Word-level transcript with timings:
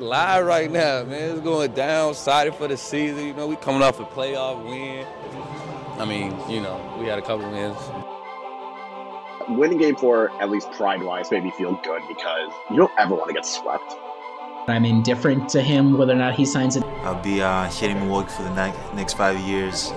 just 0.00 0.10
live 0.10 0.46
right 0.46 0.70
now, 0.70 1.04
man. 1.04 1.32
It's 1.32 1.40
going 1.40 1.72
down. 1.72 2.10
Excited 2.10 2.54
for 2.54 2.68
the 2.68 2.76
season. 2.76 3.26
You 3.26 3.34
know, 3.34 3.46
we 3.46 3.56
coming 3.56 3.82
off 3.82 4.00
a 4.00 4.04
playoff 4.04 4.62
win. 4.64 5.06
I 6.00 6.04
mean, 6.04 6.34
you 6.48 6.60
know, 6.60 6.96
we 6.98 7.06
had 7.06 7.18
a 7.18 7.22
couple 7.22 7.50
wins. 7.50 7.76
Winning 9.58 9.78
game 9.78 9.96
four, 9.96 10.30
at 10.40 10.50
least 10.50 10.70
pride 10.72 11.02
wise, 11.02 11.30
made 11.30 11.44
me 11.44 11.50
feel 11.52 11.78
good 11.82 12.02
because 12.08 12.52
you 12.70 12.76
don't 12.76 12.92
ever 12.98 13.14
want 13.14 13.28
to 13.28 13.34
get 13.34 13.44
swept. 13.44 13.94
I'm 14.68 14.84
indifferent 14.84 15.48
to 15.50 15.62
him 15.62 15.98
whether 15.98 16.12
or 16.12 16.16
not 16.16 16.34
he 16.34 16.44
signs 16.44 16.76
it. 16.76 16.84
I'll 17.02 17.20
be 17.20 17.42
uh, 17.42 17.68
hitting 17.70 17.98
Milwaukee 17.98 18.30
for 18.30 18.42
the 18.44 18.72
next 18.94 19.14
five 19.14 19.38
years. 19.40 19.92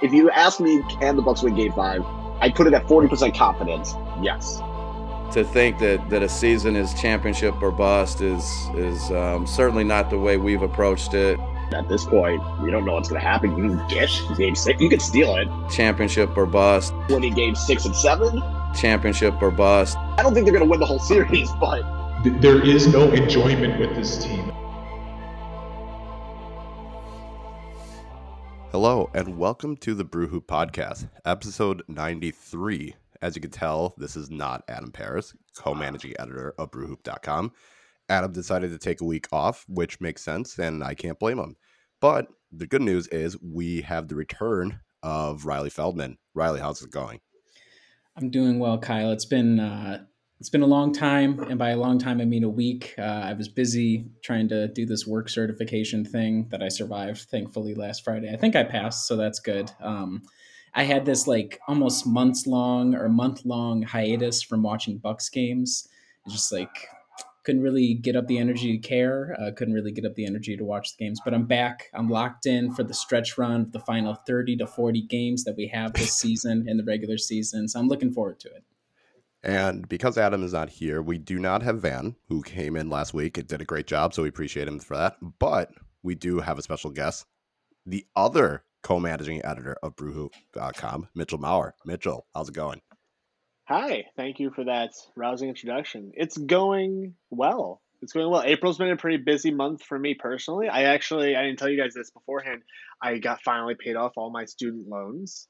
If 0.00 0.12
you 0.12 0.30
ask 0.30 0.60
me, 0.60 0.82
can 1.00 1.16
the 1.16 1.22
Bucks 1.22 1.42
win 1.42 1.56
Game 1.56 1.72
Five? 1.72 2.04
I 2.40 2.50
put 2.50 2.68
it 2.68 2.74
at 2.74 2.86
40% 2.86 3.36
confidence. 3.36 3.94
Yes. 4.22 4.60
To 5.32 5.44
think 5.44 5.78
that, 5.80 6.08
that 6.08 6.22
a 6.22 6.28
season 6.28 6.74
is 6.74 6.94
championship 6.94 7.60
or 7.60 7.70
bust 7.70 8.22
is 8.22 8.42
is 8.74 9.10
um, 9.10 9.46
certainly 9.46 9.84
not 9.84 10.08
the 10.08 10.18
way 10.18 10.38
we've 10.38 10.62
approached 10.62 11.12
it. 11.12 11.38
At 11.70 11.86
this 11.86 12.06
point, 12.06 12.40
we 12.62 12.70
don't 12.70 12.86
know 12.86 12.94
what's 12.94 13.10
going 13.10 13.20
to 13.20 13.26
happen. 13.26 13.50
You 13.58 13.76
can 13.76 13.88
get 13.88 14.08
game 14.38 14.54
six. 14.54 14.80
You 14.80 14.88
can 14.88 15.00
steal 15.00 15.36
it. 15.36 15.46
Championship 15.70 16.34
or 16.34 16.46
bust. 16.46 16.94
Winning 17.10 17.34
game 17.34 17.54
six 17.54 17.84
and 17.84 17.94
seven. 17.94 18.42
Championship 18.74 19.34
or 19.42 19.50
bust. 19.50 19.98
I 19.98 20.22
don't 20.22 20.32
think 20.32 20.46
they're 20.46 20.54
going 20.54 20.64
to 20.64 20.70
win 20.70 20.80
the 20.80 20.86
whole 20.86 20.98
series, 20.98 21.50
but 21.60 21.82
there 22.40 22.64
is 22.64 22.88
no 22.88 23.10
enjoyment 23.12 23.78
with 23.78 23.94
this 23.94 24.24
team. 24.24 24.50
Hello, 28.72 29.10
and 29.12 29.36
welcome 29.36 29.76
to 29.78 29.92
the 29.92 30.04
Brew 30.04 30.28
Hoop 30.28 30.46
Podcast, 30.46 31.10
episode 31.26 31.82
93. 31.86 32.94
As 33.20 33.34
you 33.34 33.42
can 33.42 33.50
tell, 33.50 33.94
this 33.98 34.16
is 34.16 34.30
not 34.30 34.62
Adam 34.68 34.92
Paris, 34.92 35.34
co 35.56 35.74
managing 35.74 36.14
editor 36.18 36.54
of 36.58 36.70
brewhoop.com. 36.70 37.52
Adam 38.08 38.32
decided 38.32 38.70
to 38.70 38.78
take 38.78 39.00
a 39.00 39.04
week 39.04 39.26
off, 39.32 39.64
which 39.68 40.00
makes 40.00 40.22
sense, 40.22 40.58
and 40.58 40.82
I 40.82 40.94
can't 40.94 41.18
blame 41.18 41.38
him. 41.38 41.56
But 42.00 42.28
the 42.52 42.66
good 42.66 42.82
news 42.82 43.06
is 43.08 43.36
we 43.42 43.82
have 43.82 44.08
the 44.08 44.14
return 44.14 44.80
of 45.02 45.44
Riley 45.44 45.70
Feldman. 45.70 46.18
Riley, 46.34 46.60
how's 46.60 46.82
it 46.82 46.90
going? 46.90 47.20
I'm 48.16 48.30
doing 48.30 48.58
well, 48.58 48.78
Kyle. 48.78 49.12
It's 49.12 49.24
been 49.24 49.60
uh, 49.60 50.04
it's 50.40 50.48
been 50.48 50.62
a 50.62 50.66
long 50.66 50.92
time, 50.92 51.40
and 51.40 51.58
by 51.58 51.70
a 51.70 51.76
long 51.76 51.98
time 51.98 52.20
I 52.20 52.24
mean 52.24 52.44
a 52.44 52.48
week. 52.48 52.94
Uh, 52.98 53.02
I 53.02 53.32
was 53.32 53.48
busy 53.48 54.06
trying 54.22 54.48
to 54.48 54.68
do 54.68 54.86
this 54.86 55.06
work 55.06 55.28
certification 55.28 56.04
thing 56.04 56.48
that 56.50 56.62
I 56.62 56.68
survived, 56.68 57.22
thankfully, 57.22 57.74
last 57.74 58.04
Friday. 58.04 58.32
I 58.32 58.36
think 58.36 58.56
I 58.56 58.64
passed, 58.64 59.06
so 59.06 59.16
that's 59.16 59.40
good. 59.40 59.70
Um, 59.80 60.22
I 60.78 60.84
had 60.84 61.04
this 61.04 61.26
like 61.26 61.58
almost 61.66 62.06
months 62.06 62.46
long 62.46 62.94
or 62.94 63.08
month 63.08 63.44
long 63.44 63.82
hiatus 63.82 64.44
from 64.44 64.62
watching 64.62 64.98
Bucks 64.98 65.28
games. 65.28 65.88
It's 66.24 66.34
just 66.34 66.52
like 66.52 66.70
couldn't 67.42 67.62
really 67.62 67.94
get 67.94 68.14
up 68.14 68.28
the 68.28 68.38
energy 68.38 68.78
to 68.78 68.88
care. 68.88 69.36
Uh, 69.40 69.50
couldn't 69.50 69.74
really 69.74 69.90
get 69.90 70.04
up 70.04 70.14
the 70.14 70.24
energy 70.24 70.56
to 70.56 70.64
watch 70.64 70.96
the 70.96 71.04
games. 71.04 71.20
But 71.24 71.34
I'm 71.34 71.46
back. 71.46 71.90
I'm 71.94 72.08
locked 72.08 72.46
in 72.46 72.72
for 72.72 72.84
the 72.84 72.94
stretch 72.94 73.36
run 73.36 73.62
of 73.62 73.72
the 73.72 73.80
final 73.80 74.14
30 74.14 74.58
to 74.58 74.68
40 74.68 75.02
games 75.02 75.42
that 75.42 75.56
we 75.56 75.66
have 75.66 75.94
this 75.94 76.12
season 76.16 76.68
in 76.68 76.76
the 76.76 76.84
regular 76.84 77.18
season. 77.18 77.66
So 77.66 77.80
I'm 77.80 77.88
looking 77.88 78.12
forward 78.12 78.38
to 78.40 78.48
it. 78.48 78.62
And 79.42 79.88
because 79.88 80.16
Adam 80.16 80.44
is 80.44 80.52
not 80.52 80.68
here, 80.68 81.02
we 81.02 81.18
do 81.18 81.40
not 81.40 81.64
have 81.64 81.82
Van, 81.82 82.14
who 82.28 82.40
came 82.40 82.76
in 82.76 82.88
last 82.88 83.12
week 83.12 83.36
and 83.36 83.48
did 83.48 83.60
a 83.60 83.64
great 83.64 83.88
job. 83.88 84.14
So 84.14 84.22
we 84.22 84.28
appreciate 84.28 84.68
him 84.68 84.78
for 84.78 84.96
that. 84.96 85.16
But 85.40 85.72
we 86.04 86.14
do 86.14 86.38
have 86.38 86.56
a 86.56 86.62
special 86.62 86.92
guest, 86.92 87.26
the 87.84 88.06
other 88.14 88.62
co 88.88 88.98
managing 88.98 89.44
editor 89.44 89.76
of 89.82 89.94
brewhoop.com, 89.96 91.08
Mitchell 91.14 91.38
Maurer. 91.38 91.74
Mitchell, 91.84 92.26
how's 92.34 92.48
it 92.48 92.54
going? 92.54 92.80
Hi, 93.68 94.06
thank 94.16 94.40
you 94.40 94.50
for 94.50 94.64
that 94.64 94.92
rousing 95.14 95.50
introduction. 95.50 96.12
It's 96.14 96.38
going 96.38 97.14
well. 97.28 97.82
It's 98.00 98.14
going 98.14 98.30
well. 98.30 98.42
April's 98.42 98.78
been 98.78 98.90
a 98.90 98.96
pretty 98.96 99.18
busy 99.18 99.50
month 99.50 99.82
for 99.82 99.98
me 99.98 100.14
personally. 100.14 100.70
I 100.70 100.84
actually, 100.84 101.36
I 101.36 101.42
didn't 101.42 101.58
tell 101.58 101.68
you 101.68 101.78
guys 101.78 101.92
this 101.92 102.10
beforehand. 102.10 102.62
I 103.02 103.18
got 103.18 103.42
finally 103.44 103.74
paid 103.78 103.96
off 103.96 104.12
all 104.16 104.30
my 104.30 104.46
student 104.46 104.88
loans. 104.88 105.48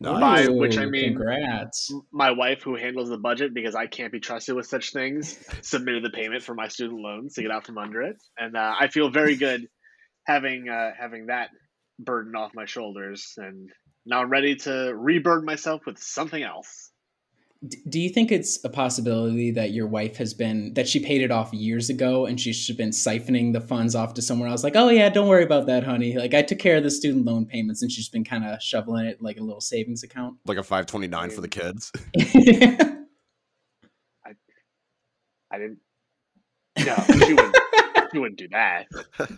Nice. 0.00 0.48
By 0.48 0.52
which 0.52 0.76
I 0.76 0.86
mean, 0.86 1.14
congrats. 1.14 1.94
My 2.10 2.32
wife, 2.32 2.62
who 2.62 2.74
handles 2.74 3.08
the 3.08 3.18
budget 3.18 3.54
because 3.54 3.76
I 3.76 3.86
can't 3.86 4.10
be 4.10 4.18
trusted 4.18 4.56
with 4.56 4.66
such 4.66 4.92
things, 4.92 5.38
submitted 5.62 6.02
the 6.02 6.10
payment 6.10 6.42
for 6.42 6.56
my 6.56 6.66
student 6.66 7.00
loans 7.00 7.34
to 7.34 7.42
get 7.42 7.52
out 7.52 7.66
from 7.66 7.78
under 7.78 8.02
it, 8.02 8.16
and 8.36 8.56
uh, 8.56 8.74
I 8.80 8.88
feel 8.88 9.10
very 9.10 9.36
good 9.36 9.68
having 10.26 10.68
uh, 10.68 10.90
having 10.98 11.26
that 11.26 11.50
burden 12.04 12.34
off 12.34 12.54
my 12.54 12.64
shoulders, 12.64 13.34
and 13.36 13.70
now 14.06 14.22
I'm 14.22 14.30
ready 14.30 14.56
to 14.56 14.92
reburden 14.94 15.44
myself 15.44 15.84
with 15.86 15.98
something 15.98 16.42
else. 16.42 16.90
Do 17.90 18.00
you 18.00 18.08
think 18.08 18.32
it's 18.32 18.64
a 18.64 18.70
possibility 18.70 19.50
that 19.50 19.72
your 19.72 19.86
wife 19.86 20.16
has 20.16 20.32
been 20.32 20.72
that 20.74 20.88
she 20.88 20.98
paid 20.98 21.20
it 21.20 21.30
off 21.30 21.52
years 21.52 21.90
ago 21.90 22.24
and 22.24 22.40
she's 22.40 22.70
been 22.70 22.88
siphoning 22.88 23.52
the 23.52 23.60
funds 23.60 23.94
off 23.94 24.14
to 24.14 24.22
somewhere 24.22 24.48
else? 24.48 24.64
Like 24.64 24.76
oh 24.76 24.88
yeah 24.88 25.10
don't 25.10 25.28
worry 25.28 25.44
about 25.44 25.66
that 25.66 25.84
honey. 25.84 26.16
Like 26.16 26.32
i 26.32 26.40
took 26.40 26.58
care 26.58 26.78
of 26.78 26.84
the 26.84 26.90
student 26.90 27.26
loan 27.26 27.44
payments 27.44 27.82
and 27.82 27.92
she's 27.92 28.08
been 28.08 28.24
kind 28.24 28.46
of 28.46 28.62
shoveling 28.62 29.04
it 29.04 29.20
like 29.20 29.36
a 29.36 29.42
little 29.42 29.60
savings 29.60 30.02
account. 30.02 30.38
Like 30.46 30.56
a 30.56 30.62
529 30.62 31.30
for 31.30 31.42
the 31.42 31.48
kids? 31.48 31.92
I, 32.16 32.96
I 35.50 35.58
didn't 35.58 35.80
no 36.78 36.96
she 37.26 37.34
wouldn't 37.34 37.56
she 38.10 38.18
wouldn't 38.18 38.38
do 38.38 38.48
that 38.48 38.86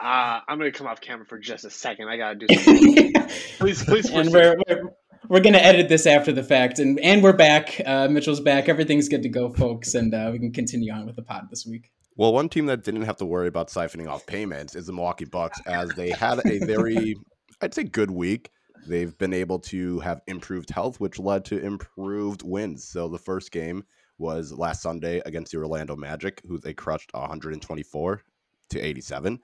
uh, 0.00 0.40
I'm 0.48 0.58
gonna 0.58 0.72
come 0.72 0.86
off 0.86 1.00
camera 1.00 1.26
for 1.26 1.38
just 1.38 1.64
a 1.64 1.70
second. 1.70 2.08
I 2.08 2.16
gotta 2.16 2.34
do 2.36 2.46
something. 2.58 3.12
please, 3.58 3.84
please. 3.84 4.10
And 4.10 4.32
we're, 4.32 4.56
we're, 4.68 4.82
we're 5.28 5.40
gonna 5.40 5.58
edit 5.58 5.88
this 5.88 6.06
after 6.06 6.32
the 6.32 6.42
fact, 6.42 6.78
and 6.78 6.98
and 7.00 7.22
we're 7.22 7.34
back. 7.34 7.80
Uh, 7.84 8.08
Mitchell's 8.08 8.40
back. 8.40 8.68
Everything's 8.68 9.08
good 9.08 9.22
to 9.22 9.28
go, 9.28 9.50
folks, 9.50 9.94
and 9.94 10.14
uh, 10.14 10.30
we 10.32 10.38
can 10.38 10.52
continue 10.52 10.92
on 10.92 11.06
with 11.06 11.16
the 11.16 11.22
pod 11.22 11.48
this 11.50 11.66
week. 11.66 11.90
Well, 12.16 12.32
one 12.32 12.48
team 12.48 12.66
that 12.66 12.82
didn't 12.82 13.02
have 13.02 13.16
to 13.18 13.26
worry 13.26 13.48
about 13.48 13.68
siphoning 13.68 14.08
off 14.08 14.26
payments 14.26 14.74
is 14.74 14.86
the 14.86 14.92
Milwaukee 14.92 15.26
Bucks, 15.26 15.60
as 15.66 15.90
they 15.90 16.10
had 16.10 16.40
a 16.46 16.58
very, 16.58 17.16
I'd 17.60 17.74
say, 17.74 17.84
good 17.84 18.10
week. 18.10 18.50
They've 18.86 19.16
been 19.16 19.34
able 19.34 19.58
to 19.60 20.00
have 20.00 20.22
improved 20.26 20.70
health, 20.70 20.98
which 21.00 21.18
led 21.18 21.44
to 21.46 21.58
improved 21.58 22.42
wins. 22.42 22.88
So 22.88 23.08
the 23.08 23.18
first 23.18 23.52
game 23.52 23.84
was 24.18 24.52
last 24.52 24.82
Sunday 24.82 25.22
against 25.24 25.52
the 25.52 25.58
Orlando 25.58 25.96
Magic, 25.96 26.42
who 26.46 26.58
they 26.58 26.74
crushed 26.74 27.10
124 27.12 28.22
to 28.70 28.80
87. 28.80 29.38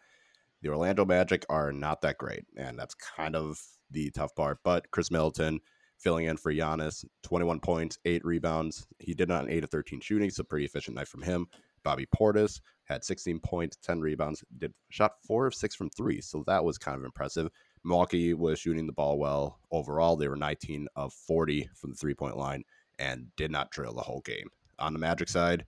The 0.63 0.71
Orlando 0.71 1.05
Magic 1.05 1.45
are 1.49 1.73
not 1.73 2.01
that 2.03 2.19
great, 2.19 2.45
and 2.57 2.79
that's 2.79 2.95
kind 2.95 3.37
of 3.37 3.61
the 3.91 4.11
tough 4.11 4.35
part. 4.35 4.59
But 4.65 4.91
Khris 4.91 5.11
Middleton 5.11 5.61
filling 5.99 6.27
in 6.27 6.37
for 6.37 6.53
Giannis, 6.53 7.05
21 7.23 7.61
points, 7.61 7.99
eight 8.05 8.25
rebounds. 8.25 8.87
He 8.99 9.15
did 9.15 9.31
on 9.31 9.51
8 9.51 9.65
of 9.65 9.71
13 9.71 10.01
shooting, 10.01 10.31
so 10.31 10.43
pretty 10.43 10.67
efficient 10.67 10.97
night 10.97 11.09
from 11.09 11.23
him. 11.23 11.47
Bobby 11.85 12.07
Portis 12.07 12.61
had 12.85 13.05
16 13.05 13.41
points, 13.41 13.77
10 13.83 14.01
rebounds, 14.01 14.45
did 14.59 14.73
shot 14.91 15.13
four 15.27 15.47
of 15.47 15.55
six 15.55 15.75
from 15.75 15.91
three, 15.91 16.21
so 16.21 16.43
that 16.47 16.65
was 16.65 16.79
kind 16.79 16.97
of 16.97 17.05
impressive. 17.05 17.49
Milwaukee 17.85 18.35
was 18.35 18.59
shooting 18.59 18.87
the 18.87 18.93
ball 18.93 19.19
well 19.19 19.61
overall. 19.71 20.17
They 20.17 20.29
were 20.29 20.37
19 20.37 20.89
of 20.97 21.13
40 21.13 21.71
from 21.75 21.91
the 21.91 21.97
three 21.97 22.15
point 22.15 22.37
line 22.37 22.65
and 22.99 23.29
did 23.37 23.51
not 23.51 23.71
trail 23.71 23.93
the 23.93 24.03
whole 24.03 24.23
game. 24.23 24.49
On 24.79 24.93
the 24.93 24.99
Magic 24.99 25.29
side, 25.29 25.65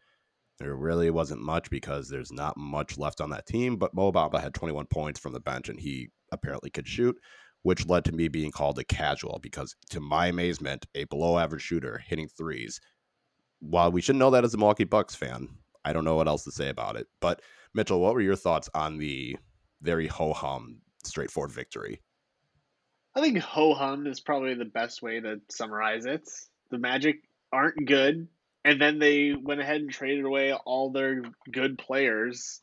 there 0.59 0.75
really 0.75 1.11
wasn't 1.11 1.41
much 1.41 1.71
because 1.71 2.09
there's 2.09 2.33
not 2.33 2.57
much 2.57 2.99
left 2.99 3.21
on 3.21 3.31
that 3.31 3.47
team. 3.47 3.77
But 3.77 3.95
Mo 3.95 4.13
Bamba 4.13 4.41
had 4.41 4.55
21 4.55 4.87
points 4.87 5.21
from 5.21 5.33
the 5.33 5.41
bench 5.41 5.69
and 5.69 5.79
he 5.79 6.09
apparently 6.33 6.71
could 6.71 6.87
shoot 6.87 7.17
which 7.63 7.87
led 7.87 8.05
to 8.05 8.13
me 8.13 8.29
being 8.29 8.51
called 8.51 8.79
a 8.79 8.85
casual 8.85 9.39
because, 9.43 9.75
to 9.91 10.01
my 10.01 10.27
amazement, 10.27 10.87
a 10.95 11.05
below 11.05 11.39
average 11.39 11.63
shooter 11.63 11.99
hitting 12.07 12.29
threes. 12.29 12.81
While 13.61 13.91
we 13.91 14.01
should 14.01 14.17
know 14.17 14.31
that 14.31 14.45
as 14.45 14.55
a 14.55 14.57
Milwaukee 14.59 14.85
Bucks 14.85 15.15
fan, 15.15 15.49
I 15.85 15.93
don't 15.93 16.05
know 16.05 16.17
what 16.17 16.29
else 16.29 16.45
to 16.45 16.53
say 16.53 16.69
about 16.69 16.97
it. 16.97 17.07
But, 17.21 17.43
Mitchell, 17.75 18.01
what 18.01 18.15
were 18.15 18.21
your 18.21 18.37
thoughts 18.37 18.69
on 18.75 18.99
the 18.99 19.37
very 19.83 20.07
ho 20.07 20.33
hum, 20.33 20.81
straightforward 21.05 21.53
victory? 21.53 22.01
I 23.15 23.21
think 23.21 23.39
ho 23.39 23.75
hum 23.75 24.07
is 24.07 24.21
probably 24.21 24.55
the 24.55 24.65
best 24.65 25.03
way 25.03 25.21
to 25.21 25.41
summarize 25.51 26.07
it. 26.07 26.29
The 26.71 26.79
Magic 26.79 27.17
aren't 27.53 27.87
good, 27.87 28.29
and 28.65 28.81
then 28.81 28.99
they 28.99 29.35
went 29.35 29.61
ahead 29.61 29.81
and 29.81 29.91
traded 29.91 30.25
away 30.25 30.53
all 30.53 30.91
their 30.91 31.23
good 31.51 31.79
players 31.79 32.61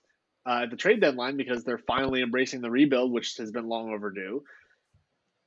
uh, 0.47 0.61
at 0.63 0.69
the 0.69 0.78
trade 0.78 1.02
deadline 1.02 1.37
because 1.37 1.64
they're 1.64 1.78
finally 1.78 2.22
embracing 2.22 2.61
the 2.61 2.70
rebuild, 2.70 3.11
which 3.11 3.37
has 3.37 3.52
been 3.52 3.67
long 3.67 3.93
overdue 3.93 4.43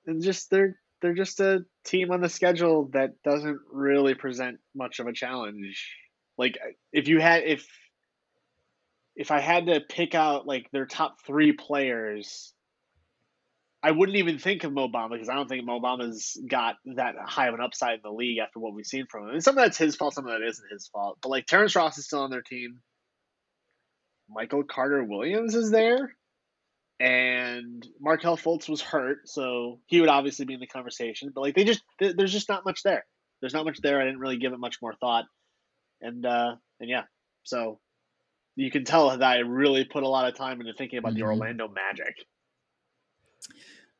and 0.08 0.22
just 0.22 0.50
they're 0.50 0.76
they're 1.00 1.14
just 1.14 1.38
a 1.38 1.64
team 1.84 2.10
on 2.10 2.20
the 2.20 2.28
schedule 2.28 2.88
that 2.92 3.22
doesn't 3.22 3.60
really 3.70 4.14
present 4.14 4.58
much 4.74 4.98
of 4.98 5.06
a 5.06 5.12
challenge. 5.12 5.94
Like 6.36 6.58
if 6.92 7.06
you 7.06 7.20
had 7.20 7.44
if 7.44 7.68
if 9.14 9.30
I 9.30 9.40
had 9.40 9.66
to 9.66 9.80
pick 9.80 10.14
out 10.14 10.46
like 10.46 10.70
their 10.72 10.86
top 10.86 11.18
three 11.24 11.52
players, 11.52 12.52
I 13.82 13.92
wouldn't 13.92 14.16
even 14.16 14.38
think 14.38 14.64
of 14.64 14.72
Mo 14.72 14.88
Bamba 14.88 15.12
because 15.12 15.28
I 15.28 15.34
don't 15.34 15.48
think 15.48 15.64
Mo 15.64 15.80
Bamba's 15.80 16.36
got 16.48 16.76
that 16.96 17.14
high 17.24 17.46
of 17.46 17.54
an 17.54 17.60
upside 17.60 17.94
in 17.96 18.00
the 18.02 18.10
league 18.10 18.38
after 18.38 18.58
what 18.58 18.74
we've 18.74 18.84
seen 18.86 19.06
from 19.06 19.24
him. 19.28 19.34
And 19.34 19.44
some 19.44 19.56
of 19.56 19.62
that's 19.62 19.78
his 19.78 19.94
fault, 19.94 20.14
some 20.14 20.26
of 20.26 20.32
that 20.32 20.44
isn't 20.46 20.72
his 20.72 20.88
fault. 20.88 21.18
But 21.22 21.28
like 21.28 21.46
Terrence 21.46 21.76
Ross 21.76 21.96
is 21.96 22.06
still 22.06 22.22
on 22.22 22.30
their 22.30 22.42
team. 22.42 22.80
Michael 24.28 24.64
Carter 24.64 25.04
Williams 25.04 25.54
is 25.54 25.70
there 25.70 26.12
and 27.00 27.86
Markelle 28.00 28.36
Fultz 28.36 28.68
was 28.68 28.80
hurt, 28.80 29.28
so 29.28 29.80
he 29.86 30.00
would 30.00 30.08
obviously 30.08 30.44
be 30.44 30.54
in 30.54 30.60
the 30.60 30.66
conversation. 30.66 31.30
But 31.34 31.42
like 31.42 31.54
they 31.54 31.64
just 31.64 31.82
there's 32.00 32.32
just 32.32 32.48
not 32.48 32.64
much 32.64 32.82
there. 32.82 33.06
There's 33.40 33.54
not 33.54 33.64
much 33.64 33.80
there. 33.80 34.00
I 34.00 34.04
didn't 34.04 34.20
really 34.20 34.38
give 34.38 34.52
it 34.52 34.58
much 34.58 34.78
more 34.82 34.94
thought, 34.94 35.24
and 36.00 36.26
uh, 36.26 36.56
and 36.80 36.90
yeah, 36.90 37.04
so 37.44 37.78
you 38.56 38.70
can 38.70 38.84
tell 38.84 39.10
that 39.10 39.22
I 39.22 39.38
really 39.38 39.84
put 39.84 40.02
a 40.02 40.08
lot 40.08 40.28
of 40.28 40.34
time 40.36 40.60
into 40.60 40.72
thinking 40.72 40.98
about 40.98 41.14
the 41.14 41.20
Mhm. 41.20 41.26
Orlando 41.26 41.68
Magic. 41.68 42.16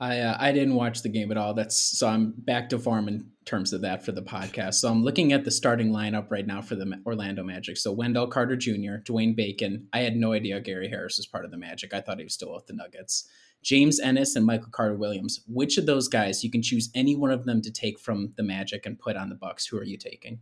I 0.01 0.21
uh, 0.21 0.37
I 0.39 0.53
didn't 0.53 0.75
watch 0.75 1.03
the 1.03 1.09
game 1.09 1.31
at 1.33 1.37
all. 1.37 1.55
That's 1.55 1.77
so 1.77 2.07
I'm 2.07 2.33
back 2.37 2.69
to 2.71 2.79
form 2.79 3.09
in 3.09 3.31
terms 3.45 3.73
of 3.73 3.81
that 3.81 4.05
for 4.05 4.13
the 4.13 4.23
podcast. 4.23 4.75
So 4.75 4.89
I'm 4.89 5.03
looking 5.03 5.33
at 5.33 5.45
the 5.45 5.51
starting 5.51 5.91
lineup 5.91 6.31
right 6.31 6.47
now 6.47 6.63
for 6.63 6.77
the 6.77 7.01
Orlando 7.05 7.43
Magic. 7.43 7.77
So 7.77 7.91
Wendell 7.93 8.29
Carter 8.29 8.57
Jr., 8.57 9.03
Dwayne 9.05 9.35
Bacon. 9.35 9.89
I 9.93 10.01
had 10.01 10.17
no 10.17 10.33
idea 10.33 10.61
Gary 10.61 10.89
Harris 10.89 11.17
was 11.17 11.27
part 11.27 11.45
of 11.45 11.51
the 11.51 11.57
Magic. 11.57 11.93
I 11.93 12.01
thought 12.01 12.19
he 12.19 12.25
was 12.25 12.35
still 12.35 12.55
with 12.55 12.67
the 12.67 12.75
Nuggets. 12.75 13.29
James 13.63 13.99
Ennis 13.99 14.37
and 14.37 14.47
Michael 14.47 14.71
Carter 14.71 14.95
Williams. 14.95 15.41
Which 15.49 15.79
of 15.79 15.87
those 15.87 16.07
guys 16.07 16.45
you 16.45 16.51
can 16.51 16.63
choose 16.63 16.91
any 16.95 17.17
one 17.17 17.33
of 17.33 17.45
them 17.45 17.61
to 17.63 17.73
take 17.73 17.99
from 17.99 18.33
the 18.37 18.45
Magic 18.45 18.87
and 18.87 18.99
put 18.99 19.17
on 19.17 19.31
the 19.31 19.35
Bucks? 19.35 19.67
Who 19.67 19.79
are 19.79 19.85
you 19.85 19.99
taking? 19.99 20.39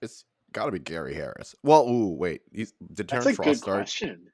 It's 0.00 0.24
got 0.52 0.66
to 0.66 0.72
be 0.72 0.78
Gary 0.78 1.14
Harris. 1.14 1.56
Well, 1.64 1.88
ooh, 1.88 2.14
wait. 2.14 2.42
He's, 2.52 2.72
did 2.92 3.08
That's 3.08 3.24
Terrence 3.24 3.26
a 3.26 3.34
Frost 3.34 3.48
good 3.48 3.56
start? 3.58 3.78
question. 3.78 4.28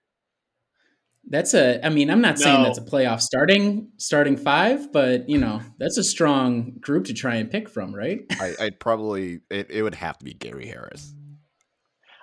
That's 1.28 1.54
a. 1.54 1.84
I 1.84 1.88
mean, 1.88 2.10
I'm 2.10 2.20
not 2.20 2.38
saying 2.38 2.62
No. 2.62 2.64
that's 2.64 2.78
a 2.78 2.84
playoff 2.84 3.20
starting 3.20 3.90
starting 3.96 4.36
five, 4.36 4.92
but 4.92 5.28
you 5.28 5.38
know 5.38 5.60
that's 5.78 5.98
a 5.98 6.04
strong 6.04 6.72
group 6.80 7.06
to 7.06 7.14
try 7.14 7.36
and 7.36 7.50
pick 7.50 7.68
from, 7.68 7.94
right? 7.94 8.20
I, 8.40 8.54
I'd 8.60 8.80
probably 8.80 9.40
it, 9.50 9.70
it 9.70 9.82
would 9.82 9.96
have 9.96 10.18
to 10.18 10.24
be 10.24 10.34
Gary 10.34 10.66
Harris. 10.66 11.12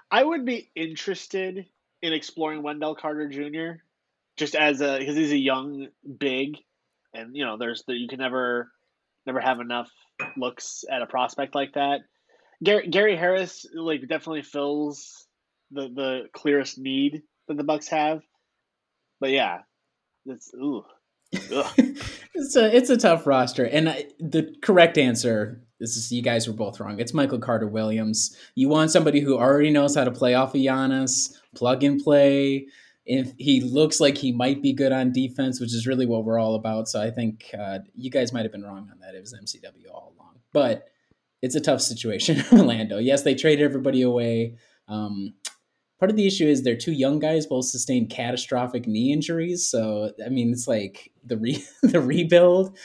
I 0.10 0.24
would 0.24 0.46
be 0.46 0.70
interested 0.76 1.66
in 2.02 2.14
exploring 2.14 2.62
Wendell 2.64 2.96
Carter 2.96 3.28
Jr. 3.28 3.82
just 4.38 4.56
as 4.56 4.82
a 4.82 5.00
because 5.00 5.16
he's 5.16 5.32
a 5.32 5.38
young 5.38 5.88
big, 6.20 6.58
and 7.14 7.36
you 7.36 7.46
know 7.46 7.58
there's 7.58 7.84
the, 7.88 7.94
you 7.94 8.08
can 8.08 8.20
never 8.20 8.72
never 9.26 9.42
have 9.42 9.60
enough 9.60 9.90
looks 10.38 10.86
at 10.90 11.02
a 11.02 11.08
prospect 11.08 11.56
like 11.56 11.74
that. 11.74 12.02
Gary, 12.64 12.88
Gary 12.88 13.18
Harris 13.18 13.66
like 13.74 14.02
definitely 14.02 14.44
fills 14.44 15.28
the 15.72 15.90
the 15.90 16.22
clearest 16.34 16.78
need 16.78 17.24
that 17.48 17.58
the 17.58 17.64
Bucks 17.64 17.90
have, 17.90 18.22
but 19.24 19.32
yeah, 19.32 19.60
it's 20.26 20.54
ooh. 20.54 20.84
It's 22.36 22.56
a 22.58 22.76
it's 22.76 22.90
a 22.90 22.98
tough 22.98 23.26
roster, 23.26 23.64
and 23.64 23.88
I, 23.88 24.06
the 24.20 24.54
correct 24.62 24.98
answer 24.98 25.64
is 25.80 26.12
you 26.12 26.22
guys 26.22 26.46
were 26.46 26.54
both 26.54 26.80
wrong. 26.80 27.00
It's 27.00 27.14
Michael 27.14 27.40
Carter 27.40 27.68
Williams. 27.68 28.36
You 28.56 28.68
want 28.68 28.92
somebody 28.92 29.22
who 29.22 29.38
already 29.38 29.70
knows 29.70 29.96
how 29.96 30.04
to 30.04 30.12
play 30.12 30.34
off 30.34 30.56
of 30.56 30.60
Giannis, 30.60 31.38
plug 31.56 31.84
and 31.84 32.04
play. 32.04 32.68
If 33.06 33.32
he 33.38 33.62
looks 33.62 34.02
like 34.02 34.18
he 34.18 34.34
might 34.34 34.62
be 34.62 34.74
good 34.74 34.92
on 34.92 35.14
defense, 35.14 35.62
which 35.62 35.74
is 35.74 35.88
really 35.88 36.06
what 36.06 36.26
we're 36.26 36.40
all 36.40 36.56
about. 36.56 36.90
So 36.90 37.02
I 37.02 37.10
think 37.10 37.50
uh, 37.58 37.80
you 37.96 38.10
guys 38.10 38.34
might 38.34 38.44
have 38.44 38.52
been 38.52 38.64
wrong 38.64 38.90
on 38.92 39.00
that. 39.00 39.16
It 39.16 39.22
was 39.22 39.34
MCW 39.34 39.90
all 39.90 40.14
along, 40.18 40.40
but 40.52 40.90
it's 41.42 41.56
a 41.56 41.62
tough 41.62 41.80
situation 41.80 42.44
Orlando. 42.52 42.98
Yes, 42.98 43.22
they 43.22 43.36
traded 43.36 43.64
everybody 43.64 44.02
away. 44.02 44.58
Um, 44.90 45.36
part 46.00 46.10
of 46.12 46.18
the 46.18 46.28
issue 46.28 46.46
is 46.46 46.64
they're 46.64 46.76
two 46.76 46.92
young 46.92 47.20
guys 47.20 47.46
both 47.46 47.66
sustained 47.66 48.10
catastrophic 48.10 48.88
knee 48.88 49.12
injuries 49.14 49.66
so 49.68 50.12
i 50.26 50.30
mean 50.30 50.52
it's 50.52 50.68
like 50.68 51.12
the 51.24 51.38
re- 51.38 51.64
the 51.84 52.02
rebuild 52.02 52.78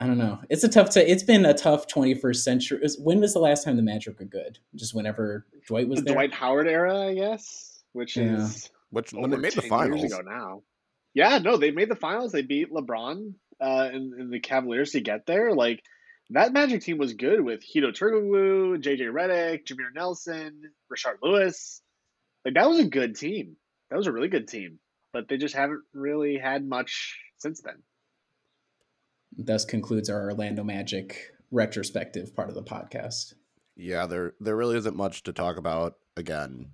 i 0.00 0.06
don't 0.06 0.18
know 0.18 0.38
it's 0.50 0.64
a 0.64 0.68
tough 0.68 0.90
t- 0.90 1.00
it's 1.00 1.22
been 1.22 1.46
a 1.46 1.54
tough 1.54 1.86
21st 1.88 2.36
century 2.36 2.78
Is- 2.82 2.98
when 3.00 3.20
was 3.20 3.32
the 3.32 3.38
last 3.40 3.64
time 3.64 3.76
the 3.76 3.82
magic 3.82 4.18
were 4.18 4.26
good 4.26 4.58
just 4.74 4.94
whenever 4.94 5.46
dwight 5.66 5.88
was 5.88 6.00
the 6.00 6.04
there 6.06 6.14
Dwight 6.14 6.34
Howard 6.34 6.68
era, 6.68 7.08
I 7.08 7.14
guess, 7.14 7.82
which 7.92 8.16
Yeah. 8.16 8.36
is 8.36 8.70
Which 8.90 9.12
when 9.12 9.30
they 9.30 9.36
made 9.36 9.52
the 9.54 9.62
10 9.62 9.70
finals, 9.70 10.00
years 10.00 10.12
ago 10.12 10.22
now. 10.22 10.62
Yeah, 11.14 11.38
no, 11.38 11.56
they 11.56 11.70
made 11.70 11.88
the 11.90 11.96
finals. 11.96 12.30
They 12.30 12.42
beat 12.42 12.70
LeBron 12.70 13.32
uh, 13.60 13.88
and, 13.92 14.12
and 14.14 14.30
the 14.32 14.38
Cavaliers 14.38 14.90
to 14.92 15.00
get 15.00 15.24
there. 15.26 15.54
Like 15.54 15.82
that 16.30 16.52
Magic 16.52 16.82
team 16.82 16.98
was 16.98 17.14
good 17.14 17.40
with 17.40 17.64
Hedo 17.64 17.90
Turkoglu, 17.90 18.76
JJ 18.82 19.10
Redick, 19.10 19.64
Jameer 19.64 19.94
Nelson, 19.94 20.60
Rashard 20.92 21.16
Lewis. 21.22 21.80
Like 22.46 22.54
that 22.54 22.68
was 22.68 22.78
a 22.78 22.84
good 22.84 23.16
team. 23.16 23.56
That 23.90 23.96
was 23.96 24.06
a 24.06 24.12
really 24.12 24.28
good 24.28 24.48
team, 24.48 24.78
but 25.12 25.28
they 25.28 25.36
just 25.36 25.54
haven't 25.54 25.82
really 25.92 26.38
had 26.38 26.66
much 26.66 27.18
since 27.36 27.60
then. 27.60 27.82
thus 29.36 29.66
concludes 29.66 30.08
our 30.08 30.30
orlando 30.30 30.64
magic 30.64 31.32
retrospective 31.50 32.34
part 32.34 32.48
of 32.48 32.54
the 32.54 32.62
podcast 32.62 33.34
yeah, 33.76 34.06
there 34.06 34.34
there 34.40 34.56
really 34.56 34.76
isn't 34.76 34.96
much 34.96 35.22
to 35.24 35.32
talk 35.32 35.58
about. 35.58 35.94
Again, 36.16 36.70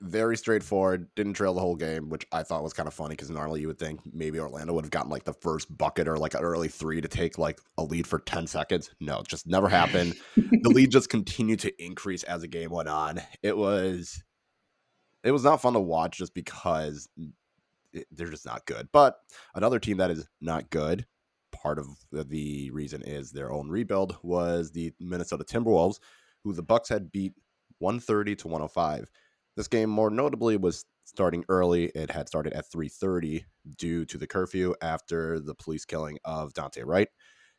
very 0.00 0.36
straightforward. 0.36 1.08
Didn't 1.14 1.34
trail 1.34 1.54
the 1.54 1.60
whole 1.60 1.76
game, 1.76 2.08
which 2.08 2.26
I 2.32 2.42
thought 2.42 2.64
was 2.64 2.72
kind 2.72 2.88
of 2.88 2.94
funny 2.94 3.14
because 3.14 3.30
normally 3.30 3.60
you 3.60 3.68
would 3.68 3.78
think 3.78 4.00
maybe 4.12 4.40
Orlando 4.40 4.72
would 4.74 4.84
have 4.84 4.90
gotten 4.90 5.10
like 5.10 5.24
the 5.24 5.32
first 5.32 5.74
bucket 5.76 6.08
or 6.08 6.18
like 6.18 6.34
an 6.34 6.42
early 6.42 6.68
three 6.68 7.00
to 7.00 7.08
take 7.08 7.38
like 7.38 7.60
a 7.78 7.84
lead 7.84 8.06
for 8.06 8.18
ten 8.18 8.46
seconds. 8.48 8.90
No, 9.00 9.20
it 9.20 9.28
just 9.28 9.46
never 9.46 9.68
happened. 9.68 10.16
the 10.36 10.68
lead 10.68 10.90
just 10.90 11.08
continued 11.08 11.60
to 11.60 11.84
increase 11.84 12.24
as 12.24 12.42
the 12.42 12.48
game 12.48 12.70
went 12.70 12.88
on. 12.88 13.22
It 13.42 13.56
was 13.56 14.22
it 15.26 15.32
was 15.32 15.44
not 15.44 15.60
fun 15.60 15.72
to 15.72 15.80
watch 15.80 16.18
just 16.18 16.34
because 16.34 17.08
it, 17.92 18.06
they're 18.12 18.30
just 18.30 18.46
not 18.46 18.64
good. 18.66 18.88
But 18.92 19.16
another 19.54 19.80
team 19.80 19.96
that 19.96 20.10
is 20.10 20.28
not 20.40 20.70
good, 20.70 21.04
part 21.52 21.78
of 21.78 21.88
the, 22.12 22.70
reason 22.70 23.02
is 23.02 23.32
their 23.32 23.50
own 23.50 23.68
rebuild 23.68 24.16
was 24.22 24.70
the 24.70 24.92
Minnesota 25.00 25.44
Timberwolves, 25.44 25.98
who 26.44 26.52
the 26.52 26.62
Bucks 26.62 26.88
had 26.88 27.10
beat 27.10 27.32
130 27.78 28.36
to 28.36 28.48
105. 28.48 29.10
This 29.56 29.68
game 29.68 29.90
more 29.90 30.10
notably 30.10 30.56
was 30.56 30.84
starting 31.04 31.44
early. 31.48 31.86
It 31.86 32.10
had 32.10 32.28
started 32.28 32.52
at 32.52 32.70
3:30 32.70 33.44
due 33.78 34.04
to 34.04 34.18
the 34.18 34.26
curfew 34.26 34.74
after 34.80 35.40
the 35.40 35.54
police 35.54 35.84
killing 35.84 36.18
of 36.24 36.52
Daunte 36.52 36.84
Wright. 36.84 37.08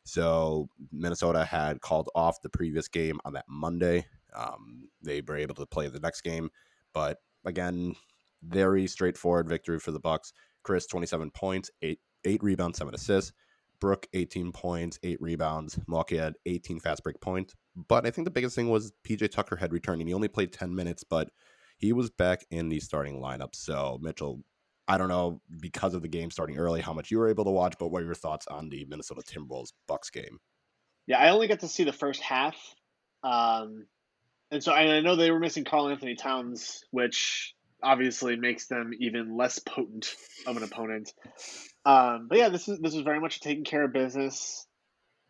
So 0.04 0.68
Minnesota 0.90 1.44
had 1.44 1.80
called 1.80 2.08
off 2.14 2.40
the 2.40 2.48
previous 2.48 2.88
game 2.88 3.20
on 3.24 3.34
that 3.34 3.44
Monday. 3.48 4.06
Um, 4.34 4.88
they 5.02 5.20
were 5.20 5.36
able 5.36 5.56
to 5.56 5.66
play 5.66 5.88
the 5.88 6.00
next 6.00 6.22
game, 6.22 6.50
but 6.94 7.18
again, 7.48 7.94
very 8.42 8.86
straightforward 8.86 9.48
victory 9.48 9.80
for 9.80 9.90
the 9.90 10.00
Bucks. 10.00 10.32
Khris 10.62 10.86
27 10.86 11.30
points, 11.30 11.70
eight 11.82 12.00
eight 12.24 12.42
rebounds, 12.42 12.78
seven 12.78 12.94
assists. 12.94 13.32
Brook 13.80 14.08
18 14.12 14.52
points, 14.52 14.98
eight 15.02 15.20
rebounds. 15.20 15.78
Milwaukee 15.86 16.16
had 16.16 16.34
18 16.46 16.80
fast 16.80 17.02
break 17.04 17.20
points. 17.20 17.54
But 17.76 18.06
I 18.06 18.10
think 18.10 18.24
the 18.24 18.32
biggest 18.32 18.56
thing 18.56 18.68
was 18.68 18.92
PJ 19.04 19.30
Tucker 19.30 19.56
had 19.56 19.72
returned, 19.72 20.00
and 20.00 20.08
he 20.08 20.14
only 20.14 20.28
played 20.28 20.52
10 20.52 20.74
minutes, 20.74 21.04
but 21.04 21.30
he 21.76 21.92
was 21.92 22.10
back 22.10 22.44
in 22.50 22.68
the 22.68 22.80
starting 22.80 23.20
lineup. 23.20 23.54
So 23.54 23.98
Mitchell, 24.02 24.42
I 24.88 24.98
don't 24.98 25.08
know 25.08 25.40
because 25.60 25.94
of 25.94 26.02
the 26.02 26.08
game 26.08 26.30
starting 26.30 26.58
early 26.58 26.80
how 26.80 26.92
much 26.92 27.10
you 27.10 27.18
were 27.18 27.28
able 27.28 27.44
to 27.44 27.50
watch, 27.50 27.74
but 27.78 27.88
what 27.88 28.02
are 28.02 28.06
your 28.06 28.14
thoughts 28.14 28.46
on 28.48 28.68
the 28.68 28.84
Minnesota 28.88 29.22
Timberwolves 29.22 29.72
Bucks 29.86 30.10
game? 30.10 30.40
Yeah, 31.06 31.18
I 31.18 31.30
only 31.30 31.46
got 31.46 31.60
to 31.60 31.68
see 31.68 31.84
the 31.84 31.92
first 31.92 32.20
half. 32.20 32.56
Um, 33.22 33.86
and 34.50 34.62
so 34.62 34.72
I 34.72 35.00
know 35.00 35.16
they 35.16 35.30
were 35.30 35.40
missing 35.40 35.64
Karl 35.64 35.88
Anthony 35.88 36.14
Towns, 36.14 36.84
which 36.90 37.54
obviously 37.82 38.36
makes 38.36 38.66
them 38.66 38.92
even 38.98 39.36
less 39.36 39.58
potent 39.58 40.14
of 40.46 40.56
an 40.56 40.62
opponent. 40.62 41.12
Um, 41.84 42.26
but 42.28 42.38
yeah, 42.38 42.48
this 42.48 42.68
is 42.68 42.78
this 42.78 42.94
was 42.94 43.04
very 43.04 43.20
much 43.20 43.36
a 43.36 43.40
taking 43.40 43.64
care 43.64 43.84
of 43.84 43.92
business 43.92 44.66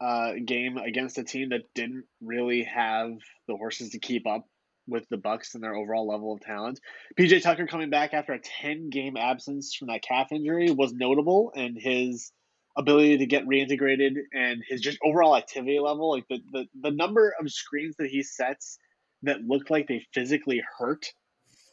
uh, 0.00 0.32
game 0.44 0.76
against 0.78 1.18
a 1.18 1.24
team 1.24 1.50
that 1.50 1.62
didn't 1.74 2.04
really 2.22 2.64
have 2.64 3.10
the 3.48 3.56
horses 3.56 3.90
to 3.90 3.98
keep 3.98 4.26
up 4.26 4.44
with 4.86 5.06
the 5.10 5.18
Bucks 5.18 5.54
and 5.54 5.62
their 5.62 5.74
overall 5.74 6.08
level 6.08 6.32
of 6.32 6.40
talent. 6.40 6.80
PJ 7.18 7.42
Tucker 7.42 7.66
coming 7.66 7.90
back 7.90 8.14
after 8.14 8.32
a 8.32 8.40
10 8.40 8.90
game 8.90 9.16
absence 9.16 9.74
from 9.74 9.88
that 9.88 10.02
calf 10.02 10.32
injury 10.32 10.70
was 10.70 10.92
notable 10.92 11.52
and 11.54 11.76
his 11.78 12.32
ability 12.76 13.18
to 13.18 13.26
get 13.26 13.44
reintegrated 13.44 14.12
and 14.32 14.62
his 14.66 14.80
just 14.80 14.98
overall 15.04 15.36
activity 15.36 15.78
level 15.80 16.12
like 16.12 16.24
the, 16.30 16.38
the, 16.52 16.64
the 16.80 16.90
number 16.90 17.34
of 17.38 17.50
screens 17.50 17.96
that 17.98 18.08
he 18.08 18.22
sets 18.22 18.78
that 19.22 19.42
looked 19.46 19.70
like 19.70 19.88
they 19.88 20.06
physically 20.12 20.62
hurt 20.78 21.06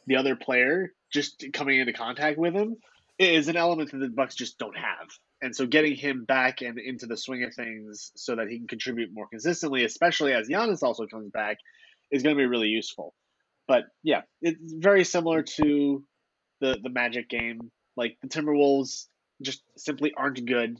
the 0.06 0.16
other 0.16 0.36
player 0.36 0.92
just 1.12 1.44
coming 1.52 1.78
into 1.78 1.92
contact 1.92 2.38
with 2.38 2.54
him 2.54 2.76
is 3.18 3.48
an 3.48 3.56
element 3.56 3.90
that 3.92 3.98
the 3.98 4.08
Bucks 4.08 4.34
just 4.34 4.58
don't 4.58 4.76
have. 4.76 5.08
And 5.42 5.54
so 5.54 5.66
getting 5.66 5.94
him 5.94 6.24
back 6.24 6.62
and 6.62 6.78
into 6.78 7.06
the 7.06 7.16
swing 7.16 7.44
of 7.44 7.54
things 7.54 8.12
so 8.16 8.36
that 8.36 8.48
he 8.48 8.58
can 8.58 8.66
contribute 8.66 9.10
more 9.12 9.28
consistently, 9.28 9.84
especially 9.84 10.32
as 10.32 10.48
Giannis 10.48 10.82
also 10.82 11.06
comes 11.06 11.30
back, 11.30 11.58
is 12.10 12.22
going 12.22 12.36
to 12.36 12.40
be 12.40 12.46
really 12.46 12.68
useful. 12.68 13.14
But 13.68 13.84
yeah, 14.02 14.22
it's 14.40 14.74
very 14.74 15.04
similar 15.04 15.42
to 15.42 16.04
the 16.60 16.78
the 16.82 16.90
Magic 16.90 17.28
game. 17.28 17.70
Like 17.96 18.16
the 18.22 18.28
Timberwolves 18.28 19.06
just 19.42 19.62
simply 19.76 20.12
aren't 20.16 20.44
good 20.46 20.78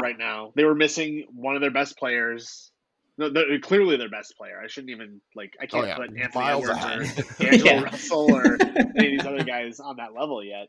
right 0.00 0.16
now. 0.18 0.52
They 0.56 0.64
were 0.64 0.74
missing 0.74 1.26
one 1.32 1.56
of 1.56 1.60
their 1.60 1.70
best 1.70 1.98
players. 1.98 2.71
No, 3.22 3.30
they're 3.30 3.58
clearly 3.60 3.96
their 3.96 4.10
best 4.10 4.36
player. 4.36 4.60
I 4.62 4.66
shouldn't 4.68 4.90
even 4.90 5.20
like. 5.34 5.54
I 5.60 5.66
can't 5.66 5.86
yeah. 5.86 5.96
put 5.96 6.08
Anthony 6.10 6.44
Miles 6.44 6.68
Edwards 6.68 6.84
ahead. 6.84 7.00
or 7.00 7.34
D'Angelo 7.44 7.72
Yeah. 7.72 7.82
Russell 7.82 8.34
or 8.34 8.44
any 8.62 8.84
of 8.84 8.94
these 8.96 9.26
other 9.26 9.44
guys 9.44 9.80
on 9.80 9.96
that 9.96 10.14
level 10.18 10.42
yet. 10.44 10.68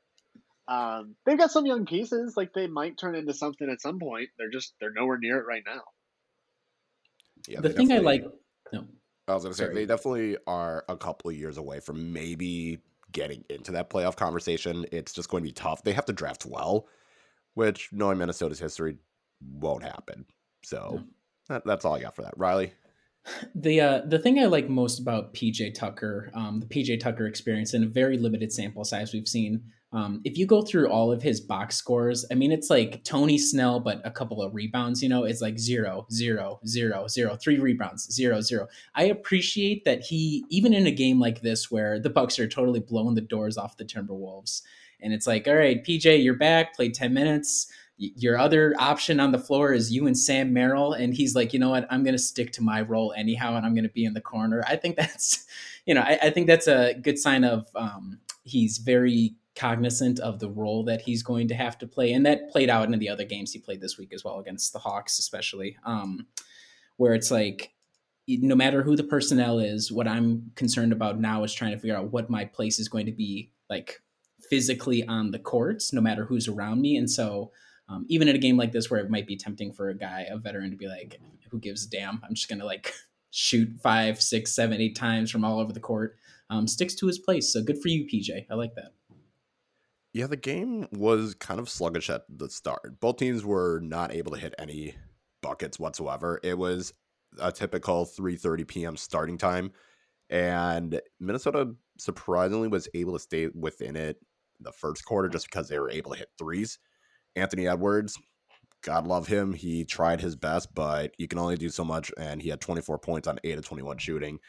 Um, 0.68 1.16
they've 1.26 1.38
got 1.38 1.52
some 1.52 1.66
young 1.66 1.86
pieces. 1.86 2.36
Like 2.38 2.54
they 2.54 2.68
might 2.68 2.98
turn 2.98 3.16
into 3.16 3.34
something 3.34 3.70
at 3.70 3.82
some 3.82 4.00
point. 4.00 4.30
They're 4.38 4.50
just 4.52 4.74
they're 4.80 4.94
nowhere 4.94 5.18
near 5.18 5.40
it 5.40 5.46
right 5.48 5.64
now. 5.66 5.82
Yeah, 7.48 7.60
the 7.62 7.70
thing 7.70 7.92
I 7.92 7.98
like, 7.98 8.24
no, 8.72 8.86
I 9.28 9.34
was 9.34 9.44
going 9.44 9.52
to 9.54 9.58
say 9.58 9.66
Sorry. 9.66 9.76
they 9.76 9.86
definitely 9.86 10.38
are 10.48 10.86
a 10.88 10.96
couple 10.96 11.30
of 11.30 11.36
years 11.36 11.58
away 11.58 11.82
from 11.82 12.14
maybe 12.14 12.80
getting 13.12 13.44
into 13.50 13.74
that 13.74 13.90
playoff 13.90 14.16
conversation. 14.16 14.86
It's 14.92 15.12
just 15.12 15.30
going 15.30 15.44
to 15.44 15.48
be 15.48 15.54
tough. 15.54 15.84
They 15.84 15.92
have 15.94 16.06
to 16.06 16.14
draft 16.14 16.46
well, 16.46 16.88
which 17.54 17.90
knowing 17.92 18.18
Minnesota's 18.18 18.60
history 18.60 18.98
won't 19.42 19.84
happen. 19.84 20.26
So 20.64 21.02
No. 21.02 21.04
That, 21.50 21.64
that's 21.66 21.86
all 21.86 21.96
I 21.96 22.02
got 22.02 22.16
for 22.16 22.22
that. 22.24 22.34
Riley, 22.38 22.74
The 23.56 23.82
uh, 23.82 24.02
the 24.06 24.20
thing 24.20 24.40
I 24.40 24.46
like 24.46 24.70
most 24.70 25.00
about 25.00 25.34
PJ 25.34 25.76
Tucker, 25.76 26.30
um, 26.34 26.60
the 26.60 26.66
PJ 26.66 27.00
Tucker 27.00 27.26
experience 27.26 27.74
in 27.74 27.84
a 27.84 27.88
very 27.88 28.18
limited 28.18 28.52
sample 28.52 28.84
size 28.84 29.14
we've 29.14 29.28
seen. 29.28 29.64
Um, 29.94 30.22
if 30.26 30.38
you 30.38 30.48
go 30.48 30.64
through 30.64 30.90
all 30.90 31.12
of 31.12 31.22
his 31.22 31.40
box 31.40 31.76
scores, 31.76 32.26
I 32.32 32.34
mean, 32.34 32.52
it's 32.52 32.70
like 32.70 33.04
Tony 33.04 33.38
Snell, 33.38 33.80
but 33.80 34.02
a 34.04 34.10
couple 34.10 34.42
of 34.42 34.56
rebounds. 34.56 35.04
You 35.04 35.10
know, 35.10 35.24
it's 35.24 35.42
like 35.42 35.60
zero, 35.60 36.08
zero, 36.12 36.60
zero, 36.66 37.08
zero, 37.08 37.36
three 37.36 37.60
rebounds, 37.60 38.12
zero, 38.12 38.42
zero. 38.42 38.68
I 38.96 39.04
appreciate 39.04 39.86
that 39.86 40.02
he, 40.02 40.46
even 40.50 40.74
in 40.74 40.88
a 40.88 40.92
game 40.92 41.20
like 41.20 41.42
this 41.42 41.70
where 41.70 42.00
the 42.00 42.10
Bucks 42.10 42.40
are 42.40 42.48
totally 42.48 42.80
blowing 42.80 43.16
the 43.16 43.22
doors 43.22 43.58
off 43.58 43.78
the 43.78 43.86
Timberwolves, 43.86 44.64
and 45.00 45.14
it's 45.14 45.28
like, 45.28 45.48
all 45.48 45.56
right, 45.56 45.84
PJ, 45.86 46.24
you're 46.24 46.34
back, 46.34 46.76
played 46.76 46.94
ten 46.94 47.14
minutes 47.14 47.72
your 47.98 48.38
other 48.38 48.74
option 48.80 49.20
on 49.20 49.32
the 49.32 49.40
floor 49.40 49.72
is 49.72 49.92
you 49.92 50.08
and 50.08 50.18
Sam 50.18 50.52
Merrill. 50.52 50.94
And 50.94 51.14
he's 51.14 51.36
like, 51.36 51.54
you 51.54 51.60
know 51.60 51.70
what? 51.70 51.88
I'm 51.90 52.04
going 52.04 52.16
to 52.16 52.22
stick 52.22 52.52
to 52.54 52.64
my 52.64 52.82
role 52.82 53.14
anyhow, 53.16 53.56
and 53.56 53.66
I'm 53.66 53.74
going 53.74 53.84
to 53.84 53.90
be 53.90 54.06
in 54.06 54.14
the 54.14 54.22
corner. 54.22 54.64
I 54.68 54.76
think 54.76 54.96
that's, 54.98 55.46
you 55.86 55.94
know, 55.94 56.02
I, 56.02 56.18
I 56.24 56.30
think 56.30 56.48
that's 56.48 56.68
a 56.68 56.94
good 56.96 57.20
sign 57.20 57.44
of 57.44 57.68
um, 57.76 58.20
he's 58.44 58.80
very 58.80 59.36
cognizant 59.56 60.20
of 60.20 60.40
the 60.40 60.50
role 60.50 60.84
that 60.84 61.02
he's 61.02 61.22
going 61.22 61.48
to 61.48 61.56
have 61.56 61.78
to 61.78 61.88
play. 61.88 62.12
And 62.14 62.26
that 62.26 62.50
played 62.50 62.70
out 62.70 62.92
in 62.92 62.98
the 62.98 63.10
other 63.10 63.24
games 63.24 63.54
he 63.54 63.60
played 63.60 63.82
this 63.82 63.98
week 63.98 64.12
as 64.14 64.24
well 64.24 64.40
against 64.40 64.74
the 64.74 64.80
Hawks, 64.80 65.20
especially, 65.20 65.78
um, 65.86 66.26
where 66.98 67.14
it's 67.14 67.30
like, 67.30 67.72
no 68.28 68.56
matter 68.56 68.82
who 68.82 68.96
the 68.96 69.04
personnel 69.04 69.60
is, 69.60 69.92
what 69.92 70.08
I'm 70.08 70.52
concerned 70.56 70.94
about 70.94 71.20
now 71.20 71.44
is 71.44 71.54
trying 71.54 71.72
to 71.72 71.78
figure 71.78 71.98
out 71.98 72.12
what 72.12 72.30
my 72.30 72.46
place 72.46 72.80
is 72.80 72.88
going 72.88 73.06
to 73.06 73.12
be 73.12 73.52
like 73.70 74.02
physically 74.50 75.06
on 75.06 75.32
the 75.32 75.40
courts, 75.40 75.94
no 75.94 76.02
matter 76.02 76.26
who's 76.26 76.48
around 76.48 76.82
me. 76.82 76.96
And 76.96 77.10
so, 77.10 77.52
um, 77.94 78.06
even 78.10 78.28
in 78.28 78.36
a 78.36 78.40
game 78.40 78.58
like 78.58 78.72
this 78.72 78.90
where 78.90 79.00
it 79.00 79.10
might 79.10 79.28
be 79.28 79.38
tempting 79.38 79.72
for 79.72 79.90
a 79.90 79.98
guy, 79.98 80.26
a 80.30 80.38
veteran, 80.38 80.72
to 80.72 80.78
be 80.78 80.88
like, 80.88 81.20
"Who 81.52 81.60
gives 81.60 81.86
a 81.86 81.90
damn? 81.90 82.22
I'm 82.24 82.34
just 82.34 82.50
gonna 82.50 82.66
like 82.66 82.94
shoot 83.32 83.70
five, 83.82 84.22
six, 84.22 84.56
seven, 84.56 84.82
eight 84.82 84.96
times 84.96 85.30
from 85.30 85.46
all 85.46 85.60
over 85.60 85.74
the 85.74 85.80
court." 85.80 86.18
Um, 86.50 86.68
sticks 86.68 86.96
to 86.96 87.08
his 87.08 87.20
place. 87.20 87.52
So 87.52 87.64
good 87.64 87.82
for 87.82 87.88
you, 87.88 88.06
PJ. 88.06 88.46
I 88.50 88.54
like 88.56 88.76
that. 88.76 88.94
Yeah, 90.14 90.28
the 90.28 90.38
game 90.38 90.88
was 90.92 91.34
kind 91.34 91.60
of 91.60 91.70
sluggish 91.70 92.10
at 92.10 92.24
the 92.30 92.50
start. 92.50 93.00
Both 93.00 93.18
teams 93.18 93.44
were 93.44 93.80
not 93.80 94.14
able 94.14 94.32
to 94.34 94.38
hit 94.38 94.54
any 94.60 94.96
buckets 95.42 95.80
whatsoever. 95.80 96.40
It 96.44 96.58
was 96.58 96.94
a 97.40 97.52
typical 97.52 98.06
3:30 98.06 98.68
p.m. 98.68 98.98
starting 98.98 99.38
time, 99.38 99.72
and 100.30 101.00
Minnesota 101.20 101.76
surprisingly 101.98 102.68
was 102.68 102.88
able 102.94 103.14
to 103.14 103.20
stay 103.20 103.48
within 103.54 103.96
it 103.96 104.18
the 104.60 104.72
first 104.72 105.06
quarter 105.06 105.30
just 105.30 105.46
because 105.46 105.68
they 105.68 105.80
were 105.80 105.92
able 105.92 106.12
to 106.12 106.18
hit 106.18 106.30
threes. 106.38 106.80
Anthony 107.36 107.68
Edwards, 107.68 108.18
God 108.84 109.08
love 109.08 109.28
him. 109.28 109.54
He 109.54 109.86
tried 109.86 110.22
his 110.22 110.36
best, 110.36 110.74
but 110.74 111.14
you 111.18 111.28
can 111.28 111.40
only 111.40 111.56
do 111.56 111.70
so 111.70 111.84
much. 111.84 112.12
And 112.18 112.42
he 112.42 112.50
had 112.50 112.62
24 112.62 113.00
points 113.00 113.28
on 113.28 113.40
8 113.44 113.58
of 113.58 113.66
21 113.66 113.98
shooting. 113.98 114.40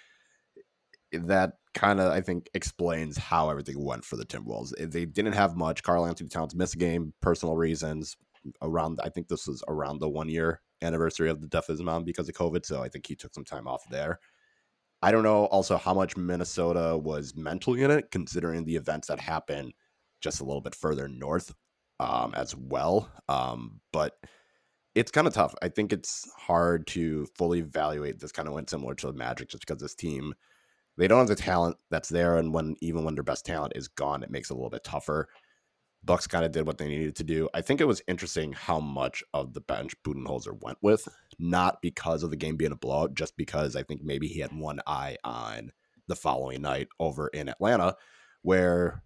That 1.12 1.53
kind 1.75 2.00
of, 2.00 2.12
I 2.12 2.21
think, 2.21 2.50
explains 2.55 3.17
how 3.17 3.49
everything 3.49 3.83
went 3.83 4.05
for 4.05 4.17
the 4.17 4.26
Timberwolves. 4.26 4.73
They 4.91 5.05
didn't 5.05 5.35
have 5.35 5.57
much. 5.57 5.83
Karl 5.83 6.07
Anthony 6.07 6.29
Towns 6.29 6.55
missed 6.55 6.75
a 6.75 6.79
game, 6.79 7.14
personal 7.21 7.57
reasons. 7.57 8.17
Around, 8.61 9.00
I 9.03 9.09
think 9.09 9.29
this 9.29 9.47
was 9.47 9.62
around 9.69 10.00
the 10.00 10.09
one 10.09 10.29
year 10.29 10.61
anniversary 10.83 11.31
of 11.31 11.41
the 11.41 11.47
death 11.47 11.69
of 11.69 11.75
his 11.75 11.83
mom 11.83 12.05
because 12.05 12.29
of 12.29 12.35
COVID. 12.35 12.67
So 12.67 12.83
I 12.83 12.88
think 12.88 13.07
he 13.07 13.17
took 13.17 13.33
some 13.33 13.45
time 13.45 13.67
off 13.67 13.83
there. 13.91 14.19
I 15.00 15.12
don't 15.12 15.23
know 15.23 15.47
also 15.47 15.79
how 15.79 15.95
much 15.95 16.17
Minnesota 16.17 16.99
was 16.99 17.35
mentally 17.37 17.83
in 17.83 17.91
it, 17.91 18.11
considering 18.11 18.64
the 18.64 18.76
events 18.76 19.09
that 19.09 19.21
happened 19.21 19.73
just 20.21 20.41
a 20.41 20.45
little 20.45 20.61
bit 20.61 20.75
further 20.75 21.09
north 21.09 21.55
um, 22.04 22.34
as 22.34 22.54
well. 22.54 23.11
Um, 23.28 23.80
but 23.92 24.14
it's 24.94 25.11
kind 25.11 25.26
of 25.26 25.34
tough. 25.34 25.54
I 25.62 25.68
think 25.68 25.92
it's 25.92 26.30
hard 26.37 26.87
to 26.88 27.26
fully 27.37 27.61
evaluate. 27.61 28.20
This 28.20 28.32
kind 28.32 28.46
of 28.46 28.54
went 28.54 28.70
similar 28.70 28.94
to 28.96 29.06
the 29.08 29.12
Magic 29.12 29.49
just 29.49 29.66
because 29.66 29.80
this 29.80 29.94
team 29.94 30.34
they 30.96 31.08
don't 31.08 31.18
have 31.18 31.28
the 31.28 31.34
talent 31.34 31.76
that's 31.90 32.08
there, 32.08 32.37
and 32.38 32.54
when 32.54 32.76
even 32.80 33.04
when 33.04 33.14
their 33.14 33.25
best 33.25 33.44
talent 33.44 33.73
is 33.75 33.88
gone, 33.88 34.23
it 34.23 34.30
makes 34.30 34.50
it 34.50 34.52
a 34.52 34.56
little 34.56 34.70
bit 34.70 34.84
tougher. 34.84 35.28
Bucks 36.04 36.26
kind 36.26 36.44
of 36.44 36.52
did 36.52 36.66
what 36.66 36.78
they 36.78 36.87
needed 36.87 37.16
to 37.16 37.25
do. 37.25 37.49
I 37.54 37.62
think 37.62 37.80
it 37.80 37.87
was 37.87 38.02
interesting 38.06 38.52
how 38.52 38.78
much 38.78 39.25
of 39.32 39.54
the 39.54 39.62
bench 39.62 39.94
Budenholzer 40.06 40.56
went 40.61 40.78
with, 40.82 41.08
not 41.38 41.80
because 41.82 42.23
of 42.23 42.30
the 42.30 42.37
game 42.37 42.56
being 42.56 42.73
a 42.73 42.76
blowout, 42.76 43.14
just 43.14 43.37
because 43.37 43.75
I 43.75 43.82
think 43.82 44.02
maybe 44.04 44.28
he 44.28 44.38
had 44.38 44.56
one 44.56 44.80
eye 44.87 45.16
on 45.25 45.73
the 46.06 46.14
following 46.14 46.62
night 46.62 46.88
over 47.00 47.28
in 47.28 47.49
Atlanta, 47.49 47.96
where 48.42 49.02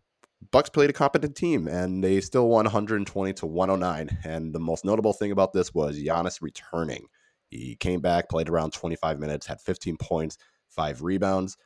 Bucks 0.51 0.71
played 0.71 0.91
a 0.91 0.95
competent 0.95 1.37
team 1.37 1.67
and 1.67 2.03
they 2.03 2.21
still 2.21 2.49
won 2.49 2.65
120 2.65 3.33
to 3.35 3.47
109. 3.47 4.19
And 4.25 4.55
the 4.55 4.61
most 4.61 4.85
notable 4.85 5.13
thing 5.13 5.33
about 5.33 5.53
this 5.53 5.75
was 5.75 5.99
Giannis 5.99 6.41
returning. 6.41 7.07
He 7.51 7.77
came 7.77 8.01
back, 8.01 8.29
played 8.29 8.49
around 8.49 8.73
25 8.73 9.19
minutes, 9.19 9.47
had 9.47 9.61
15 9.61 9.97
points, 9.97 10.39
five 10.69 11.03
rebounds. 11.03 11.57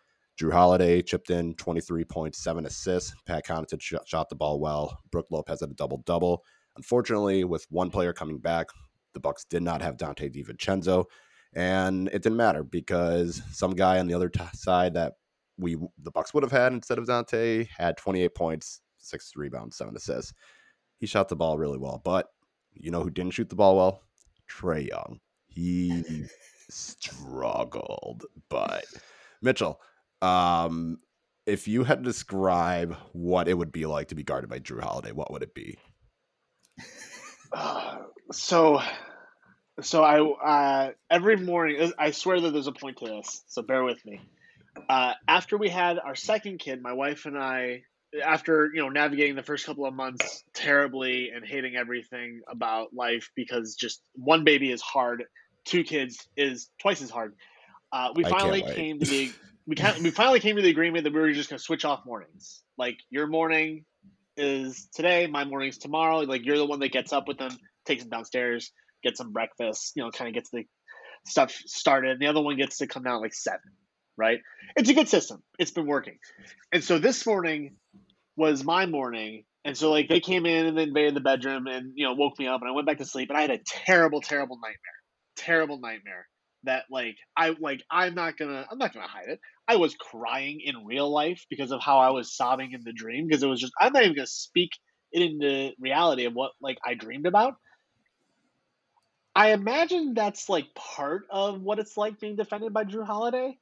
Jrue 0.41 0.53
Holiday 0.53 1.03
chipped 1.03 1.31
in 1.31 1.55
23 1.55 2.05
points, 2.05 2.43
seven 2.43 2.65
assists. 2.65 3.15
Pat 3.27 3.45
Connaughton 3.45 3.81
sh- 3.81 3.95
shot 4.07 4.29
the 4.29 4.37
ball 4.37 4.59
well. 4.59 4.99
Brook 5.11 5.27
Lopez 5.31 5.61
had 5.61 5.71
a 5.71 5.75
double 5.75 6.03
double. 6.07 6.43
Unfortunately, 6.77 7.45
with 7.45 7.67
one 7.69 7.91
player 7.91 8.13
coming 8.13 8.39
back, 8.39 8.69
the 9.13 9.21
Bucks 9.21 9.45
did 9.45 9.63
not 9.63 9.83
have 9.83 9.99
Donte 9.99 10.35
DiVincenzo, 10.35 11.05
and 11.53 12.09
it 12.09 12.23
didn't 12.23 12.37
matter 12.37 12.65
because 12.65 13.43
some 13.53 13.73
guy 13.73 13.99
on 13.99 14.07
the 14.07 14.15
other 14.15 14.31
t- 14.31 14.41
side 14.55 14.95
that 14.95 15.15
we 15.63 15.77
the 16.03 16.11
Bucks 16.11 16.35
would 16.35 16.43
have 16.43 16.53
had 16.53 16.73
instead 16.73 16.99
of 16.99 17.07
Donte 17.07 17.69
had 17.69 17.97
28 17.97 18.35
points, 18.35 18.81
six 18.99 19.33
rebounds, 19.37 19.77
seven 19.77 19.97
assists. 19.97 20.35
He 20.99 21.07
shot 21.07 21.29
the 21.29 21.37
ball 21.37 21.59
really 21.59 21.79
well, 21.79 22.01
but 22.05 22.29
you 22.75 22.91
know 22.91 23.03
who 23.03 23.11
didn't 23.11 23.33
shoot 23.33 23.49
the 23.49 23.57
ball 23.57 23.77
well? 23.77 24.03
Trae 24.51 24.89
Young. 24.89 25.21
He 25.49 26.27
struggled, 26.71 28.25
but 28.49 28.85
Mitchell, 29.41 29.81
um, 30.21 30.99
if 31.47 31.69
you 31.69 31.85
had 31.85 31.99
to 31.99 32.05
describe 32.05 32.97
what 33.13 33.49
it 33.49 33.55
would 33.55 33.73
be 33.73 33.87
like 33.87 34.09
to 34.09 34.15
be 34.15 34.23
guarded 34.23 34.49
by 34.49 34.59
Jrue 34.59 34.81
Holiday, 34.81 35.13
what 35.13 35.31
would 35.33 35.43
it 35.43 35.55
be? 35.55 35.79
Uh, 37.53 37.99
so, 38.33 38.81
so 39.83 40.03
I 40.03 40.21
uh, 40.21 40.93
every 41.11 41.37
morning 41.37 41.93
I 41.99 42.13
swear 42.13 42.41
that 42.41 42.53
there's 42.53 42.67
a 42.67 42.73
point 42.73 42.99
to 42.99 43.07
this, 43.07 43.43
so 43.47 43.61
bear 43.61 43.85
with 43.85 44.05
me 44.07 44.23
uh, 44.89 45.13
after 45.29 45.57
we 45.57 45.69
had 45.69 45.99
our 45.99 46.15
second 46.15 46.59
kid, 46.59 46.83
my 46.83 46.93
wife 46.93 47.27
and 47.27 47.39
I, 47.39 47.83
after 48.23 48.71
you 48.73 48.83
know 48.83 48.89
navigating 48.89 49.37
the 49.37 49.43
first 49.43 49.65
couple 49.65 49.87
of 49.87 49.95
months 49.95 50.45
terribly 50.55 51.31
and 51.35 51.45
hating 51.47 51.77
everything 51.77 52.41
about 52.49 52.95
life 52.95 53.31
because 53.35 53.75
just 53.75 54.03
one 54.15 54.45
baby 54.45 54.71
is 54.71 54.83
hard, 54.83 55.25
two 55.65 55.85
kids 55.85 56.27
is 56.37 56.69
twice 56.81 57.03
as 57.03 57.11
hard. 57.11 57.35
Uh, 57.93 58.11
we 58.15 58.25
finally 58.25 58.63
came 58.63 58.99
to 58.99 59.07
the 59.07 59.33
we 59.67 59.77
we 60.03 60.11
finally 60.11 60.41
came 60.41 60.57
to 60.57 60.63
the 60.63 60.71
agreement 60.71 61.05
that 61.05 61.13
we 61.13 61.21
were 61.21 61.33
just 61.33 61.51
going 61.51 61.59
to 61.59 61.65
switch 61.65 61.85
off 61.85 62.05
mornings. 62.05 62.63
Like 62.79 62.99
your 63.11 63.27
morning 63.27 63.85
is 64.37 64.89
today, 64.95 65.27
my 65.27 65.45
morning's 65.45 65.79
tomorrow. 65.79 66.21
Like 66.21 66.45
you're 66.45 66.59
the 66.59 66.67
one 66.67 66.81
that 66.81 66.93
gets 66.93 67.13
up 67.13 67.29
with 67.29 67.39
them, 67.39 67.57
takes 67.87 68.03
them 68.03 68.11
downstairs, 68.11 68.73
gets 69.03 69.19
some 69.19 69.33
breakfast, 69.33 69.93
you 69.95 70.03
know, 70.03 70.11
kind 70.11 70.29
of 70.29 70.35
gets 70.35 70.51
the 70.51 70.65
stuff 71.27 71.53
started. 71.67 72.13
And 72.13 72.21
the 72.21 72.27
other 72.27 72.41
one 72.41 72.57
gets 72.57 72.79
to 72.79 72.87
come 72.87 73.03
down 73.03 73.21
like 73.21 73.35
seven 73.35 73.61
right? 74.17 74.41
It's 74.77 74.91
a 74.91 74.95
good 74.95 75.09
system. 75.09 75.43
It's 75.59 75.71
been 75.71 75.87
working. 75.87 76.19
And 76.73 76.85
so 76.85 76.99
this 76.99 77.27
morning 77.27 77.77
was 78.37 78.65
my 78.65 78.87
morning. 78.87 79.45
And 79.65 79.77
so 79.77 79.91
like 79.91 80.09
they 80.09 80.21
came 80.21 80.47
in 80.47 80.67
and 80.67 80.77
they 80.79 80.85
invaded 80.85 81.15
the 81.15 81.21
bedroom 81.21 81.67
and 81.67 81.93
you 81.95 82.05
know 82.07 82.15
woke 82.15 82.39
me 82.39 82.47
up 82.49 82.61
and 82.63 82.69
I 82.71 82.73
went 82.73 82.87
back 82.87 82.99
to 82.99 83.05
sleep 83.05 83.31
and 83.31 83.39
I 83.39 83.43
had 83.43 83.51
a 83.51 83.61
terrible, 83.67 84.21
terrible 84.21 84.57
nightmare. 84.57 84.79
Terrible 85.37 85.81
nightmare 85.81 86.27
that 86.65 86.85
like 86.91 87.17
I 87.37 87.55
like 87.61 87.83
I'm 87.91 88.15
not 88.15 88.37
gonna 88.37 88.67
I'm 88.71 88.79
not 88.79 88.93
gonna 88.95 89.07
hide 89.09 89.29
it. 89.29 89.41
I 89.69 89.77
was 89.77 89.95
crying 89.95 90.61
in 90.65 90.87
real 90.87 91.11
life 91.11 91.45
because 91.51 91.73
of 91.73 91.81
how 91.81 91.99
I 91.99 92.11
was 92.11 92.37
sobbing 92.37 92.73
in 92.73 92.83
the 92.85 92.93
dream 92.93 93.27
because 93.27 93.43
it 93.43 93.49
was 93.49 93.61
just 93.61 93.73
I'm 93.81 93.93
not 93.93 94.03
even 94.05 94.17
gonna 94.17 94.27
speak 94.27 94.71
it 95.13 95.23
into 95.23 95.73
reality 95.81 96.25
of 96.25 96.35
what 96.35 96.53
like 96.61 96.79
I 96.87 96.95
dreamed 96.95 97.27
about. 97.27 97.55
I 99.35 99.53
imagine 99.53 100.15
that's 100.15 100.49
like 100.49 100.67
part 100.75 101.23
of 101.31 101.63
what 101.63 101.79
it's 101.79 101.97
like 101.97 102.21
being 102.21 102.37
defended 102.37 102.73
by 102.75 102.85
Jrue 102.85 103.07
Holiday 103.07 103.59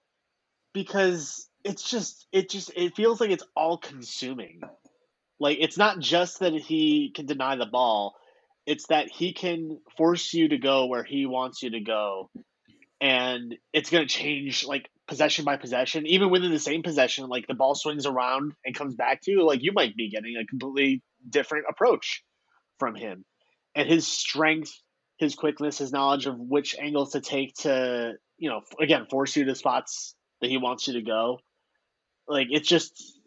because 0.72 1.48
it's 1.64 1.88
just 1.88 2.26
it 2.32 2.50
just 2.50 2.72
it 2.76 2.94
feels 2.96 3.20
like 3.20 3.30
it's 3.30 3.44
all 3.56 3.78
consuming. 3.78 4.60
Like 5.38 5.58
it's 5.60 5.78
not 5.78 5.98
just 5.98 6.40
that 6.40 6.52
he 6.52 7.12
can 7.14 7.26
deny 7.26 7.56
the 7.56 7.66
ball, 7.66 8.14
it's 8.66 8.86
that 8.88 9.10
he 9.10 9.32
can 9.32 9.78
force 9.96 10.32
you 10.34 10.48
to 10.48 10.58
go 10.58 10.86
where 10.86 11.04
he 11.04 11.26
wants 11.26 11.62
you 11.62 11.70
to 11.70 11.80
go. 11.80 12.30
And 13.00 13.56
it's 13.72 13.88
going 13.88 14.06
to 14.06 14.14
change 14.14 14.66
like 14.66 14.90
possession 15.08 15.44
by 15.44 15.56
possession, 15.56 16.06
even 16.06 16.30
within 16.30 16.50
the 16.50 16.58
same 16.58 16.82
possession, 16.82 17.28
like 17.28 17.46
the 17.46 17.54
ball 17.54 17.74
swings 17.74 18.04
around 18.04 18.52
and 18.64 18.74
comes 18.74 18.94
back 18.94 19.22
to 19.22 19.30
you, 19.30 19.46
like 19.46 19.62
you 19.62 19.72
might 19.72 19.96
be 19.96 20.10
getting 20.10 20.36
a 20.36 20.46
completely 20.46 21.02
different 21.28 21.64
approach 21.68 22.22
from 22.78 22.94
him. 22.94 23.24
And 23.74 23.88
his 23.88 24.06
strength, 24.06 24.72
his 25.16 25.34
quickness, 25.34 25.78
his 25.78 25.92
knowledge 25.92 26.26
of 26.26 26.38
which 26.38 26.76
angles 26.78 27.12
to 27.12 27.20
take 27.20 27.54
to, 27.60 28.12
you 28.36 28.50
know, 28.50 28.60
again, 28.78 29.06
force 29.10 29.34
you 29.34 29.44
to 29.46 29.54
spots 29.54 30.14
that 30.40 30.50
he 30.50 30.56
wants 30.56 30.88
you 30.88 30.94
to 30.94 31.02
go. 31.02 31.40
Like 32.28 32.48
it's 32.50 32.68
just 32.68 33.18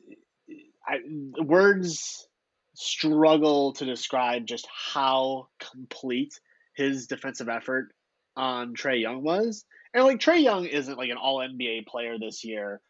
I, 0.87 0.99
words 1.41 2.27
struggle 2.75 3.73
to 3.73 3.85
describe 3.85 4.45
just 4.45 4.67
how 4.93 5.47
complete 5.73 6.39
his 6.75 7.07
defensive 7.07 7.49
effort 7.49 7.89
on 8.35 8.75
Trae 8.75 9.01
Young 9.01 9.23
was. 9.23 9.65
And 9.93 10.03
like 10.03 10.19
Trae 10.19 10.41
Young 10.41 10.65
isn't 10.65 10.97
like 10.97 11.09
an 11.09 11.17
all 11.17 11.37
NBA 11.37 11.85
player 11.85 12.17
this 12.19 12.43
year 12.43 12.81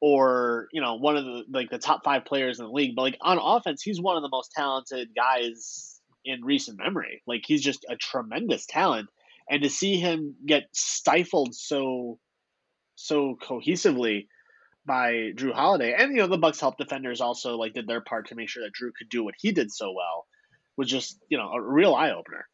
or, 0.00 0.68
you 0.72 0.80
know, 0.80 0.94
one 0.94 1.16
of 1.16 1.24
the 1.24 1.44
like 1.50 1.70
the 1.70 1.78
top 1.78 2.02
5 2.04 2.24
players 2.24 2.58
in 2.58 2.66
the 2.66 2.72
league, 2.72 2.96
but 2.96 3.02
like 3.02 3.18
on 3.20 3.38
offense, 3.38 3.82
he's 3.82 4.00
one 4.00 4.16
of 4.16 4.22
the 4.22 4.30
most 4.30 4.52
talented 4.52 5.10
guys 5.14 6.00
in 6.24 6.44
recent 6.44 6.78
memory. 6.78 7.22
Like 7.26 7.42
he's 7.46 7.62
just 7.62 7.84
a 7.88 7.96
tremendous 7.96 8.66
talent 8.66 9.08
and 9.48 9.62
to 9.62 9.70
see 9.70 9.96
him 9.96 10.34
get 10.44 10.64
stifled 10.72 11.54
so 11.54 12.18
so 12.96 13.36
cohesively 13.40 14.26
by 14.84 15.32
Jrue 15.34 15.52
Holiday, 15.52 15.94
and 15.96 16.12
you 16.12 16.18
know 16.18 16.26
the 16.26 16.38
Bucks 16.38 16.60
help 16.60 16.78
defenders 16.78 17.20
also 17.20 17.56
like 17.56 17.74
did 17.74 17.86
their 17.86 18.00
part 18.00 18.28
to 18.28 18.34
make 18.34 18.48
sure 18.48 18.62
that 18.64 18.74
Jrue 18.74 18.92
could 18.96 19.08
do 19.08 19.24
what 19.24 19.34
he 19.38 19.52
did 19.52 19.72
so 19.72 19.92
well, 19.92 20.26
was 20.76 20.88
just 20.88 21.18
you 21.28 21.38
know 21.38 21.52
a 21.52 21.60
real 21.60 21.94
eye 21.94 22.10
opener. 22.10 22.46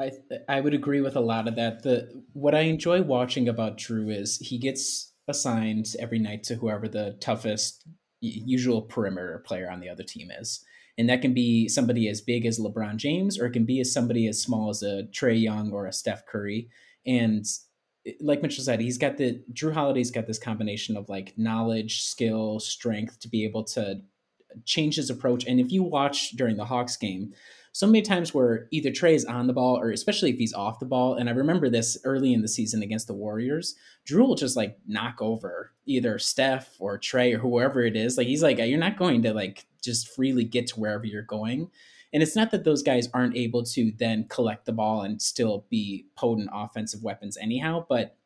I 0.00 0.12
I 0.48 0.60
would 0.60 0.74
agree 0.74 1.00
with 1.00 1.16
a 1.16 1.20
lot 1.20 1.48
of 1.48 1.56
that. 1.56 1.82
The 1.82 2.22
what 2.32 2.54
I 2.54 2.60
enjoy 2.60 3.02
watching 3.02 3.48
about 3.48 3.78
Jrue 3.78 4.14
is 4.14 4.38
he 4.38 4.58
gets 4.58 5.12
assigned 5.28 5.86
every 5.98 6.18
night 6.18 6.42
to 6.44 6.54
whoever 6.54 6.88
the 6.88 7.16
toughest 7.20 7.86
usual 8.20 8.82
perimeter 8.82 9.42
player 9.46 9.70
on 9.70 9.80
the 9.80 9.88
other 9.88 10.02
team 10.02 10.30
is. 10.30 10.64
And 10.96 11.08
that 11.08 11.22
can 11.22 11.32
be 11.32 11.68
somebody 11.68 12.08
as 12.08 12.20
big 12.20 12.44
as 12.44 12.58
LeBron 12.58 12.96
James, 12.96 13.38
or 13.38 13.46
it 13.46 13.52
can 13.52 13.64
be 13.64 13.80
as 13.80 13.92
somebody 13.92 14.26
as 14.26 14.42
small 14.42 14.70
as 14.70 14.82
a 14.82 15.04
Trae 15.12 15.40
Young 15.40 15.70
or 15.70 15.86
a 15.86 15.92
Steph 15.92 16.26
Curry. 16.26 16.68
And 17.06 17.46
like 18.20 18.42
Mitchell 18.42 18.64
said, 18.64 18.80
he's 18.80 18.98
got 18.98 19.16
the 19.16 19.42
Jrue 19.52 19.72
Holiday's 19.72 20.10
got 20.10 20.26
this 20.26 20.38
combination 20.38 20.96
of 20.96 21.08
like 21.08 21.36
knowledge, 21.36 22.02
skill, 22.02 22.60
strength 22.60 23.20
to 23.20 23.28
be 23.28 23.44
able 23.44 23.64
to 23.64 24.00
change 24.64 24.96
his 24.96 25.10
approach. 25.10 25.44
And 25.46 25.60
if 25.60 25.70
you 25.72 25.82
watch 25.82 26.30
during 26.30 26.56
the 26.56 26.64
Hawks 26.64 26.96
game, 26.96 27.34
so 27.72 27.86
many 27.86 28.02
times 28.02 28.34
where 28.34 28.66
either 28.72 28.90
Trae 28.90 29.14
is 29.14 29.24
on 29.24 29.46
the 29.46 29.52
ball 29.52 29.78
or 29.78 29.90
especially 29.90 30.30
if 30.30 30.38
he's 30.38 30.54
off 30.54 30.80
the 30.80 30.86
ball. 30.86 31.14
And 31.14 31.28
I 31.28 31.32
remember 31.32 31.68
this 31.68 31.98
early 32.04 32.32
in 32.32 32.42
the 32.42 32.48
season 32.48 32.82
against 32.82 33.06
the 33.06 33.14
Warriors. 33.14 33.76
Jrue 34.08 34.26
will 34.26 34.34
just 34.34 34.56
like 34.56 34.78
knock 34.86 35.18
over 35.20 35.72
either 35.86 36.18
Steph 36.18 36.74
or 36.80 36.98
Trae 36.98 37.34
or 37.34 37.38
whoever 37.38 37.82
it 37.82 37.94
is. 37.96 38.16
Like 38.16 38.26
he's 38.26 38.42
like, 38.42 38.58
you're 38.58 38.78
not 38.78 38.98
going 38.98 39.22
to 39.22 39.32
like 39.32 39.66
just 39.82 40.08
freely 40.08 40.44
get 40.44 40.66
to 40.68 40.80
wherever 40.80 41.04
you're 41.04 41.22
going. 41.22 41.70
And 42.12 42.22
it's 42.22 42.36
not 42.36 42.50
that 42.52 42.64
those 42.64 42.82
guys 42.82 43.08
aren't 43.12 43.36
able 43.36 43.62
to 43.64 43.92
then 43.98 44.26
collect 44.28 44.66
the 44.66 44.72
ball 44.72 45.02
and 45.02 45.20
still 45.20 45.66
be 45.68 46.06
potent 46.16 46.50
offensive 46.52 47.02
weapons 47.02 47.36
anyhow, 47.36 47.84
but 47.88 48.16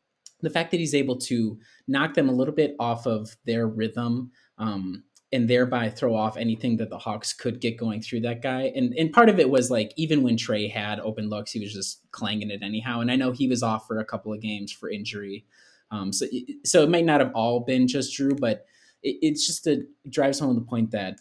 the 0.41 0.49
fact 0.49 0.71
that 0.71 0.79
he's 0.79 0.93
able 0.93 1.17
to 1.17 1.57
knock 1.87 2.13
them 2.13 2.29
a 2.29 2.33
little 2.33 2.53
bit 2.53 2.75
off 2.79 3.07
of 3.07 3.35
their 3.45 3.67
rhythm 3.67 4.31
um, 4.57 5.03
and 5.31 5.49
thereby 5.49 5.89
throw 5.89 6.15
off 6.15 6.37
anything 6.37 6.77
that 6.77 6.89
the 6.89 6.97
Hawks 6.97 7.33
could 7.33 7.59
get 7.59 7.77
going 7.77 8.01
through 8.01 8.19
that 8.21 8.41
guy. 8.41 8.71
And 8.75 8.93
and 8.93 9.11
part 9.11 9.29
of 9.29 9.39
it 9.39 9.49
was 9.49 9.71
like 9.71 9.93
even 9.95 10.21
when 10.21 10.35
Trae 10.35 10.69
had 10.69 10.99
open 10.99 11.29
looks, 11.29 11.51
he 11.51 11.59
was 11.59 11.73
just 11.73 12.01
clanging 12.11 12.51
it 12.51 12.61
anyhow. 12.61 12.99
And 12.99 13.09
I 13.09 13.15
know 13.15 13.31
he 13.31 13.47
was 13.47 13.63
off 13.63 13.87
for 13.87 13.99
a 13.99 14.05
couple 14.05 14.31
of 14.31 14.41
games 14.41 14.71
for 14.71 14.89
injury, 14.89 15.45
um, 15.91 16.13
so 16.13 16.27
so 16.63 16.83
it 16.83 16.89
might 16.89 17.05
not 17.05 17.19
have 17.19 17.31
all 17.33 17.61
been 17.61 17.87
just 17.87 18.17
Jrue, 18.17 18.39
but 18.39 18.65
it, 19.01 19.17
it's 19.21 19.47
just 19.47 19.63
to 19.63 19.87
drives 20.09 20.39
home 20.39 20.55
the 20.55 20.61
point 20.61 20.91
that 20.91 21.19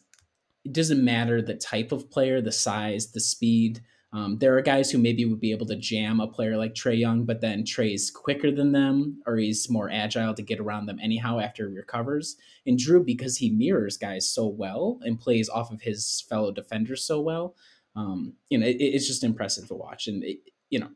it 0.64 0.72
doesn't 0.72 1.04
matter 1.04 1.42
the 1.42 1.54
type 1.54 1.92
of 1.92 2.10
player, 2.10 2.40
the 2.40 2.52
size, 2.52 3.12
the 3.12 3.20
speed. 3.20 3.80
Um, 4.14 4.38
there 4.38 4.56
are 4.56 4.62
guys 4.62 4.90
who 4.90 4.98
maybe 4.98 5.24
would 5.24 5.40
be 5.40 5.52
able 5.52 5.66
to 5.66 5.76
jam 5.76 6.20
a 6.20 6.26
player 6.26 6.56
like 6.58 6.74
Trae 6.74 6.98
Young, 6.98 7.24
but 7.24 7.40
then 7.40 7.64
Trae's 7.64 8.10
quicker 8.10 8.50
than 8.50 8.72
them, 8.72 9.22
or 9.26 9.36
he's 9.36 9.70
more 9.70 9.90
agile 9.90 10.34
to 10.34 10.42
get 10.42 10.60
around 10.60 10.86
them 10.86 10.98
anyhow 11.02 11.38
after 11.38 11.68
he 11.68 11.74
recovers. 11.74 12.36
And 12.66 12.78
Jrue, 12.78 13.04
because 13.04 13.38
he 13.38 13.50
mirrors 13.50 13.96
guys 13.96 14.28
so 14.28 14.46
well 14.46 15.00
and 15.02 15.18
plays 15.18 15.48
off 15.48 15.72
of 15.72 15.80
his 15.80 16.24
fellow 16.28 16.52
defenders 16.52 17.04
so 17.04 17.20
well, 17.20 17.56
um, 17.96 18.34
you 18.50 18.58
know, 18.58 18.66
it, 18.66 18.76
it's 18.76 19.06
just 19.06 19.24
impressive 19.24 19.66
to 19.68 19.74
watch. 19.74 20.06
And 20.08 20.22
it, 20.22 20.40
you 20.68 20.78
know, 20.78 20.90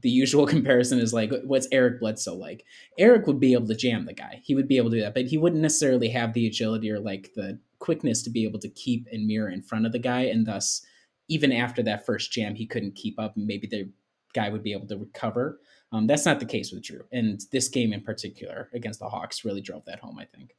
the 0.00 0.10
usual 0.10 0.46
comparison 0.56 1.00
is 1.00 1.12
like, 1.12 1.32
what's 1.44 1.68
Eric 1.72 2.00
Bledsoe 2.00 2.36
like? 2.36 2.64
Eric 2.96 3.26
would 3.26 3.40
be 3.40 3.54
able 3.54 3.66
to 3.66 3.74
jam 3.74 4.06
the 4.06 4.14
guy. 4.14 4.40
He 4.44 4.54
would 4.54 4.68
be 4.68 4.76
able 4.76 4.90
to 4.90 4.96
do 4.96 5.02
that, 5.02 5.14
but 5.14 5.26
he 5.26 5.36
wouldn't 5.36 5.62
necessarily 5.62 6.10
have 6.10 6.32
the 6.32 6.46
agility 6.46 6.90
or 6.90 7.00
like 7.00 7.32
the 7.34 7.58
quickness 7.78 8.22
to 8.22 8.30
be 8.30 8.44
able 8.44 8.58
to 8.60 8.68
keep 8.68 9.06
and 9.12 9.26
mirror 9.26 9.50
in 9.50 9.62
front 9.62 9.86
of 9.86 9.92
the 9.92 9.98
guy, 9.98 10.22
and 10.22 10.46
thus 10.46 10.82
even 11.28 11.52
after 11.52 11.82
that 11.82 12.06
first 12.06 12.32
jam, 12.32 12.54
he 12.54 12.66
couldn't 12.66 12.94
keep 12.94 13.18
up, 13.18 13.36
maybe 13.36 13.66
the 13.66 13.90
guy 14.32 14.48
would 14.48 14.62
be 14.62 14.72
able 14.72 14.86
to 14.86 14.96
recover. 14.96 15.60
Um, 15.92 16.06
that's 16.06 16.26
not 16.26 16.40
the 16.40 16.46
case 16.46 16.72
with 16.72 16.82
Jrue, 16.82 17.04
and 17.12 17.40
this 17.52 17.68
game 17.68 17.92
in 17.92 18.02
particular 18.02 18.68
against 18.74 19.00
the 19.00 19.08
Hawks 19.08 19.44
really 19.44 19.60
drove 19.60 19.84
that 19.86 20.00
home. 20.00 20.18
I 20.18 20.24
think. 20.24 20.56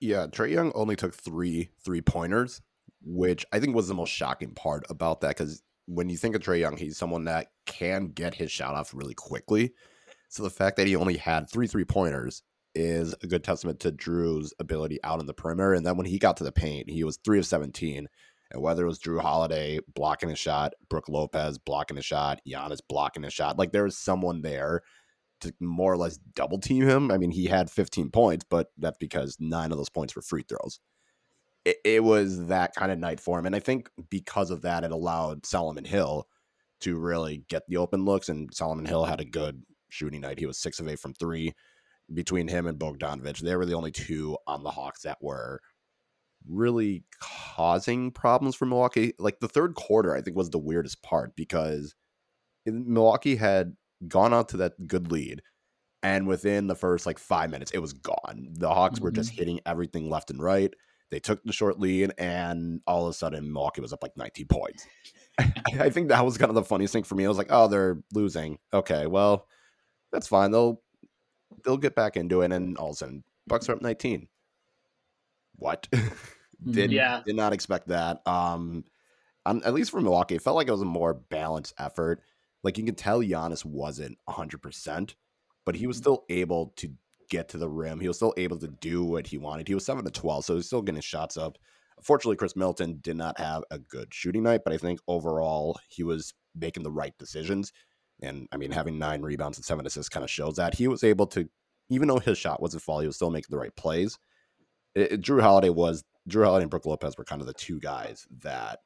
Yeah, 0.00 0.26
Trae 0.26 0.50
Young 0.50 0.72
only 0.74 0.96
took 0.96 1.14
three 1.14 1.70
three 1.84 2.00
pointers, 2.00 2.60
which 3.02 3.46
I 3.52 3.60
think 3.60 3.74
was 3.74 3.88
the 3.88 3.94
most 3.94 4.10
shocking 4.10 4.52
part 4.52 4.84
about 4.90 5.20
that 5.20 5.36
because 5.36 5.62
when 5.86 6.08
you 6.08 6.16
think 6.16 6.34
of 6.34 6.42
Trae 6.42 6.60
Young, 6.60 6.76
he's 6.76 6.96
someone 6.96 7.24
that 7.24 7.48
can 7.66 8.08
get 8.08 8.34
his 8.34 8.50
shot 8.50 8.74
off 8.74 8.94
really 8.94 9.14
quickly. 9.14 9.72
So 10.28 10.42
the 10.42 10.50
fact 10.50 10.76
that 10.76 10.86
he 10.86 10.96
only 10.96 11.16
had 11.16 11.48
three 11.48 11.66
three 11.66 11.84
pointers 11.84 12.42
is 12.74 13.14
a 13.22 13.26
good 13.26 13.44
testament 13.44 13.80
to 13.80 13.92
Jrue's 13.92 14.52
ability 14.58 14.98
out 15.04 15.20
in 15.20 15.26
the 15.26 15.34
perimeter. 15.34 15.74
And 15.74 15.84
then 15.84 15.96
when 15.96 16.06
he 16.06 16.18
got 16.18 16.36
to 16.38 16.44
the 16.44 16.52
paint, 16.52 16.90
he 16.90 17.04
was 17.04 17.18
three 17.18 17.38
of 17.38 17.46
17. 17.46 18.08
And 18.50 18.62
whether 18.62 18.84
it 18.84 18.88
was 18.88 18.98
Jrue 18.98 19.20
Holiday 19.20 19.80
blocking 19.94 20.30
a 20.30 20.36
shot, 20.36 20.74
Brook 20.88 21.08
Lopez 21.08 21.58
blocking 21.58 21.98
a 21.98 22.02
shot, 22.02 22.40
Giannis 22.46 22.80
blocking 22.88 23.24
a 23.24 23.30
shot, 23.30 23.58
like 23.58 23.72
there 23.72 23.84
was 23.84 23.96
someone 23.96 24.42
there 24.42 24.82
to 25.40 25.52
more 25.60 25.92
or 25.92 25.96
less 25.96 26.18
double 26.34 26.58
team 26.58 26.86
him. 26.86 27.10
I 27.10 27.18
mean, 27.18 27.30
he 27.30 27.46
had 27.46 27.70
15 27.70 28.10
points, 28.10 28.44
but 28.48 28.68
that's 28.78 28.98
because 28.98 29.36
nine 29.40 29.72
of 29.72 29.78
those 29.78 29.88
points 29.88 30.14
were 30.14 30.22
free 30.22 30.44
throws. 30.48 30.80
It, 31.64 31.76
it 31.84 32.04
was 32.04 32.46
that 32.46 32.74
kind 32.74 32.92
of 32.92 32.98
night 32.98 33.20
for 33.20 33.38
him. 33.38 33.46
And 33.46 33.56
I 33.56 33.60
think 33.60 33.90
because 34.10 34.50
of 34.50 34.62
that, 34.62 34.84
it 34.84 34.92
allowed 34.92 35.46
Solomon 35.46 35.84
Hill 35.84 36.28
to 36.80 36.98
really 36.98 37.44
get 37.48 37.62
the 37.68 37.76
open 37.76 38.04
looks. 38.04 38.28
And 38.28 38.52
Solomon 38.52 38.84
Hill 38.84 39.04
had 39.04 39.20
a 39.20 39.24
good 39.24 39.62
shooting 39.88 40.20
night. 40.20 40.38
He 40.38 40.46
was 40.46 40.58
six 40.58 40.78
of 40.78 40.88
eight 40.88 40.98
from 40.98 41.14
three 41.14 41.54
between 42.12 42.48
him 42.48 42.66
and 42.66 42.78
Bogdanovich. 42.78 43.40
They 43.40 43.56
were 43.56 43.66
the 43.66 43.74
only 43.74 43.90
two 43.90 44.36
on 44.46 44.62
the 44.62 44.70
Hawks 44.70 45.02
that 45.02 45.18
were 45.20 45.60
really 46.48 47.04
causing 47.20 48.10
problems 48.10 48.56
for 48.56 48.66
Milwaukee. 48.66 49.14
Like 49.18 49.40
the 49.40 49.48
third 49.48 49.74
quarter, 49.74 50.14
I 50.14 50.20
think 50.20 50.36
was 50.36 50.50
the 50.50 50.58
weirdest 50.58 51.02
part 51.02 51.36
because 51.36 51.94
Milwaukee 52.66 53.36
had 53.36 53.76
gone 54.08 54.34
out 54.34 54.48
to 54.50 54.58
that 54.58 54.86
good 54.86 55.10
lead. 55.10 55.42
And 56.02 56.26
within 56.26 56.66
the 56.66 56.74
first 56.74 57.06
like 57.06 57.18
five 57.18 57.50
minutes, 57.50 57.70
it 57.70 57.78
was 57.78 57.92
gone. 57.92 58.48
The 58.50 58.68
Hawks 58.68 58.96
mm-hmm. 58.96 59.04
were 59.04 59.12
just 59.12 59.30
mm-hmm. 59.30 59.38
hitting 59.38 59.60
everything 59.64 60.10
left 60.10 60.30
and 60.30 60.42
right. 60.42 60.72
They 61.12 61.20
took 61.20 61.44
the 61.44 61.52
short 61.52 61.78
lead, 61.78 62.14
and 62.16 62.80
all 62.86 63.04
of 63.04 63.10
a 63.10 63.12
sudden, 63.12 63.52
Milwaukee 63.52 63.82
was 63.82 63.92
up 63.92 64.02
like 64.02 64.16
19 64.16 64.46
points. 64.46 64.86
I 65.78 65.90
think 65.90 66.08
that 66.08 66.24
was 66.24 66.38
kind 66.38 66.48
of 66.48 66.54
the 66.54 66.64
funniest 66.64 66.94
thing 66.94 67.02
for 67.02 67.16
me. 67.16 67.26
I 67.26 67.28
was 67.28 67.36
like, 67.36 67.48
oh, 67.50 67.68
they're 67.68 67.98
losing. 68.14 68.58
Okay, 68.72 69.06
well, 69.06 69.46
that's 70.10 70.26
fine. 70.26 70.52
They'll 70.52 70.81
they'll 71.64 71.76
get 71.76 71.94
back 71.94 72.16
into 72.16 72.42
it, 72.42 72.52
and 72.52 72.76
all 72.76 72.90
of 72.90 72.94
a 72.94 72.96
sudden, 72.96 73.24
Bucks 73.46 73.68
are 73.68 73.72
up 73.72 73.82
19. 73.82 74.28
What? 75.56 75.88
did 75.92 76.02
mm-hmm. 76.64 76.92
yeah. 76.92 77.22
did 77.24 77.36
not 77.36 77.52
expect 77.52 77.88
that. 77.88 78.20
Um, 78.26 78.84
um, 79.44 79.62
at 79.64 79.74
least 79.74 79.90
for 79.90 80.00
Milwaukee, 80.00 80.36
it 80.36 80.42
felt 80.42 80.56
like 80.56 80.68
it 80.68 80.72
was 80.72 80.82
a 80.82 80.86
more 80.86 81.14
balanced 81.14 81.74
effort. 81.78 82.22
Like 82.62 82.78
you 82.78 82.84
can 82.84 82.94
tell 82.94 83.20
Giannis 83.20 83.64
wasn't 83.64 84.18
100%, 84.28 85.14
but 85.64 85.74
he 85.74 85.86
was 85.86 85.96
mm-hmm. 85.96 86.02
still 86.02 86.24
able 86.28 86.72
to 86.76 86.92
get 87.28 87.48
to 87.48 87.58
the 87.58 87.68
rim. 87.68 87.98
He 87.98 88.08
was 88.08 88.16
still 88.16 88.34
able 88.36 88.58
to 88.58 88.68
do 88.68 89.02
what 89.04 89.26
he 89.26 89.38
wanted. 89.38 89.66
He 89.66 89.74
was 89.74 89.84
7 89.84 90.04
to 90.04 90.10
12, 90.10 90.44
so 90.44 90.54
he's 90.56 90.66
still 90.66 90.82
getting 90.82 91.00
shots 91.00 91.36
up. 91.36 91.58
Fortunately, 92.02 92.36
Khris 92.36 92.56
Middleton 92.56 92.98
did 93.00 93.16
not 93.16 93.38
have 93.38 93.64
a 93.70 93.78
good 93.78 94.12
shooting 94.12 94.42
night, 94.42 94.62
but 94.64 94.72
I 94.72 94.76
think 94.76 95.00
overall 95.08 95.78
he 95.88 96.02
was 96.02 96.34
making 96.54 96.82
the 96.82 96.90
right 96.90 97.16
decisions. 97.18 97.72
And 98.22 98.48
I 98.52 98.56
mean, 98.56 98.70
having 98.70 98.98
nine 98.98 99.22
rebounds 99.22 99.58
and 99.58 99.64
seven 99.64 99.86
assists 99.86 100.08
kind 100.08 100.24
of 100.24 100.30
shows 100.30 100.56
that 100.56 100.74
he 100.74 100.88
was 100.88 101.04
able 101.04 101.26
to, 101.28 101.48
even 101.90 102.08
though 102.08 102.18
his 102.18 102.38
shot 102.38 102.62
wasn't 102.62 102.82
fall, 102.82 103.00
he 103.00 103.06
was 103.06 103.16
still 103.16 103.30
making 103.30 103.48
the 103.50 103.58
right 103.58 103.74
plays. 103.74 104.18
It, 104.94 105.12
it, 105.12 105.20
Jrue 105.22 105.42
Holiday 105.42 105.70
was 105.70 106.04
Jrue 106.28 106.44
Holiday 106.44 106.62
and 106.62 106.70
Brook 106.70 106.86
Lopez 106.86 107.18
were 107.18 107.24
kind 107.24 107.40
of 107.40 107.46
the 107.46 107.54
two 107.54 107.80
guys 107.80 108.26
that 108.40 108.78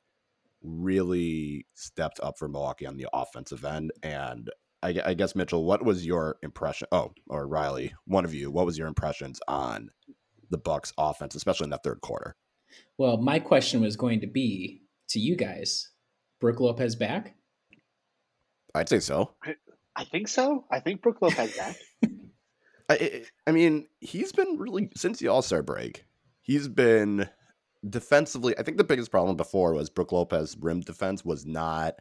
really 0.62 1.66
stepped 1.74 2.18
up 2.20 2.38
for 2.38 2.48
Milwaukee 2.48 2.86
on 2.86 2.96
the 2.96 3.08
offensive 3.12 3.64
end. 3.64 3.92
And 4.02 4.50
I, 4.82 5.00
I 5.04 5.14
guess 5.14 5.34
Mitchell, 5.34 5.64
what 5.64 5.84
was 5.84 6.06
your 6.06 6.36
impression? 6.42 6.88
Oh, 6.92 7.12
or 7.28 7.46
Riley, 7.46 7.94
one 8.06 8.24
of 8.24 8.34
you, 8.34 8.50
what 8.50 8.66
was 8.66 8.78
your 8.78 8.88
impressions 8.88 9.40
on 9.48 9.90
the 10.50 10.58
Bucks 10.58 10.92
offense, 10.96 11.34
especially 11.34 11.64
in 11.64 11.70
that 11.70 11.82
third 11.82 12.00
quarter? 12.00 12.36
Well, 12.98 13.18
my 13.18 13.38
question 13.38 13.80
was 13.80 13.96
going 13.96 14.20
to 14.20 14.26
be 14.26 14.82
to 15.08 15.20
you 15.20 15.36
guys: 15.36 15.90
Brook 16.40 16.60
Lopez 16.60 16.96
back? 16.96 17.36
I'd 18.76 18.88
say 18.88 19.00
so. 19.00 19.34
I, 19.42 19.54
I 19.96 20.04
think 20.04 20.28
so. 20.28 20.64
I 20.70 20.80
think 20.80 21.02
Brook 21.02 21.18
Lopez 21.22 21.56
back. 21.56 21.76
I, 22.88 23.24
I 23.46 23.50
mean, 23.50 23.86
he's 24.00 24.32
been 24.32 24.58
really 24.58 24.90
since 24.94 25.18
the 25.18 25.28
All 25.28 25.42
Star 25.42 25.62
break. 25.62 26.04
He's 26.42 26.68
been 26.68 27.28
defensively. 27.88 28.56
I 28.58 28.62
think 28.62 28.76
the 28.76 28.84
biggest 28.84 29.10
problem 29.10 29.36
before 29.36 29.74
was 29.74 29.90
Brook 29.90 30.12
Lopez 30.12 30.56
rim 30.60 30.80
defense 30.80 31.24
was 31.24 31.44
not 31.46 31.94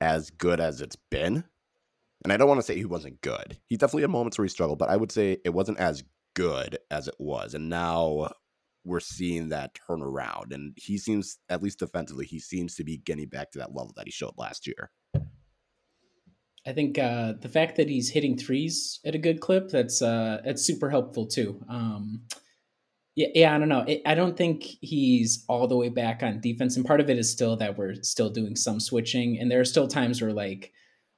as 0.00 0.30
good 0.30 0.60
as 0.60 0.80
it's 0.80 0.96
been. 1.10 1.44
And 2.24 2.32
I 2.32 2.36
don't 2.36 2.48
want 2.48 2.58
to 2.58 2.66
say 2.66 2.76
he 2.76 2.84
wasn't 2.84 3.20
good. 3.20 3.58
He 3.66 3.76
definitely 3.76 4.02
had 4.02 4.10
moments 4.10 4.38
where 4.38 4.44
he 4.44 4.50
struggled, 4.50 4.78
but 4.78 4.90
I 4.90 4.96
would 4.96 5.10
say 5.10 5.38
it 5.44 5.50
wasn't 5.54 5.78
as 5.78 6.04
good 6.34 6.78
as 6.90 7.08
it 7.08 7.16
was. 7.18 7.54
And 7.54 7.68
now 7.68 8.30
we're 8.84 9.00
seeing 9.00 9.48
that 9.48 9.78
turn 9.86 10.02
around. 10.02 10.52
And 10.52 10.76
he 10.76 10.98
seems, 10.98 11.38
at 11.48 11.62
least 11.62 11.78
defensively, 11.78 12.26
he 12.26 12.38
seems 12.38 12.74
to 12.76 12.84
be 12.84 12.98
getting 12.98 13.28
back 13.28 13.52
to 13.52 13.58
that 13.58 13.74
level 13.74 13.92
that 13.96 14.06
he 14.06 14.12
showed 14.12 14.34
last 14.36 14.66
year. 14.66 14.90
I 16.66 16.72
think 16.72 16.98
uh, 16.98 17.34
the 17.40 17.48
fact 17.48 17.76
that 17.76 17.88
he's 17.88 18.10
hitting 18.10 18.38
threes 18.38 19.00
at 19.04 19.14
a 19.14 19.18
good 19.18 19.40
clip 19.40 19.68
that's 19.68 20.00
uh, 20.00 20.40
that's 20.44 20.62
super 20.62 20.90
helpful 20.90 21.26
too. 21.26 21.60
Um, 21.68 22.22
yeah, 23.14 23.28
yeah, 23.34 23.54
I 23.54 23.58
don't 23.58 23.68
know. 23.68 23.84
I 24.06 24.14
don't 24.14 24.36
think 24.36 24.62
he's 24.80 25.44
all 25.48 25.66
the 25.66 25.76
way 25.76 25.88
back 25.88 26.22
on 26.22 26.40
defense, 26.40 26.76
and 26.76 26.86
part 26.86 27.00
of 27.00 27.10
it 27.10 27.18
is 27.18 27.30
still 27.30 27.56
that 27.56 27.76
we're 27.76 27.96
still 28.02 28.30
doing 28.30 28.56
some 28.56 28.80
switching, 28.80 29.38
and 29.38 29.50
there 29.50 29.60
are 29.60 29.66
still 29.66 29.88
times 29.88 30.22
where 30.22 30.32
like 30.32 30.72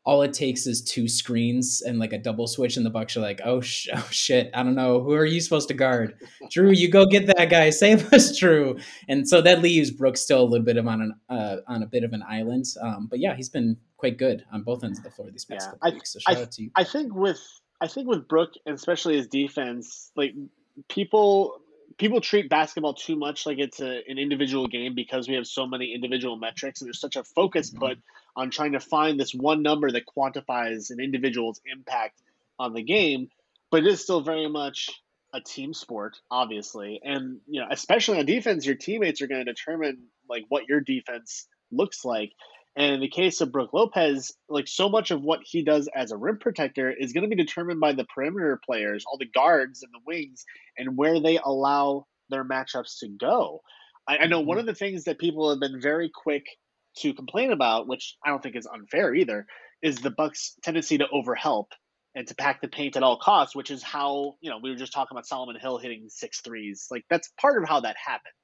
all 0.06 0.20
it 0.20 0.34
takes 0.34 0.66
is 0.66 0.82
two 0.82 1.08
screens 1.08 1.82
and 1.82 1.98
like 1.98 2.12
a 2.12 2.18
double 2.18 2.46
switch, 2.46 2.76
and 2.76 2.84
the 2.84 2.90
Bucks 2.90 3.16
are 3.16 3.20
like, 3.20 3.40
oh, 3.44 3.60
sh- 3.60 3.88
oh 3.94 4.08
shit, 4.10 4.50
I 4.54 4.62
don't 4.62 4.74
know, 4.74 5.02
who 5.02 5.12
are 5.12 5.24
you 5.24 5.40
supposed 5.40 5.68
to 5.68 5.74
guard? 5.74 6.14
Jrue, 6.50 6.76
you 6.76 6.90
go 6.90 7.06
get 7.06 7.26
that 7.26 7.48
guy, 7.48 7.70
save 7.70 8.12
us, 8.12 8.38
Jrue. 8.38 8.82
And 9.08 9.28
so 9.28 9.40
that 9.42 9.62
leaves 9.62 9.90
Brooks 9.90 10.20
still 10.20 10.42
a 10.42 10.44
little 10.44 10.64
bit 10.64 10.76
of 10.76 10.86
on 10.86 11.00
an 11.00 11.14
uh, 11.28 11.56
on 11.68 11.82
a 11.82 11.86
bit 11.86 12.04
of 12.04 12.12
an 12.12 12.22
island. 12.28 12.64
Um, 12.80 13.06
but 13.08 13.18
yeah, 13.18 13.34
he's 13.34 13.48
been 13.48 13.76
quite 14.04 14.18
good 14.18 14.44
on 14.52 14.62
both 14.62 14.84
ends 14.84 14.98
of 14.98 15.04
the 15.04 15.10
floor 15.10 15.30
these 15.30 15.46
past 15.46 15.66
yeah, 15.66 15.70
couple 15.70 15.88
I, 15.88 15.94
weeks. 15.94 16.12
So 16.12 16.18
shout 16.18 16.36
I, 16.36 16.42
out 16.42 16.52
to 16.52 16.62
you. 16.62 16.70
I 16.76 16.84
think 16.84 17.14
with 17.14 17.40
I 17.80 17.88
think 17.88 18.06
with 18.06 18.28
Brook, 18.28 18.50
and 18.66 18.74
especially 18.74 19.16
his 19.16 19.28
defense, 19.28 20.10
like 20.14 20.34
people 20.88 21.60
people 21.96 22.20
treat 22.20 22.50
basketball 22.50 22.92
too 22.92 23.16
much 23.16 23.46
like 23.46 23.58
it's 23.58 23.80
a, 23.80 24.02
an 24.08 24.18
individual 24.18 24.66
game 24.66 24.94
because 24.94 25.28
we 25.28 25.36
have 25.36 25.46
so 25.46 25.66
many 25.66 25.94
individual 25.94 26.36
metrics 26.36 26.80
and 26.80 26.88
there's 26.88 27.00
such 27.00 27.16
a 27.16 27.24
focus 27.24 27.70
mm-hmm. 27.70 27.78
put 27.78 27.98
on 28.36 28.50
trying 28.50 28.72
to 28.72 28.80
find 28.80 29.18
this 29.18 29.32
one 29.32 29.62
number 29.62 29.90
that 29.90 30.02
quantifies 30.04 30.90
an 30.90 30.98
individual's 30.98 31.60
impact 31.72 32.20
on 32.58 32.72
the 32.72 32.82
game 32.82 33.28
but 33.70 33.84
it 33.84 33.86
is 33.86 34.02
still 34.02 34.20
very 34.22 34.48
much 34.48 34.90
a 35.34 35.40
team 35.40 35.72
sport 35.72 36.16
obviously 36.32 37.00
and 37.04 37.38
you 37.46 37.60
know 37.60 37.68
especially 37.70 38.18
on 38.18 38.26
defense 38.26 38.66
your 38.66 38.74
teammates 38.74 39.22
are 39.22 39.28
going 39.28 39.44
to 39.44 39.52
determine 39.52 40.02
like 40.28 40.44
what 40.48 40.68
your 40.68 40.80
defense 40.80 41.46
looks 41.70 42.04
like 42.04 42.32
and 42.76 42.94
in 42.94 43.00
the 43.00 43.08
case 43.08 43.40
of 43.40 43.52
Brook 43.52 43.70
Lopez, 43.72 44.32
like 44.48 44.66
so 44.66 44.88
much 44.88 45.10
of 45.10 45.22
what 45.22 45.40
he 45.44 45.62
does 45.62 45.88
as 45.94 46.10
a 46.10 46.16
rim 46.16 46.38
protector 46.38 46.90
is 46.90 47.12
going 47.12 47.28
to 47.28 47.34
be 47.34 47.40
determined 47.40 47.80
by 47.80 47.92
the 47.92 48.04
perimeter 48.04 48.60
players, 48.64 49.04
all 49.06 49.18
the 49.18 49.26
guards 49.26 49.82
and 49.82 49.92
the 49.92 50.00
wings, 50.06 50.44
and 50.76 50.96
where 50.96 51.20
they 51.20 51.38
allow 51.38 52.06
their 52.30 52.44
matchups 52.44 52.98
to 53.00 53.08
go. 53.08 53.60
I, 54.08 54.18
I 54.18 54.26
know 54.26 54.40
one 54.40 54.58
mm-hmm. 54.58 54.60
of 54.60 54.66
the 54.66 54.78
things 54.78 55.04
that 55.04 55.18
people 55.18 55.50
have 55.50 55.60
been 55.60 55.80
very 55.80 56.10
quick 56.12 56.44
to 56.98 57.14
complain 57.14 57.52
about, 57.52 57.86
which 57.86 58.16
I 58.24 58.30
don't 58.30 58.42
think 58.42 58.56
is 58.56 58.66
unfair 58.66 59.14
either, 59.14 59.46
is 59.82 59.96
the 59.96 60.10
Bucks' 60.10 60.54
tendency 60.62 60.98
to 60.98 61.06
overhelp 61.12 61.66
and 62.14 62.26
to 62.26 62.34
pack 62.34 62.60
the 62.60 62.68
paint 62.68 62.96
at 62.96 63.02
all 63.02 63.18
costs, 63.18 63.56
which 63.56 63.70
is 63.70 63.82
how, 63.82 64.34
you 64.40 64.50
know, 64.50 64.58
we 64.62 64.70
were 64.70 64.76
just 64.76 64.92
talking 64.92 65.16
about 65.16 65.26
Solomon 65.26 65.58
Hill 65.60 65.78
hitting 65.78 66.06
six 66.08 66.40
threes. 66.40 66.86
Like 66.90 67.04
that's 67.10 67.30
part 67.40 67.60
of 67.60 67.68
how 67.68 67.80
that 67.80 67.96
happened. 68.04 68.34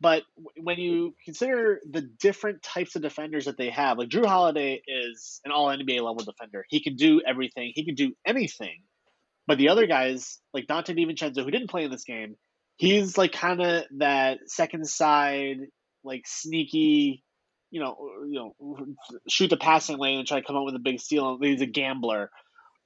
But 0.00 0.24
when 0.58 0.78
you 0.78 1.14
consider 1.24 1.80
the 1.90 2.02
different 2.02 2.62
types 2.62 2.96
of 2.96 3.02
defenders 3.02 3.46
that 3.46 3.56
they 3.56 3.70
have, 3.70 3.96
like 3.96 4.08
Jrue 4.08 4.26
Holiday 4.26 4.82
is 4.86 5.40
an 5.44 5.52
all 5.52 5.68
NBA 5.68 6.02
level 6.02 6.16
defender. 6.16 6.66
He 6.68 6.82
can 6.82 6.96
do 6.96 7.22
everything, 7.26 7.72
he 7.74 7.84
can 7.84 7.94
do 7.94 8.12
anything. 8.26 8.82
But 9.46 9.58
the 9.58 9.68
other 9.68 9.86
guys, 9.86 10.38
like 10.52 10.66
Donte 10.66 10.96
DiVincenzo, 10.96 11.44
who 11.44 11.50
didn't 11.50 11.70
play 11.70 11.84
in 11.84 11.90
this 11.90 12.04
game, 12.04 12.36
he's 12.76 13.16
like 13.16 13.32
kind 13.32 13.62
of 13.62 13.84
that 13.98 14.38
second 14.46 14.86
side, 14.86 15.58
like 16.04 16.22
sneaky, 16.26 17.22
you 17.70 17.80
know, 17.80 17.96
you 18.28 18.52
know, 18.58 18.76
shoot 19.28 19.48
the 19.48 19.56
passing 19.56 19.98
lane 19.98 20.18
and 20.18 20.28
try 20.28 20.40
to 20.40 20.46
come 20.46 20.56
up 20.56 20.64
with 20.64 20.74
a 20.74 20.80
big 20.80 21.00
steal. 21.00 21.38
He's 21.40 21.62
a 21.62 21.66
gambler. 21.66 22.30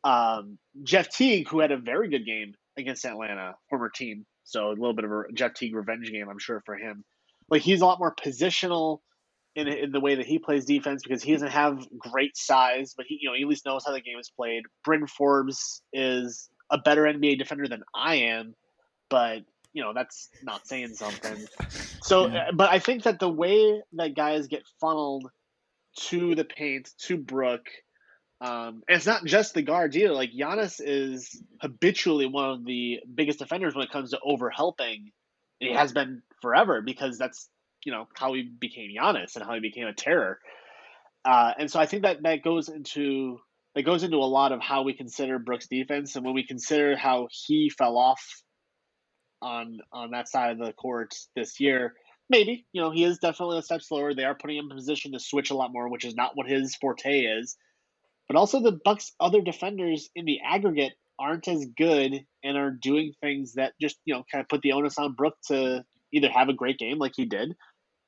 Um, 0.05 0.59
Jeff 0.83 1.11
Teague, 1.11 1.49
who 1.49 1.61
had 1.61 1.73
a 1.73 1.77
very 1.77 2.09
good 2.09 2.25
game 2.25 2.55
against 2.79 3.05
Atlanta, 3.05 3.55
former 3.69 3.91
team, 3.91 4.27
so 4.51 4.69
a 4.69 4.71
little 4.71 4.95
bit 4.95 5.05
of 5.05 5.11
a 5.11 5.25
Jeff 5.33 5.55
Teague 5.55 5.75
revenge 5.75 6.11
game, 6.11 6.29
I'm 6.29 6.39
sure, 6.39 6.63
for 6.67 6.77
him. 6.77 7.05
Like 7.49 7.63
he's 7.63 7.81
a 7.81 7.87
lot 7.87 7.99
more 7.99 8.15
positional 8.15 8.99
in, 9.55 9.69
in 9.69 9.93
the 9.93 10.01
way 10.01 10.17
that 10.17 10.27
he 10.27 10.39
plays 10.39 10.65
defense 10.65 11.03
because 11.03 11.23
he 11.23 11.33
doesn't 11.33 11.51
have 11.51 11.87
great 11.99 12.37
size, 12.37 12.95
but 12.97 13.07
he 13.09 13.19
you 13.21 13.29
know 13.29 13.35
he 13.35 13.43
at 13.43 13.49
least 13.49 13.67
knows 13.67 13.85
how 13.85 13.93
the 13.93 14.01
game 14.01 14.19
is 14.19 14.31
played. 14.31 14.63
Bryn 14.85 15.07
Forbes 15.07 15.83
is 15.93 16.49
a 16.71 16.79
better 16.79 17.03
NBA 17.03 17.39
defender 17.39 17.69
than 17.69 17.83
I 17.95 18.17
am, 18.17 18.55
but 19.09 19.43
you 19.73 19.83
know 19.83 19.93
that's 19.95 20.29
not 20.43 20.67
saying 20.67 20.95
something. 20.95 21.47
So, 22.03 22.27
yeah. 22.27 22.49
Uh, 22.49 22.53
but 22.53 22.71
I 22.71 22.79
think 22.79 23.05
that 23.05 23.19
the 23.19 23.29
way 23.29 23.83
that 23.95 24.15
guys 24.15 24.47
get 24.47 24.63
funneled 24.81 25.31
to 26.09 26.35
the 26.35 26.45
paint 26.45 26.91
to 27.07 27.17
Brook 27.17 27.67
um, 28.41 28.83
and 28.89 28.97
it's 28.97 29.07
not 29.07 29.25
just 29.25 29.55
the 29.55 29.63
guards 29.63 29.97
either. 29.97 30.15
Like 30.15 30.33
Giannis 30.33 30.81
is 30.83 31.43
habitually 31.61 32.27
one 32.27 32.51
of 32.51 32.65
the 32.65 33.01
biggest 33.15 33.39
defenders 33.39 33.75
when 33.75 33.85
it 33.85 33.91
comes 33.91 34.11
to 34.11 34.19
overhelping. 34.27 35.13
And 35.61 35.69
he 35.69 35.75
has 35.75 35.93
been 35.93 36.23
forever 36.41 36.81
because 36.81 37.19
that's 37.19 37.49
you 37.85 37.93
know 37.93 38.09
how 38.15 38.33
he 38.33 38.43
became 38.43 38.91
Giannis 38.97 39.37
and 39.37 39.45
how 39.45 39.55
he 39.55 39.61
became 39.61 39.87
a 39.87 39.93
terror. 39.93 40.39
Uh, 41.25 41.53
and 41.59 41.71
so 41.71 41.79
I 41.79 41.87
think 41.87 42.03
that 42.05 42.23
that 42.23 42.43
goes 42.43 42.69
into 42.71 43.39
that 43.75 43.83
goes 43.83 44.03
into 44.03 44.17
a 44.17 44.25
lot 44.25 44.53
of 44.53 44.61
how 44.61 44.83
we 44.83 44.95
consider 44.95 45.39
Brooks' 45.39 45.69
defense, 45.69 46.17
and 46.17 46.25
when 46.25 46.35
we 46.35 46.47
consider 46.47 46.97
how 46.97 47.29
he 47.31 47.71
fell 47.71 47.99
off 47.99 48.43
on 49.43 49.81
on 49.93 50.13
that 50.13 50.29
side 50.29 50.53
of 50.53 50.59
the 50.67 50.73
court 50.73 51.15
this 51.37 51.61
year, 51.61 51.95
maybe 52.31 52.67
you 52.73 52.81
know 52.81 52.91
he 52.91 53.05
is 53.05 53.19
definitely 53.19 53.59
a 53.59 53.63
step 53.63 53.83
slower. 53.83 54.15
They 54.15 54.25
are 54.25 54.35
putting 54.35 54.57
him 54.57 54.71
in 54.71 54.77
position 54.77 55.13
to 55.13 55.21
switch 55.21 55.51
a 55.51 55.55
lot 55.55 55.73
more, 55.73 55.91
which 55.91 56.07
is 56.07 56.15
not 56.15 56.33
what 56.37 56.49
his 56.49 56.75
forte 56.77 57.21
is. 57.21 57.59
But 58.31 58.39
also 58.39 58.61
the 58.61 58.79
Bucks 58.85 59.13
other 59.19 59.41
defenders 59.41 60.09
in 60.15 60.25
the 60.25 60.39
aggregate 60.49 60.93
aren't 61.19 61.49
as 61.49 61.67
good 61.77 62.15
and 62.45 62.57
are 62.57 62.71
doing 62.71 63.13
things 63.21 63.55
that 63.55 63.73
just, 63.81 63.97
you 64.05 64.15
know, 64.15 64.23
kind 64.31 64.41
of 64.41 64.49
put 64.49 64.63
the 64.63 64.71
onus 64.71 64.99
on 64.99 65.15
Brook 65.15 65.35
to 65.49 65.85
either 66.15 66.29
have 66.31 66.49
a 66.49 66.53
great 66.53 66.79
game 66.79 66.99
like 66.99 67.15
he 67.17 67.25
did 67.25 67.57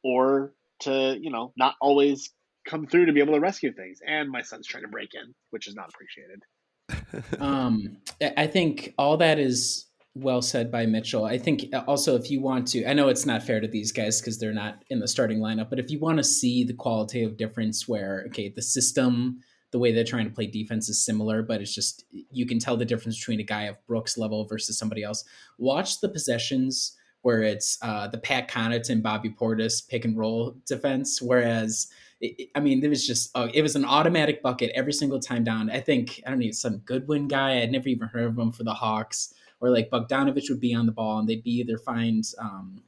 or 0.05 0.53
to, 0.83 1.19
you 1.21 1.33
know, 1.33 1.53
not 1.57 1.75
always 1.81 2.31
come 2.69 2.87
through 2.87 3.07
to 3.07 3.13
be 3.13 3.19
able 3.19 3.35
to 3.35 3.41
rescue 3.41 3.73
things. 3.73 3.99
And 4.07 4.31
my 4.31 4.43
son's 4.43 4.69
trying 4.69 4.85
to 4.85 4.89
break 4.89 5.09
in, 5.13 5.35
which 5.51 5.67
is 5.67 5.75
not 5.75 5.91
appreciated. 5.91 7.41
um, 7.41 7.97
I 8.37 8.47
think 8.47 8.95
all 8.97 9.17
that 9.17 9.41
is 9.41 9.87
well 10.15 10.41
said 10.41 10.71
by 10.71 10.87
Mitchell. 10.87 11.25
I 11.25 11.37
think 11.37 11.65
also 11.89 12.15
if 12.15 12.31
you 12.31 12.41
want 12.41 12.69
to, 12.69 12.89
I 12.89 12.93
know 12.93 13.09
it's 13.09 13.27
not 13.27 13.43
fair 13.43 13.59
to 13.59 13.67
these 13.67 13.91
guys 13.91 14.21
because 14.21 14.39
they're 14.39 14.53
not 14.53 14.85
in 14.89 15.01
the 15.01 15.09
starting 15.09 15.41
lineup, 15.41 15.69
but 15.69 15.81
if 15.81 15.91
you 15.91 15.99
want 15.99 16.19
to 16.19 16.25
see 16.25 16.63
the 16.63 16.75
qualitative 16.75 17.37
difference 17.37 17.89
where, 17.89 18.23
okay, 18.29 18.53
the 18.55 18.63
system 18.63 19.41
the 19.73 19.79
way 19.79 19.91
they're 19.93 20.05
trying 20.05 20.29
to 20.29 20.35
play 20.35 20.47
defense 20.47 20.89
is 20.89 21.05
similar, 21.05 21.43
but 21.43 21.61
it's 21.61 21.75
just 21.75 22.05
you 22.31 22.47
can 22.47 22.59
tell 22.59 22.77
the 22.77 22.85
difference 22.85 23.19
between 23.19 23.41
a 23.41 23.45
guy 23.45 23.65
of 23.65 23.85
Brooks 23.87 24.17
level 24.17 24.45
versus 24.45 24.79
somebody 24.79 25.03
else. 25.03 25.25
Watch 25.59 26.01
the 26.01 26.09
possessions 26.09 26.97
where 27.23 27.43
it's 27.43 27.79
uh, 27.83 28.09
the 28.09 28.19
Pat 28.19 28.49
Connaughton, 28.49 29.03
Bobby 29.03 29.31
Portis 29.31 29.87
pick 29.89 30.05
and 30.05 30.17
roll 30.17 30.57
defense, 30.67 31.23
whereas 31.23 31.89
it, 32.21 32.51
I 32.55 32.61
mean, 32.61 32.85
it 32.85 32.89
was 32.89 33.07
just 33.07 33.31
uh, 33.35 33.49
it 33.55 33.63
was 33.63 33.75
an 33.75 33.85
automatic 33.85 34.43
bucket 34.43 34.71
every 34.75 34.93
single 34.93 35.19
time 35.19 35.43
down. 35.43 35.71
I 35.71 35.81
think 35.81 36.23
I 36.27 36.31
don't 36.31 36.39
know 36.39 36.51
some 36.51 36.79
Goodwin 36.79 37.27
guy. 37.27 37.63
I'd 37.63 37.73
never 37.73 37.89
even 37.89 38.09
heard 38.09 38.27
of 38.27 38.39
him 38.39 38.53
for 38.53 38.65
the 38.65 38.75
Hawks, 38.75 39.33
or 39.61 39.71
like 39.71 39.91
Bogdanovich 39.91 40.51
would 40.51 40.61
be 40.61 40.75
on 40.75 40.87
the 40.87 40.93
ball 40.93 41.19
and 41.19 41.29
they'd 41.29 41.43
be 41.43 41.53
either 41.53 41.79
find 41.79 42.25
um, 42.39 42.83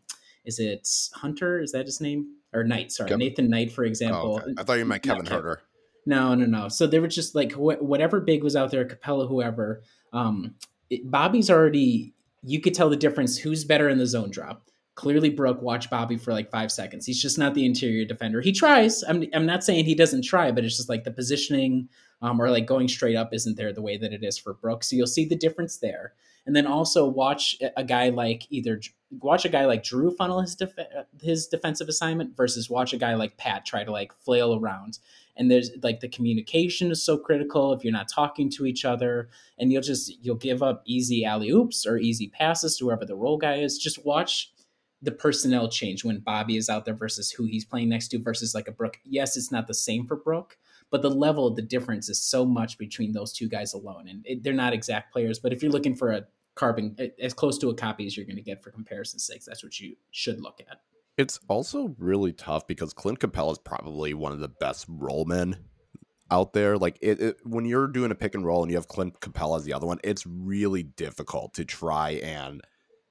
is 0.44 0.58
it 0.58 0.86
Hunter? 1.14 1.60
Is 1.60 1.72
that 1.72 1.86
his 1.86 2.00
name? 2.00 2.34
Or 2.52 2.62
Knight? 2.62 2.92
Sorry, 2.92 3.08
Kevin. 3.08 3.26
Nathan 3.26 3.50
Knight, 3.50 3.72
for 3.72 3.84
example. 3.84 4.40
Oh, 4.40 4.42
okay. 4.42 4.54
I 4.58 4.62
thought 4.62 4.78
you 4.78 4.84
meant 4.84 5.02
Kevin 5.02 5.24
Huerter. 5.24 5.56
No, 6.06 6.34
no, 6.34 6.46
no. 6.46 6.68
So 6.68 6.86
they 6.86 6.98
were 6.98 7.08
just 7.08 7.34
like 7.34 7.52
wh- 7.52 7.82
whatever 7.82 8.20
big 8.20 8.42
was 8.42 8.56
out 8.56 8.70
there, 8.70 8.84
Capela, 8.84 9.28
whoever. 9.28 9.82
Um, 10.12 10.54
it, 10.90 11.10
Bobby's 11.10 11.50
already. 11.50 12.14
You 12.42 12.60
could 12.60 12.74
tell 12.74 12.90
the 12.90 12.96
difference. 12.96 13.38
Who's 13.38 13.64
better 13.64 13.88
in 13.88 13.98
the 13.98 14.06
zone 14.06 14.30
drop? 14.30 14.68
Clearly, 14.96 15.30
Brook 15.30 15.62
watch 15.62 15.90
Bobby 15.90 16.16
for 16.16 16.32
like 16.32 16.50
five 16.50 16.70
seconds. 16.70 17.06
He's 17.06 17.20
just 17.20 17.38
not 17.38 17.54
the 17.54 17.64
interior 17.64 18.04
defender. 18.04 18.40
He 18.40 18.52
tries. 18.52 19.02
I'm, 19.02 19.24
I'm 19.32 19.46
not 19.46 19.64
saying 19.64 19.86
he 19.86 19.94
doesn't 19.94 20.22
try, 20.22 20.52
but 20.52 20.64
it's 20.64 20.76
just 20.76 20.88
like 20.88 21.04
the 21.04 21.10
positioning 21.10 21.88
um, 22.22 22.40
or 22.40 22.50
like 22.50 22.66
going 22.66 22.88
straight 22.88 23.16
up 23.16 23.32
isn't 23.32 23.56
there 23.56 23.72
the 23.72 23.82
way 23.82 23.96
that 23.96 24.12
it 24.12 24.22
is 24.22 24.38
for 24.38 24.54
Brook. 24.54 24.84
So 24.84 24.94
you'll 24.96 25.06
see 25.06 25.26
the 25.26 25.36
difference 25.36 25.78
there. 25.78 26.14
And 26.46 26.54
then 26.54 26.66
also 26.66 27.06
watch 27.06 27.56
a 27.76 27.82
guy 27.82 28.10
like 28.10 28.46
either 28.50 28.80
watch 29.10 29.44
a 29.44 29.48
guy 29.48 29.64
like 29.64 29.82
Jrue 29.82 30.14
funnel 30.16 30.40
his 30.40 30.54
def- 30.54 30.74
his 31.20 31.46
defensive 31.46 31.88
assignment 31.88 32.36
versus 32.36 32.68
watch 32.68 32.92
a 32.92 32.98
guy 32.98 33.14
like 33.14 33.36
Pat 33.36 33.64
try 33.64 33.82
to 33.84 33.90
like 33.90 34.12
flail 34.12 34.54
around 34.54 34.98
and 35.36 35.50
there's 35.50 35.70
like 35.82 36.00
the 36.00 36.08
communication 36.08 36.90
is 36.90 37.02
so 37.02 37.18
critical 37.18 37.72
if 37.72 37.84
you're 37.84 37.92
not 37.92 38.08
talking 38.08 38.50
to 38.50 38.66
each 38.66 38.84
other 38.84 39.28
and 39.58 39.72
you'll 39.72 39.82
just 39.82 40.12
you'll 40.24 40.36
give 40.36 40.62
up 40.62 40.82
easy 40.86 41.24
alley 41.24 41.50
oops 41.50 41.86
or 41.86 41.98
easy 41.98 42.28
passes 42.28 42.76
to 42.76 42.84
whoever 42.84 43.04
the 43.04 43.16
role 43.16 43.38
guy 43.38 43.56
is. 43.56 43.78
Just 43.78 44.04
watch 44.04 44.52
the 45.02 45.12
personnel 45.12 45.68
change 45.68 46.04
when 46.04 46.18
bobby 46.20 46.56
is 46.56 46.70
out 46.70 46.84
there 46.84 46.94
versus 46.94 47.30
who 47.30 47.44
he's 47.44 47.64
playing 47.64 47.88
next 47.88 48.08
to 48.08 48.18
versus 48.18 48.54
like 48.54 48.68
a 48.68 48.72
brook. 48.72 48.98
Yes 49.04 49.36
it's 49.36 49.52
not 49.52 49.66
the 49.66 49.74
same 49.74 50.06
for 50.06 50.16
brook 50.16 50.56
but 50.90 51.02
the 51.02 51.10
level 51.10 51.46
of 51.46 51.56
the 51.56 51.62
difference 51.62 52.08
is 52.08 52.22
so 52.22 52.44
much 52.44 52.78
between 52.78 53.12
those 53.12 53.32
two 53.32 53.48
guys 53.48 53.74
alone 53.74 54.08
and 54.08 54.22
it, 54.24 54.42
they're 54.42 54.52
not 54.52 54.72
exact 54.72 55.12
players 55.12 55.38
but 55.38 55.52
if 55.52 55.62
you're 55.62 55.72
looking 55.72 55.94
for 55.94 56.12
a 56.12 56.22
carbon 56.54 56.96
as 57.20 57.34
close 57.34 57.58
to 57.58 57.68
a 57.68 57.74
copy 57.74 58.06
as 58.06 58.16
you're 58.16 58.24
going 58.24 58.36
to 58.36 58.42
get 58.42 58.62
for 58.62 58.70
comparison's 58.70 59.26
sake 59.26 59.44
that's 59.44 59.62
what 59.62 59.78
you 59.78 59.96
should 60.10 60.40
look 60.40 60.60
at 60.70 60.80
it's 61.16 61.38
also 61.48 61.94
really 61.98 62.32
tough 62.32 62.66
because 62.66 62.92
Clint 62.92 63.20
Capela 63.20 63.52
is 63.52 63.58
probably 63.58 64.14
one 64.14 64.32
of 64.32 64.40
the 64.40 64.48
best 64.48 64.86
roll 64.88 65.24
men 65.24 65.56
out 66.30 66.52
there. 66.52 66.76
Like 66.76 66.98
it, 67.00 67.20
it, 67.20 67.36
when 67.44 67.64
you're 67.64 67.86
doing 67.86 68.10
a 68.10 68.16
pick 68.16 68.34
and 68.34 68.44
roll 68.44 68.62
and 68.62 68.70
you 68.70 68.76
have 68.76 68.88
Clint 68.88 69.20
Capela 69.20 69.58
as 69.58 69.64
the 69.64 69.72
other 69.72 69.86
one, 69.86 69.98
it's 70.02 70.26
really 70.26 70.82
difficult 70.82 71.54
to 71.54 71.64
try 71.64 72.12
and 72.12 72.60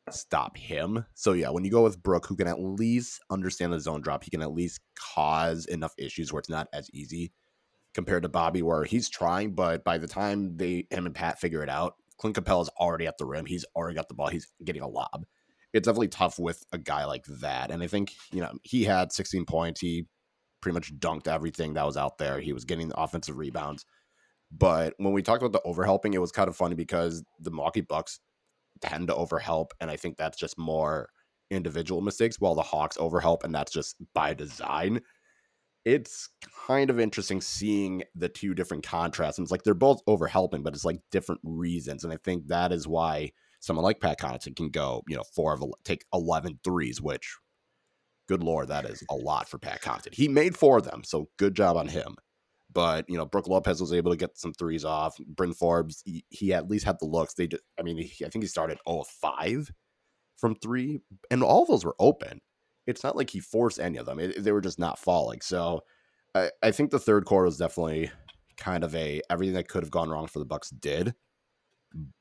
stop 0.09 0.57
him. 0.57 1.05
So 1.13 1.33
yeah, 1.33 1.49
when 1.49 1.63
you 1.63 1.71
go 1.71 1.83
with 1.83 2.03
Brook, 2.03 2.25
who 2.25 2.35
can 2.35 2.47
at 2.47 2.59
least 2.59 3.21
understand 3.29 3.71
the 3.71 3.79
zone 3.79 4.01
drop, 4.01 4.23
he 4.23 4.31
can 4.31 4.41
at 4.41 4.53
least 4.53 4.81
cause 4.95 5.65
enough 5.65 5.93
issues 5.97 6.33
where 6.33 6.39
it's 6.39 6.49
not 6.49 6.67
as 6.73 6.89
easy 6.91 7.31
compared 7.93 8.23
to 8.23 8.29
Bobby, 8.29 8.61
where 8.61 8.83
he's 8.83 9.07
trying, 9.07 9.53
but 9.53 9.83
by 9.83 9.97
the 9.97 10.07
time 10.07 10.57
they 10.57 10.87
him 10.89 11.05
and 11.05 11.15
Pat 11.15 11.39
figure 11.39 11.63
it 11.63 11.69
out, 11.69 11.95
Clint 12.17 12.35
Capela's 12.35 12.69
already 12.79 13.07
at 13.07 13.17
the 13.17 13.25
rim. 13.25 13.45
He's 13.45 13.65
already 13.75 13.95
got 13.95 14.07
the 14.09 14.15
ball. 14.15 14.27
He's 14.27 14.51
getting 14.63 14.81
a 14.81 14.87
lob. 14.87 15.25
It's 15.73 15.87
definitely 15.87 16.09
tough 16.09 16.37
with 16.37 16.63
a 16.71 16.77
guy 16.77 17.05
like 17.05 17.25
that. 17.41 17.71
And 17.71 17.81
I 17.81 17.87
think, 17.87 18.13
you 18.31 18.41
know, 18.41 18.51
he 18.61 18.83
had 18.83 19.11
16 19.11 19.45
points. 19.45 19.81
He 19.81 20.05
pretty 20.61 20.73
much 20.73 20.93
dunked 20.99 21.27
everything 21.27 21.73
that 21.73 21.85
was 21.85 21.97
out 21.97 22.17
there. 22.17 22.39
He 22.39 22.53
was 22.53 22.63
getting 22.63 22.89
the 22.89 22.99
offensive 22.99 23.37
rebounds. 23.37 23.85
But 24.51 24.93
when 24.97 25.13
we 25.13 25.23
talked 25.23 25.41
about 25.41 25.51
the 25.51 25.67
overhelping, 25.69 26.13
it 26.13 26.19
was 26.19 26.31
kind 26.31 26.47
of 26.47 26.55
funny 26.55 26.75
because 26.75 27.23
the 27.39 27.49
Milwaukee 27.49 27.81
Bucks 27.81 28.19
tend 28.81 29.07
to 29.07 29.13
overhelp, 29.13 29.71
and 29.81 29.89
I 29.89 29.95
think 29.97 30.17
that's 30.17 30.37
just 30.37 30.57
more 30.57 31.09
individual 31.49 32.01
mistakes, 32.01 32.39
while 32.39 32.55
the 32.55 32.61
Hawks 32.61 32.97
overhelp, 32.97 33.43
and 33.43 33.53
that's 33.53 33.71
just 33.71 33.95
by 34.13 34.33
design. 34.33 35.01
It's 35.85 36.29
kind 36.67 36.89
of 36.89 36.99
interesting 36.99 37.41
seeing 37.41 38.03
the 38.15 38.29
two 38.29 38.53
different 38.53 38.85
contrasts. 38.85 39.37
And 39.37 39.45
it's 39.45 39.51
like 39.51 39.63
they're 39.63 39.73
both 39.73 40.05
overhelping, 40.05 40.63
but 40.63 40.73
it's 40.73 40.85
like 40.85 41.01
different 41.11 41.41
reasons. 41.43 42.03
And 42.03 42.13
I 42.13 42.17
think 42.23 42.47
that 42.47 42.71
is 42.71 42.87
why 42.87 43.31
someone 43.63 43.85
like 43.85 44.01
Pat 44.01 44.19
Connaughton 44.19 44.57
can 44.57 44.69
go, 44.69 45.03
you 45.07 45.15
know, 45.15 45.23
four 45.33 45.53
of 45.53 45.63
take 45.85 46.03
11 46.13 46.59
threes, 46.65 47.01
which, 47.01 47.37
good 48.27 48.43
lord, 48.43 48.67
that 48.67 48.83
is 48.83 49.01
a 49.09 49.15
lot 49.15 49.47
for 49.47 49.57
Pat 49.57 49.81
Connaughton. 49.81 50.13
He 50.13 50.27
made 50.27 50.57
four 50.57 50.79
of 50.79 50.83
them, 50.83 51.01
so 51.05 51.29
good 51.37 51.55
job 51.55 51.77
on 51.77 51.87
him. 51.87 52.17
But 52.73 53.09
you 53.09 53.17
know, 53.17 53.25
Brook 53.25 53.47
Lopez 53.47 53.79
was 53.79 53.93
able 53.93 54.11
to 54.11 54.17
get 54.17 54.37
some 54.37 54.51
threes 54.51 54.83
off. 54.83 55.15
Bryn 55.25 55.53
Forbes, 55.53 56.01
he, 56.05 56.25
he 56.29 56.53
at 56.53 56.69
least 56.69 56.85
had 56.85 56.97
the 56.99 57.05
looks. 57.05 57.35
They 57.35 57.47
just, 57.47 57.63
I 57.79 57.83
mean, 57.83 57.97
he, 57.97 58.25
I 58.25 58.29
think 58.29 58.43
he 58.43 58.49
started 58.49 58.79
0 58.89 59.05
5 59.21 59.71
from 60.35 60.55
three, 60.55 60.99
and 61.31 61.41
all 61.41 61.65
those 61.65 61.85
were 61.85 61.95
open. 61.99 62.41
It's 62.85 63.03
not 63.03 63.15
like 63.15 63.29
he 63.29 63.39
forced 63.39 63.79
any 63.79 63.97
of 63.97 64.05
them; 64.05 64.19
it, 64.19 64.43
they 64.43 64.51
were 64.51 64.59
just 64.59 64.79
not 64.79 64.99
falling. 64.99 65.39
So, 65.39 65.83
I, 66.35 66.49
I 66.61 66.71
think 66.71 66.91
the 66.91 66.99
third 66.99 67.25
quarter 67.25 67.45
was 67.45 67.57
definitely 67.57 68.11
kind 68.57 68.83
of 68.83 68.93
a 68.93 69.21
everything 69.29 69.55
that 69.55 69.69
could 69.69 69.83
have 69.83 69.91
gone 69.91 70.09
wrong 70.09 70.27
for 70.27 70.39
the 70.39 70.45
Bucks 70.45 70.69
did, 70.71 71.13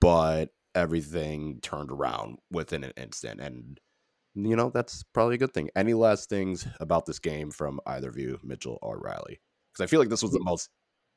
but 0.01 0.51
everything 0.75 1.61
turned 1.63 1.91
around 1.91 2.39
within 2.51 2.85
an 2.85 2.93
instant, 2.97 3.41
and 3.41 3.81
you 4.35 4.57
know 4.57 4.71
that's 4.71 5.03
probably 5.13 5.37
a 5.37 5.39
good 5.39 5.55
thing. 5.55 5.71
Any 5.77 5.95
last 5.95 6.29
things 6.29 6.67
about 6.81 7.07
this 7.07 7.19
game 7.19 7.51
from 7.51 7.81
either 7.87 8.09
of 8.09 8.17
you, 8.17 8.39
Mitchell 8.43 8.79
or 8.83 8.99
Riley? 8.99 9.41
because 9.73 9.85
I 9.85 9.89
feel 9.89 10.01
like 10.01 10.09
this 10.09 10.23
was 10.23 10.33
the 10.33 10.43
most 10.43 10.69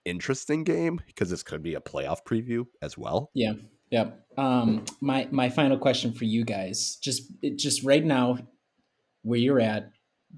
interesting 0.05 0.63
game 0.63 1.01
because 1.07 1.29
this 1.29 1.43
could 1.43 1.63
be 1.63 1.75
a 1.75 1.81
playoff 1.81 2.19
preview 2.27 2.65
as 2.81 2.97
well. 2.97 3.31
Yeah. 3.33 3.53
Yep. 3.91 4.19
Um, 4.37 4.85
my 4.99 5.27
my 5.31 5.49
final 5.49 5.77
question 5.77 6.13
for 6.13 6.25
you 6.25 6.43
guys, 6.43 6.97
just 7.01 7.31
just 7.55 7.83
right 7.83 8.03
now, 8.03 8.39
where 9.21 9.39
you're 9.39 9.59
at, 9.59 9.91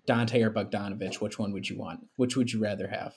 Donte 0.08 0.44
or 0.44 0.52
Bogdanovich, 0.52 1.22
which 1.22 1.40
one 1.40 1.54
would 1.54 1.70
you 1.70 1.78
want? 1.78 2.02
Which 2.18 2.36
would 2.36 2.52
you 2.52 2.60
rather 2.60 2.88
have? 2.88 3.14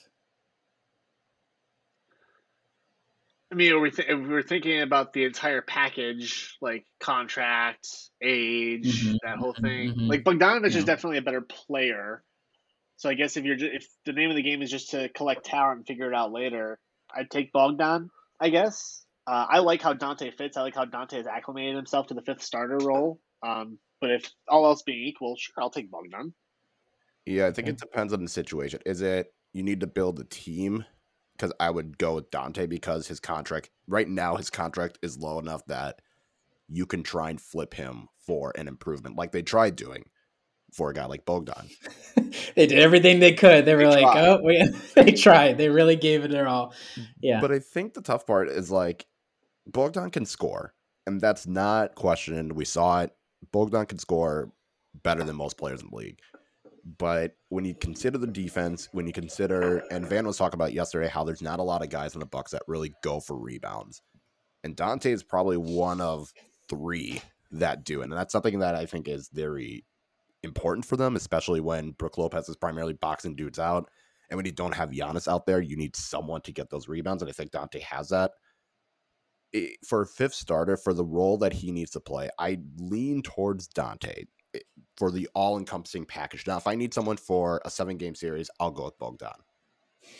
I 3.53 3.57
mean, 3.57 3.73
are 3.73 3.81
we 3.81 3.91
th- 3.91 4.09
if 4.09 4.29
we're 4.29 4.43
thinking 4.43 4.81
about 4.81 5.13
the 5.13 5.25
entire 5.25 5.61
package, 5.61 6.57
like 6.61 6.87
contract, 7.01 7.89
age, 8.23 9.05
mm-hmm. 9.05 9.17
that 9.25 9.39
whole 9.39 9.55
thing. 9.55 9.91
Mm-hmm. 9.91 10.07
Like 10.07 10.23
Bogdanovich 10.23 10.73
yeah. 10.73 10.79
is 10.79 10.85
definitely 10.85 11.19
a 11.19 11.23
better 11.23 11.41
player. 11.41 12.23
So 12.97 13.09
I 13.09 13.15
guess 13.15 13.37
if 13.37 13.45
you're 13.45 13.57
just, 13.57 13.73
if 13.73 13.87
the 14.05 14.13
name 14.13 14.31
of 14.31 14.37
the 14.37 14.43
game 14.43 14.63
is 14.63 14.71
just 14.71 14.91
to 14.91 15.09
collect 15.09 15.47
talent 15.47 15.79
and 15.79 15.87
figure 15.87 16.09
it 16.09 16.15
out 16.15 16.33
later, 16.33 16.79
I'd 17.13 17.31
take 17.31 17.53
Bogdan. 17.53 18.11
I 18.39 18.51
guess 18.51 19.05
uh, 19.27 19.47
I 19.49 19.61
like 19.61 19.83
how 19.83 19.95
Donte 19.95 20.33
fits. 20.37 20.57
I 20.57 20.63
like 20.63 20.75
how 20.75 20.85
Donte 20.85 21.13
has 21.13 21.27
acclimated 21.27 21.77
himself 21.77 22.09
to 22.09 22.15
the 22.15 22.23
fifth 22.23 22.43
starter 22.43 22.79
role. 22.79 23.21
Um, 23.43 23.79
but 24.01 24.11
if 24.11 24.31
all 24.49 24.67
else 24.67 24.83
being 24.83 25.03
equal, 25.07 25.37
sure, 25.37 25.55
I'll 25.59 25.71
take 25.71 25.91
Bogdan. 25.91 26.35
Yeah, 27.27 27.47
I 27.47 27.53
think 27.53 27.69
it 27.69 27.79
depends 27.79 28.13
on 28.13 28.23
the 28.23 28.29
situation. 28.29 28.81
Is 28.87 29.03
it 29.03 29.33
you 29.53 29.63
need 29.63 29.81
to 29.81 29.87
build 29.87 30.21
a 30.21 30.25
team? 30.25 30.85
Because 31.41 31.55
I 31.59 31.71
would 31.71 31.97
go 31.97 32.17
with 32.17 32.31
Donte 32.31 32.69
because 32.69 33.09
his 33.09 33.19
contract 33.19 33.71
right 33.89 34.07
now, 34.07 34.37
his 34.37 34.51
contract 34.51 34.99
is 35.01 35.17
low 35.17 35.39
enough 35.39 35.65
that 35.67 36.03
you 36.69 36.85
can 36.85 37.03
try 37.03 37.31
and 37.31 37.41
flip 37.41 37.73
him 37.73 38.09
for 38.19 38.53
an 38.57 38.69
improvement, 38.69 39.17
like 39.17 39.33
they 39.33 39.41
tried 39.41 39.75
doing 39.75 40.05
for 40.75 40.91
a 40.91 40.95
guy 40.95 41.07
like 41.07 41.25
Bogdan. 41.25 41.71
they 42.55 42.67
did 42.67 42.79
everything 42.79 43.21
they 43.21 43.33
could. 43.33 43.65
They 43.65 43.75
were 43.75 43.85
they 43.85 44.03
like, 44.03 44.13
tried. 44.13 44.29
oh, 44.29 44.41
we, 44.45 44.63
they 44.95 45.13
tried. 45.13 45.57
They 45.57 45.71
really 45.71 45.97
gave 45.97 46.25
it 46.25 46.31
their 46.31 46.47
all. 46.47 46.75
Yeah. 47.23 47.41
But 47.41 47.53
I 47.53 47.59
think 47.59 47.95
the 47.95 48.03
tough 48.03 48.27
part 48.27 48.49
is 48.49 48.71
like 48.71 49.07
Bogdan 49.67 50.11
can 50.11 50.27
score, 50.27 50.75
and 51.07 51.23
that's 51.23 51.47
not 51.47 51.95
questioned. 51.95 52.53
We 52.53 52.67
saw 52.67 53.01
it. 53.01 53.13
Bogdan 53.51 53.87
can 53.87 53.99
score 53.99 54.53
better 55.03 55.25
than 55.25 55.37
most 55.37 55.57
players 55.57 55.81
in 55.81 55.89
the 55.91 55.97
league. 55.97 56.19
But 56.99 57.37
when 57.49 57.65
you 57.65 57.75
consider 57.75 58.19
the 58.19 58.27
defense, 58.27 58.89
when 58.93 59.07
you 59.07 59.13
consider, 59.13 59.79
and 59.91 60.07
Van 60.07 60.27
was 60.27 60.37
talking 60.39 60.57
about 60.57 60.73
yesterday 60.73 61.09
how 61.09 61.25
there's 61.25 61.43
not 61.43 61.61
a 61.61 61.65
lot 61.65 61.83
of 61.83 61.91
guys 61.91 62.15
in 62.15 62.21
the 62.21 62.27
Bucks 62.27 62.53
that 62.53 62.63
really 62.67 62.95
go 63.03 63.21
for 63.21 63.37
rebounds, 63.37 64.03
and 64.65 64.77
Donte 64.77 65.07
is 65.07 65.23
probably 65.23 65.57
one 65.57 66.01
of 66.01 66.33
three 66.69 67.21
that 67.53 67.83
do 67.85 68.01
and 68.01 68.13
that's 68.13 68.31
something 68.31 68.61
that 68.61 68.77
I 68.77 68.87
think 68.87 69.09
is 69.09 69.29
very 69.33 69.85
important 70.43 70.85
for 70.85 70.97
them, 70.97 71.17
especially 71.17 71.61
when 71.61 71.93
Brook 71.93 72.19
Lopez 72.19 72.49
is 72.49 72.57
primarily 72.57 72.95
boxing 72.95 73.35
dudes 73.35 73.59
out. 73.59 73.91
And 74.29 74.37
when 74.37 74.47
you 74.47 74.53
don't 74.53 74.75
have 74.75 74.91
Giannis 74.91 75.29
out 75.29 75.47
there, 75.47 75.61
you 75.61 75.77
need 75.77 75.97
someone 75.97 76.41
to 76.43 76.53
get 76.53 76.71
those 76.71 76.89
rebounds. 76.89 77.23
And 77.23 77.29
I 77.29 77.33
think 77.33 77.51
Donte 77.51 77.81
has 77.83 78.09
that. 78.11 78.33
It, 79.53 79.79
for 79.85 80.03
a 80.03 80.07
fifth 80.07 80.35
starter, 80.35 80.77
for 80.77 80.95
the 80.95 81.05
role 81.05 81.37
that 81.39 81.53
he 81.53 81.73
needs 81.73 81.91
to 81.93 82.01
play, 82.01 82.31
I 82.39 82.59
lean 82.79 83.23
towards 83.23 83.69
Donte 83.69 84.05
eh, 84.05 84.25
for 84.97 85.11
the 85.11 85.29
all 85.35 85.59
encompassing 85.59 86.05
package. 86.05 86.47
Now, 86.47 86.57
if 86.57 86.67
I 86.67 86.75
need 86.75 86.95
someone 86.95 87.17
for 87.17 87.61
a 87.65 87.71
seven 87.71 87.97
game 87.97 88.15
series, 88.15 88.51
I'll 88.59 88.71
go 88.71 88.85
with 88.85 88.99
Bogdan. 88.99 89.31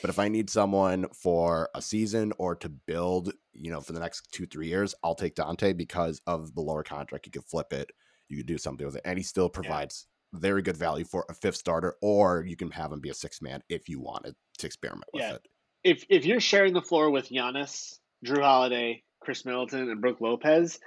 But 0.03 0.11
if 0.11 0.19
I 0.19 0.29
need 0.29 0.51
someone 0.51 1.07
for 1.15 1.71
a 1.75 1.83
season 1.83 2.33
or 2.39 2.55
to 2.57 2.69
build, 2.69 3.33
you 3.53 3.71
know, 3.71 3.81
for 3.81 3.93
the 3.93 4.01
next 4.01 4.31
two, 4.33 4.47
three 4.47 4.69
years, 4.69 4.95
I'll 5.03 5.15
take 5.15 5.35
Donte 5.35 5.77
because 5.77 6.21
of 6.27 6.55
the 6.55 6.61
lower 6.61 6.83
contract. 6.83 7.27
You 7.27 7.33
could 7.33 7.45
flip 7.45 7.73
it, 7.73 7.91
you 8.29 8.37
could 8.37 8.47
do 8.47 8.59
something 8.59 8.87
with 8.87 8.97
it. 8.97 9.03
And 9.05 9.19
he 9.19 9.23
still 9.23 9.49
provides 9.49 10.07
very 10.33 10.63
good 10.63 10.77
value 10.77 11.05
for 11.05 11.25
a 11.29 11.35
fifth 11.35 11.57
starter, 11.57 11.97
or 12.03 12.45
you 12.47 12.57
can 12.57 12.71
have 12.71 12.93
him 12.93 13.01
be 13.01 13.11
a 13.11 13.15
six 13.15 13.43
man 13.43 13.63
if 13.69 13.89
you 13.89 14.01
wanted 14.01 14.35
to 14.59 14.67
experiment 14.67 15.07
with 15.13 15.23
yeah. 15.23 15.35
it. 15.35 15.49
If 15.83 16.05
if 16.09 16.25
you're 16.25 16.41
sharing 16.41 16.75
the 16.75 16.83
floor 16.83 17.11
with 17.11 17.31
Giannis, 17.31 17.99
Jrue 18.25 18.43
Holiday, 18.43 19.03
Khris 19.25 19.45
Middleton, 19.45 19.91
and 19.91 20.01
Brook 20.01 20.21
Lopez, 20.21 20.79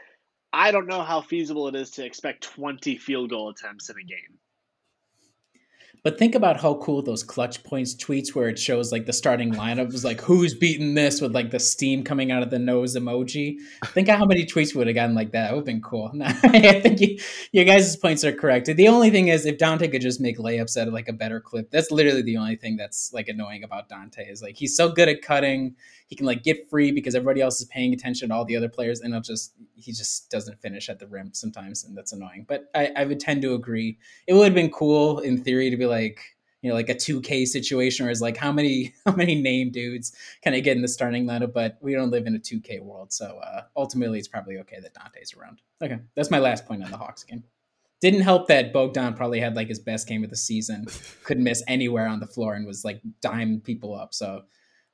I 0.53 0.69
don't 0.71 0.87
know 0.87 1.01
how 1.01 1.21
feasible 1.21 1.67
it 1.67 1.75
is 1.75 1.89
to 1.91 2.05
expect 2.05 2.43
20 2.43 2.97
field 2.97 3.31
goal 3.31 3.49
attempts 3.49 3.89
in 3.89 3.97
a 3.97 4.03
game. 4.03 4.37
But 6.03 6.19
think 6.19 6.35
about 6.35 6.59
how 6.59 6.75
cool 6.75 7.01
those 7.01 7.23
clutch 7.23 7.63
points 7.63 7.95
tweets 7.95 8.35
where 8.35 8.49
it 8.49 8.59
shows 8.59 8.91
like 8.91 9.05
the 9.05 9.13
starting 9.13 9.53
lineup 9.53 9.93
was 9.93 10.03
like 10.03 10.19
who's 10.19 10.53
beating 10.53 10.95
this 10.95 11.21
with 11.21 11.33
like 11.33 11.49
the 11.49 11.61
steam 11.61 12.03
coming 12.03 12.29
out 12.29 12.43
of 12.43 12.49
the 12.49 12.59
nose 12.59 12.97
emoji. 12.97 13.55
Think 13.85 14.09
of 14.09 14.17
how 14.19 14.25
many 14.25 14.45
tweets 14.45 14.75
would 14.75 14.87
have 14.87 14.95
gotten 14.95 15.15
like 15.15 15.31
that. 15.31 15.51
It 15.51 15.53
would 15.53 15.59
have 15.59 15.65
been 15.65 15.81
cool. 15.81 16.11
I 16.21 16.81
think 16.81 16.99
you, 16.99 17.17
your 17.53 17.63
guys' 17.63 17.95
points 17.95 18.25
are 18.25 18.33
correct. 18.33 18.65
The 18.65 18.87
only 18.89 19.11
thing 19.11 19.29
is 19.29 19.45
if 19.45 19.57
Donte 19.57 19.89
could 19.89 20.01
just 20.01 20.19
make 20.19 20.37
layups 20.39 20.79
at 20.79 20.91
like 20.91 21.07
a 21.07 21.13
better 21.13 21.39
clip. 21.39 21.71
That's 21.71 21.89
literally 21.89 22.21
the 22.21 22.35
only 22.35 22.57
thing 22.57 22.75
that's 22.75 23.13
like 23.13 23.29
annoying 23.29 23.63
about 23.63 23.87
Donte 23.87 24.29
is 24.29 24.41
like 24.41 24.57
he's 24.57 24.75
so 24.75 24.89
good 24.91 25.07
at 25.07 25.21
cutting. 25.21 25.77
He 26.13 26.15
can 26.15 26.27
like 26.27 26.43
get 26.43 26.69
free 26.69 26.91
because 26.91 27.15
everybody 27.15 27.41
else 27.41 27.59
is 27.59 27.65
paying 27.69 27.91
attention 27.91 28.29
to 28.29 28.35
all 28.35 28.45
the 28.45 28.55
other 28.55 28.69
players, 28.69 29.01
and 29.01 29.15
it'll 29.15 29.23
just 29.23 29.55
he 29.73 29.91
just 29.91 30.29
doesn't 30.29 30.61
finish 30.61 30.87
at 30.87 30.99
the 30.99 31.07
rim 31.07 31.31
sometimes, 31.33 31.85
and 31.85 31.97
that's 31.97 32.13
annoying. 32.13 32.45
But 32.47 32.65
I, 32.75 32.91
I 32.95 33.05
would 33.05 33.19
tend 33.19 33.41
to 33.41 33.55
agree. 33.55 33.97
It 34.27 34.35
would 34.35 34.43
have 34.43 34.53
been 34.53 34.69
cool 34.69 35.21
in 35.21 35.43
theory 35.43 35.71
to 35.71 35.75
be 35.75 35.87
like 35.87 36.19
you 36.61 36.69
know 36.69 36.75
like 36.75 36.89
a 36.89 36.93
2k 36.93 37.47
situation 37.47 38.05
where 38.05 38.11
it's 38.11 38.21
like 38.21 38.37
how 38.37 38.51
many 38.51 38.93
how 39.07 39.15
many 39.15 39.33
name 39.33 39.71
dudes 39.71 40.15
can 40.43 40.53
i 40.53 40.61
get 40.61 40.77
in 40.77 40.83
the 40.83 40.87
starting 40.87 41.25
lineup 41.25 41.51
but 41.51 41.79
we 41.81 41.93
don't 41.93 42.09
live 42.09 42.25
in 42.25 42.35
a 42.35 42.39
2k 42.39 42.79
world 42.81 43.11
so 43.11 43.39
uh, 43.43 43.63
ultimately 43.75 44.17
it's 44.17 44.29
probably 44.29 44.59
okay 44.59 44.79
that 44.79 44.93
donte's 44.93 45.33
around 45.33 45.61
okay 45.83 45.99
that's 46.15 46.31
my 46.31 46.39
last 46.39 46.65
point 46.65 46.81
on 46.81 46.89
the 46.89 46.95
hawks 46.95 47.25
game 47.25 47.43
didn't 47.99 48.21
help 48.21 48.47
that 48.47 48.71
bogdan 48.71 49.13
probably 49.13 49.41
had 49.41 49.57
like 49.57 49.67
his 49.67 49.79
best 49.79 50.07
game 50.07 50.23
of 50.23 50.29
the 50.29 50.37
season 50.37 50.85
couldn't 51.25 51.43
miss 51.43 51.61
anywhere 51.67 52.07
on 52.07 52.21
the 52.21 52.27
floor 52.27 52.53
and 52.53 52.65
was 52.65 52.85
like 52.85 53.01
dime 53.19 53.59
people 53.59 53.93
up 53.93 54.13
so 54.13 54.43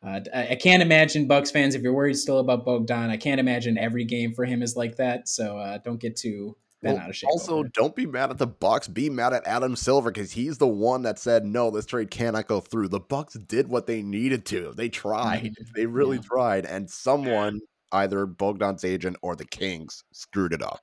uh, 0.02 0.20
I 0.34 0.56
can't 0.56 0.82
imagine 0.82 1.28
Bucks 1.28 1.52
fans 1.52 1.76
if 1.76 1.82
you're 1.82 1.94
worried 1.94 2.16
still 2.16 2.40
about 2.40 2.66
Bogdan. 2.66 3.10
I 3.10 3.18
can't 3.18 3.40
imagine 3.40 3.78
every 3.78 4.06
game 4.06 4.34
for 4.34 4.46
him 4.46 4.62
is 4.62 4.78
like 4.78 4.96
that. 4.96 5.28
So 5.28 5.58
uh, 5.58 5.80
don't 5.80 6.00
get 6.00 6.16
too 6.16 6.56
been 6.82 6.94
well, 6.94 7.04
out 7.04 7.10
of 7.10 7.16
shape. 7.16 7.30
Also, 7.30 7.64
don't 7.64 7.96
be 7.96 8.06
mad 8.06 8.30
at 8.30 8.38
the 8.38 8.48
Bucks. 8.48 8.88
Be 8.88 9.10
mad 9.10 9.34
at 9.34 9.46
Adam 9.46 9.76
Silver 9.76 10.12
because 10.12 10.32
he's 10.32 10.58
the 10.58 10.68
one 10.68 11.02
that 11.04 11.20
said 11.20 11.46
no, 11.46 11.70
this 11.70 11.86
trade 11.86 12.12
cannot 12.12 12.48
go 12.48 12.60
through. 12.60 12.88
The 12.88 13.00
Bucks 13.00 13.34
did 13.34 13.68
what 13.68 13.88
they 13.88 14.02
needed 14.02 14.46
to. 14.48 14.74
They 14.76 14.90
tried. 14.90 15.56
They 15.76 15.86
really 15.86 16.18
yeah. 16.18 16.24
tried, 16.24 16.66
and 16.66 16.90
someone, 16.90 17.60
either 17.92 18.26
Bogdan's 18.26 18.84
agent 18.84 19.18
or 19.22 19.36
the 19.36 19.46
Kings, 19.46 20.04
screwed 20.12 20.54
it 20.54 20.62
up. 20.62 20.80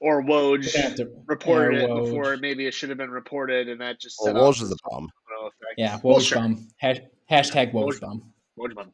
Or 0.00 0.22
Woj 0.22 1.06
reported 1.26 1.82
it 1.82 1.88
Woj. 1.88 2.04
before 2.06 2.36
maybe 2.36 2.66
it 2.66 2.74
should 2.74 2.88
have 2.88 2.98
been 2.98 3.10
reported, 3.10 3.68
and 3.68 3.80
that 3.80 4.00
just 4.00 4.18
set 4.18 4.34
well, 4.34 4.52
Woj 4.52 4.62
is 4.62 4.72
a 4.72 4.76
bum. 4.90 5.08
Yeah, 5.76 5.98
Woj 6.00 6.34
bum. 6.34 6.68
Hashtag 7.32 7.72
Woj 7.72 7.98
bum. 7.98 8.32
Woj 8.58 8.74
bum. 8.74 8.92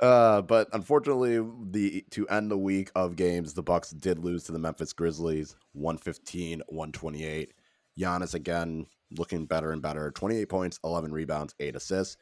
Uh, 0.00 0.42
but 0.42 0.68
unfortunately, 0.72 1.40
the 1.70 2.04
to 2.10 2.26
end 2.28 2.50
the 2.50 2.58
week 2.58 2.90
of 2.96 3.14
games, 3.14 3.54
the 3.54 3.62
Bucks 3.62 3.90
did 3.90 4.18
lose 4.18 4.42
to 4.44 4.52
the 4.52 4.58
Memphis 4.58 4.92
Grizzlies 4.92 5.54
115, 5.74 6.62
128. 6.66 7.54
Giannis 7.98 8.34
again 8.34 8.86
looking 9.16 9.46
better 9.46 9.70
and 9.70 9.80
better. 9.80 10.10
28 10.10 10.48
points, 10.48 10.80
11 10.82 11.12
rebounds, 11.12 11.54
8 11.60 11.76
assists. 11.76 12.16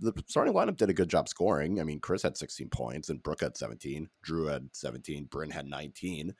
the 0.00 0.12
starting 0.26 0.54
lineup 0.54 0.76
did 0.76 0.88
a 0.88 0.94
good 0.94 1.10
job 1.10 1.28
scoring. 1.28 1.78
I 1.80 1.84
mean, 1.84 2.00
Khris 2.00 2.22
had 2.22 2.38
16 2.38 2.68
points 2.70 3.10
and 3.10 3.22
Brook 3.22 3.40
had 3.42 3.56
17, 3.56 4.08
Jrue 4.26 4.50
had 4.50 4.68
17, 4.72 5.24
Bryn 5.24 5.50
had 5.50 5.66
19. 5.66 6.34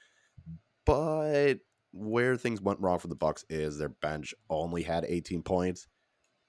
But 0.86 1.56
where 1.92 2.36
things 2.36 2.62
went 2.62 2.80
wrong 2.80 2.98
for 2.98 3.08
the 3.08 3.14
Bucks 3.14 3.44
is 3.50 3.76
their 3.76 3.88
bench 3.88 4.34
only 4.48 4.82
had 4.82 5.04
18 5.06 5.42
points, 5.42 5.88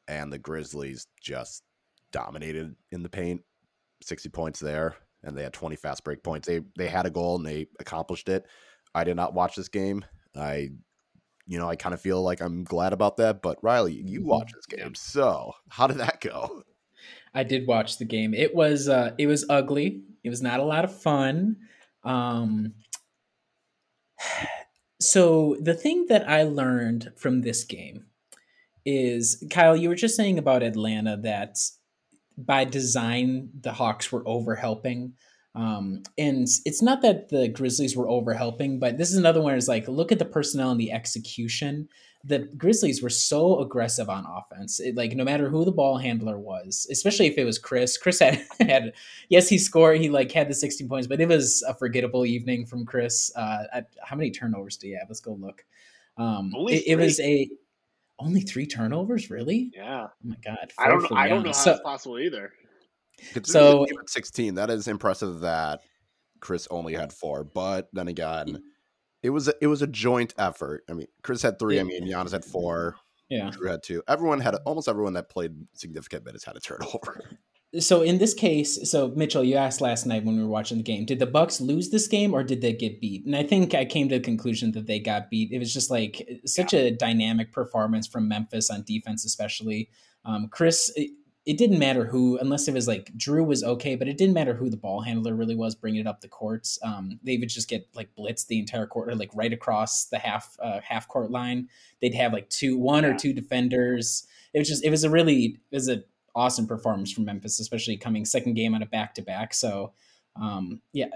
and 0.07 0.31
the 0.31 0.37
Grizzlies 0.39 1.07
just 1.21 1.63
dominated 2.11 2.75
in 2.91 3.03
the 3.03 3.09
paint. 3.09 3.41
60 4.03 4.29
points 4.29 4.59
there, 4.59 4.95
and 5.23 5.35
they 5.35 5.43
had 5.43 5.53
20 5.53 5.75
fast 5.75 6.03
break 6.03 6.23
points. 6.23 6.47
They 6.47 6.61
they 6.77 6.87
had 6.87 7.05
a 7.07 7.09
goal 7.09 7.35
and 7.37 7.45
they 7.45 7.67
accomplished 7.79 8.29
it. 8.29 8.45
I 8.93 9.03
did 9.03 9.15
not 9.15 9.33
watch 9.33 9.55
this 9.55 9.69
game. 9.69 10.05
I 10.35 10.69
you 11.49 11.57
know, 11.57 11.69
I 11.69 11.75
kind 11.77 11.93
of 11.93 12.01
feel 12.01 12.21
like 12.21 12.41
I'm 12.41 12.63
glad 12.63 12.93
about 12.93 13.17
that. 13.17 13.41
But 13.41 13.57
Riley, 13.63 13.93
you 13.93 14.19
Mm-hmm. 14.19 14.29
watch 14.29 14.51
this 14.53 14.65
game, 14.65 14.93
so 14.95 15.53
how 15.69 15.87
did 15.87 15.97
that 15.97 16.21
go? 16.21 16.63
I 17.33 17.43
did 17.43 17.67
watch 17.67 17.97
the 17.97 18.05
game. 18.05 18.33
It 18.33 18.53
was 18.53 18.87
uh, 18.89 19.13
it 19.17 19.27
was 19.27 19.45
ugly. 19.49 20.03
It 20.23 20.29
was 20.29 20.41
not 20.41 20.59
a 20.59 20.63
lot 20.63 20.83
of 20.85 20.95
fun. 21.01 21.57
Um, 22.03 22.73
so 25.01 25.55
the 25.61 25.73
thing 25.73 26.05
that 26.09 26.27
I 26.29 26.43
learned 26.43 27.11
from 27.15 27.41
this 27.41 27.63
game 27.63 28.05
is 28.87 29.45
Kyle, 29.51 29.75
you 29.75 29.89
were 29.89 29.95
just 29.95 30.15
saying 30.15 30.39
about 30.39 30.63
Atlanta 30.63 31.17
that 31.17 31.57
by 32.37 32.63
design 32.63 33.49
the 33.59 33.73
Hawks 33.73 34.13
were 34.13 34.23
over 34.25 34.55
helping. 34.55 35.13
Um, 35.55 36.03
and 36.17 36.47
it's 36.65 36.81
not 36.81 37.01
that 37.01 37.27
the 37.27 37.49
Grizzlies 37.49 37.97
were 37.97 38.07
over 38.07 38.33
helping, 38.33 38.79
but 38.79 38.97
this 38.97 39.11
is 39.11 39.17
another 39.17 39.41
one. 39.41 39.55
Is 39.55 39.67
like 39.67 39.89
look 39.89 40.13
at 40.13 40.19
the 40.19 40.25
personnel 40.25 40.71
and 40.71 40.79
the 40.79 40.93
execution. 40.93 41.89
The 42.23 42.49
Grizzlies 42.57 43.03
were 43.03 43.09
so 43.09 43.59
aggressive 43.59 44.09
on 44.09 44.25
offense. 44.25 44.79
It, 44.79 44.95
like 44.95 45.13
no 45.15 45.25
matter 45.25 45.49
who 45.49 45.65
the 45.65 45.71
ball 45.71 45.97
handler 45.97 46.39
was, 46.39 46.87
especially 46.89 47.27
if 47.27 47.37
it 47.37 47.43
was 47.43 47.59
Khris. 47.59 47.97
Khris 47.97 48.19
had 48.21 48.45
had 48.61 48.93
yes 49.27 49.49
he 49.49 49.57
scored. 49.57 49.99
He 49.99 50.09
like 50.09 50.31
had 50.31 50.47
the 50.47 50.55
16 50.55 50.87
points, 50.87 51.07
but 51.07 51.19
it 51.19 51.27
was 51.27 51.61
a 51.67 51.73
forgettable 51.73 52.25
evening 52.25 52.65
from 52.65 52.85
Khris. 52.85 53.31
Uh, 53.35 53.63
at, 53.73 53.87
how 54.01 54.15
many 54.15 54.31
turnovers 54.31 54.77
do 54.77 54.87
you 54.87 54.97
have? 54.97 55.09
Let's 55.09 55.19
go 55.19 55.33
look. 55.33 55.65
Um, 56.17 56.51
it, 56.55 56.83
it 56.87 56.95
was 56.95 57.19
a 57.19 57.49
only 58.19 58.41
three 58.41 58.65
turnovers. 58.65 59.29
Really? 59.29 59.71
Yeah. 59.75 60.07
Oh 60.07 60.11
my 60.23 60.35
god! 60.43 60.71
I 60.77 60.87
don't 60.89 61.01
know. 61.09 61.17
I 61.17 61.27
don't 61.27 61.43
know 61.43 61.49
how 61.49 61.53
So- 61.53 61.69
that's 61.71 61.81
possible 61.83 62.19
either. 62.19 62.51
So- 63.43 63.79
the 63.81 63.85
team 63.87 63.97
had 63.97 64.09
16, 64.09 64.55
that 64.55 64.69
is 64.69 64.87
impressive 64.87 65.39
that 65.39 65.81
Khris 66.39 66.67
only 66.69 66.93
had 66.93 67.11
four. 67.11 67.43
But 67.43 67.89
then 67.91 68.07
again, 68.07 68.61
it 69.23 69.31
was 69.31 69.47
a, 69.47 69.53
it 69.61 69.67
was 69.67 69.81
a 69.81 69.87
joint 69.87 70.33
effort. 70.37 70.83
I 70.89 70.93
mean, 70.93 71.07
Khris 71.23 71.41
had 71.41 71.57
three. 71.57 71.79
I 71.79 71.83
mean, 71.83 72.03
Giannis 72.07 72.31
had 72.31 72.45
four. 72.45 72.95
yeah. 73.29 73.49
Jrue 73.49 73.71
had 73.71 73.81
two. 73.83 74.03
Everyone 74.07 74.39
had 74.39 74.55
almost 74.65 74.87
everyone 74.87 75.13
that 75.13 75.29
played 75.29 75.53
significant 75.73 76.25
minutes 76.25 76.43
had 76.45 76.55
a 76.55 76.59
turnover. 76.59 77.21
So 77.79 78.01
in 78.01 78.17
this 78.17 78.33
case, 78.33 78.89
so 78.89 79.09
Mitchell, 79.09 79.43
you 79.43 79.55
asked 79.55 79.81
last 79.81 80.05
night 80.05 80.23
when 80.23 80.37
we 80.37 80.41
were 80.41 80.49
watching 80.49 80.77
the 80.77 80.83
game, 80.83 81.05
did 81.05 81.19
the 81.19 81.25
Bucks 81.25 81.59
lose 81.59 81.89
this 81.89 82.07
game 82.07 82.33
or 82.33 82.41
did 82.41 82.61
they 82.61 82.71
get 82.71 83.01
beat? 83.01 83.25
And 83.25 83.35
I 83.35 83.43
think 83.43 83.75
I 83.75 83.83
came 83.83 84.07
to 84.07 84.15
the 84.15 84.23
conclusion 84.23 84.71
that 84.71 84.87
they 84.87 84.99
got 84.99 85.29
beat. 85.29 85.51
It 85.51 85.59
was 85.59 85.73
just 85.73 85.91
like 85.91 86.27
such 86.45 86.73
a 86.73 86.91
dynamic 86.91 87.51
performance 87.51 88.07
from 88.07 88.29
Memphis 88.29 88.69
on 88.69 88.83
defense, 88.83 89.25
especially. 89.25 89.89
Um, 90.23 90.47
Khris, 90.47 90.91
it, 90.95 91.11
it 91.45 91.57
didn't 91.57 91.79
matter 91.79 92.05
who, 92.05 92.37
unless 92.37 92.69
it 92.69 92.73
was 92.73 92.87
like 92.87 93.11
Jrue 93.17 93.45
was 93.45 93.63
okay, 93.63 93.95
but 93.95 94.07
it 94.07 94.17
didn't 94.17 94.33
matter 94.33 94.53
who 94.53 94.69
the 94.69 94.77
ball 94.77 95.01
handler 95.01 95.35
really 95.35 95.55
was 95.55 95.75
bringing 95.75 96.01
it 96.01 96.07
up 96.07 96.21
the 96.21 96.27
courts. 96.29 96.79
Um, 96.83 97.19
they 97.23 97.37
would 97.37 97.49
just 97.49 97.69
get 97.69 97.87
like 97.93 98.09
blitzed 98.17 98.47
the 98.47 98.59
entire 98.59 98.87
court, 98.87 99.09
or 99.09 99.15
like 99.15 99.31
right 99.33 99.53
across 99.53 100.05
the 100.05 100.19
half 100.19 100.55
uh, 100.61 100.79
half 100.81 101.07
court 101.07 101.31
line. 101.31 101.67
They'd 102.01 102.15
have 102.15 102.33
like 102.33 102.49
two, 102.49 102.77
one 102.77 103.05
or 103.05 103.17
two 103.17 103.33
defenders. 103.33 104.25
It 104.53 104.59
was 104.59 104.67
just, 104.67 104.85
it 104.85 104.89
was 104.89 105.03
a 105.03 105.09
really, 105.09 105.57
it 105.71 105.75
was 105.75 105.89
a 105.89 106.03
awesome 106.37 106.67
performance 106.67 107.11
from 107.11 107.25
Memphis, 107.25 107.59
especially 107.59 107.97
coming 107.97 108.23
second 108.23 108.53
game 108.53 108.75
on 108.75 108.83
a 108.83 108.85
back 108.85 109.15
to 109.15 109.21
back. 109.21 109.53
So, 109.53 109.93
um, 110.39 110.81
yeah, 110.93 111.07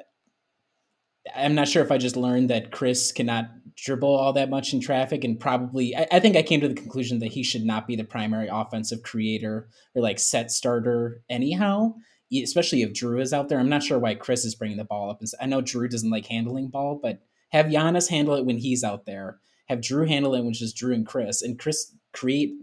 I'm 1.35 1.53
not 1.53 1.67
sure 1.67 1.83
if 1.83 1.91
I 1.91 1.97
just 1.99 2.17
learned 2.17 2.49
that 2.49 2.71
Khris 2.71 3.11
cannot 3.11 3.45
dribble 3.75 4.13
all 4.13 4.33
that 4.33 4.49
much 4.49 4.73
in 4.73 4.81
traffic, 4.81 5.23
and 5.23 5.39
probably 5.39 5.95
I, 5.95 6.07
I 6.13 6.19
think 6.19 6.35
I 6.35 6.41
came 6.41 6.61
to 6.61 6.67
the 6.67 6.73
conclusion 6.73 7.19
that 7.19 7.31
he 7.31 7.43
should 7.43 7.63
not 7.63 7.87
be 7.87 7.95
the 7.95 8.03
primary 8.03 8.49
offensive 8.51 9.03
creator 9.03 9.69
or 9.95 10.01
like 10.01 10.19
set 10.19 10.51
starter 10.51 11.21
anyhow. 11.29 11.93
Especially 12.33 12.81
if 12.81 12.93
Jrue 12.93 13.21
is 13.21 13.33
out 13.33 13.49
there, 13.49 13.59
I'm 13.59 13.67
not 13.67 13.83
sure 13.83 13.99
why 13.99 14.15
Khris 14.15 14.45
is 14.45 14.55
bringing 14.55 14.77
the 14.77 14.85
ball 14.85 15.11
up. 15.11 15.21
I 15.41 15.45
know 15.45 15.61
Jrue 15.61 15.89
doesn't 15.89 16.09
like 16.09 16.25
handling 16.27 16.69
ball, 16.69 16.97
but 17.01 17.19
have 17.49 17.65
Giannis 17.65 18.09
handle 18.09 18.35
it 18.35 18.45
when 18.45 18.57
he's 18.57 18.85
out 18.85 19.05
there. 19.05 19.39
Have 19.67 19.79
Jrue 19.79 20.07
handle 20.07 20.33
it 20.35 20.39
when 20.39 20.51
it's 20.51 20.59
just 20.59 20.77
Jrue 20.77 20.95
and 20.95 21.05
Khris, 21.05 21.41
and 21.41 21.59
Khris 21.59 21.93
create. 22.13 22.53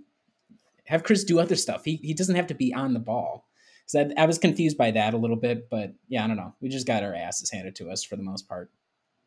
Have 0.89 1.05
Khris 1.05 1.25
do 1.25 1.39
other 1.39 1.57
stuff. 1.57 1.85
He 1.85 1.97
he 1.97 2.15
doesn't 2.15 2.37
have 2.37 2.47
to 2.49 2.55
be 2.55 2.73
on 2.75 2.95
the 2.95 2.99
ball. 3.01 3.47
So 3.87 4.01
I, 4.01 4.23
I 4.23 4.27
was 4.27 4.39
confused 4.39 4.77
by 4.77 4.91
that 4.93 5.15
a 5.15 5.19
little 5.19 5.37
bit, 5.37 5.71
but 5.71 5.95
yeah, 6.09 6.25
I 6.25 6.27
don't 6.29 6.37
know. 6.37 6.55
We 6.61 6.69
just 6.69 6.87
got 6.87 7.03
our 7.03 7.15
asses 7.15 7.51
handed 7.51 7.77
to 7.77 7.91
us 7.91 8.03
for 8.05 8.17
the 8.17 8.23
most 8.23 8.49
part. 8.49 8.71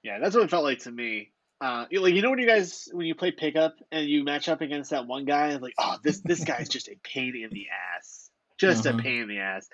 Yeah, 0.03 0.19
that's 0.19 0.35
what 0.35 0.43
it 0.43 0.49
felt 0.49 0.63
like 0.63 0.79
to 0.79 0.91
me. 0.91 1.31
Uh, 1.59 1.85
like 1.91 2.15
you 2.15 2.23
know 2.23 2.31
when 2.31 2.39
you 2.39 2.47
guys 2.47 2.89
when 2.91 3.05
you 3.05 3.13
play 3.13 3.31
pickup 3.31 3.75
and 3.91 4.07
you 4.09 4.23
match 4.23 4.49
up 4.49 4.61
against 4.61 4.89
that 4.89 5.05
one 5.05 5.25
guy, 5.25 5.49
and 5.49 5.61
like, 5.61 5.75
oh, 5.77 5.97
this 6.03 6.19
this 6.21 6.43
guy's 6.43 6.69
just 6.69 6.87
a 6.89 6.95
pain 7.03 7.35
in 7.35 7.51
the 7.51 7.67
ass, 7.95 8.31
just 8.59 8.87
Uh-huh. 8.87 8.97
a 8.97 9.01
pain 9.01 9.21
in 9.21 9.27
the 9.27 9.37
ass. 9.37 9.67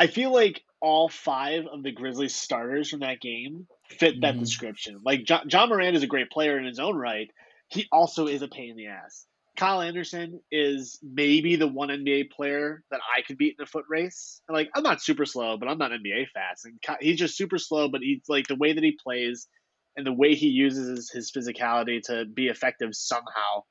I 0.00 0.08
feel 0.08 0.32
like 0.32 0.62
all 0.80 1.08
five 1.08 1.66
of 1.66 1.84
the 1.84 1.92
Grizzlies 1.92 2.34
starters 2.34 2.90
from 2.90 3.00
that 3.00 3.20
game 3.20 3.68
fit 3.88 4.20
that 4.22 4.34
Mhm. 4.34 4.40
description. 4.40 5.00
Like 5.04 5.28
Ja, 5.28 5.42
Ja 5.48 5.66
Morant 5.66 5.96
is 5.96 6.02
a 6.02 6.08
great 6.08 6.30
player 6.30 6.58
in 6.58 6.64
his 6.66 6.80
own 6.80 6.96
right. 6.96 7.30
He 7.68 7.86
also 7.92 8.26
is 8.26 8.42
a 8.42 8.48
pain 8.48 8.70
in 8.70 8.76
the 8.76 8.86
ass. 8.88 9.26
Kyle 9.58 9.82
Anderson 9.82 10.40
is 10.52 11.00
maybe 11.02 11.56
the 11.56 11.66
one 11.66 11.88
NBA 11.88 12.30
player 12.30 12.84
that 12.92 13.00
I 13.16 13.22
could 13.22 13.36
beat 13.36 13.56
in 13.58 13.64
a 13.64 13.66
foot 13.66 13.86
race. 13.88 14.40
Like 14.48 14.70
I'm 14.74 14.84
not 14.84 15.02
super 15.02 15.26
slow, 15.26 15.56
but 15.58 15.68
I'm 15.68 15.78
not 15.78 15.90
NBA 15.90 16.28
fast. 16.32 16.64
And 16.64 16.80
Ky- 16.80 17.04
he's 17.04 17.18
just 17.18 17.36
super 17.36 17.58
slow, 17.58 17.88
but 17.88 18.00
he's 18.00 18.22
like 18.28 18.46
the 18.46 18.54
way 18.54 18.72
that 18.72 18.84
he 18.84 18.96
plays 19.02 19.48
and 19.96 20.06
the 20.06 20.12
way 20.12 20.36
he 20.36 20.46
uses 20.46 21.10
his 21.10 21.32
physicality 21.32 22.00
to 22.02 22.24
be 22.24 22.46
effective 22.46 22.90
somehow. 22.92 23.64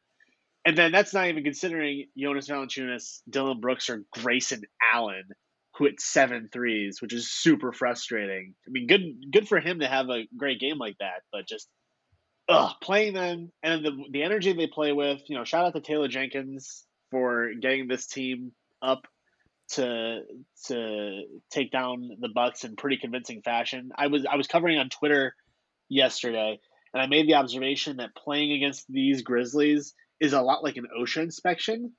And 0.66 0.78
then 0.78 0.92
that's 0.92 1.14
not 1.14 1.28
even 1.28 1.46
considering 1.46 2.08
Jonas 2.18 2.50
Valanciunas, 2.50 3.22
Dillon 3.30 3.62
Brooks, 3.62 3.90
or 3.90 4.04
Grayson 4.12 4.64
Allen, 4.94 5.24
who 5.78 5.86
hit 5.86 6.02
seven 6.02 6.50
threes, 6.52 7.02
which 7.02 7.14
is 7.14 7.32
super 7.32 7.72
frustrating. 7.72 8.56
I 8.68 8.72
mean, 8.72 8.88
good 8.88 9.32
good 9.32 9.48
for 9.48 9.62
him 9.62 9.80
to 9.80 9.88
have 9.88 10.10
a 10.10 10.28
great 10.36 10.60
game 10.60 10.80
like 10.80 10.98
that, 11.00 11.22
but 11.32 11.48
just 11.48 11.70
ugh, 12.50 12.72
playing 12.82 13.14
them 13.14 13.52
and 13.64 13.86
the 13.86 13.92
the 14.12 14.24
energy 14.24 14.54
they 14.54 14.68
play 14.68 14.94
with. 14.94 15.22
You 15.28 15.38
know, 15.38 15.44
shout 15.44 15.66
out 15.66 15.74
to 15.74 15.82
Taylor 15.82 16.08
Jenkins 16.08 16.86
for 17.12 17.52
getting 17.62 17.88
this 17.88 18.08
team 18.08 18.52
up 18.82 19.08
to 19.70 20.22
to 20.66 21.24
take 21.52 21.72
down 21.72 22.10
the 22.20 22.30
Bucks 22.30 22.64
in 22.64 22.76
pretty 22.76 22.98
convincing 22.98 23.42
fashion. 23.42 23.92
I 23.96 24.08
was 24.08 24.26
I 24.30 24.36
was 24.36 24.48
covering 24.48 24.78
on 24.78 24.90
Twitter 24.90 25.36
yesterday, 25.90 26.60
and 26.94 27.02
I 27.02 27.08
made 27.08 27.28
the 27.28 27.36
observation 27.36 27.98
that 27.98 28.16
playing 28.16 28.52
against 28.54 28.86
these 28.90 29.22
Grizzlies 29.24 29.94
is 30.20 30.34
a 30.34 30.42
lot 30.42 30.64
like 30.64 30.78
an 30.78 30.88
OSHA 31.00 31.24
inspection. 31.24 31.94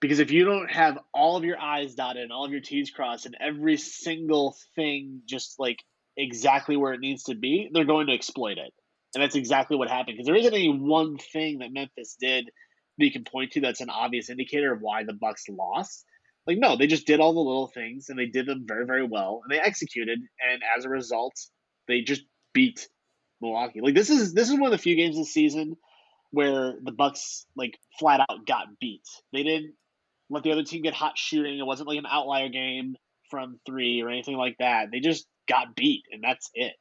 Because 0.00 0.18
if 0.18 0.32
you 0.32 0.44
don't 0.44 0.68
have 0.68 0.98
all 1.14 1.36
of 1.36 1.44
your 1.44 1.60
I's 1.60 1.94
dotted 1.94 2.24
and 2.24 2.32
all 2.32 2.44
of 2.44 2.50
your 2.50 2.60
T's 2.60 2.90
crossed 2.90 3.24
and 3.24 3.36
every 3.40 3.76
single 3.76 4.56
thing 4.74 5.22
just 5.26 5.60
like 5.60 5.78
exactly 6.16 6.76
where 6.76 6.92
it 6.92 6.98
needs 6.98 7.24
to 7.24 7.36
be, 7.36 7.70
they're 7.72 7.84
going 7.84 8.08
to 8.08 8.12
exploit 8.12 8.58
it. 8.58 8.72
And 9.14 9.22
that's 9.22 9.36
exactly 9.36 9.76
what 9.76 9.90
happened. 9.90 10.16
Because 10.16 10.26
there 10.26 10.36
isn't 10.36 10.54
any 10.54 10.68
one 10.68 11.18
thing 11.18 11.58
that 11.58 11.72
Memphis 11.72 12.16
did 12.18 12.46
that 12.46 13.04
you 13.04 13.12
can 13.12 13.24
point 13.24 13.52
to 13.52 13.60
that's 13.60 13.80
an 13.80 13.90
obvious 13.90 14.30
indicator 14.30 14.72
of 14.72 14.80
why 14.80 15.04
the 15.04 15.12
Bucks 15.12 15.44
lost. 15.48 16.04
Like 16.46 16.58
no, 16.58 16.76
they 16.76 16.86
just 16.86 17.06
did 17.06 17.20
all 17.20 17.32
the 17.34 17.40
little 17.40 17.68
things 17.68 18.08
and 18.08 18.18
they 18.18 18.26
did 18.26 18.46
them 18.46 18.64
very, 18.66 18.84
very 18.84 19.06
well 19.06 19.42
and 19.44 19.52
they 19.52 19.60
executed 19.60 20.18
and 20.18 20.62
as 20.76 20.84
a 20.84 20.88
result, 20.88 21.34
they 21.86 22.00
just 22.00 22.22
beat 22.52 22.88
Milwaukee. 23.40 23.80
Like 23.80 23.94
this 23.94 24.10
is 24.10 24.34
this 24.34 24.48
is 24.48 24.54
one 24.54 24.66
of 24.66 24.72
the 24.72 24.78
few 24.78 24.96
games 24.96 25.16
this 25.16 25.32
season 25.32 25.76
where 26.30 26.74
the 26.82 26.92
Bucks 26.92 27.46
like 27.56 27.78
flat 27.98 28.20
out 28.20 28.46
got 28.46 28.78
beat. 28.80 29.06
They 29.32 29.42
didn't 29.42 29.74
let 30.30 30.42
the 30.42 30.52
other 30.52 30.64
team 30.64 30.82
get 30.82 30.94
hot 30.94 31.16
shooting. 31.16 31.58
It 31.58 31.66
wasn't 31.66 31.88
like 31.88 31.98
an 31.98 32.06
outlier 32.10 32.48
game 32.48 32.96
from 33.30 33.60
three 33.66 34.02
or 34.02 34.08
anything 34.08 34.36
like 34.36 34.56
that. 34.58 34.88
They 34.90 35.00
just 35.00 35.26
got 35.48 35.76
beat 35.76 36.04
and 36.10 36.22
that's 36.24 36.50
it. 36.54 36.72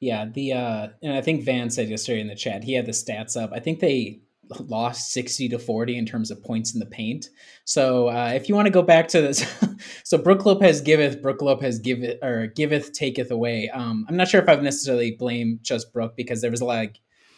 Yeah, 0.00 0.26
the 0.26 0.52
uh 0.52 0.88
and 1.02 1.14
I 1.14 1.20
think 1.20 1.44
Van 1.44 1.70
said 1.70 1.88
yesterday 1.88 2.20
in 2.20 2.28
the 2.28 2.34
chat, 2.34 2.64
he 2.64 2.74
had 2.74 2.86
the 2.86 2.92
stats 2.92 3.40
up. 3.40 3.50
I 3.52 3.60
think 3.60 3.80
they 3.80 4.20
lost 4.68 5.12
60 5.12 5.48
to 5.50 5.58
40 5.58 5.96
in 5.96 6.06
terms 6.06 6.30
of 6.30 6.42
points 6.42 6.74
in 6.74 6.80
the 6.80 6.86
paint. 6.86 7.30
So 7.64 8.08
uh, 8.08 8.32
if 8.34 8.48
you 8.48 8.54
want 8.54 8.66
to 8.66 8.72
go 8.72 8.82
back 8.82 9.08
to 9.08 9.20
this, 9.20 9.44
so 10.04 10.18
Brook 10.18 10.44
Lopez 10.44 10.80
giveth, 10.80 11.22
Brook 11.22 11.42
Lopez 11.42 11.78
giveth, 11.78 12.22
or 12.22 12.48
giveth 12.48 12.92
taketh 12.92 13.30
away. 13.30 13.70
Um, 13.70 14.04
I'm 14.08 14.16
not 14.16 14.28
sure 14.28 14.42
if 14.42 14.48
I've 14.48 14.62
necessarily 14.62 15.12
blame 15.12 15.60
just 15.62 15.92
Brook 15.92 16.14
because 16.16 16.40
there 16.40 16.50
was 16.50 16.60
a 16.60 16.66
lot 16.66 16.84
of 16.84 16.90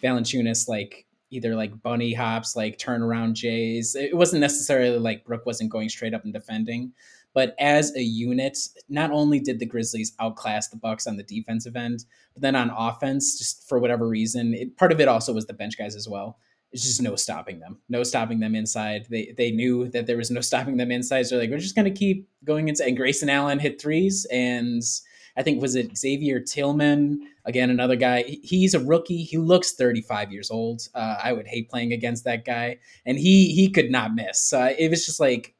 Valanciunas 0.02 0.68
like 0.68 1.06
either 1.30 1.56
like 1.56 1.82
bunny 1.82 2.12
hops, 2.12 2.56
like 2.56 2.78
turnaround 2.78 3.34
Jays. 3.34 3.94
It 3.94 4.16
wasn't 4.16 4.40
necessarily 4.40 4.98
like 4.98 5.24
Brook 5.24 5.44
wasn't 5.46 5.70
going 5.70 5.88
straight 5.88 6.14
up 6.14 6.24
and 6.24 6.32
defending. 6.32 6.92
But 7.36 7.54
as 7.58 7.94
a 7.94 8.00
unit, 8.00 8.56
not 8.88 9.10
only 9.10 9.40
did 9.40 9.58
the 9.58 9.66
Grizzlies 9.66 10.14
outclass 10.20 10.68
the 10.68 10.78
Bucks 10.78 11.06
on 11.06 11.18
the 11.18 11.22
defensive 11.22 11.76
end, 11.76 12.06
but 12.32 12.40
then 12.40 12.56
on 12.56 12.70
offense, 12.70 13.36
just 13.36 13.68
for 13.68 13.78
whatever 13.78 14.08
reason, 14.08 14.54
it, 14.54 14.74
part 14.78 14.90
of 14.90 15.00
it 15.00 15.06
also 15.06 15.34
was 15.34 15.44
the 15.44 15.52
bench 15.52 15.76
guys 15.76 15.96
as 15.96 16.08
well. 16.08 16.38
It's 16.72 16.82
just 16.82 17.02
no 17.02 17.14
stopping 17.14 17.60
them. 17.60 17.76
No 17.90 18.04
stopping 18.04 18.40
them 18.40 18.54
inside. 18.54 19.06
They 19.10 19.34
they 19.36 19.50
knew 19.50 19.88
that 19.88 20.06
there 20.06 20.16
was 20.16 20.30
no 20.30 20.40
stopping 20.50 20.78
them 20.78 20.90
inside. 20.90 21.26
So 21.26 21.36
like 21.36 21.50
we're 21.50 21.58
just 21.58 21.76
gonna 21.76 21.90
keep 21.90 22.26
going 22.42 22.70
inside. 22.70 22.88
And 22.88 22.96
Grayson 22.96 23.28
Allen 23.28 23.58
hit 23.58 23.78
threes, 23.78 24.26
and 24.32 24.82
I 25.36 25.42
think 25.42 25.60
was 25.60 25.74
it 25.74 25.94
Xavier 25.94 26.40
Tillman 26.40 27.20
again, 27.44 27.68
another 27.68 27.96
guy. 27.96 28.22
He's 28.44 28.72
a 28.72 28.80
rookie. 28.80 29.24
He 29.24 29.36
looks 29.36 29.74
35 29.74 30.32
years 30.32 30.50
old. 30.50 30.88
Uh, 30.94 31.18
I 31.22 31.34
would 31.34 31.46
hate 31.46 31.68
playing 31.68 31.92
against 31.92 32.24
that 32.24 32.46
guy, 32.46 32.78
and 33.04 33.18
he 33.18 33.52
he 33.52 33.68
could 33.68 33.90
not 33.90 34.14
miss. 34.14 34.54
Uh, 34.54 34.72
it 34.78 34.88
was 34.88 35.04
just 35.04 35.20
like 35.20 35.52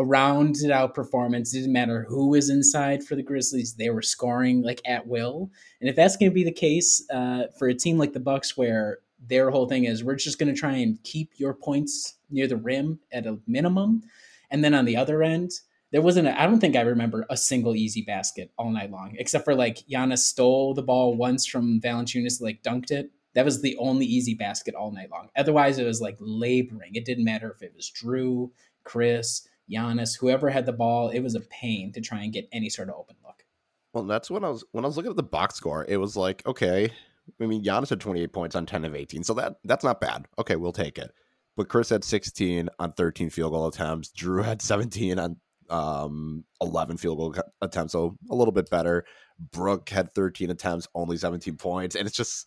a 0.00 0.04
rounded 0.04 0.70
out 0.70 0.94
performance. 0.94 1.54
It 1.54 1.60
didn't 1.60 1.72
matter 1.72 2.06
who 2.08 2.28
was 2.28 2.48
inside 2.48 3.04
for 3.04 3.14
the 3.14 3.22
Grizzlies; 3.22 3.74
they 3.74 3.90
were 3.90 4.02
scoring 4.02 4.62
like 4.62 4.80
at 4.86 5.06
will. 5.06 5.50
And 5.80 5.88
if 5.88 5.96
that's 5.96 6.16
going 6.16 6.30
to 6.30 6.34
be 6.34 6.44
the 6.44 6.52
case 6.52 7.04
uh, 7.10 7.44
for 7.58 7.68
a 7.68 7.74
team 7.74 7.98
like 7.98 8.12
the 8.12 8.20
Bucks, 8.20 8.56
where 8.56 8.98
their 9.28 9.50
whole 9.50 9.68
thing 9.68 9.84
is 9.84 10.02
we're 10.02 10.14
just 10.14 10.38
going 10.38 10.52
to 10.52 10.58
try 10.58 10.72
and 10.72 11.02
keep 11.04 11.32
your 11.36 11.52
points 11.52 12.14
near 12.30 12.46
the 12.46 12.56
rim 12.56 12.98
at 13.12 13.26
a 13.26 13.38
minimum, 13.46 14.02
and 14.50 14.64
then 14.64 14.74
on 14.74 14.86
the 14.86 14.96
other 14.96 15.22
end, 15.22 15.50
there 15.92 16.02
wasn't. 16.02 16.28
I 16.28 16.46
don't 16.46 16.60
think 16.60 16.76
I 16.76 16.82
remember 16.82 17.26
a 17.28 17.36
single 17.36 17.76
easy 17.76 18.02
basket 18.02 18.50
all 18.56 18.70
night 18.70 18.90
long, 18.90 19.14
except 19.18 19.44
for 19.44 19.54
like 19.54 19.84
Giannis 19.90 20.18
stole 20.18 20.72
the 20.74 20.82
ball 20.82 21.14
once 21.14 21.46
from 21.46 21.80
Valanciunas, 21.80 22.40
like 22.40 22.62
dunked 22.62 22.90
it. 22.90 23.10
That 23.34 23.44
was 23.44 23.60
the 23.60 23.76
only 23.76 24.06
easy 24.06 24.34
basket 24.34 24.74
all 24.74 24.90
night 24.90 25.10
long. 25.10 25.28
Otherwise, 25.36 25.78
it 25.78 25.84
was 25.84 26.00
like 26.00 26.16
laboring. 26.18 26.94
It 26.94 27.04
didn't 27.04 27.24
matter 27.24 27.50
if 27.50 27.62
it 27.62 27.72
was 27.76 27.90
Jrue, 27.90 28.50
Khris, 28.84 29.46
Giannis, 29.70 30.18
whoever 30.18 30.50
had 30.50 30.66
the 30.66 30.72
ball. 30.72 31.08
It 31.10 31.20
was 31.20 31.34
a 31.34 31.40
pain 31.40 31.92
to 31.92 32.00
try 32.00 32.22
and 32.22 32.32
get 32.32 32.48
any 32.52 32.68
sort 32.68 32.88
of 32.88 32.96
open 32.96 33.16
look. 33.24 33.44
Well, 33.92 34.04
that's 34.04 34.30
when 34.30 34.44
I 34.44 34.50
was 34.50 34.64
when 34.72 34.84
I 34.84 34.88
was 34.88 34.96
looking 34.96 35.10
at 35.10 35.16
the 35.16 35.22
box 35.22 35.56
score. 35.56 35.84
It 35.88 35.96
was 35.96 36.16
like, 36.16 36.46
okay, 36.46 36.92
I 37.40 37.46
mean, 37.46 37.64
Giannis 37.64 37.90
had 37.90 38.00
28 38.00 38.32
points 38.32 38.54
on 38.54 38.66
10 38.66 38.84
of 38.84 38.94
18, 38.94 39.24
so 39.24 39.34
that 39.34 39.56
that's 39.64 39.84
not 39.84 40.00
bad. 40.00 40.26
Okay, 40.38 40.56
we'll 40.56 40.72
take 40.72 40.98
it. 40.98 41.12
But 41.56 41.68
Khris 41.68 41.90
had 41.90 42.04
16 42.04 42.68
on 42.78 42.92
13 42.92 43.30
field 43.30 43.52
goal 43.52 43.66
attempts. 43.66 44.10
Jrue 44.10 44.44
had 44.44 44.62
17 44.62 45.18
on 45.18 45.36
um, 45.68 46.44
11 46.60 46.96
field 46.96 47.18
goal 47.18 47.34
attempts, 47.60 47.92
so 47.92 48.16
a 48.30 48.34
little 48.34 48.52
bit 48.52 48.70
better. 48.70 49.04
Brook 49.52 49.88
had 49.88 50.12
13 50.12 50.50
attempts, 50.50 50.86
only 50.94 51.16
17 51.16 51.56
points, 51.56 51.96
and 51.96 52.06
it's 52.06 52.16
just 52.16 52.46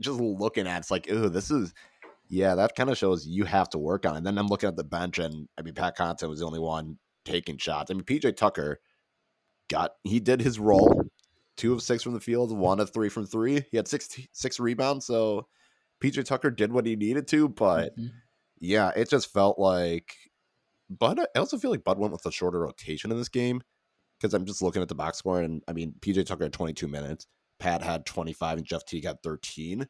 just 0.00 0.20
looking 0.20 0.66
at 0.66 0.76
it, 0.76 0.80
it's 0.80 0.90
like, 0.90 1.06
oh, 1.10 1.28
this 1.28 1.50
is 1.50 1.72
yeah, 2.34 2.56
that 2.56 2.74
kind 2.74 2.90
of 2.90 2.98
shows 2.98 3.26
you 3.26 3.44
have 3.44 3.70
to 3.70 3.78
work 3.78 4.04
on. 4.04 4.14
it. 4.14 4.18
And 4.18 4.26
then 4.26 4.38
I'm 4.38 4.48
looking 4.48 4.68
at 4.68 4.76
the 4.76 4.82
bench, 4.82 5.20
and 5.20 5.48
I 5.56 5.62
mean, 5.62 5.74
Pat 5.74 5.96
Connaughton 5.96 6.28
was 6.28 6.40
the 6.40 6.46
only 6.46 6.58
one 6.58 6.98
taking 7.24 7.58
shots. 7.58 7.90
I 7.90 7.94
mean, 7.94 8.02
PJ 8.02 8.36
Tucker 8.36 8.80
got 9.70 9.92
he 10.02 10.18
did 10.18 10.40
his 10.40 10.58
role, 10.58 11.04
two 11.56 11.72
of 11.72 11.82
six 11.82 12.02
from 12.02 12.12
the 12.12 12.20
field, 12.20 12.56
one 12.56 12.80
of 12.80 12.92
three 12.92 13.08
from 13.08 13.24
three. 13.24 13.64
He 13.70 13.76
had 13.76 13.86
six 13.86 14.08
six 14.32 14.58
rebounds, 14.58 15.06
so 15.06 15.46
PJ 16.02 16.24
Tucker 16.24 16.50
did 16.50 16.72
what 16.72 16.86
he 16.86 16.96
needed 16.96 17.28
to. 17.28 17.48
But 17.48 17.96
mm-hmm. 17.96 18.08
yeah, 18.58 18.90
it 18.96 19.08
just 19.08 19.32
felt 19.32 19.60
like 19.60 20.12
Bud, 20.90 21.20
I 21.20 21.38
also 21.38 21.56
feel 21.56 21.70
like 21.70 21.84
Bud 21.84 21.98
went 21.98 22.12
with 22.12 22.26
a 22.26 22.32
shorter 22.32 22.58
rotation 22.58 23.12
in 23.12 23.16
this 23.16 23.28
game 23.28 23.62
because 24.18 24.34
I'm 24.34 24.44
just 24.44 24.60
looking 24.60 24.82
at 24.82 24.88
the 24.88 24.96
box 24.96 25.18
score, 25.18 25.40
and 25.40 25.62
I 25.68 25.72
mean, 25.72 25.94
PJ 26.00 26.26
Tucker 26.26 26.44
had 26.44 26.52
22 26.52 26.88
minutes, 26.88 27.28
Pat 27.60 27.80
had 27.80 28.04
25, 28.06 28.58
and 28.58 28.66
Jeff 28.66 28.84
Teague 28.84 29.06
had 29.06 29.22
13. 29.22 29.86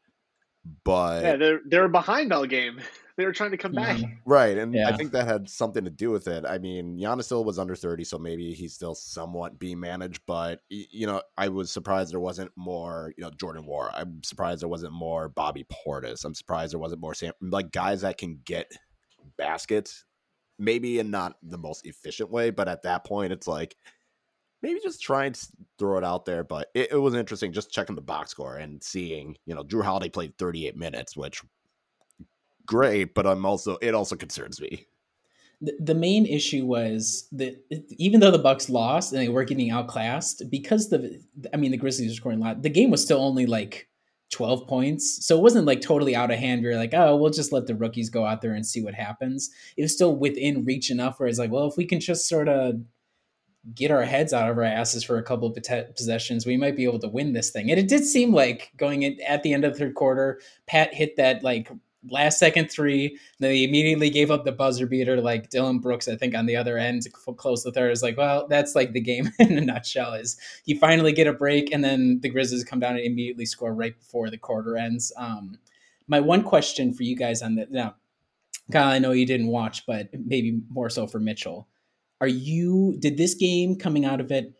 But 0.83 1.23
yeah, 1.23 1.35
they're 1.35 1.61
they're 1.65 1.87
behind 1.87 2.33
all 2.33 2.45
game. 2.45 2.79
They 3.17 3.23
were 3.23 3.31
trying 3.31 3.51
to 3.51 3.57
come 3.57 3.71
back, 3.71 3.97
right? 4.25 4.57
And 4.57 4.73
yeah. 4.73 4.89
I 4.89 4.97
think 4.97 5.13
that 5.13 5.25
had 5.25 5.49
something 5.49 5.85
to 5.85 5.89
do 5.89 6.11
with 6.11 6.27
it. 6.27 6.43
I 6.45 6.57
mean, 6.57 6.99
Giannis 6.99 7.23
still 7.23 7.45
was 7.45 7.57
under 7.57 7.73
30, 7.73 8.03
so 8.03 8.19
maybe 8.19 8.51
he's 8.51 8.73
still 8.73 8.93
somewhat 8.93 9.57
being 9.57 9.79
managed. 9.79 10.23
But 10.27 10.59
you 10.67 11.07
know, 11.07 11.21
I 11.37 11.47
was 11.47 11.71
surprised 11.71 12.11
there 12.11 12.19
wasn't 12.19 12.51
more. 12.57 13.13
You 13.17 13.23
know, 13.23 13.31
Jordan 13.31 13.63
Nwora. 13.63 13.91
I'm 13.93 14.21
surprised 14.21 14.61
there 14.61 14.67
wasn't 14.67 14.91
more 14.91 15.29
Bobby 15.29 15.65
Portis. 15.71 16.25
I'm 16.25 16.35
surprised 16.35 16.73
there 16.73 16.79
wasn't 16.81 16.99
more 16.99 17.13
Sam. 17.13 17.31
Like 17.39 17.71
guys 17.71 18.01
that 18.01 18.17
can 18.17 18.41
get 18.43 18.69
baskets 19.37 20.03
maybe 20.57 20.99
in 20.99 21.11
not 21.11 21.35
the 21.43 21.57
most 21.57 21.85
efficient 21.85 22.29
way, 22.29 22.49
but 22.49 22.67
at 22.67 22.83
that 22.83 23.05
point, 23.05 23.33
it's 23.33 23.47
like 23.47 23.75
maybe 24.61 24.79
just 24.81 25.01
try 25.01 25.25
and 25.25 25.39
throw 25.77 25.97
it 25.97 26.03
out 26.03 26.25
there. 26.25 26.43
But 26.43 26.69
it, 26.73 26.91
it 26.91 26.97
was 26.97 27.13
interesting 27.13 27.53
just 27.53 27.71
checking 27.71 27.95
the 27.95 28.01
box 28.01 28.31
score 28.31 28.57
and 28.57 28.81
seeing, 28.83 29.37
you 29.45 29.55
know, 29.55 29.63
Jrue 29.63 29.83
Holiday 29.83 30.09
played 30.09 30.37
38 30.37 30.75
minutes, 30.75 31.15
which 31.15 31.41
great, 32.65 33.13
but 33.13 33.27
I'm 33.27 33.45
also 33.45 33.77
it 33.81 33.93
also 33.93 34.15
concerns 34.15 34.59
me. 34.59 34.87
The, 35.61 35.73
the 35.79 35.95
main 35.95 36.25
issue 36.25 36.65
was 36.65 37.27
that 37.31 37.63
even 37.91 38.19
though 38.19 38.31
the 38.31 38.39
Bucks 38.39 38.69
lost 38.69 39.13
and 39.13 39.21
they 39.21 39.29
were 39.29 39.45
getting 39.45 39.71
outclassed, 39.71 40.49
because 40.49 40.89
the 40.89 41.21
I 41.53 41.57
mean 41.57 41.71
the 41.71 41.77
Grizzlies 41.77 42.11
were 42.11 42.15
scoring 42.15 42.41
a 42.41 42.43
lot, 42.43 42.61
the 42.61 42.69
game 42.69 42.91
was 42.91 43.03
still 43.03 43.21
only 43.21 43.45
like 43.45 43.87
12 44.31 44.67
points. 44.67 45.25
So 45.25 45.37
it 45.37 45.41
wasn't 45.41 45.67
like 45.67 45.81
totally 45.81 46.15
out 46.15 46.31
of 46.31 46.39
hand. 46.39 46.61
We 46.61 46.69
are 46.69 46.75
like, 46.75 46.93
oh, 46.93 47.15
we'll 47.15 47.29
just 47.29 47.53
let 47.53 47.67
the 47.67 47.75
rookies 47.75 48.09
go 48.09 48.25
out 48.25 48.41
there 48.41 48.53
and 48.53 48.65
see 48.65 48.83
what 48.83 48.93
happens. 48.93 49.49
It 49.77 49.83
was 49.83 49.93
still 49.93 50.15
within 50.15 50.65
reach 50.65 50.89
enough 50.89 51.19
where 51.19 51.29
it's 51.29 51.39
like, 51.39 51.51
well, 51.51 51.67
if 51.67 51.77
we 51.77 51.85
can 51.85 51.99
just 51.99 52.27
sort 52.27 52.49
of 52.49 52.81
get 53.73 53.91
our 53.91 54.03
heads 54.03 54.33
out 54.33 54.49
of 54.49 54.57
our 54.57 54.63
asses 54.63 55.03
for 55.03 55.17
a 55.17 55.23
couple 55.23 55.47
of 55.47 55.95
possessions, 55.95 56.45
we 56.45 56.57
might 56.57 56.75
be 56.75 56.83
able 56.83 56.99
to 56.99 57.07
win 57.07 57.33
this 57.33 57.49
thing. 57.49 57.71
And 57.71 57.79
it 57.79 57.87
did 57.87 58.05
seem 58.05 58.33
like 58.33 58.71
going 58.77 59.03
in 59.03 59.19
at 59.27 59.43
the 59.43 59.53
end 59.53 59.65
of 59.65 59.73
the 59.73 59.79
third 59.79 59.95
quarter, 59.95 60.39
Pat 60.67 60.93
hit 60.93 61.15
that 61.17 61.43
like 61.43 61.69
last 62.09 62.37
second 62.37 62.69
three. 62.69 63.17
Then 63.39 63.51
they 63.51 63.63
immediately 63.63 64.09
gave 64.09 64.31
up 64.31 64.45
the 64.45 64.51
buzzer 64.51 64.85
beater 64.85 65.19
like 65.21 65.49
Dillon 65.49 65.79
Brooks, 65.79 66.07
I 66.07 66.15
think, 66.15 66.35
on 66.35 66.45
the 66.45 66.55
other 66.55 66.77
end 66.77 67.03
to 67.03 67.09
close 67.09 67.63
the 67.63 67.71
third. 67.71 67.91
Is 67.91 68.03
like, 68.03 68.17
well, 68.17 68.47
that's 68.47 68.75
like 68.75 68.93
the 68.93 69.01
game 69.01 69.31
in 69.39 69.57
a 69.57 69.61
nutshell. 69.61 70.13
Is 70.13 70.37
you 70.65 70.77
finally 70.77 71.11
get 71.11 71.27
a 71.27 71.33
break, 71.33 71.71
and 71.71 71.83
then 71.83 72.19
the 72.21 72.29
Grizzlies 72.29 72.63
come 72.63 72.79
down 72.79 72.95
and 72.95 73.05
immediately 73.05 73.45
score 73.45 73.73
right 73.73 73.97
before 73.97 74.29
the 74.29 74.37
quarter 74.37 74.77
ends. 74.77 75.11
Um, 75.17 75.57
my 76.07 76.19
one 76.19 76.43
question 76.43 76.93
for 76.93 77.03
you 77.03 77.15
guys 77.15 77.41
on 77.41 77.55
that 77.55 77.71
now, 77.71 77.95
Kyle, 78.71 78.89
I 78.89 78.99
know 78.99 79.11
you 79.11 79.25
didn't 79.25 79.47
watch, 79.47 79.85
but 79.85 80.09
maybe 80.13 80.61
more 80.69 80.89
so 80.89 81.07
for 81.07 81.19
Mitchell. 81.19 81.67
Are 82.21 82.27
you? 82.27 82.95
Did 82.99 83.17
this 83.17 83.33
game 83.33 83.75
coming 83.75 84.05
out 84.05 84.21
of 84.21 84.31
it? 84.31 84.53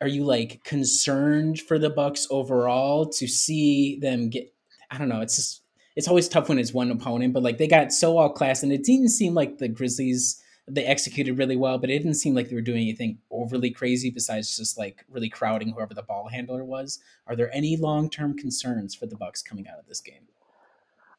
Are 0.00 0.08
you 0.08 0.24
like 0.24 0.62
concerned 0.64 1.60
for 1.60 1.78
the 1.78 1.90
Bucks 1.90 2.26
overall 2.30 3.08
to 3.10 3.26
see 3.26 3.98
them 4.00 4.28
get? 4.30 4.52
I 4.90 4.98
don't 4.98 5.08
know. 5.08 5.20
It's 5.20 5.36
just 5.36 5.62
it's 5.96 6.08
always 6.08 6.28
tough 6.28 6.48
when 6.48 6.58
it's 6.58 6.74
one 6.74 6.90
opponent, 6.90 7.32
but 7.32 7.42
like 7.42 7.58
they 7.58 7.66
got 7.68 7.92
so 7.92 8.18
all 8.18 8.30
class, 8.30 8.62
and 8.62 8.72
it 8.72 8.84
didn't 8.84 9.10
seem 9.10 9.34
like 9.34 9.58
the 9.58 9.68
Grizzlies 9.68 10.42
they 10.68 10.84
executed 10.84 11.38
really 11.38 11.56
well, 11.56 11.78
but 11.78 11.90
it 11.90 11.98
didn't 11.98 12.14
seem 12.14 12.34
like 12.34 12.48
they 12.48 12.56
were 12.56 12.60
doing 12.60 12.82
anything 12.82 13.18
overly 13.30 13.70
crazy 13.70 14.10
besides 14.10 14.56
just 14.56 14.76
like 14.76 15.04
really 15.08 15.28
crowding 15.28 15.70
whoever 15.70 15.94
the 15.94 16.02
ball 16.02 16.28
handler 16.28 16.64
was. 16.64 16.98
Are 17.26 17.36
there 17.36 17.54
any 17.54 17.76
long 17.76 18.10
term 18.10 18.36
concerns 18.36 18.94
for 18.94 19.06
the 19.06 19.16
Bucks 19.16 19.42
coming 19.42 19.68
out 19.68 19.78
of 19.78 19.86
this 19.86 20.00
game? 20.00 20.26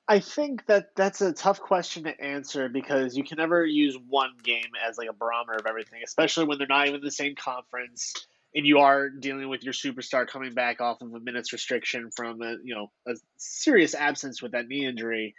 I 0.09 0.19
think 0.19 0.65
that 0.67 0.95
that's 0.95 1.21
a 1.21 1.33
tough 1.33 1.59
question 1.59 2.05
to 2.05 2.21
answer 2.21 2.69
because 2.69 3.17
you 3.17 3.23
can 3.23 3.37
never 3.37 3.65
use 3.65 3.97
one 4.07 4.31
game 4.41 4.71
as 4.87 4.97
like 4.97 5.09
a 5.09 5.13
barometer 5.13 5.57
of 5.59 5.65
everything, 5.67 6.01
especially 6.03 6.45
when 6.45 6.57
they're 6.57 6.67
not 6.67 6.87
even 6.87 6.99
in 6.99 7.05
the 7.05 7.11
same 7.11 7.35
conference 7.35 8.13
and 8.55 8.65
you 8.65 8.79
are 8.79 9.09
dealing 9.09 9.49
with 9.49 9.63
your 9.63 9.73
superstar 9.73 10.27
coming 10.27 10.53
back 10.53 10.81
off 10.81 11.01
of 11.01 11.13
a 11.13 11.19
minutes 11.19 11.53
restriction 11.53 12.09
from 12.15 12.41
a 12.41 12.55
you 12.63 12.73
know 12.73 12.91
a 13.07 13.15
serious 13.37 13.93
absence 13.93 14.41
with 14.41 14.53
that 14.53 14.67
knee 14.67 14.85
injury. 14.85 15.35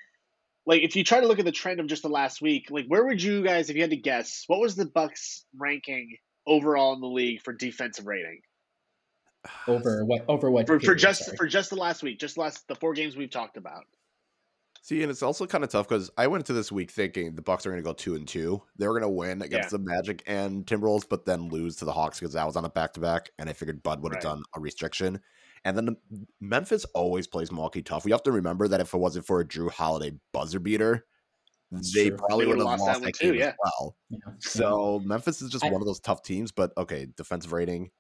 Like 0.67 0.83
if 0.83 0.97
you 0.97 1.05
try 1.05 1.21
to 1.21 1.27
look 1.27 1.39
at 1.39 1.45
the 1.45 1.53
trend 1.53 1.81
of 1.81 1.87
just 1.87 2.03
the 2.03 2.09
last 2.11 2.43
week, 2.43 2.69
like 2.71 2.87
where 2.87 3.05
would 3.05 3.23
you 3.23 3.43
guys, 3.43 3.71
if 3.71 3.77
you 3.77 3.83
had 3.83 3.91
to 3.91 3.97
guess, 3.97 4.45
what 4.47 4.61
was 4.61 4.77
the 4.77 4.85
Bucks 4.85 5.45
ranking 5.57 6.17
overall 6.47 6.95
in 6.95 7.01
the 7.01 7.07
league 7.07 7.43
for 7.43 7.53
defensive 7.53 8.07
rating? 8.07 8.41
Over 9.67 10.05
what? 10.05 10.25
Over 10.29 10.51
what? 10.51 10.67
For, 10.67 10.79
for 10.79 10.95
just 10.95 11.25
sorry. 11.25 11.37
for 11.37 11.47
just 11.47 11.71
the 11.71 11.77
last 11.77 12.03
week, 12.03 12.21
just 12.21 12.35
the 12.35 12.43
last 12.43 12.69
the 12.69 12.75
four 12.75 12.93
games 12.93 13.17
we've 13.17 13.31
talked 13.31 13.57
about. 13.57 13.85
See, 14.89 15.03
and 15.03 15.11
it's 15.11 15.23
also 15.23 15.47
kind 15.47 15.63
of 15.63 15.69
tough 15.69 15.87
because 15.87 16.11
I 16.17 16.27
went 16.29 16.41
into 16.41 16.55
this 16.55 16.73
week 16.73 16.91
thinking 16.91 17.35
the 17.35 17.43
Bucks 17.43 17.67
are 17.67 17.69
going 17.69 17.83
to 17.83 17.87
go 17.87 17.93
two 17.93 18.15
and 18.15 18.27
two. 18.27 18.63
They 18.79 18.89
were 18.89 18.95
going 18.95 19.03
to 19.03 19.15
win 19.15 19.43
against 19.43 19.67
yeah. 19.67 19.77
the 19.77 19.81
Magic 19.81 20.23
and 20.27 20.65
Timberwolves, 20.65 21.07
but 21.07 21.27
then 21.27 21.51
lose 21.51 21.77
to 21.77 21.85
the 21.85 21.93
Hawks 21.93 22.19
because 22.19 22.33
that 22.33 22.47
was 22.47 22.57
on 22.57 22.65
a 22.65 22.71
back 22.71 22.95
to 22.95 23.01
back, 23.01 23.29
and 23.39 23.51
I 23.51 23.53
figured 23.53 23.83
Bud 23.83 24.03
would 24.03 24.15
have 24.15 24.25
right. 24.25 24.37
done 24.37 24.43
a 24.57 24.61
restriction. 24.61 25.21
And 25.67 25.77
then 25.77 25.95
Memphis 26.41 26.87
always 26.95 27.27
plays 27.27 27.53
Milwaukee 27.53 27.83
tough. 27.83 28.07
We 28.07 28.13
have 28.13 28.23
to 28.23 28.33
remember 28.33 28.67
that 28.67 28.81
if 28.81 28.95
it 28.95 28.97
wasn't 28.97 29.27
for 29.27 29.41
a 29.41 29.45
Jrue 29.45 29.71
Holiday 29.71 30.17
buzzer 30.33 30.59
beater, 30.59 31.05
That's 31.71 31.93
they 31.93 32.09
true. 32.09 32.17
probably 32.17 32.47
would 32.47 32.57
have 32.57 32.65
lost, 32.65 32.83
lost 32.83 33.03
that, 33.03 33.19
game 33.19 33.33
too, 33.33 33.39
yeah. 33.39 33.49
as 33.49 33.55
well. 33.63 33.97
Yeah. 34.09 34.19
So 34.39 35.03
Memphis 35.05 35.43
is 35.43 35.51
just 35.51 35.67
I, 35.67 35.71
one 35.71 35.83
of 35.83 35.87
those 35.87 36.01
tough 36.01 36.23
teams. 36.23 36.51
But 36.51 36.73
okay, 36.79 37.09
defensive 37.15 37.53
rating. 37.53 37.91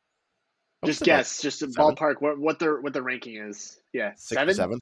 Just 0.87 1.03
guess, 1.03 1.43
just 1.43 1.61
a 1.61 1.67
ballpark 1.67 2.23
what 2.23 2.39
what 2.39 2.59
their 2.59 2.81
what 2.81 2.95
the 2.95 3.03
ranking 3.03 3.37
is. 3.37 3.79
Yeah, 3.93 4.13
Six 4.17 4.41
seven. 4.41 4.55
Seven. 4.55 4.79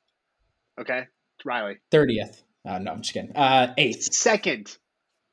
Okay. 0.78 1.08
Riley. 1.46 1.78
30th. 1.92 2.42
Uh, 2.66 2.78
no, 2.78 2.92
I'm 2.92 3.02
just 3.02 3.14
kidding. 3.14 3.34
Uh, 3.34 3.72
eighth. 3.78 4.12
Second. 4.12 4.76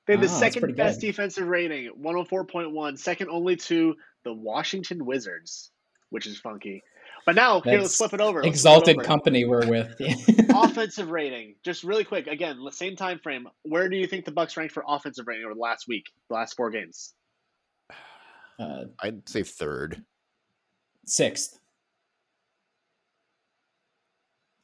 They 0.06 0.14
have 0.14 0.22
the 0.22 0.28
oh, 0.28 0.30
second 0.30 0.76
best 0.76 1.00
good. 1.00 1.08
defensive 1.08 1.48
rating, 1.48 1.92
104.1, 2.02 3.00
second 3.00 3.30
only 3.30 3.56
to 3.56 3.96
the 4.26 4.34
Washington 4.34 5.06
Wizards, 5.06 5.72
which 6.10 6.28
is 6.28 6.38
funky. 6.38 6.84
But 7.26 7.36
now, 7.36 7.56
That's 7.56 7.66
here, 7.70 7.80
let's 7.80 7.96
flip 7.96 8.14
it 8.14 8.20
over. 8.20 8.44
Let's 8.44 8.50
exalted 8.58 8.96
it 8.96 8.98
over. 8.98 9.06
company 9.06 9.46
we're 9.46 9.66
with. 9.66 9.96
offensive 10.54 11.10
rating, 11.10 11.56
just 11.64 11.86
really 11.86 12.04
quick. 12.04 12.28
Again, 12.28 12.62
the 12.64 12.72
same 12.72 12.98
time 12.98 13.20
frame. 13.20 13.48
Where 13.64 13.88
do 13.88 13.96
you 13.96 14.08
think 14.08 14.26
the 14.26 14.32
Bucks 14.32 14.58
ranked 14.58 14.74
for 14.74 14.84
offensive 14.86 15.26
rating 15.26 15.46
over 15.46 15.54
the 15.54 15.60
last 15.62 15.88
week, 15.88 16.12
the 16.30 16.36
last 16.36 16.58
four 16.58 16.70
games? 16.70 17.14
Uh, 18.60 18.86
I'd 19.02 19.28
say 19.30 19.44
third, 19.44 20.04
sixth. 21.06 21.58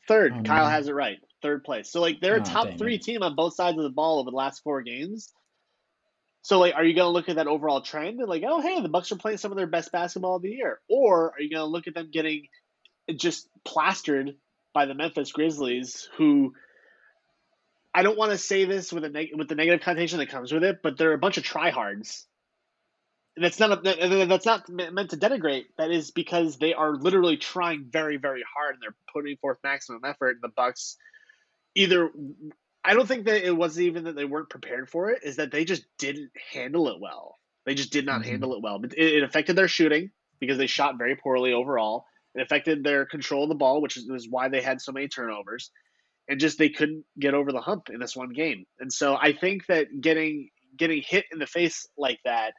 Third, 0.09 0.33
oh, 0.37 0.43
Kyle 0.43 0.65
man. 0.65 0.71
has 0.71 0.87
it 0.89 0.93
right. 0.93 1.17
Third 1.41 1.63
place. 1.63 1.91
So 1.91 2.01
like 2.01 2.19
they're 2.21 2.37
a 2.37 2.41
Oh, 2.41 2.43
top 2.43 2.77
three 2.77 2.95
it. 2.95 3.03
team 3.03 3.23
on 3.23 3.35
both 3.35 3.55
sides 3.55 3.77
of 3.77 3.83
the 3.83 3.89
ball 3.89 4.19
over 4.19 4.29
the 4.31 4.35
last 4.37 4.61
four 4.63 4.81
games. 4.81 5.31
So 6.41 6.59
like, 6.59 6.73
are 6.75 6.83
you 6.83 6.95
going 6.95 7.05
to 7.07 7.11
look 7.11 7.27
at 7.29 7.35
that 7.35 7.47
overall 7.47 7.81
trend 7.81 8.19
and 8.19 8.29
like, 8.29 8.43
oh 8.47 8.61
hey, 8.61 8.81
the 8.81 8.89
Bucks 8.89 9.11
are 9.11 9.17
playing 9.17 9.37
some 9.37 9.51
of 9.51 9.57
their 9.57 9.67
best 9.67 9.91
basketball 9.91 10.37
of 10.37 10.41
the 10.41 10.49
year, 10.49 10.79
or 10.89 11.31
are 11.33 11.41
you 11.41 11.49
going 11.49 11.59
to 11.61 11.65
look 11.65 11.87
at 11.87 11.93
them 11.93 12.09
getting 12.11 12.47
just 13.15 13.47
plastered 13.65 14.35
by 14.73 14.85
the 14.85 14.93
Memphis 14.93 15.31
Grizzlies, 15.31 16.07
who 16.17 16.53
I 17.93 18.03
don't 18.03 18.17
want 18.17 18.31
to 18.31 18.37
say 18.37 18.65
this 18.65 18.93
with 18.93 19.03
a 19.03 19.09
neg- 19.09 19.31
with 19.35 19.47
the 19.49 19.55
negative 19.55 19.81
connotation 19.81 20.19
that 20.19 20.29
comes 20.29 20.51
with 20.53 20.63
it, 20.63 20.81
but 20.83 20.97
they're 20.97 21.13
a 21.13 21.17
bunch 21.17 21.37
of 21.37 21.43
tryhards. 21.43 22.25
And 23.35 23.45
that's 23.45 23.59
not 23.59 23.85
a, 23.85 24.25
that's 24.25 24.45
not 24.45 24.69
meant 24.69 25.11
to 25.11 25.17
denigrate. 25.17 25.65
That 25.77 25.91
is 25.91 26.11
because 26.11 26.57
they 26.57 26.73
are 26.73 26.95
literally 26.95 27.37
trying 27.37 27.87
very 27.89 28.17
very 28.17 28.43
hard 28.55 28.75
and 28.75 28.81
they're 28.83 28.95
putting 29.13 29.37
forth 29.37 29.57
maximum 29.63 30.01
effort. 30.05 30.31
And 30.31 30.41
the 30.41 30.53
Bucks 30.55 30.97
either 31.79 32.11
I 32.83 32.93
don't 32.93 33.07
think 33.07 33.25
that 33.25 33.45
it 33.45 33.55
wasn't 33.55 33.87
even 33.87 34.03
that 34.05 34.15
they 34.15 34.25
weren't 34.25 34.49
prepared 34.49 34.89
for 34.89 35.09
it. 35.11 35.23
Is 35.23 35.37
that 35.37 35.51
they 35.51 35.65
just 35.65 35.85
didn't 35.97 36.31
handle 36.51 36.87
it 36.89 36.99
well. 36.99 37.37
They 37.65 37.73
just 37.75 37.91
did 37.91 38.05
not 38.05 38.21
Mhm. 38.21 38.25
handle 38.25 38.53
it 38.53 38.61
well. 38.61 38.79
But 38.79 38.93
it, 38.93 39.15
it 39.15 39.23
affected 39.23 39.55
their 39.55 39.67
shooting 39.67 40.11
because 40.39 40.57
they 40.57 40.67
shot 40.67 40.97
very 40.97 41.15
poorly 41.15 41.53
overall. 41.53 42.05
It 42.35 42.41
affected 42.41 42.83
their 42.83 43.05
control 43.05 43.43
of 43.43 43.49
the 43.49 43.55
ball, 43.55 43.81
which 43.81 43.97
is, 43.97 44.07
is 44.09 44.27
why 44.29 44.49
they 44.49 44.61
had 44.61 44.81
so 44.81 44.91
many 44.91 45.07
turnovers. 45.07 45.71
And 46.27 46.39
just 46.39 46.57
they 46.59 46.69
couldn't 46.69 47.05
get 47.19 47.33
over 47.33 47.51
the 47.51 47.61
hump 47.61 47.89
in 47.89 47.99
this 47.99 48.15
one 48.15 48.29
game. 48.33 48.65
And 48.79 48.93
so 48.93 49.15
I 49.15 49.33
think 49.33 49.65
that 49.67 49.87
getting 49.99 50.49
getting 50.77 51.01
hit 51.01 51.25
in 51.31 51.39
the 51.39 51.47
face 51.47 51.87
like 51.97 52.19
that 52.23 52.53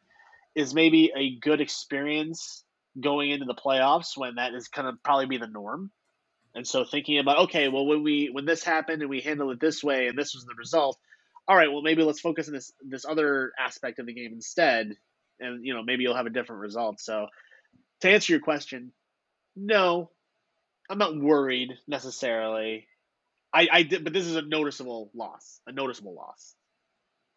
is 0.54 0.74
maybe 0.74 1.12
a 1.16 1.38
good 1.38 1.60
experience 1.60 2.64
going 3.00 3.30
into 3.30 3.46
the 3.46 3.54
playoffs 3.54 4.16
when 4.16 4.34
that 4.34 4.54
is 4.54 4.68
kind 4.68 4.88
of 4.88 4.96
probably 5.04 5.26
be 5.26 5.38
the 5.38 5.46
norm. 5.46 5.92
And 6.54 6.66
so 6.66 6.84
thinking 6.84 7.18
about 7.18 7.38
okay, 7.44 7.68
well 7.68 7.86
when 7.86 8.02
we 8.02 8.30
when 8.32 8.44
this 8.44 8.64
happened 8.64 9.02
and 9.02 9.10
we 9.10 9.20
handled 9.20 9.52
it 9.52 9.60
this 9.60 9.84
way 9.84 10.08
and 10.08 10.18
this 10.18 10.34
was 10.34 10.44
the 10.44 10.54
result, 10.56 10.98
all 11.46 11.56
right, 11.56 11.70
well 11.70 11.82
maybe 11.82 12.02
let's 12.02 12.20
focus 12.20 12.48
on 12.48 12.54
this 12.54 12.72
this 12.82 13.04
other 13.04 13.52
aspect 13.58 13.98
of 13.98 14.06
the 14.06 14.14
game 14.14 14.32
instead, 14.32 14.96
and 15.38 15.64
you 15.64 15.74
know 15.74 15.82
maybe 15.82 16.02
you'll 16.02 16.16
have 16.16 16.26
a 16.26 16.30
different 16.30 16.62
result. 16.62 17.00
So 17.00 17.26
to 18.00 18.10
answer 18.10 18.32
your 18.32 18.40
question, 18.40 18.92
no, 19.56 20.10
I'm 20.88 20.98
not 20.98 21.16
worried 21.16 21.70
necessarily. 21.86 22.88
I, 23.52 23.68
I 23.70 23.82
did, 23.82 24.04
but 24.04 24.12
this 24.12 24.26
is 24.26 24.36
a 24.36 24.42
noticeable 24.42 25.10
loss, 25.14 25.60
a 25.66 25.72
noticeable 25.72 26.14
loss. 26.14 26.54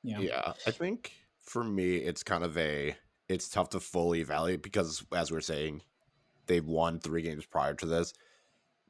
Yeah. 0.04 0.20
Yeah, 0.20 0.54
I 0.68 0.72
think 0.72 1.12
for 1.42 1.64
me, 1.64 1.96
it's 1.98 2.24
kind 2.24 2.44
of 2.44 2.58
a 2.58 2.96
it's 3.30 3.50
tough 3.50 3.70
to 3.70 3.80
fully 3.80 4.22
evaluate 4.22 4.64
because, 4.64 5.04
as 5.16 5.32
we 5.32 5.38
are 5.38 5.42
saying, 5.42 5.82
they've 6.48 6.66
won 6.66 7.00
three 7.00 7.22
games 7.22 7.46
prior 7.46 7.74
to 7.76 7.86
this, 7.86 8.14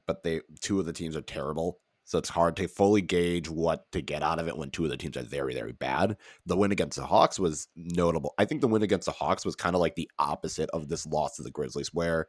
but 0.08 0.24
they 0.24 0.42
two 0.62 0.80
of 0.80 0.86
the 0.86 0.94
teams 0.94 1.16
are 1.16 1.22
terrible, 1.22 1.80
so 2.06 2.18
it's 2.18 2.30
hard 2.30 2.56
to 2.58 2.68
fully 2.68 3.02
gauge 3.02 3.50
what 3.50 3.92
to 3.92 4.02
get 4.02 4.24
out 4.24 4.40
of 4.40 4.48
it 4.48 4.58
when 4.58 4.70
two 4.70 4.84
of 4.84 4.90
the 4.90 4.98
teams 4.98 5.18
are 5.18 5.24
very, 5.24 5.54
very 5.54 5.72
bad. 5.72 6.18
The 6.46 6.58
win 6.58 6.72
against 6.72 6.98
the 6.98 7.06
Hawks 7.06 7.40
was 7.40 7.68
notable. 7.76 8.34
I 8.38 8.46
think 8.46 8.62
the 8.62 8.68
win 8.68 8.84
against 8.84 9.06
the 9.06 9.12
Hawks 9.12 9.46
was 9.46 9.56
kind 9.56 9.76
of 9.76 9.82
like 9.82 9.96
the 9.96 10.10
opposite 10.20 10.70
of 10.72 10.90
this 10.90 11.06
loss 11.06 11.38
to 11.38 11.44
the 11.44 11.52
Grizzlies, 11.52 11.94
where 11.94 12.28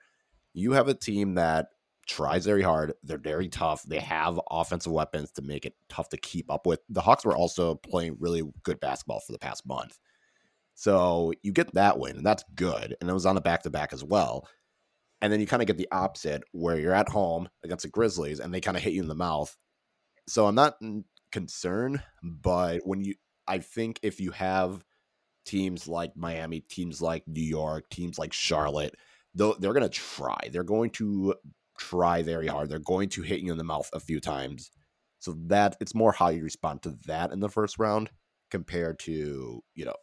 you 0.53 0.72
have 0.72 0.89
a 0.89 0.95
team 0.95 1.35
that 1.35 1.68
tries 2.07 2.45
very 2.45 2.62
hard. 2.62 2.93
They're 3.03 3.18
very 3.18 3.49
tough. 3.49 3.83
They 3.83 3.99
have 3.99 4.41
offensive 4.51 4.93
weapons 4.93 5.33
to 5.33 5.43
make 5.43 5.64
it 5.64 5.75
tough 5.89 6.09
to 6.11 6.16
keep 6.16 6.51
up 6.51 6.66
with. 6.66 6.81
The 6.89 7.01
Hawks 7.01 7.25
were 7.25 7.37
also 7.37 7.75
playing 7.77 8.16
really 8.20 8.43
good 8.62 8.79
basketball 8.79 9.20
for 9.20 9.33
the 9.33 9.39
past 9.39 9.66
month. 9.66 9.99
So 10.75 11.33
you 11.43 11.53
get 11.53 11.72
that 11.75 11.99
win, 11.99 12.16
and 12.16 12.27
that's 12.27 12.45
good. 12.55 12.97
And 13.01 13.09
it 13.09 13.12
was 13.12 13.27
on 13.27 13.37
a 13.37 13.41
back 13.41 13.62
to 13.62 13.70
back 13.70 13.93
as 13.93 14.05
well. 14.05 14.47
And 15.25 15.33
then 15.33 15.41
you 15.41 15.47
kind 15.47 15.62
of 15.62 15.66
get 15.66 15.79
the 15.79 15.89
opposite 15.91 16.43
where 16.53 16.79
you're 16.79 16.93
at 16.93 17.09
home 17.09 17.49
against 17.64 17.85
the 17.85 17.89
Grizzlies 17.89 18.41
and 18.41 18.53
they 18.53 18.61
kind 18.61 18.77
of 18.77 18.83
hit 18.83 18.93
you 18.93 19.01
in 19.01 19.09
the 19.09 19.14
mouth. 19.14 19.57
So 20.29 20.45
I'm 20.47 20.55
not 20.55 20.77
concerned, 21.33 22.03
but 22.22 22.83
when 22.85 23.01
you, 23.01 23.14
I 23.49 23.61
think 23.61 24.01
if 24.03 24.20
you 24.20 24.33
have 24.33 24.85
teams 25.47 25.89
like 25.89 26.14
Miami, 26.14 26.61
teams 26.61 27.01
like 27.01 27.27
New 27.27 27.41
York, 27.41 27.89
teams 27.89 28.18
like 28.18 28.35
Charlotte, 28.35 28.97
they're 29.35 29.55
going 29.55 29.81
to 29.81 29.89
try. 29.89 30.51
They're 30.53 30.62
going 30.62 30.91
to 30.91 31.35
try 31.79 32.22
very 32.22 32.47
hard. 32.47 32.68
They're 32.68 32.79
going 32.79 33.09
to 33.09 33.22
hit 33.22 33.41
you 33.41 33.51
in 33.51 33.57
the 33.57 33.64
mouth 33.64 33.89
a 33.95 34.01
few 34.01 34.20
times. 34.20 34.72
So 35.20 35.35
that 35.47 35.79
it's 35.81 35.95
more 35.95 36.12
how 36.12 36.29
you 36.29 36.45
respond 36.45 36.83
to 36.83 36.99
that 37.07 37.33
in 37.33 37.41
the 37.41 37.49
first 37.49 37.79
round 37.79 38.11
compared 38.51 38.99
to, 38.99 39.64
you 39.75 39.85
know, 39.87 39.95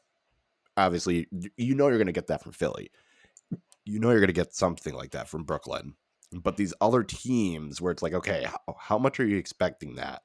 obviously 0.75 1.27
you 1.57 1.75
know 1.75 1.89
you're 1.89 1.99
going 1.99 2.07
to 2.07 2.11
get 2.11 2.25
that 2.25 2.41
from 2.41 2.53
Philly. 2.53 2.89
You 3.85 3.99
know 3.99 4.09
you're 4.11 4.19
going 4.19 4.27
to 4.27 4.33
get 4.33 4.53
something 4.53 4.93
like 4.93 5.11
that 5.11 5.27
from 5.27 5.43
Brooklyn. 5.43 5.95
But 6.31 6.55
these 6.55 6.73
other 6.79 7.03
teams 7.03 7.81
where 7.81 7.91
it's 7.91 8.01
like, 8.01 8.13
okay, 8.13 8.45
how, 8.45 8.57
oh, 8.69 8.75
how 8.79 8.97
much 8.97 9.19
are 9.19 9.25
you 9.25 9.37
expecting 9.37 9.95
that? 9.95 10.21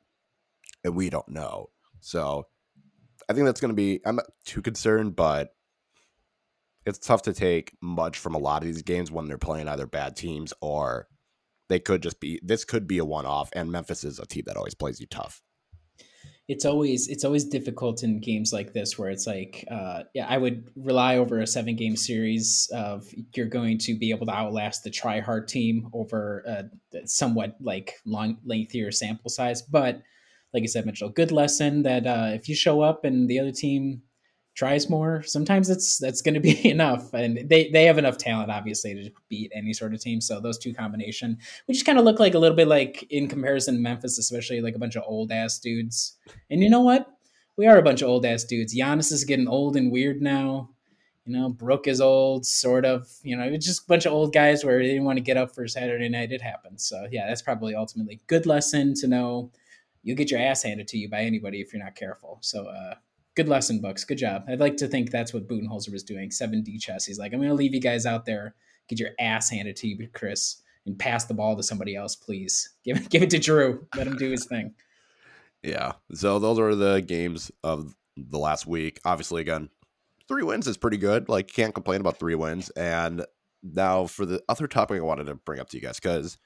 And 0.84 0.94
we 0.94 1.10
don't 1.10 1.28
know. 1.28 1.70
So 2.00 2.46
I 3.28 3.32
think 3.32 3.46
that's 3.46 3.60
going 3.60 3.70
to 3.70 3.76
be, 3.76 4.00
I'm 4.06 4.16
not 4.16 4.26
too 4.44 4.62
concerned, 4.62 5.16
but 5.16 5.50
it's 6.84 6.98
tough 6.98 7.22
to 7.22 7.32
take 7.32 7.76
much 7.82 8.18
from 8.18 8.36
a 8.36 8.38
lot 8.38 8.62
of 8.62 8.68
these 8.68 8.82
games 8.82 9.10
when 9.10 9.26
they're 9.26 9.38
playing 9.38 9.66
either 9.66 9.86
bad 9.86 10.14
teams 10.16 10.52
or 10.60 11.08
they 11.68 11.80
could 11.80 12.02
just 12.02 12.20
be, 12.20 12.38
this 12.44 12.64
could 12.64 12.86
be 12.86 12.98
a 12.98 13.04
one 13.04 13.26
off. 13.26 13.50
And 13.52 13.72
Memphis 13.72 14.04
is 14.04 14.20
a 14.20 14.26
team 14.26 14.44
that 14.46 14.56
always 14.56 14.74
plays 14.74 15.00
you 15.00 15.06
tough. 15.08 15.42
It's 16.48 16.64
always 16.64 17.08
it's 17.08 17.24
always 17.24 17.44
difficult 17.44 18.04
in 18.04 18.20
games 18.20 18.52
like 18.52 18.72
this 18.72 18.96
where 18.96 19.10
it's 19.10 19.26
like 19.26 19.64
uh, 19.70 20.04
yeah 20.14 20.26
I 20.28 20.38
would 20.38 20.70
rely 20.76 21.16
over 21.16 21.40
a 21.40 21.46
seven 21.46 21.74
game 21.74 21.96
series 21.96 22.70
of 22.72 23.04
you're 23.34 23.46
going 23.46 23.78
to 23.78 23.98
be 23.98 24.10
able 24.10 24.26
to 24.26 24.32
outlast 24.32 24.84
the 24.84 24.90
try 24.90 25.20
hard 25.20 25.48
team 25.48 25.88
over 25.92 26.44
a 26.46 27.06
somewhat 27.06 27.56
like 27.60 27.94
long 28.04 28.38
lengthier 28.44 28.92
sample 28.92 29.28
size. 29.28 29.62
But 29.62 30.02
like 30.54 30.62
I 30.62 30.66
said 30.66 30.86
Mitchell 30.86 31.08
good 31.08 31.32
lesson 31.32 31.82
that 31.82 32.06
uh, 32.06 32.30
if 32.32 32.48
you 32.48 32.54
show 32.54 32.80
up 32.80 33.04
and 33.04 33.28
the 33.28 33.40
other 33.40 33.52
team 33.52 34.02
tries 34.56 34.90
more 34.90 35.22
sometimes 35.22 35.70
it's 35.70 35.98
that's 35.98 36.22
going 36.22 36.34
to 36.34 36.40
be 36.40 36.68
enough 36.70 37.14
and 37.14 37.48
they 37.48 37.70
they 37.70 37.84
have 37.84 37.98
enough 37.98 38.18
talent 38.18 38.50
obviously 38.50 38.94
to 38.94 39.10
beat 39.28 39.52
any 39.54 39.72
sort 39.72 39.94
of 39.94 40.00
team 40.00 40.20
so 40.20 40.40
those 40.40 40.58
two 40.58 40.74
combination 40.74 41.38
just 41.70 41.86
kind 41.86 41.98
of 41.98 42.04
look 42.04 42.18
like 42.18 42.34
a 42.34 42.38
little 42.38 42.56
bit 42.56 42.66
like 42.66 43.06
in 43.10 43.28
comparison 43.28 43.80
Memphis 43.80 44.18
especially 44.18 44.60
like 44.60 44.74
a 44.74 44.78
bunch 44.78 44.96
of 44.96 45.04
old 45.06 45.30
ass 45.30 45.58
dudes 45.58 46.16
and 46.50 46.62
you 46.62 46.70
know 46.70 46.80
what? 46.80 47.06
We 47.56 47.66
are 47.66 47.78
a 47.78 47.82
bunch 47.82 48.02
of 48.02 48.08
old 48.08 48.26
ass 48.26 48.44
dudes. 48.44 48.76
Giannis 48.76 49.12
is 49.12 49.24
getting 49.24 49.48
old 49.48 49.76
and 49.76 49.90
weird 49.90 50.20
now. 50.20 50.70
You 51.24 51.32
know, 51.32 51.48
Brook 51.48 51.88
is 51.88 52.00
old, 52.00 52.46
sort 52.46 52.84
of. 52.84 53.08
You 53.22 53.36
know, 53.36 53.44
it's 53.44 53.66
just 53.66 53.84
a 53.84 53.86
bunch 53.86 54.06
of 54.06 54.12
old 54.12 54.32
guys 54.32 54.64
where 54.64 54.78
they 54.78 54.88
didn't 54.88 55.04
want 55.04 55.16
to 55.16 55.24
get 55.24 55.36
up 55.36 55.54
for 55.54 55.66
Saturday 55.66 56.08
night. 56.08 56.32
It 56.32 56.42
happens. 56.42 56.86
So 56.86 57.06
yeah, 57.10 57.26
that's 57.26 57.42
probably 57.42 57.74
ultimately 57.74 58.20
good 58.26 58.46
lesson 58.46 58.94
to 58.94 59.08
know. 59.08 59.50
You'll 60.02 60.16
get 60.16 60.30
your 60.30 60.40
ass 60.40 60.62
handed 60.62 60.86
to 60.88 60.98
you 60.98 61.08
by 61.08 61.22
anybody 61.22 61.60
if 61.60 61.72
you're 61.72 61.82
not 61.82 61.96
careful. 61.96 62.38
So 62.42 62.66
uh, 62.66 62.94
good 63.36 63.48
lesson, 63.48 63.80
books. 63.80 64.04
Good 64.04 64.18
job. 64.18 64.44
I'd 64.48 64.60
like 64.60 64.76
to 64.78 64.88
think 64.88 65.10
that's 65.10 65.32
what 65.32 65.46
Budenholzer 65.46 65.92
was 65.92 66.02
doing. 66.02 66.30
Seven 66.30 66.62
D 66.62 66.78
chess. 66.78 67.04
He's 67.04 67.18
like, 67.18 67.32
I'm 67.32 67.38
going 67.38 67.50
to 67.50 67.54
leave 67.54 67.74
you 67.74 67.80
guys 67.80 68.06
out 68.06 68.24
there. 68.24 68.54
Get 68.88 68.98
your 68.98 69.10
ass 69.20 69.50
handed 69.50 69.76
to 69.76 69.88
you, 69.88 70.08
Khris, 70.12 70.62
and 70.86 70.98
pass 70.98 71.26
the 71.26 71.34
ball 71.34 71.56
to 71.56 71.62
somebody 71.62 71.94
else, 71.94 72.16
please. 72.16 72.70
Give 72.84 72.96
it, 72.96 73.08
give 73.10 73.22
it 73.22 73.30
to 73.30 73.38
Jrue. 73.38 73.84
Let 73.96 74.06
him 74.06 74.16
do 74.16 74.30
his 74.30 74.46
thing. 74.46 74.74
Yeah. 75.62 75.92
So 76.14 76.38
those 76.38 76.58
are 76.58 76.74
the 76.74 77.00
games 77.00 77.50
of 77.64 77.94
the 78.16 78.38
last 78.38 78.66
week. 78.66 79.00
Obviously, 79.04 79.40
again, 79.40 79.68
three 80.28 80.44
wins 80.44 80.68
is 80.68 80.76
pretty 80.76 80.96
good. 80.96 81.28
Like, 81.28 81.48
can't 81.48 81.74
complain 81.74 82.00
about 82.00 82.18
three 82.18 82.36
wins. 82.36 82.70
And 82.70 83.26
now 83.64 84.06
for 84.06 84.24
the 84.24 84.40
other 84.48 84.68
topic 84.68 84.98
I 84.98 85.04
wanted 85.04 85.26
to 85.26 85.34
bring 85.34 85.58
up 85.58 85.68
to 85.70 85.76
you 85.76 85.82
guys, 85.82 85.98
because 85.98 86.38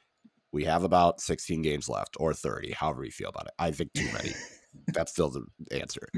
we 0.53 0.65
have 0.65 0.83
about 0.83 1.21
16 1.21 1.61
games 1.61 1.89
left 1.89 2.17
or 2.19 2.33
30, 2.33 2.73
however 2.73 3.05
you 3.05 3.11
feel 3.11 3.29
about 3.29 3.47
it. 3.47 3.53
I 3.59 3.71
think 3.71 3.93
too 3.93 4.11
many. 4.15 4.33
That's 4.95 5.13
still 5.13 5.29
the 5.29 5.45
answer. 5.71 6.09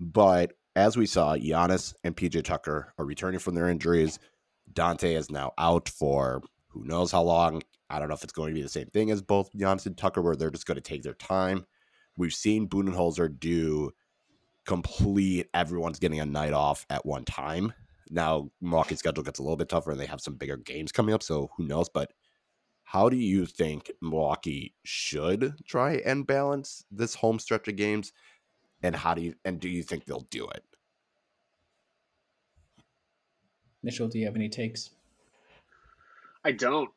But 0.00 0.52
as 0.76 0.96
we 0.96 1.06
saw, 1.06 1.36
Giannis 1.36 1.94
and 2.04 2.16
PJ 2.16 2.44
Tucker 2.44 2.92
are 2.98 3.04
returning 3.04 3.40
from 3.40 3.54
their 3.54 3.68
injuries. 3.68 4.18
Donte 4.72 5.16
is 5.16 5.30
now 5.30 5.52
out 5.58 5.88
for 5.88 6.42
who 6.68 6.84
knows 6.84 7.10
how 7.10 7.22
long. 7.22 7.62
I 7.90 7.98
don't 7.98 8.08
know 8.08 8.14
if 8.14 8.22
it's 8.22 8.32
going 8.32 8.48
to 8.48 8.54
be 8.54 8.62
the 8.62 8.68
same 8.68 8.88
thing 8.88 9.10
as 9.10 9.22
both 9.22 9.52
Giannis 9.52 9.86
and 9.86 9.96
Tucker, 9.96 10.22
where 10.22 10.36
they're 10.36 10.50
just 10.50 10.66
going 10.66 10.76
to 10.76 10.80
take 10.80 11.02
their 11.02 11.14
time. 11.14 11.66
We've 12.16 12.34
seen 12.34 12.68
Budenholzer 12.68 13.38
do 13.38 13.92
complete 14.66 15.48
everyone's 15.54 15.98
getting 15.98 16.20
a 16.20 16.26
night 16.26 16.52
off 16.52 16.84
at 16.90 17.06
one 17.06 17.24
time. 17.24 17.72
Now 18.10 18.50
Milwaukee's 18.60 18.98
schedule 18.98 19.24
gets 19.24 19.38
a 19.38 19.42
little 19.42 19.56
bit 19.56 19.68
tougher 19.68 19.90
and 19.90 19.98
they 19.98 20.06
have 20.06 20.20
some 20.20 20.34
bigger 20.34 20.56
games 20.56 20.92
coming 20.92 21.14
up, 21.14 21.22
so 21.22 21.50
who 21.56 21.66
knows? 21.66 21.88
But 21.88 22.12
how 22.84 23.08
do 23.08 23.16
you 23.16 23.46
think 23.46 23.90
Milwaukee 24.00 24.74
should 24.84 25.54
try 25.66 26.02
and 26.04 26.26
balance 26.26 26.84
this 26.90 27.14
home 27.14 27.38
stretch 27.38 27.68
of 27.68 27.76
games? 27.76 28.12
And 28.82 28.94
how 28.94 29.14
do 29.14 29.22
you 29.22 29.34
and 29.44 29.58
do 29.60 29.68
you 29.68 29.82
think 29.82 30.04
they'll 30.04 30.26
do 30.30 30.48
it? 30.48 30.64
Mitchell, 33.82 34.08
do 34.08 34.18
you 34.18 34.26
have 34.26 34.36
any 34.36 34.48
takes? 34.48 34.90
I 36.44 36.52
don't. 36.52 36.90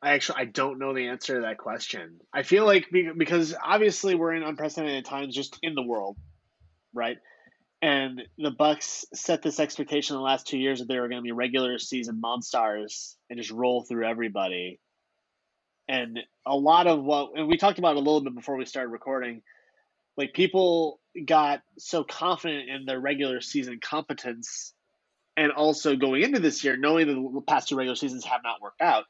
I 0.00 0.12
actually 0.14 0.38
I 0.40 0.44
don't 0.46 0.78
know 0.78 0.94
the 0.94 1.08
answer 1.08 1.36
to 1.36 1.40
that 1.42 1.58
question. 1.58 2.20
I 2.32 2.42
feel 2.42 2.66
like 2.66 2.88
because 3.16 3.54
obviously 3.62 4.14
we're 4.14 4.34
in 4.34 4.42
unprecedented 4.42 5.04
times 5.04 5.34
just 5.34 5.58
in 5.62 5.74
the 5.74 5.82
world, 5.82 6.16
right? 6.92 7.18
And 7.82 8.22
the 8.38 8.52
Bucks 8.52 9.04
set 9.12 9.42
this 9.42 9.58
expectation 9.58 10.14
in 10.14 10.20
the 10.20 10.24
last 10.24 10.46
two 10.46 10.58
years 10.58 10.78
that 10.78 10.86
they 10.86 11.00
were 11.00 11.08
going 11.08 11.18
to 11.18 11.24
be 11.24 11.32
regular 11.32 11.78
season 11.78 12.20
monsters 12.20 13.16
and 13.28 13.36
just 13.36 13.50
roll 13.50 13.82
through 13.82 14.06
everybody. 14.06 14.78
And 15.88 16.20
a 16.46 16.54
lot 16.54 16.86
of 16.86 17.02
what, 17.02 17.32
and 17.34 17.48
we 17.48 17.56
talked 17.56 17.80
about 17.80 17.96
it 17.96 17.96
a 17.96 17.98
little 17.98 18.22
bit 18.22 18.36
before 18.36 18.56
we 18.56 18.66
started 18.66 18.90
recording, 18.90 19.42
like 20.16 20.32
people 20.34 21.00
got 21.26 21.60
so 21.78 22.04
confident 22.04 22.68
in 22.68 22.84
their 22.84 23.00
regular 23.00 23.40
season 23.40 23.78
competence 23.82 24.74
and 25.36 25.52
also 25.52 25.96
going 25.96 26.22
into 26.22 26.40
this 26.40 26.62
year, 26.62 26.76
knowing 26.76 27.06
that 27.06 27.14
the 27.14 27.40
past 27.42 27.68
two 27.68 27.76
regular 27.76 27.96
seasons 27.96 28.24
have 28.24 28.42
not 28.44 28.60
worked 28.60 28.82
out, 28.82 29.04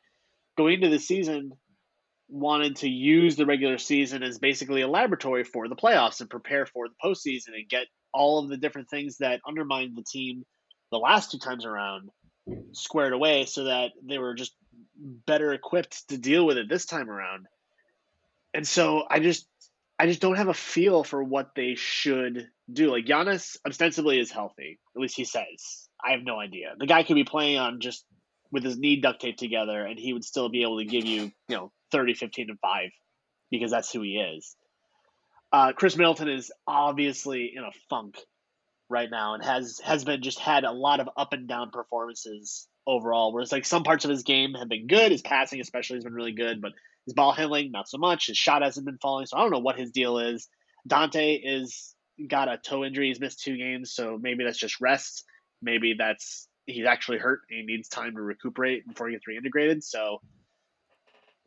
going 0.57 0.75
into 0.75 0.89
the 0.89 0.99
season, 0.99 1.53
wanted 2.29 2.77
to 2.77 2.89
use 2.89 3.37
the 3.37 3.47
regular 3.47 3.79
season 3.79 4.23
as 4.23 4.39
basically 4.39 4.83
a 4.83 4.89
laboratory 4.89 5.45
for 5.45 5.69
the 5.69 5.77
playoffs 5.77 6.21
and 6.21 6.31
prepare 6.31 6.65
for 6.65 6.87
the 6.89 6.95
postseason 7.05 7.49
and 7.55 7.69
get 7.69 7.87
all 8.15 8.39
of 8.39 8.49
the 8.49 8.57
different 8.57 8.89
things 8.89 9.19
that 9.19 9.41
undermined 9.47 9.97
the 9.97 10.05
team 10.05 10.45
the 10.91 10.99
last 10.99 11.31
two 11.31 11.39
times 11.39 11.65
around 11.65 12.11
squared 12.73 13.13
away 13.13 13.45
so 13.45 13.65
that 13.65 13.91
they 14.03 14.19
were 14.19 14.35
just 14.35 14.55
better 15.27 15.53
equipped 15.53 16.09
to 16.09 16.19
deal 16.19 16.47
with 16.47 16.57
it 16.57 16.69
this 16.69 16.87
time 16.87 17.11
around. 17.11 17.47
And 18.55 18.67
so 18.67 19.05
I 19.09 19.21
just 19.21 19.47
I 20.03 20.07
just 20.07 20.21
don't 20.21 20.35
have 20.35 20.49
a 20.49 20.55
feel 20.55 21.05
for 21.05 21.23
what 21.23 21.51
they 21.55 21.77
should 21.77 22.49
do. 22.73 22.91
Like 22.91 23.05
Giannis 23.05 23.57
ostensibly 23.65 24.19
is 24.19 24.33
healthy, 24.33 24.81
at 24.97 25.01
least 25.01 25.17
he 25.17 25.25
says. 25.25 25.89
I 26.05 26.11
have 26.11 26.23
no 26.25 26.41
idea. 26.41 26.75
The 26.77 26.89
guy 26.89 27.05
could 27.05 27.15
be 27.15 27.23
playing 27.23 27.59
on 27.59 27.79
just 27.79 28.05
with 28.51 28.65
his 28.65 28.77
knee 28.77 29.01
duct 29.01 29.21
taped 29.21 29.39
together 29.39 29.87
and 29.87 29.97
he 29.97 30.13
would 30.13 30.25
still 30.25 30.49
be 30.49 30.63
able 30.63 30.81
to 30.81 30.85
give 30.85 31.05
you, 31.05 31.31
you 31.47 31.57
know, 31.57 31.71
30, 31.93 32.15
15, 32.15 32.51
and 32.51 32.59
5 32.59 32.91
because 33.53 33.71
that's 33.71 33.93
who 33.93 34.03
he 34.03 34.17
is. 34.17 34.57
Uh, 35.53 35.73
Khris 35.73 35.97
Middleton 35.97 36.29
is 36.29 36.51
obviously 36.67 37.53
in 37.55 37.63
a 37.63 37.71
funk 37.89 38.17
right 38.91 39.09
now 39.09 39.35
and 39.35 39.45
has 39.45 39.79
has 39.85 40.03
been 40.03 40.21
just 40.21 40.41
had 40.41 40.65
a 40.65 40.73
lot 40.73 40.99
of 40.99 41.09
up 41.17 41.33
and 41.33 41.47
down 41.47 41.71
performances 41.71 42.67
overall. 42.89 43.33
Whereas 43.33 43.53
like 43.53 43.65
some 43.65 43.85
parts 43.85 44.05
of 44.05 44.11
his 44.11 44.25
game 44.25 44.55
have 44.55 44.69
been 44.69 44.89
good, 44.89 45.13
his 45.13 45.23
passing 45.23 45.61
especially 45.61 45.99
has 45.99 46.05
been 46.05 46.13
really 46.13 46.33
good, 46.33 46.61
but 46.61 46.73
his 47.07 47.15
ball 47.15 47.33
handling 47.33 47.73
not 47.73 47.89
so 47.89 47.99
much. 47.99 48.29
His 48.29 48.37
shot 48.37 48.63
hasn't 48.63 48.87
been 48.87 48.99
falling, 48.99 49.27
so 49.27 49.37
I 49.37 49.41
don't 49.41 49.51
know 49.51 49.59
what 49.59 49.79
his 49.79 49.91
deal 49.91 50.19
is. 50.19 50.49
Donte 50.89 51.41
is 51.43 51.95
got 52.29 52.49
a 52.49 52.59
toe 52.59 52.85
injury. 52.85 53.09
He's 53.09 53.21
missed 53.21 53.43
two 53.43 53.57
games, 53.57 53.93
so 53.93 54.19
maybe 54.21 54.45
that's 54.45 54.59
just 54.59 54.81
rest. 54.81 55.25
Maybe 55.61 55.95
that's 55.99 56.49
he's 56.67 56.87
actually 56.87 57.19
hurt 57.19 57.41
and 57.51 57.59
he 57.61 57.67
needs 57.67 57.89
time 57.89 58.15
to 58.15 58.23
recuperate 58.23 58.87
before 58.87 59.09
he 59.09 59.15
gets 59.15 59.25
reintegrated. 59.27 59.83
So 59.83 60.21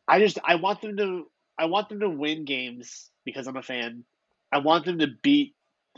I 0.08 0.20
just 0.20 0.39
I 0.43 0.56
want 0.56 0.82
them 0.82 0.97
to 0.97 1.26
I 1.58 1.66
want 1.66 1.89
them 1.89 2.01
to 2.01 2.10
win 2.10 2.45
games 2.45 3.10
because 3.24 3.47
I'm 3.47 3.58
a 3.58 3.64
fan. 3.64 4.03
I 4.51 4.60
want 4.60 4.86
them 4.86 4.99
to 4.99 5.08
beat 5.22 5.56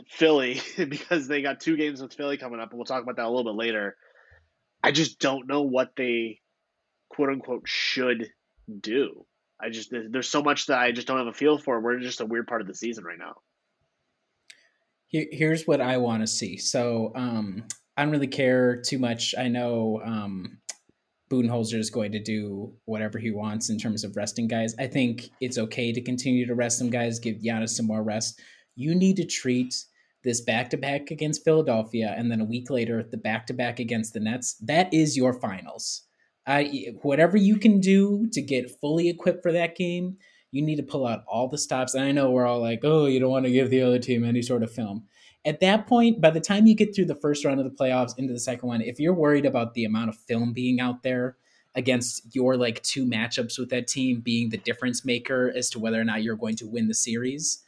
Philly 0.08 0.60
because 0.76 1.28
they 1.28 1.42
got 1.42 1.60
two 1.60 1.76
games 1.76 2.00
with 2.00 2.14
Philly 2.14 2.38
coming 2.38 2.60
up, 2.60 2.70
and 2.70 2.78
we'll 2.78 2.86
talk 2.86 3.02
about 3.02 3.16
that 3.16 3.26
a 3.26 3.30
little 3.30 3.52
bit 3.52 3.58
later. 3.58 3.96
I 4.82 4.92
just 4.92 5.18
don't 5.18 5.48
know 5.48 5.62
what 5.62 5.92
they 5.96 6.40
quote 7.08 7.30
unquote 7.30 7.64
should 7.66 8.30
do. 8.80 9.26
I 9.60 9.70
just 9.70 9.92
there's 9.92 10.28
so 10.28 10.42
much 10.42 10.66
that 10.66 10.78
I 10.78 10.92
just 10.92 11.06
don't 11.06 11.18
have 11.18 11.26
a 11.26 11.32
feel 11.32 11.58
for. 11.58 11.80
We're 11.80 11.98
just 11.98 12.20
a 12.20 12.26
weird 12.26 12.46
part 12.46 12.60
of 12.60 12.66
the 12.66 12.74
season 12.74 13.04
right 13.04 13.18
now. 13.18 13.34
here's 15.10 15.66
what 15.66 15.80
I 15.80 15.96
want 15.96 16.22
to 16.22 16.26
see. 16.26 16.58
So 16.58 17.12
um, 17.14 17.64
I 17.96 18.02
don't 18.02 18.12
really 18.12 18.26
care 18.28 18.80
too 18.80 18.98
much. 18.98 19.34
I 19.36 19.48
know 19.48 20.00
um, 20.04 20.58
Budenholzer 21.30 21.78
is 21.78 21.90
going 21.90 22.12
to 22.12 22.22
do 22.22 22.72
whatever 22.84 23.18
he 23.18 23.30
wants 23.30 23.70
in 23.70 23.78
terms 23.78 24.04
of 24.04 24.16
resting 24.16 24.48
guys. 24.48 24.74
I 24.78 24.86
think 24.86 25.30
it's 25.40 25.58
okay 25.58 25.92
to 25.92 26.00
continue 26.00 26.46
to 26.46 26.54
rest 26.54 26.78
some 26.78 26.90
guys, 26.90 27.18
give 27.18 27.38
Giannis 27.38 27.70
some 27.70 27.86
more 27.86 28.02
rest. 28.02 28.40
You 28.76 28.94
need 28.94 29.16
to 29.16 29.26
treat 29.26 29.74
this 30.24 30.40
back 30.40 30.70
to 30.70 30.76
back 30.76 31.10
against 31.10 31.44
Philadelphia 31.44 32.14
and 32.16 32.30
then 32.30 32.40
a 32.40 32.44
week 32.44 32.70
later 32.70 33.02
the 33.02 33.16
back 33.16 33.46
to 33.46 33.54
back 33.54 33.78
against 33.78 34.14
the 34.14 34.20
Nets. 34.20 34.54
That 34.54 34.92
is 34.92 35.16
your 35.16 35.32
finals. 35.32 36.07
I 36.48 36.94
whatever 37.02 37.36
you 37.36 37.58
can 37.58 37.78
do 37.78 38.26
to 38.32 38.40
get 38.40 38.80
fully 38.80 39.08
equipped 39.08 39.42
for 39.42 39.52
that 39.52 39.76
game, 39.76 40.16
you 40.50 40.62
need 40.62 40.76
to 40.76 40.82
pull 40.82 41.06
out 41.06 41.24
all 41.28 41.48
the 41.48 41.58
stops. 41.58 41.94
And 41.94 42.04
I 42.04 42.12
know 42.12 42.30
we're 42.30 42.46
all 42.46 42.60
like, 42.60 42.80
oh, 42.84 43.06
you 43.06 43.20
don't 43.20 43.30
want 43.30 43.44
to 43.44 43.52
give 43.52 43.70
the 43.70 43.82
other 43.82 43.98
team 43.98 44.24
any 44.24 44.42
sort 44.42 44.62
of 44.62 44.72
film. 44.72 45.04
At 45.44 45.60
that 45.60 45.86
point, 45.86 46.20
by 46.20 46.30
the 46.30 46.40
time 46.40 46.66
you 46.66 46.74
get 46.74 46.94
through 46.94 47.04
the 47.04 47.14
first 47.14 47.44
round 47.44 47.60
of 47.60 47.64
the 47.64 47.76
playoffs 47.76 48.18
into 48.18 48.32
the 48.32 48.40
second 48.40 48.68
one, 48.68 48.80
if 48.80 48.98
you're 48.98 49.14
worried 49.14 49.46
about 49.46 49.74
the 49.74 49.84
amount 49.84 50.08
of 50.08 50.16
film 50.16 50.52
being 50.52 50.80
out 50.80 51.02
there 51.02 51.36
against 51.74 52.34
your 52.34 52.56
like 52.56 52.82
two 52.82 53.04
matchups 53.04 53.58
with 53.58 53.70
that 53.70 53.86
team 53.86 54.20
being 54.20 54.48
the 54.48 54.56
difference 54.56 55.04
maker 55.04 55.52
as 55.54 55.70
to 55.70 55.78
whether 55.78 56.00
or 56.00 56.04
not 56.04 56.22
you're 56.22 56.36
going 56.36 56.56
to 56.56 56.66
win 56.66 56.88
the 56.88 56.94
series, 56.94 57.62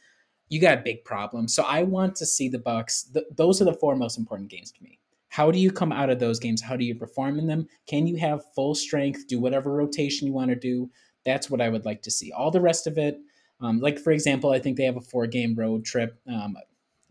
you 0.49 0.59
got 0.59 0.79
a 0.79 0.81
big 0.81 1.05
problem. 1.05 1.47
So 1.47 1.63
I 1.63 1.83
want 1.83 2.15
to 2.17 2.25
see 2.25 2.49
the 2.49 2.59
Bucks. 2.59 3.03
Th- 3.03 3.25
those 3.35 3.61
are 3.61 3.65
the 3.65 3.73
four 3.73 3.95
most 3.95 4.17
important 4.17 4.49
games 4.49 4.71
to 4.71 4.83
me. 4.83 5.00
How 5.31 5.49
do 5.49 5.57
you 5.57 5.71
come 5.71 5.93
out 5.93 6.09
of 6.09 6.19
those 6.19 6.39
games? 6.39 6.61
How 6.61 6.75
do 6.75 6.83
you 6.83 6.93
perform 6.93 7.39
in 7.39 7.47
them? 7.47 7.65
Can 7.87 8.05
you 8.05 8.17
have 8.17 8.43
full 8.53 8.75
strength? 8.75 9.27
Do 9.29 9.39
whatever 9.39 9.71
rotation 9.71 10.27
you 10.27 10.33
want 10.33 10.49
to 10.49 10.55
do? 10.55 10.91
That's 11.25 11.49
what 11.49 11.61
I 11.61 11.69
would 11.69 11.85
like 11.85 12.01
to 12.01 12.11
see. 12.11 12.33
All 12.33 12.51
the 12.51 12.59
rest 12.59 12.85
of 12.85 12.97
it, 12.97 13.17
um, 13.61 13.79
like 13.79 13.97
for 13.97 14.11
example, 14.11 14.51
I 14.51 14.59
think 14.59 14.75
they 14.75 14.83
have 14.83 14.97
a 14.97 15.01
four 15.01 15.27
game 15.27 15.55
road 15.55 15.85
trip. 15.85 16.19
Um, 16.27 16.57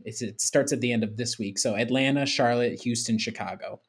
it 0.05 0.39
starts 0.39 0.71
at 0.71 0.83
the 0.83 0.93
end 0.93 1.03
of 1.03 1.17
this 1.17 1.39
week. 1.39 1.59
So 1.59 1.77
Atlanta, 1.77 2.27
Charlotte, 2.27 2.83
Houston, 2.83 3.17
Chicago. 3.17 3.81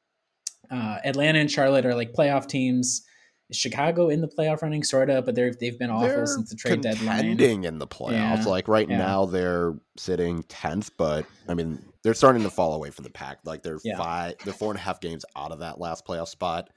Uh, 0.70 1.00
Atlanta 1.04 1.40
and 1.40 1.52
Charlotte 1.52 1.86
are 1.86 1.96
like 1.96 2.14
playoff 2.14 2.48
teams. 2.48 3.06
Chicago 3.52 4.10
in 4.10 4.22
the 4.22 4.28
playoff 4.28 4.62
running, 4.62 4.84
sort 4.84 5.10
of, 5.10 5.26
but 5.26 5.36
they've 5.36 5.58
they've 5.60 5.78
been 5.78 5.90
awful 5.90 6.08
They're 6.08 6.26
since 6.28 6.50
the 6.50 6.56
trade 6.56 6.82
deadline. 6.82 7.18
contending 7.20 7.64
in 7.66 7.80
the 7.80 7.88
playoffs. 7.88 8.12
Yeah, 8.40 8.46
Like 8.46 8.68
right 8.68 8.90
yeah. 8.90 8.98
now, 8.98 9.26
they're 9.26 9.76
sitting 9.98 10.44
tenth, 10.44 10.92
but 10.98 11.26
I 11.48 11.54
mean, 11.54 11.80
they're 12.04 12.14
starting 12.14 12.44
to 12.44 12.50
fall 12.50 12.74
away 12.74 12.90
from 12.90 13.04
the 13.04 13.10
pack. 13.12 13.40
Like 13.46 13.64
they're 13.64 13.80
Yeah. 13.84 13.98
five, 13.98 14.36
they're 14.44 14.54
four 14.54 14.72
and 14.72 14.80
a 14.80 14.82
half 14.82 15.00
games 15.02 15.26
out 15.36 15.52
of 15.52 15.60
that 15.60 15.80
last 15.80 16.06
playoff 16.06 16.28
spot. 16.30 16.70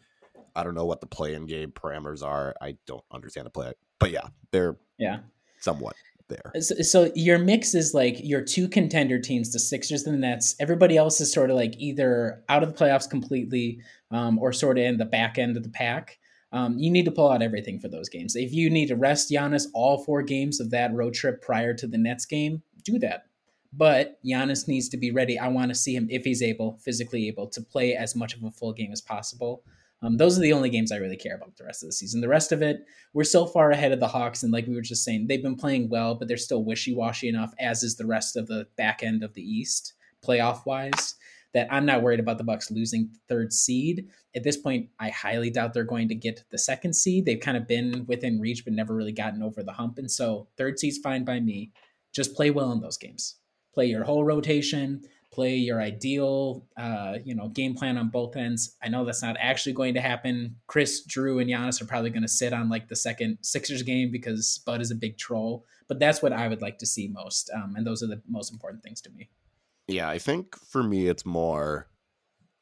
I 0.57 0.63
don't 0.63 0.75
know 0.75 0.85
what 0.87 1.01
the 1.01 1.07
play-in 1.07 1.47
game 1.47 1.73
parameters 1.73 2.23
are. 2.23 2.55
I 2.61 2.77
don't 2.87 3.03
understand 3.11 3.47
the 3.47 3.51
play, 3.51 3.73
but 3.99 4.11
yeah, 4.11 4.29
they're 4.53 4.77
Yeah. 4.99 5.21
somewhat 5.61 5.97
there. 6.29 6.53
So, 6.61 6.77
so 6.77 7.11
your 7.15 7.39
mix 7.39 7.75
is 7.75 7.93
like 7.93 8.17
your 8.23 8.41
two 8.41 8.69
contender 8.69 9.19
teams, 9.19 9.53
the 9.53 9.59
Sixers 9.59 10.05
and 10.05 10.15
the 10.15 10.19
Nets. 10.19 10.55
Everybody 10.61 10.97
else 10.97 11.21
is 11.21 11.33
sort 11.33 11.51
of 11.51 11.57
like 11.57 11.75
either 11.79 12.43
out 12.49 12.63
of 12.63 12.73
the 12.75 12.85
playoffs 12.85 13.09
completely, 13.11 13.81
um, 14.11 14.39
or 14.39 14.53
sort 14.53 14.79
of 14.79 14.85
in 14.85 14.97
the 14.97 15.05
back 15.05 15.39
end 15.39 15.57
of 15.57 15.65
the 15.65 15.69
pack. 15.71 16.19
Um, 16.55 16.79
you 16.79 16.89
need 16.89 17.05
to 17.05 17.11
pull 17.11 17.31
out 17.33 17.43
everything 17.43 17.81
for 17.81 17.89
those 17.89 18.09
games. 18.09 18.37
If 18.37 18.53
you 18.53 18.71
need 18.71 18.87
to 18.87 18.97
rest 18.97 19.29
Giannis 19.29 19.67
all 19.75 20.05
four 20.05 20.23
games 20.23 20.61
of 20.61 20.71
that 20.71 20.95
road 20.95 21.13
trip 21.13 21.43
prior 21.43 21.75
to 21.75 21.87
the 21.89 21.99
Nets 21.99 22.25
game, 22.25 22.63
do 22.85 22.97
that. 23.01 23.25
But 23.73 24.21
Giannis 24.25 24.69
needs 24.69 24.89
to 24.91 24.97
be 24.97 25.11
ready. 25.11 25.37
I 25.37 25.49
want 25.49 25.71
to 25.71 25.75
see 25.75 25.97
him, 25.97 26.07
if 26.09 26.25
he's 26.25 26.43
able, 26.43 26.79
physically 26.81 27.27
able, 27.27 27.49
to 27.49 27.61
play 27.61 27.97
as 27.97 28.15
much 28.15 28.37
of 28.37 28.45
a 28.45 28.53
full 28.53 28.73
game 28.73 28.93
as 28.93 29.01
possible. 29.01 29.65
Um, 30.01 30.17
those 30.17 30.39
are 30.39 30.43
the 30.43 30.53
only 30.53 30.71
games 30.71 30.93
I 30.93 30.99
really 30.99 31.17
care 31.17 31.35
about 31.35 31.57
the 31.57 31.65
rest 31.65 31.83
of 31.83 31.89
the 31.89 31.93
season. 31.93 32.21
The 32.21 32.29
rest 32.29 32.53
of 32.53 32.63
it, 32.63 32.85
we're 33.15 33.25
so 33.25 33.47
far 33.47 33.73
ahead 33.73 33.91
of 33.91 33.99
the 33.99 34.07
Hawks, 34.07 34.45
and 34.45 34.53
like 34.53 34.69
we 34.69 34.77
were 34.77 34.81
just 34.81 35.03
saying, 35.03 35.27
they've 35.27 35.43
been 35.43 35.57
playing 35.57 35.89
well, 35.89 36.15
but 36.15 36.29
they're 36.29 36.37
still 36.37 36.63
wishy 36.63 36.95
washy 36.95 37.29
enough, 37.29 37.53
as 37.59 37.83
is 37.83 37.97
the 37.97 38.07
rest 38.07 38.37
of 38.37 38.47
the 38.47 38.69
back 38.77 39.03
end 39.03 39.25
of 39.25 39.35
the 39.35 39.43
East, 39.43 39.95
playoff 40.25 40.67
wise, 40.67 41.17
that 41.55 41.69
I'm 41.71 41.87
not 41.87 42.03
worried 42.03 42.21
about 42.21 42.39
the 42.39 42.45
Bucks 42.45 42.71
losing 42.71 43.11
third 43.29 43.53
seed. 43.53 44.09
At 44.35 44.43
this 44.43 44.57
point, 44.57 44.89
I 45.01 45.09
highly 45.09 45.51
doubt 45.51 45.73
they're 45.73 45.85
going 45.85 46.09
to 46.09 46.15
get 46.15 46.45
the 46.51 46.59
second 46.59 46.95
seed. 46.95 47.25
They've 47.25 47.41
kind 47.41 47.57
of 47.57 47.67
been 47.67 48.05
within 48.07 48.41
reach, 48.41 48.65
but 48.65 48.75
never 48.75 48.95
really 48.95 49.13
gotten 49.13 49.43
over 49.43 49.63
the 49.63 49.73
hump. 49.73 49.99
And 49.99 50.11
so 50.11 50.49
third 50.59 50.79
seed's 50.79 50.99
fine 50.99 51.25
by 51.25 51.41
me. 51.41 51.73
Just 52.13 52.35
play 52.35 52.51
well 52.51 52.73
in 52.73 52.81
those 52.81 52.99
games. 52.99 53.37
Play 53.73 53.87
your 53.87 54.05
whole 54.05 54.25
rotation 54.25 55.03
play 55.35 55.57
your 55.57 55.83
ideal 55.83 56.65
uh, 56.77 57.19
you 57.25 57.35
know 57.35 57.49
game 57.49 57.75
plan 57.75 57.99
on 57.99 58.09
both 58.09 58.37
ends. 58.37 58.77
I 58.83 58.89
know 58.89 59.05
that's 59.05 59.23
not 59.23 59.37
actually 59.41 59.73
going 59.73 59.95
to 59.95 60.01
happen. 60.01 60.57
Khris, 60.69 61.05
Jrue, 61.07 61.41
and 61.43 61.51
Giannis 61.51 61.83
are 61.83 61.87
probably 61.87 62.11
going 62.11 62.23
to 62.23 62.29
sit 62.29 62.53
on 62.53 62.69
like 62.69 62.89
the 62.89 62.97
second 62.97 63.39
Sixers 63.43 63.83
game 63.83 64.13
because 64.13 64.63
Bud 64.65 64.81
is 64.81 64.93
a 64.93 64.95
big 64.95 65.19
troll. 65.19 65.65
But 65.89 65.99
that's 65.99 66.23
what 66.23 66.33
I 66.33 66.49
would 66.49 66.63
like 66.63 66.79
to 66.79 66.87
see 66.87 67.09
most, 67.09 67.51
um, 67.55 67.75
and 67.77 67.87
those 67.87 68.03
are 68.03 68.07
the 68.07 68.23
most 68.29 68.53
important 68.53 68.83
things 68.83 69.03
to 69.03 69.11
me. 69.11 69.29
Yeah, 69.89 70.09
I 70.09 70.19
think 70.19 70.57
for 70.57 70.83
me, 70.83 71.09
it's 71.09 71.27
more 71.27 71.89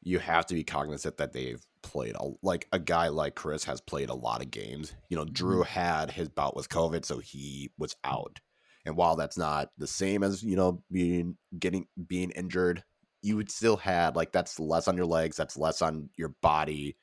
you 0.01 0.19
have 0.19 0.45
to 0.47 0.53
be 0.53 0.63
cognizant 0.63 1.17
that 1.17 1.31
they've 1.31 1.65
played 1.81 2.15
a, 2.15 2.29
like 2.41 2.67
a 2.71 2.79
guy 2.79 3.07
like 3.07 3.35
Khris 3.35 3.63
has 3.65 3.79
played 3.79 4.09
a 4.09 4.15
lot 4.15 4.41
of 4.41 4.51
games. 4.51 4.93
You 5.09 5.17
know, 5.17 5.25
Jrue 5.25 5.61
mm-hmm. 5.61 5.79
had 5.79 6.11
his 6.11 6.29
bout 6.29 6.55
with 6.55 6.69
COVID, 6.69 7.05
so 7.05 7.19
he 7.19 7.71
was 7.77 7.95
out. 8.03 8.39
And 8.85 8.97
while 8.97 9.15
that's 9.15 9.37
not 9.37 9.69
the 9.77 9.87
same 9.87 10.23
as 10.23 10.43
you 10.43 10.57
know 10.57 10.83
being 10.91 11.37
getting 11.57 11.87
being 12.07 12.31
injured, 12.31 12.83
you 13.21 13.37
would 13.37 13.49
still 13.49 13.77
had 13.77 14.15
like 14.15 14.33
that's 14.33 14.59
less 14.59 14.87
on 14.87 14.97
your 14.97 15.05
legs, 15.05 15.37
that's 15.37 15.57
less 15.57 15.81
on 15.81 16.09
your 16.17 16.35
body, 16.41 16.97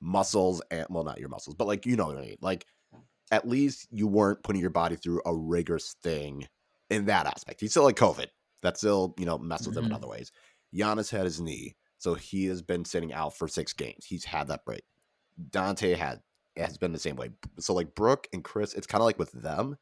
muscles, 0.00 0.60
and 0.70 0.86
well, 0.90 1.04
not 1.04 1.20
your 1.20 1.30
muscles, 1.30 1.56
but 1.56 1.66
like 1.66 1.86
you 1.86 1.96
know 1.96 2.06
what 2.06 2.18
I 2.18 2.22
mean. 2.22 2.36
Like 2.42 2.66
at 3.30 3.48
least 3.48 3.88
you 3.90 4.06
weren't 4.06 4.42
putting 4.42 4.60
your 4.60 4.70
body 4.70 4.96
through 4.96 5.22
a 5.24 5.34
rigorous 5.34 5.96
thing 6.02 6.46
in 6.90 7.06
that 7.06 7.26
aspect. 7.26 7.62
He 7.62 7.68
still 7.68 7.86
had 7.86 7.96
COVID. 7.96 8.26
That 8.62 8.76
still 8.76 9.14
you 9.18 9.26
know 9.26 9.38
messed 9.38 9.66
with 9.66 9.76
him 9.76 9.84
in 9.84 9.90
mm-hmm. 9.90 9.96
other 9.96 10.08
ways. 10.08 10.32
Giannis 10.74 11.10
had 11.10 11.24
his 11.24 11.40
knee, 11.40 11.76
so 11.98 12.14
he 12.14 12.46
has 12.46 12.62
been 12.62 12.84
sitting 12.84 13.12
out 13.12 13.36
for 13.36 13.48
six 13.48 13.72
games. 13.72 14.04
He's 14.06 14.24
had 14.24 14.48
that 14.48 14.64
break. 14.64 14.82
Donte 15.50 15.96
had 15.96 16.20
has 16.56 16.78
been 16.78 16.92
the 16.92 16.98
same 16.98 17.16
way. 17.16 17.30
So 17.58 17.74
like 17.74 17.94
Brook 17.94 18.28
and 18.32 18.44
Khris, 18.44 18.74
it's 18.74 18.86
kind 18.86 19.00
of 19.00 19.06
like 19.06 19.18
with 19.18 19.32
them 19.32 19.76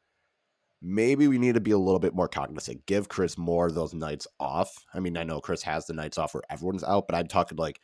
maybe 0.81 1.27
we 1.27 1.37
need 1.37 1.53
to 1.53 1.61
be 1.61 1.71
a 1.71 1.77
little 1.77 1.99
bit 1.99 2.15
more 2.15 2.27
cognizant. 2.27 2.85
Give 2.85 3.07
Khris 3.07 3.37
more 3.37 3.67
of 3.67 3.75
those 3.75 3.93
nights 3.93 4.27
off. 4.39 4.73
I 4.93 4.99
mean, 4.99 5.15
I 5.15 5.23
know 5.23 5.39
Khris 5.39 5.61
has 5.63 5.85
the 5.85 5.93
nights 5.93 6.17
off 6.17 6.33
where 6.33 6.43
everyone's 6.49 6.83
out, 6.83 7.07
but 7.07 7.15
I'm 7.15 7.27
talking 7.27 7.57
like 7.57 7.79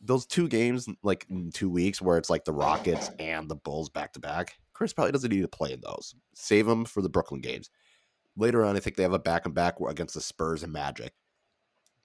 those 0.00 0.26
two 0.26 0.48
games, 0.48 0.88
like 1.02 1.26
in 1.30 1.50
two 1.52 1.70
weeks, 1.70 2.02
where 2.02 2.18
it's 2.18 2.30
like 2.30 2.44
the 2.44 2.52
Rockets 2.52 3.10
and 3.18 3.48
the 3.48 3.56
Bulls 3.56 3.88
back 3.88 4.12
to 4.14 4.20
back. 4.20 4.54
Khris 4.72 4.92
probably 4.92 5.12
doesn't 5.12 5.30
need 5.30 5.42
to 5.42 5.48
play 5.48 5.72
in 5.72 5.80
those. 5.80 6.14
Save 6.34 6.68
him 6.68 6.84
for 6.84 7.02
the 7.02 7.08
Brooklyn 7.08 7.40
games. 7.40 7.70
Later 8.38 8.64
on, 8.64 8.76
I 8.76 8.80
think 8.80 8.94
they 8.94 9.02
have 9.02 9.12
a 9.12 9.18
back 9.18 9.46
and 9.46 9.54
back 9.54 9.80
against 9.80 10.14
the 10.14 10.20
Spurs 10.20 10.62
and 10.62 10.72
Magic. 10.72 11.12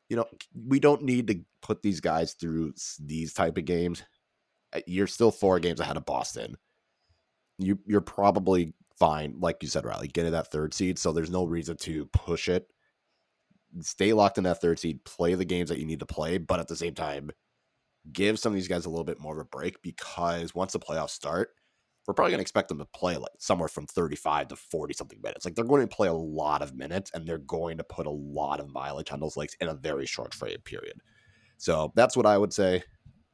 You 0.10 0.18
know, 0.18 0.26
we 0.68 0.80
don't 0.80 1.04
need 1.04 1.28
to 1.28 1.40
put 1.62 1.84
these 1.84 2.02
guys 2.02 2.34
through 2.34 2.74
these 3.00 3.34
type 3.34 3.58
of 3.58 3.66
games. 3.66 4.04
Uh, 4.76 4.82
you're 4.88 5.08
still 5.08 5.32
four 5.32 5.60
games 5.60 5.80
ahead 5.80 5.96
of 5.96 6.06
Boston. 6.06 6.58
You 7.60 7.78
you're 7.86 8.02
probably 8.02 8.74
fine, 8.98 9.36
like 9.40 9.62
you 9.62 9.70
said, 9.70 9.86
Riley, 9.86 10.08
getting 10.08 10.32
that 10.32 10.52
third 10.52 10.74
seed. 10.74 10.98
So 10.98 11.12
there's 11.12 11.30
no 11.30 11.46
reason 11.46 11.78
to 11.78 12.08
push 12.08 12.50
it. 12.50 12.68
Stay 13.82 14.12
locked 14.12 14.40
in 14.40 14.44
that 14.46 14.60
third 14.60 14.80
seed, 14.80 15.04
play 15.04 15.36
the 15.36 15.46
games 15.46 15.70
that 15.70 15.80
you 15.80 15.86
need 15.86 16.00
to 16.00 16.06
play, 16.06 16.40
but 16.40 16.60
at 16.60 16.68
the 16.68 16.76
same 16.76 16.94
time, 16.96 17.32
give 18.12 18.40
some 18.40 18.52
of 18.52 18.56
these 18.56 18.68
guys 18.68 18.86
a 18.86 18.90
little 18.90 19.06
bit 19.06 19.20
more 19.20 19.34
of 19.34 19.40
a 19.40 19.46
break 19.46 19.82
because 19.82 20.54
once 20.54 20.74
the 20.74 20.80
playoffs 20.80 21.12
start, 21.12 21.52
we're 22.08 22.14
probably 22.14 22.32
going 22.32 22.40
to 22.40 22.44
expect 22.44 22.68
them 22.68 22.80
to 22.80 22.86
play 22.86 23.16
like 23.16 23.32
somewhere 23.38 23.70
from 23.70 23.88
35 23.88 24.50
to 24.50 24.56
40 24.56 24.94
something 24.94 25.20
minutes. 25.24 25.46
Like 25.46 25.56
they're 25.56 25.64
going 25.64 25.88
to 25.88 25.96
play 25.96 26.10
a 26.10 26.14
lot 26.14 26.62
of 26.62 26.76
minutes 26.76 27.12
and 27.14 27.26
they're 27.26 27.38
going 27.38 27.78
to 27.78 27.84
put 27.84 28.08
a 28.08 28.12
lot 28.12 28.60
of 28.60 28.74
mileage 28.74 29.12
on 29.12 29.20
those 29.20 29.38
legs 29.38 29.56
in 29.62 29.70
a 29.70 29.74
very 29.74 30.06
short 30.06 30.34
frame 30.34 30.60
period. 30.66 31.00
So 31.58 31.94
that's 31.96 32.18
what 32.18 32.26
I 32.26 32.38
would 32.38 32.52
say. 32.52 32.84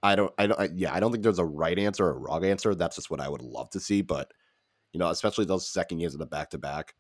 I 0.04 0.16
don't, 0.16 0.32
I 0.38 0.48
don't, 0.48 0.60
I, 0.60 0.70
yeah, 0.76 0.94
I 0.94 1.00
don't 1.00 1.12
think 1.12 1.24
there's 1.24 1.40
a 1.40 1.46
right 1.46 1.78
answer 1.78 2.06
or 2.06 2.12
a 2.12 2.20
wrong 2.20 2.46
answer. 2.46 2.76
That's 2.76 2.96
just 2.96 3.10
what 3.10 3.20
I 3.20 3.28
would 3.28 3.42
love 3.42 3.70
to 3.72 3.80
see. 3.80 4.02
But, 4.02 4.32
you 4.94 5.00
know, 5.00 5.10
especially 5.10 5.46
those 5.46 5.68
second 5.68 6.00
years 6.00 6.14
of 6.14 6.20
the 6.20 6.26
back 6.26 6.52
to 6.52 6.58
back, 6.58 6.94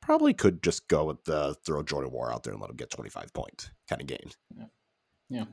probably 0.00 0.32
could 0.32 0.62
just 0.62 0.86
go 0.88 1.04
with 1.04 1.24
the 1.24 1.56
throw 1.66 1.82
Jordan 1.82 2.12
Nwora 2.12 2.32
out 2.32 2.44
there 2.44 2.52
and 2.52 2.62
let 2.62 2.70
him 2.70 2.76
get 2.76 2.90
25 2.90 3.32
point 3.34 3.70
kind 3.88 4.00
of 4.00 4.06
game. 4.06 4.30
Yeah. 4.56 4.66
Yeah. 5.28 5.44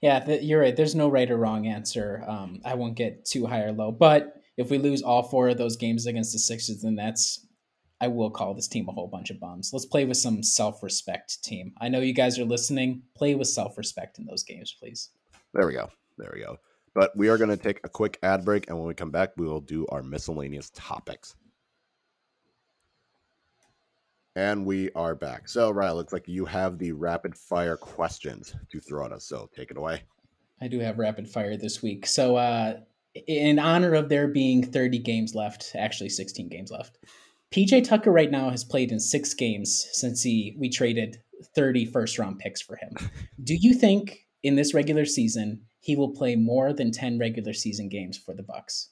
Yeah, 0.00 0.20
th- 0.20 0.42
you're 0.42 0.60
right. 0.60 0.76
There's 0.76 0.94
no 0.94 1.08
right 1.08 1.30
or 1.30 1.36
wrong 1.36 1.66
answer. 1.66 2.24
Um, 2.26 2.60
I 2.64 2.74
won't 2.74 2.94
get 2.94 3.24
too 3.24 3.46
high 3.46 3.62
or 3.62 3.72
low, 3.72 3.90
but 3.90 4.34
if 4.56 4.70
we 4.70 4.78
lose 4.78 5.02
all 5.02 5.22
four 5.22 5.48
of 5.48 5.58
those 5.58 5.76
games 5.76 6.06
against 6.06 6.32
the 6.32 6.38
Sixers, 6.38 6.82
then 6.82 6.94
that's 6.94 7.46
I 8.00 8.08
will 8.08 8.30
call 8.30 8.54
this 8.54 8.68
team 8.68 8.88
a 8.88 8.92
whole 8.92 9.08
bunch 9.08 9.30
of 9.30 9.40
bums. 9.40 9.70
Let's 9.72 9.86
play 9.86 10.04
with 10.04 10.18
some 10.18 10.42
self-respect, 10.42 11.42
team. 11.42 11.72
I 11.80 11.88
know 11.88 12.00
you 12.00 12.12
guys 12.12 12.38
are 12.38 12.44
listening. 12.44 13.02
Play 13.16 13.34
with 13.34 13.48
self-respect 13.48 14.18
in 14.18 14.26
those 14.26 14.42
games, 14.42 14.76
please. 14.78 15.10
There 15.54 15.66
we 15.66 15.72
go. 15.72 15.88
There 16.18 16.30
we 16.34 16.42
go. 16.42 16.58
But 16.94 17.16
we 17.16 17.28
are 17.28 17.38
going 17.38 17.50
to 17.50 17.56
take 17.56 17.80
a 17.84 17.88
quick 17.88 18.18
ad 18.22 18.44
break, 18.44 18.68
and 18.68 18.78
when 18.78 18.86
we 18.86 18.94
come 18.94 19.10
back, 19.10 19.32
we 19.36 19.46
will 19.46 19.60
do 19.60 19.86
our 19.88 20.02
miscellaneous 20.02 20.70
topics. 20.74 21.36
And 24.36 24.66
we 24.66 24.90
are 24.94 25.14
back. 25.14 25.48
So, 25.48 25.70
Ryan, 25.70 25.94
looks 25.94 26.12
like 26.12 26.28
you 26.28 26.44
have 26.44 26.76
the 26.76 26.92
rapid 26.92 27.34
fire 27.34 27.78
questions 27.78 28.54
to 28.70 28.80
throw 28.80 29.06
at 29.06 29.12
us. 29.12 29.24
So, 29.24 29.48
take 29.56 29.70
it 29.70 29.78
away. 29.78 30.02
I 30.60 30.68
do 30.68 30.78
have 30.78 30.98
rapid 30.98 31.26
fire 31.26 31.56
this 31.56 31.82
week. 31.82 32.06
So, 32.06 32.36
uh, 32.36 32.80
in 33.26 33.58
honor 33.58 33.94
of 33.94 34.10
there 34.10 34.28
being 34.28 34.62
30 34.62 34.98
games 34.98 35.34
left, 35.34 35.72
actually 35.74 36.10
16 36.10 36.50
games 36.50 36.70
left, 36.70 36.98
PJ 37.50 37.84
Tucker 37.84 38.12
right 38.12 38.30
now 38.30 38.50
has 38.50 38.62
played 38.62 38.92
in 38.92 39.00
six 39.00 39.32
games 39.32 39.88
since 39.92 40.22
he 40.22 40.54
we 40.58 40.68
traded 40.68 41.22
30 41.54 41.86
first 41.86 42.18
round 42.18 42.38
picks 42.38 42.60
for 42.60 42.76
him. 42.76 42.94
Do 43.42 43.56
you 43.58 43.72
think 43.72 44.26
in 44.42 44.56
this 44.56 44.74
regular 44.74 45.06
season 45.06 45.62
he 45.80 45.96
will 45.96 46.12
play 46.12 46.36
more 46.36 46.74
than 46.74 46.92
10 46.92 47.18
regular 47.18 47.54
season 47.54 47.88
games 47.88 48.18
for 48.18 48.34
the 48.34 48.42
Bucks? 48.42 48.90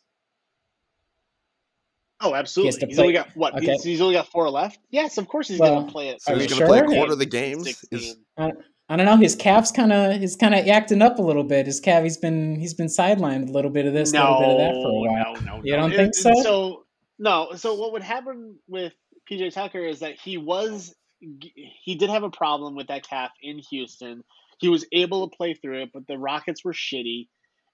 Oh, 2.25 2.35
absolutely. 2.35 2.89
He's 2.89 2.99
only 2.99 3.13
got 3.13 3.29
what? 3.35 3.55
Okay. 3.55 3.67
He's, 3.67 3.85
he's, 3.85 4.01
only 4.01 4.15
got 4.15 4.29
four 4.29 4.49
left. 4.49 4.79
Yes, 4.91 5.19
of 5.19 5.29
course 5.29 5.47
he's 5.47 5.61
well, 5.61 5.75
going 5.75 5.87
to 5.87 5.93
play 5.93 6.09
it. 6.09 6.23
So 6.23 6.35
he's 6.35 6.47
going 6.47 6.49
to 6.49 6.55
sure? 6.55 6.67
play 6.67 6.79
a 6.79 6.85
quarter 6.85 7.13
of 7.13 7.19
the 7.19 7.27
games. 7.27 7.85
Is... 7.91 8.17
I, 8.39 8.53
I, 8.89 8.97
don't 8.97 9.05
know. 9.05 9.19
His 9.19 9.37
calf's 9.37 9.71
kind 9.71 9.93
of 9.93 10.19
he's 10.19 10.35
kind 10.35 10.55
of 10.55 10.67
acting 10.67 11.03
up 11.03 11.19
a 11.19 11.23
little 11.23 11.45
bit. 11.45 11.67
His 11.67 11.81
calf 11.81 12.03
he's 12.03 12.17
been 12.17 12.59
he's 12.59 12.73
been 12.73 12.87
sidelined 12.87 13.51
a 13.51 13.53
little 13.53 13.71
bit 13.71 13.85
of 13.85 13.93
this, 13.93 14.13
a 14.13 14.15
no, 14.15 14.39
little 14.39 14.41
bit 14.41 14.51
of 14.51 14.59
that 14.59 14.75
for 14.75 14.89
a 14.89 15.13
while. 15.13 15.35
No, 15.43 15.57
no, 15.59 15.65
you 15.65 15.77
don't 15.77 15.91
think 15.91 16.15
so? 16.15 16.33
So 16.43 16.87
no. 17.19 17.53
So 17.57 17.75
what 17.75 17.93
would 17.93 18.03
happen 18.03 18.57
with 18.69 18.95
PJ 19.31 19.53
Tucker 19.53 19.85
is 19.85 20.01
that 20.01 20.19
he 20.19 20.39
was 20.39 20.95
he 21.21 21.95
did 21.95 22.09
have 22.09 22.23
a 22.23 22.31
problem 22.31 22.75
with 22.75 22.89
that 22.89 23.07
calf 23.07 23.33
in 23.43 23.61
Houston. 23.71 24.25
He 24.59 24.69
was 24.71 24.87
able 24.93 25.29
to 25.29 25.37
play 25.37 25.53
through 25.53 25.83
it, 25.83 25.91
but 25.93 26.07
the 26.07 26.17
Rockets 26.17 26.65
were 26.65 26.73
shitty. 26.73 27.29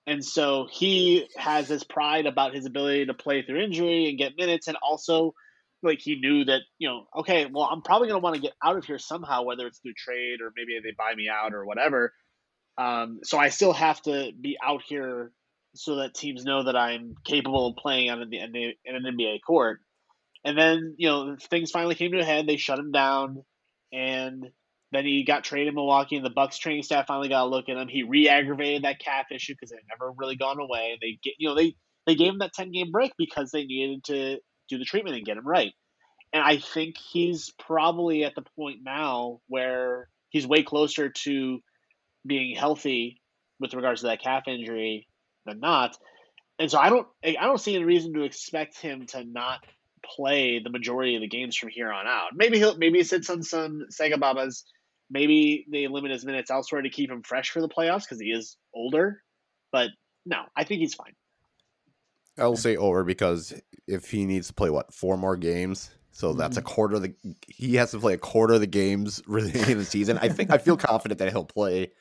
And 0.06 0.24
so 0.24 0.66
he 0.70 1.28
has 1.36 1.68
this 1.68 1.84
pride 1.84 2.26
about 2.26 2.54
his 2.54 2.66
ability 2.66 3.06
to 3.06 3.14
play 3.14 3.42
through 3.42 3.62
injury 3.62 4.08
and 4.08 4.18
get 4.18 4.36
minutes. 4.36 4.66
And 4.66 4.76
also, 4.82 5.34
like, 5.82 6.00
he 6.00 6.16
knew 6.16 6.44
that, 6.46 6.62
you 6.78 6.88
know, 6.88 7.06
okay, 7.18 7.46
well, 7.46 7.68
I'm 7.70 7.82
probably 7.82 8.08
going 8.08 8.20
to 8.20 8.24
want 8.24 8.36
to 8.36 8.42
get 8.42 8.54
out 8.64 8.76
of 8.76 8.84
here 8.84 8.98
somehow, 8.98 9.42
whether 9.42 9.66
it's 9.66 9.78
through 9.78 9.94
trade 9.96 10.40
or 10.42 10.52
maybe 10.56 10.78
they 10.82 10.94
buy 10.96 11.14
me 11.14 11.28
out 11.28 11.54
or 11.54 11.64
whatever. 11.64 12.12
Um, 12.78 13.20
so 13.22 13.38
I 13.38 13.50
still 13.50 13.72
have 13.72 14.00
to 14.02 14.32
be 14.40 14.56
out 14.62 14.82
here 14.86 15.32
so 15.74 15.96
that 15.96 16.14
teams 16.14 16.44
know 16.44 16.64
that 16.64 16.76
I'm 16.76 17.14
capable 17.24 17.68
of 17.68 17.76
playing 17.76 18.10
on 18.10 18.22
an, 18.22 18.32
in 18.32 18.74
an 18.86 19.02
NBA 19.04 19.40
court. 19.46 19.80
And 20.44 20.56
then, 20.56 20.94
you 20.96 21.08
know, 21.08 21.36
things 21.50 21.70
finally 21.70 21.94
came 21.94 22.12
to 22.12 22.20
a 22.20 22.24
head. 22.24 22.46
They 22.46 22.56
shut 22.56 22.78
him 22.78 22.92
down. 22.92 23.44
And 23.92 24.46
then 24.92 25.04
he 25.04 25.24
got 25.24 25.44
traded 25.44 25.68
in 25.68 25.74
Milwaukee, 25.74 26.16
and 26.16 26.24
the 26.24 26.30
Bucks 26.30 26.58
training 26.58 26.82
staff 26.82 27.06
finally 27.06 27.28
got 27.28 27.44
a 27.44 27.48
look 27.48 27.68
at 27.68 27.76
him. 27.76 27.88
He 27.88 28.02
re-aggravated 28.02 28.84
that 28.84 28.98
calf 28.98 29.26
issue 29.30 29.54
because 29.54 29.70
it 29.70 29.76
had 29.76 29.98
never 29.98 30.12
really 30.16 30.36
gone 30.36 30.58
away. 30.58 30.98
They 31.00 31.18
get, 31.22 31.34
you 31.38 31.48
know, 31.48 31.54
they 31.54 31.76
they 32.06 32.14
gave 32.14 32.32
him 32.32 32.38
that 32.38 32.54
ten 32.54 32.72
game 32.72 32.90
break 32.90 33.12
because 33.16 33.50
they 33.50 33.64
needed 33.64 34.04
to 34.04 34.38
do 34.68 34.78
the 34.78 34.84
treatment 34.84 35.16
and 35.16 35.24
get 35.24 35.36
him 35.36 35.46
right. 35.46 35.72
And 36.32 36.42
I 36.42 36.58
think 36.58 36.96
he's 36.96 37.52
probably 37.58 38.24
at 38.24 38.34
the 38.34 38.44
point 38.56 38.80
now 38.84 39.40
where 39.48 40.08
he's 40.30 40.46
way 40.46 40.62
closer 40.62 41.08
to 41.08 41.60
being 42.26 42.56
healthy 42.56 43.20
with 43.58 43.74
regards 43.74 44.00
to 44.00 44.08
that 44.08 44.22
calf 44.22 44.44
injury 44.46 45.06
than 45.46 45.60
not. 45.60 45.96
And 46.58 46.70
so 46.70 46.78
I 46.78 46.90
don't 46.90 47.06
I 47.24 47.42
don't 47.42 47.60
see 47.60 47.74
any 47.74 47.84
reason 47.84 48.12
to 48.14 48.22
expect 48.22 48.80
him 48.80 49.06
to 49.08 49.24
not 49.24 49.60
play 50.04 50.60
the 50.62 50.70
majority 50.70 51.14
of 51.14 51.20
the 51.20 51.28
games 51.28 51.56
from 51.56 51.68
here 51.68 51.92
on 51.92 52.06
out. 52.06 52.30
Maybe 52.34 52.58
he'll 52.58 52.76
maybe 52.76 52.98
he 52.98 53.04
sits 53.04 53.30
on 53.30 53.42
some 53.42 53.86
Sega 53.90 54.18
Babas 54.18 54.64
Maybe 55.10 55.66
they 55.70 55.88
limit 55.88 56.12
his 56.12 56.24
minutes 56.24 56.50
elsewhere 56.50 56.82
to 56.82 56.90
keep 56.90 57.10
him 57.10 57.22
fresh 57.22 57.50
for 57.50 57.60
the 57.60 57.68
playoffs 57.68 58.02
because 58.02 58.20
he 58.20 58.30
is 58.30 58.56
older. 58.74 59.22
But 59.72 59.90
no, 60.24 60.42
I 60.56 60.64
think 60.64 60.80
he's 60.80 60.94
fine. 60.94 61.14
I'll 62.38 62.56
say 62.56 62.76
over 62.76 63.04
because 63.04 63.52
if 63.86 64.10
he 64.10 64.24
needs 64.24 64.48
to 64.48 64.54
play 64.54 64.70
what 64.70 64.94
four 64.94 65.16
more 65.16 65.36
games, 65.36 65.90
so 66.12 66.32
that's 66.32 66.56
a 66.56 66.60
mm-hmm. 66.60 66.68
quarter 66.68 66.96
of 66.96 67.02
the 67.02 67.14
he 67.48 67.76
has 67.76 67.90
to 67.92 67.98
play 67.98 68.14
a 68.14 68.18
quarter 68.18 68.54
of 68.54 68.60
the 68.60 68.66
games 68.66 69.22
really 69.26 69.52
in 69.70 69.78
the 69.78 69.84
season. 69.84 70.18
I 70.18 70.28
think 70.28 70.50
I 70.50 70.58
feel 70.58 70.76
confident 70.76 71.18
that 71.18 71.30
he'll 71.30 71.44
play 71.44 71.92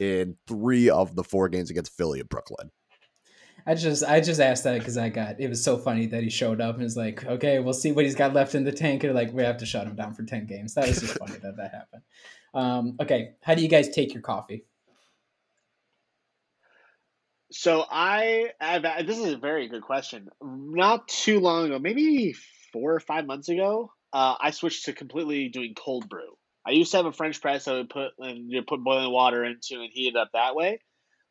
in 0.00 0.36
three 0.46 0.90
of 0.90 1.14
the 1.14 1.24
four 1.24 1.48
games 1.48 1.70
against 1.70 1.96
Philly 1.96 2.20
and 2.20 2.28
Brooklyn. 2.28 2.70
I 3.66 3.74
just 3.74 4.02
I 4.04 4.20
just 4.20 4.40
asked 4.40 4.64
that 4.64 4.78
because 4.78 4.98
I 4.98 5.08
got 5.08 5.40
it 5.40 5.48
was 5.48 5.62
so 5.62 5.78
funny 5.78 6.06
that 6.06 6.22
he 6.22 6.30
showed 6.30 6.60
up 6.60 6.74
and 6.74 6.84
was 6.84 6.96
like, 6.96 7.24
okay, 7.24 7.60
we'll 7.60 7.74
see 7.74 7.92
what 7.92 8.04
he's 8.04 8.14
got 8.14 8.34
left 8.34 8.54
in 8.54 8.64
the 8.64 8.72
tank. 8.72 9.04
And 9.04 9.14
like 9.14 9.32
we 9.32 9.42
have 9.42 9.58
to 9.58 9.66
shut 9.66 9.86
him 9.86 9.94
down 9.94 10.14
for 10.14 10.24
ten 10.24 10.46
games. 10.46 10.74
That 10.74 10.88
was 10.88 11.00
just 11.00 11.18
funny 11.18 11.38
that 11.38 11.56
that 11.56 11.72
happened. 11.72 12.02
Um, 12.54 12.96
okay, 13.00 13.32
how 13.42 13.54
do 13.54 13.62
you 13.62 13.68
guys 13.68 13.88
take 13.88 14.12
your 14.12 14.22
coffee? 14.22 14.64
So 17.50 17.84
I, 17.90 18.50
I've, 18.60 19.06
this 19.06 19.18
is 19.18 19.32
a 19.32 19.36
very 19.36 19.68
good 19.68 19.82
question. 19.82 20.28
Not 20.42 21.06
too 21.08 21.38
long 21.38 21.66
ago, 21.66 21.78
maybe 21.78 22.34
four 22.72 22.94
or 22.94 23.00
five 23.00 23.26
months 23.26 23.48
ago, 23.48 23.92
uh, 24.12 24.36
I 24.40 24.50
switched 24.50 24.86
to 24.86 24.92
completely 24.92 25.48
doing 25.48 25.74
cold 25.74 26.08
brew. 26.08 26.36
I 26.66 26.70
used 26.70 26.90
to 26.92 26.98
have 26.98 27.06
a 27.06 27.12
French 27.12 27.40
press 27.40 27.68
I 27.68 27.74
would 27.74 27.90
put 27.90 28.12
and 28.18 28.50
you 28.50 28.62
put 28.62 28.84
boiling 28.84 29.12
water 29.12 29.44
into 29.44 29.80
and 29.80 29.90
heat 29.92 30.14
it 30.14 30.16
up 30.16 30.30
that 30.32 30.54
way, 30.54 30.80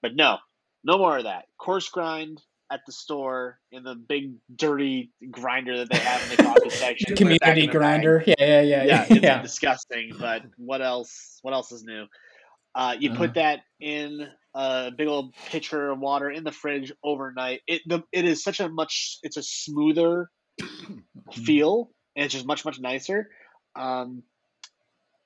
but 0.01 0.15
no, 0.15 0.37
no 0.83 0.97
more 0.97 1.17
of 1.17 1.23
that. 1.23 1.45
Coarse 1.57 1.89
grind 1.89 2.41
at 2.71 2.81
the 2.85 2.91
store 2.91 3.59
in 3.71 3.83
the 3.83 3.95
big 3.95 4.33
dirty 4.55 5.11
grinder 5.29 5.77
that 5.77 5.89
they 5.89 5.97
have 5.97 6.23
in 6.23 6.37
the 6.37 6.43
coffee 6.43 6.69
section. 6.69 7.15
Community 7.15 7.67
grinder. 7.67 8.23
Yeah, 8.25 8.35
yeah, 8.39 8.61
yeah, 8.61 8.83
yeah. 8.83 9.05
It's 9.09 9.23
yeah. 9.23 9.41
disgusting, 9.41 10.13
but 10.19 10.43
what 10.57 10.81
else? 10.81 11.39
What 11.41 11.53
else 11.53 11.71
is 11.71 11.83
new? 11.83 12.05
Uh, 12.73 12.95
you 12.97 13.11
uh 13.11 13.15
put 13.15 13.33
that 13.33 13.59
in 13.81 14.27
a 14.55 14.91
big 14.91 15.07
old 15.07 15.35
pitcher 15.49 15.91
of 15.91 15.99
water 15.99 16.31
in 16.31 16.43
the 16.43 16.51
fridge 16.51 16.93
overnight. 17.03 17.61
It 17.67 17.81
the 17.85 18.03
it 18.11 18.25
is 18.25 18.43
such 18.43 18.59
a 18.61 18.69
much. 18.69 19.19
It's 19.21 19.37
a 19.37 19.43
smoother 19.43 20.29
feel, 21.33 21.91
and 22.15 22.25
it's 22.25 22.33
just 22.33 22.45
much 22.45 22.63
much 22.63 22.79
nicer. 22.79 23.29
Um, 23.75 24.23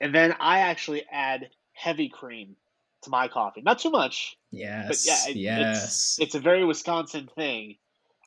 and 0.00 0.14
then 0.14 0.34
I 0.40 0.60
actually 0.60 1.04
add 1.10 1.48
heavy 1.72 2.08
cream 2.08 2.56
to 3.06 3.10
my 3.10 3.28
coffee. 3.28 3.62
Not 3.62 3.78
too 3.78 3.90
much. 3.90 4.36
Yes. 4.50 4.88
But 4.88 5.06
yeah, 5.06 5.30
it, 5.30 5.36
yes. 5.36 5.84
It's, 5.84 6.18
it's 6.20 6.34
a 6.34 6.40
very 6.40 6.64
Wisconsin 6.64 7.28
thing 7.34 7.76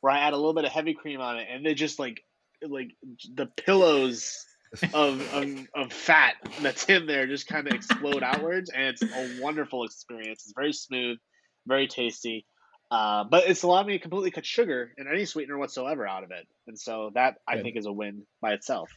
where 0.01 0.11
I 0.11 0.19
add 0.19 0.33
a 0.33 0.37
little 0.37 0.53
bit 0.53 0.65
of 0.65 0.71
heavy 0.71 0.93
cream 0.93 1.21
on 1.21 1.37
it, 1.37 1.47
and 1.51 1.65
they 1.65 1.75
just 1.75 1.99
like 1.99 2.23
like 2.67 2.95
the 3.33 3.45
pillows 3.45 4.45
of, 4.93 5.33
of 5.33 5.67
of 5.75 5.93
fat 5.93 6.35
that's 6.61 6.85
in 6.89 7.05
there 7.05 7.27
just 7.27 7.47
kind 7.47 7.67
of 7.67 7.73
explode 7.73 8.23
outwards, 8.23 8.69
and 8.69 8.83
it's 8.83 9.03
a 9.03 9.41
wonderful 9.41 9.83
experience. 9.83 10.43
It's 10.45 10.53
very 10.55 10.73
smooth, 10.73 11.19
very 11.67 11.87
tasty. 11.87 12.45
Uh, 12.91 13.23
but 13.23 13.47
it's 13.47 13.61
allowed 13.61 13.85
me 13.85 13.93
to 13.93 13.99
completely 13.99 14.31
cut 14.31 14.43
sugar 14.43 14.91
and 14.97 15.07
any 15.07 15.23
sweetener 15.23 15.59
whatsoever 15.59 16.07
out 16.07 16.23
of 16.23 16.31
it, 16.31 16.47
and 16.67 16.79
so 16.79 17.11
that 17.13 17.35
Good. 17.47 17.59
I 17.59 17.61
think 17.61 17.77
is 17.77 17.85
a 17.85 17.91
win 17.91 18.23
by 18.41 18.53
itself. 18.53 18.89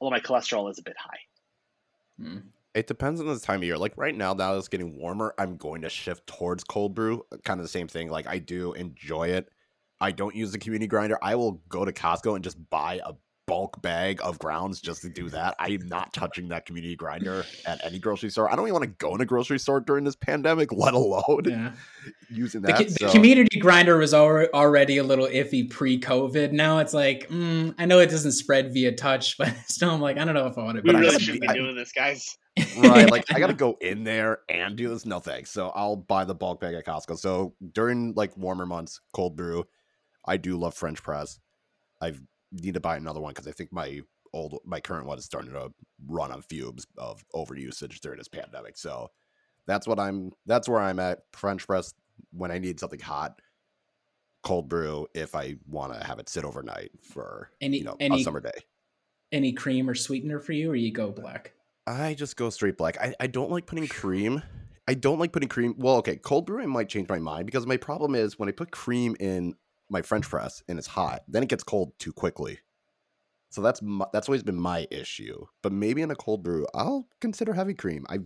Although 0.00 0.12
my 0.12 0.20
cholesterol 0.20 0.70
is 0.70 0.78
a 0.78 0.82
bit 0.82 0.96
high. 0.96 1.18
Mm 2.20 2.42
it 2.74 2.86
depends 2.86 3.20
on 3.20 3.26
the 3.26 3.38
time 3.38 3.60
of 3.60 3.64
year. 3.64 3.76
Like 3.78 3.94
right 3.96 4.14
now, 4.16 4.32
now 4.34 4.54
it's 4.54 4.68
getting 4.68 4.96
warmer, 4.96 5.34
I'm 5.38 5.56
going 5.56 5.82
to 5.82 5.88
shift 5.88 6.26
towards 6.26 6.62
cold 6.64 6.94
brew. 6.94 7.24
Kind 7.44 7.60
of 7.60 7.64
the 7.64 7.68
same 7.70 7.88
thing. 7.88 8.10
Like 8.10 8.26
I 8.26 8.38
do 8.38 8.72
enjoy 8.74 9.28
it, 9.28 9.48
I 10.00 10.12
don't 10.12 10.34
use 10.34 10.52
the 10.52 10.58
community 10.58 10.86
grinder. 10.88 11.18
I 11.22 11.34
will 11.34 11.62
go 11.68 11.84
to 11.84 11.92
Costco 11.92 12.34
and 12.34 12.44
just 12.44 12.58
buy 12.70 13.00
a 13.04 13.12
bulk 13.46 13.82
bag 13.82 14.20
of 14.22 14.38
grounds 14.38 14.80
just 14.80 15.02
to 15.02 15.08
do 15.08 15.28
that. 15.28 15.56
I 15.58 15.70
am 15.70 15.88
not 15.88 16.12
touching 16.14 16.48
that 16.50 16.66
community 16.66 16.94
grinder 16.94 17.44
at 17.66 17.84
any 17.84 17.98
grocery 17.98 18.30
store. 18.30 18.48
I 18.48 18.54
don't 18.54 18.64
even 18.66 18.74
want 18.74 18.84
to 18.84 18.90
go 19.04 19.12
in 19.16 19.20
a 19.20 19.24
grocery 19.26 19.58
store 19.58 19.80
during 19.80 20.04
this 20.04 20.14
pandemic, 20.14 20.70
let 20.72 20.94
alone 20.94 21.42
Yeah. 21.46 21.72
using 22.30 22.62
that. 22.62 22.76
co- 22.76 22.84
the 22.84 22.90
so- 22.90 23.10
community 23.10 23.58
grinder 23.58 23.96
was 23.98 24.14
already 24.14 24.98
a 24.98 25.02
little 25.02 25.26
iffy 25.26 25.68
pre-COVID. 25.68 26.52
Now 26.52 26.78
it's 26.78 26.94
like, 26.94 27.28
mm, 27.28 27.74
I 27.76 27.86
know 27.86 27.98
it 27.98 28.06
doesn't 28.10 28.32
spread 28.32 28.72
via 28.72 28.92
touch, 28.92 29.36
but 29.38 29.52
still, 29.66 29.90
I'm 29.90 30.00
like, 30.00 30.16
I 30.16 30.24
don't 30.24 30.34
know 30.34 30.46
if 30.46 30.56
I 30.56 30.62
want 30.62 30.76
to. 30.76 30.82
We 30.82 30.92
But 30.92 31.00
really 31.00 31.10
gotta 31.12 31.24
shouldn't 31.24 31.40
be- 31.42 31.46
be 31.48 31.52
I- 31.52 31.54
doing 31.56 31.74
this, 31.74 31.90
guys. 31.90 32.36
Right 32.78 33.10
like 33.10 33.24
i 33.32 33.38
gotta 33.38 33.52
go 33.66 33.76
in 33.80 34.04
there 34.04 34.40
and 34.48 34.76
do 34.76 34.88
this 34.88 35.06
no 35.06 35.20
thanks. 35.20 35.50
So 35.50 35.70
i'll 35.70 35.96
buy 35.96 36.24
the 36.24 36.34
bulk 36.34 36.60
bag 36.60 36.74
at 36.74 36.86
costco. 36.86 37.18
So 37.18 37.54
during 37.72 38.14
like 38.14 38.36
warmer 38.36 38.66
months 38.66 39.00
cold 39.12 39.36
brew 39.36 39.66
i 40.26 40.36
do 40.36 40.56
love 40.56 40.74
french 40.74 41.02
press. 41.02 41.38
I 42.02 42.12
need 42.52 42.74
to 42.74 42.80
buy 42.80 42.96
another 42.96 43.20
one 43.20 43.32
because 43.32 43.46
i 43.46 43.52
think 43.52 43.72
my 43.72 44.00
old 44.32 44.58
my 44.64 44.80
current 44.80 45.06
one 45.06 45.18
is 45.18 45.24
starting 45.24 45.50
to 45.52 45.72
run 46.06 46.30
on 46.32 46.42
fumes 46.42 46.86
of 46.98 47.24
overusage 47.34 48.00
during 48.00 48.18
this 48.18 48.28
pandemic. 48.28 48.76
So 48.78 49.10
that's 49.66 49.86
what 49.86 49.98
i'm 50.00 50.32
that's 50.46 50.68
where 50.68 50.80
i'm 50.80 50.98
at. 50.98 51.20
French 51.32 51.66
press 51.66 51.94
when 52.32 52.50
i 52.50 52.58
need 52.58 52.78
something 52.80 53.00
hot 53.00 53.40
cold 54.42 54.68
brew 54.68 55.06
if 55.14 55.34
i 55.34 55.54
want 55.68 55.92
to 55.92 56.06
have 56.06 56.18
it 56.18 56.28
sit 56.28 56.44
overnight 56.44 56.90
for 57.02 57.50
Any- 57.60 57.78
you 57.78 57.84
know 57.84 57.96
any- 58.00 58.20
a 58.20 58.24
summer 58.24 58.40
day. 58.40 58.50
Any 59.32 59.52
cream 59.52 59.88
or 59.88 59.94
sweetener 59.94 60.40
for 60.40 60.52
you, 60.52 60.72
or 60.72 60.74
you 60.74 60.92
go 60.92 61.12
black? 61.12 61.52
I 61.90 62.14
just 62.14 62.36
go 62.36 62.50
straight 62.50 62.76
black. 62.76 62.96
I, 63.00 63.14
I 63.18 63.26
don't 63.26 63.50
like 63.50 63.66
putting 63.66 63.88
cream. 63.88 64.42
I 64.86 64.94
don't 64.94 65.18
like 65.18 65.32
putting 65.32 65.48
cream. 65.48 65.74
Well, 65.76 65.96
okay, 65.96 66.16
cold 66.16 66.46
brew 66.46 66.62
I 66.62 66.66
might 66.66 66.88
change 66.88 67.08
my 67.08 67.18
mind 67.18 67.46
because 67.46 67.66
my 67.66 67.76
problem 67.76 68.14
is 68.14 68.38
when 68.38 68.48
I 68.48 68.52
put 68.52 68.70
cream 68.70 69.16
in 69.18 69.54
my 69.88 70.02
French 70.02 70.28
press 70.28 70.62
and 70.68 70.78
it's 70.78 70.86
hot, 70.88 71.22
then 71.26 71.42
it 71.42 71.48
gets 71.48 71.64
cold 71.64 71.92
too 71.98 72.12
quickly. 72.12 72.60
So 73.50 73.60
that's 73.60 73.82
my, 73.82 74.06
that's 74.12 74.28
always 74.28 74.44
been 74.44 74.60
my 74.60 74.86
issue. 74.92 75.46
But 75.62 75.72
maybe 75.72 76.02
in 76.02 76.10
a 76.10 76.16
cold 76.16 76.44
brew, 76.44 76.66
I'll 76.74 77.08
consider 77.20 77.54
heavy 77.54 77.74
cream. 77.74 78.06
I 78.08 78.18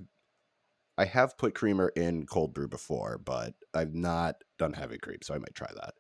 I 0.97 1.07
have 1.07 1.37
put 1.39 1.55
creamer 1.55 1.89
in 1.97 2.27
cold 2.27 2.55
brew 2.55 2.69
before, 2.69 3.19
but 3.19 3.55
I've 3.73 3.95
not 3.95 4.37
done 4.59 4.75
heavy 4.75 4.99
cream, 4.99 5.19
so 5.23 5.35
I 5.35 5.39
might 5.39 5.55
try 5.55 5.71
that. 5.75 5.95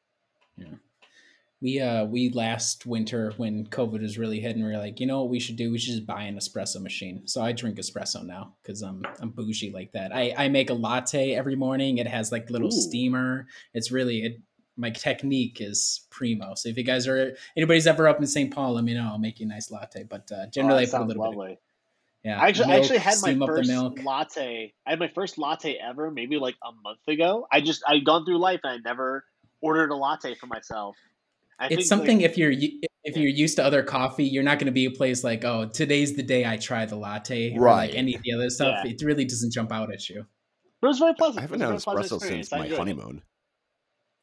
We 1.64 1.80
uh 1.80 2.04
we 2.04 2.28
last 2.28 2.84
winter 2.84 3.32
when 3.38 3.66
COVID 3.66 4.02
was 4.02 4.18
really 4.18 4.38
hitting, 4.38 4.62
we 4.62 4.70
were 4.70 4.76
like, 4.76 5.00
you 5.00 5.06
know 5.06 5.22
what 5.22 5.30
we 5.30 5.40
should 5.40 5.56
do? 5.56 5.72
We 5.72 5.78
should 5.78 5.94
just 5.94 6.06
buy 6.06 6.24
an 6.24 6.36
espresso 6.36 6.78
machine. 6.82 7.26
So 7.26 7.40
I 7.40 7.52
drink 7.52 7.78
espresso 7.78 8.22
now 8.22 8.54
because 8.62 8.82
I'm 8.82 9.02
I'm 9.18 9.30
bougie 9.30 9.72
like 9.72 9.90
that. 9.92 10.14
I 10.14 10.34
I 10.36 10.48
make 10.48 10.68
a 10.68 10.74
latte 10.74 11.32
every 11.32 11.56
morning. 11.56 11.96
It 11.96 12.06
has 12.06 12.30
like 12.30 12.50
little 12.50 12.68
Ooh. 12.68 12.82
steamer. 12.82 13.46
It's 13.72 13.90
really 13.90 14.24
it. 14.24 14.42
My 14.76 14.90
technique 14.90 15.62
is 15.62 16.06
primo. 16.10 16.54
So 16.54 16.68
if 16.68 16.76
you 16.76 16.84
guys 16.84 17.08
are 17.08 17.34
anybody's 17.56 17.86
ever 17.86 18.08
up 18.08 18.20
in 18.20 18.26
St. 18.26 18.52
Paul, 18.52 18.74
let 18.74 18.84
me 18.84 18.92
know. 18.92 19.08
I'll 19.10 19.18
make 19.18 19.40
you 19.40 19.46
a 19.46 19.48
nice 19.48 19.70
latte. 19.70 20.04
But 20.04 20.30
uh, 20.30 20.42
Oh, 20.42 20.46
generally, 20.50 20.84
that 20.84 20.94
I 20.94 20.98
put 20.98 21.04
a 21.04 21.08
little 21.08 21.32
bit. 21.32 21.52
Of, 21.52 21.58
yeah, 22.24 22.40
I 22.40 22.48
actually, 22.48 22.72
I 22.72 22.76
actually 22.76 22.98
had 22.98 23.14
my 23.22 23.28
steam 23.28 23.42
up 23.42 23.48
the 23.48 23.56
first 23.56 23.70
milk. 23.70 24.02
latte. 24.04 24.74
I 24.86 24.90
had 24.90 24.98
my 24.98 25.08
first 25.08 25.38
latte 25.38 25.78
ever, 25.78 26.10
maybe 26.10 26.36
like 26.36 26.56
a 26.62 26.72
month 26.82 27.06
ago. 27.08 27.46
I 27.50 27.60
just 27.60 27.82
I'd 27.86 28.04
gone 28.04 28.26
through 28.26 28.38
life 28.38 28.60
and 28.64 28.72
I 28.72 28.88
never 28.88 29.24
ordered 29.62 29.90
a 29.90 29.96
latte 29.96 30.34
for 30.34 30.46
myself. 30.46 30.96
I 31.58 31.68
think, 31.68 31.80
it's 31.80 31.88
something 31.88 32.18
like, 32.18 32.30
if 32.30 32.38
you're 32.38 32.50
if 32.52 33.16
Yeah. 33.16 33.22
you're 33.22 33.30
used 33.30 33.56
to 33.56 33.64
other 33.64 33.82
coffee, 33.82 34.24
you're 34.24 34.42
not 34.42 34.58
going 34.58 34.66
to 34.66 34.72
be 34.72 34.86
a 34.86 34.90
place 34.90 35.22
like, 35.22 35.44
oh, 35.44 35.68
today's 35.68 36.16
the 36.16 36.22
day 36.22 36.44
I 36.46 36.56
try 36.56 36.84
the 36.86 36.96
latte, 36.96 37.54
or 37.56 37.60
Right. 37.62 37.90
like 37.90 37.94
any 37.98 38.14
of 38.14 38.22
the 38.22 38.32
other 38.32 38.50
stuff. 38.50 38.80
Yeah. 38.84 38.90
It 38.92 39.02
really 39.02 39.24
doesn't 39.24 39.52
jump 39.52 39.70
out 39.72 39.92
at 39.92 40.08
you. 40.08 40.26
but 40.80 40.88
it 40.88 40.90
was 40.90 40.98
very 40.98 41.14
pleasant. 41.14 41.38
I 41.38 41.42
haven't 41.42 41.60
had 41.60 41.68
very 41.68 41.78
pleasant 41.80 42.20
espresso 42.22 42.26
since 42.26 42.50
my 42.50 42.68
honeymoon. 42.68 43.22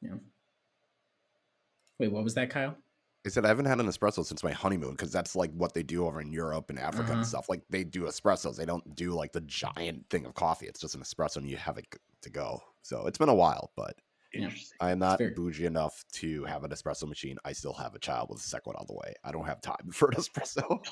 Yeah. 0.01 0.15
Wait, 1.99 2.11
what 2.11 2.23
was 2.23 2.33
that, 2.35 2.49
Kyle? 2.49 2.75
I 3.25 3.29
said 3.29 3.45
I 3.45 3.49
haven't 3.49 3.65
had 3.65 3.79
an 3.79 3.85
espresso 3.87 4.25
since 4.25 4.43
my 4.43 4.51
honeymoon 4.51 4.91
because 4.91 5.11
that's 5.11 5.35
like 5.35 5.51
what 5.53 5.73
they 5.75 5.83
do 5.83 6.05
over 6.07 6.19
in 6.21 6.31
Europe 6.33 6.69
and 6.71 6.79
Africa 6.79 7.09
Uh-huh. 7.11 7.17
and 7.19 7.27
stuff. 7.27 7.49
Like 7.49 7.61
they 7.69 7.83
do 7.83 8.03
espressos. 8.03 8.57
They 8.57 8.65
don't 8.65 8.95
do 8.95 9.11
like 9.11 9.31
the 9.31 9.41
giant 9.41 10.09
thing 10.09 10.25
of 10.25 10.33
coffee. 10.33 10.65
It's 10.65 10.79
just 10.79 10.95
an 10.95 11.01
espresso 11.01 11.37
and 11.37 11.47
you 11.49 11.57
have 11.57 11.77
it 11.77 11.85
to 12.23 12.29
go. 12.31 12.63
So 12.81 13.05
it's 13.05 13.19
been 13.19 13.29
a 13.29 13.35
while, 13.35 13.71
but 13.75 13.95
Yeah. 13.97 14.01
Interesting. 14.33 14.77
I 14.79 14.91
am 14.91 14.99
not 14.99 15.19
bougie 15.35 15.65
enough 15.65 16.03
to 16.13 16.43
have 16.45 16.63
an 16.63 16.71
espresso 16.71 17.07
machine. 17.07 17.37
I 17.43 17.51
still 17.51 17.73
have 17.73 17.95
a 17.95 17.99
child 17.99 18.29
with 18.29 18.39
a 18.39 18.43
second 18.43 18.73
one 18.73 18.75
on 18.77 18.85
the 18.87 18.93
way. 18.93 19.13
I 19.23 19.31
don't 19.31 19.45
have 19.45 19.61
time 19.61 19.75
for 19.91 20.09
an 20.09 20.15
espresso. 20.15 20.83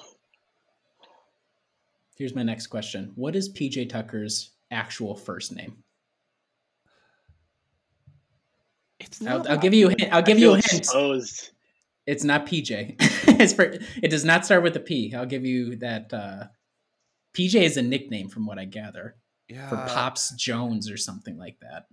Here's 2.15 2.35
my 2.35 2.43
next 2.43 2.67
question: 2.67 3.11
What 3.15 3.35
is 3.35 3.51
PJ 3.53 3.89
Tucker's 3.89 4.51
actual 4.71 5.15
first 5.15 5.55
name? 5.55 5.83
It's 8.99 9.25
I'll, 9.25 9.39
not 9.39 9.49
I'll 9.49 9.57
give 9.57 9.73
you. 9.73 9.87
a 9.87 9.89
hint. 9.97 10.13
I'll 10.13 10.21
give 10.21 10.37
you 10.37 10.51
a 10.51 10.55
hint. 10.55 10.73
exposed. 10.73 11.51
It's 12.05 12.23
not 12.23 12.45
PJ. 12.45 12.95
it's 13.39 13.53
for, 13.53 13.63
it 14.01 14.09
does 14.09 14.25
not 14.25 14.43
start 14.43 14.63
with 14.63 14.75
a 14.75 14.79
P. 14.79 15.13
I'll 15.15 15.25
give 15.25 15.45
you 15.45 15.77
that. 15.77 16.13
Uh, 16.13 16.45
PJ 17.33 17.55
is 17.55 17.77
a 17.77 17.81
nickname, 17.81 18.27
from 18.27 18.45
what 18.45 18.57
I 18.59 18.65
gather, 18.65 19.15
yeah. 19.47 19.69
for 19.69 19.77
Pops 19.77 20.33
Jones 20.35 20.89
or 20.89 20.97
something 20.97 21.37
like 21.37 21.59
that. 21.61 21.85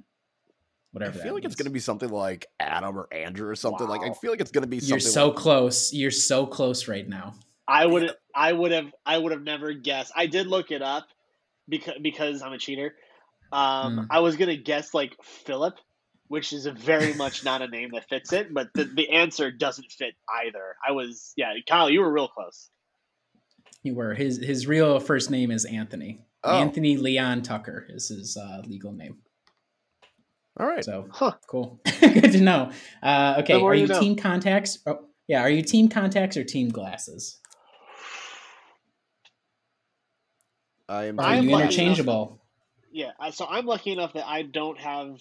I 1.03 1.07
Whatever. 1.07 1.19
feel 1.25 1.35
like 1.35 1.45
it's 1.45 1.55
gonna 1.57 1.71
be 1.71 1.79
something 1.81 2.09
like 2.11 2.47
Adam 2.61 2.97
or 2.97 3.07
Andrew 3.13 3.49
or 3.49 3.55
something. 3.55 3.87
Like 3.87 4.03
I 4.03 4.13
feel 4.15 4.31
like 4.31 4.41
it's 4.41 4.51
gonna 4.51 4.67
be 4.67 4.81
something. 4.81 4.91
You're 4.95 5.01
so 5.01 5.29
like- 5.29 5.37
close. 5.37 5.93
You're 5.93 6.11
so 6.11 6.47
close 6.47 6.89
right 6.89 7.07
now. 7.09 7.35
I 7.69 7.85
would 7.85 8.13
I 8.35 8.53
would 8.53 8.71
have 8.73 8.87
I 9.05 9.19
would 9.19 9.33
have 9.33 9.43
never 9.43 9.73
guessed. 9.73 10.13
I 10.17 10.27
did 10.27 10.47
look 10.47 10.71
it 10.71 10.83
up 10.83 11.07
because 11.69 11.95
because 12.03 12.43
I'm 12.43 12.53
a 12.53 12.59
cheater. 12.59 12.95
Um, 13.53 13.99
Mm. 13.99 14.07
I 14.11 14.21
was 14.21 14.37
gonna 14.37 14.57
guess 14.57 14.95
like 14.95 15.17
Philip, 15.23 15.75
which 16.29 16.53
is 16.53 16.67
a 16.67 16.73
very 16.73 17.13
much 17.15 17.45
not 17.45 17.63
a 17.63 17.69
name 17.69 17.91
that 17.93 18.09
fits 18.09 18.33
it, 18.33 18.53
but 18.55 18.69
the, 18.75 18.85
the 18.85 19.11
answer 19.11 19.51
doesn't 19.51 19.91
fit 19.93 20.15
either. 20.45 20.77
I 20.87 20.93
was 20.93 21.33
yeah, 21.37 21.53
Kyle, 21.69 21.91
you 21.91 22.01
were 22.01 22.13
real 22.13 22.29
close. 22.29 22.71
You 23.83 23.95
were 23.95 24.15
his 24.15 24.39
his 24.39 24.67
real 24.67 24.99
first 25.01 25.31
name 25.31 25.51
is 25.51 25.65
Anthony. 25.65 26.21
Oh. 26.45 26.57
Anthony 26.59 26.97
Leon 26.97 27.43
Tucker 27.43 27.87
is 27.89 28.09
his 28.09 28.37
uh, 28.37 28.63
legal 28.67 28.93
name. 28.93 29.19
All 30.59 30.67
right. 30.67 30.85
So 30.85 31.07
Huh. 31.13 31.33
cool, 31.49 31.81
good 32.01 32.33
to 32.33 32.41
know. 32.41 32.71
Uh, 33.03 33.37
okay, 33.41 33.55
are 33.61 33.75
you 33.75 33.83
you 33.83 33.87
know. 33.89 34.01
team 34.01 34.17
contacts? 34.17 34.79
Oh, 34.87 35.01
yeah, 35.29 35.41
are 35.43 35.51
you 35.51 35.63
team 35.63 35.89
contacts 35.89 36.37
or 36.37 36.45
team 36.45 36.69
glasses? 36.69 37.41
I 40.89 41.05
am. 41.07 41.19
Are 41.19 41.25
I'm 41.27 41.45
you 41.45 41.51
lucky 41.51 41.65
interchangeable? 41.65 42.41
Yeah, 42.93 43.11
I- 43.19 43.31
so 43.31 43.47
I'm 43.49 43.67
lucky 43.67 43.93
enough 43.93 44.13
that 44.15 44.27
I 44.27 44.43
don't 44.43 44.79
have. 44.79 45.21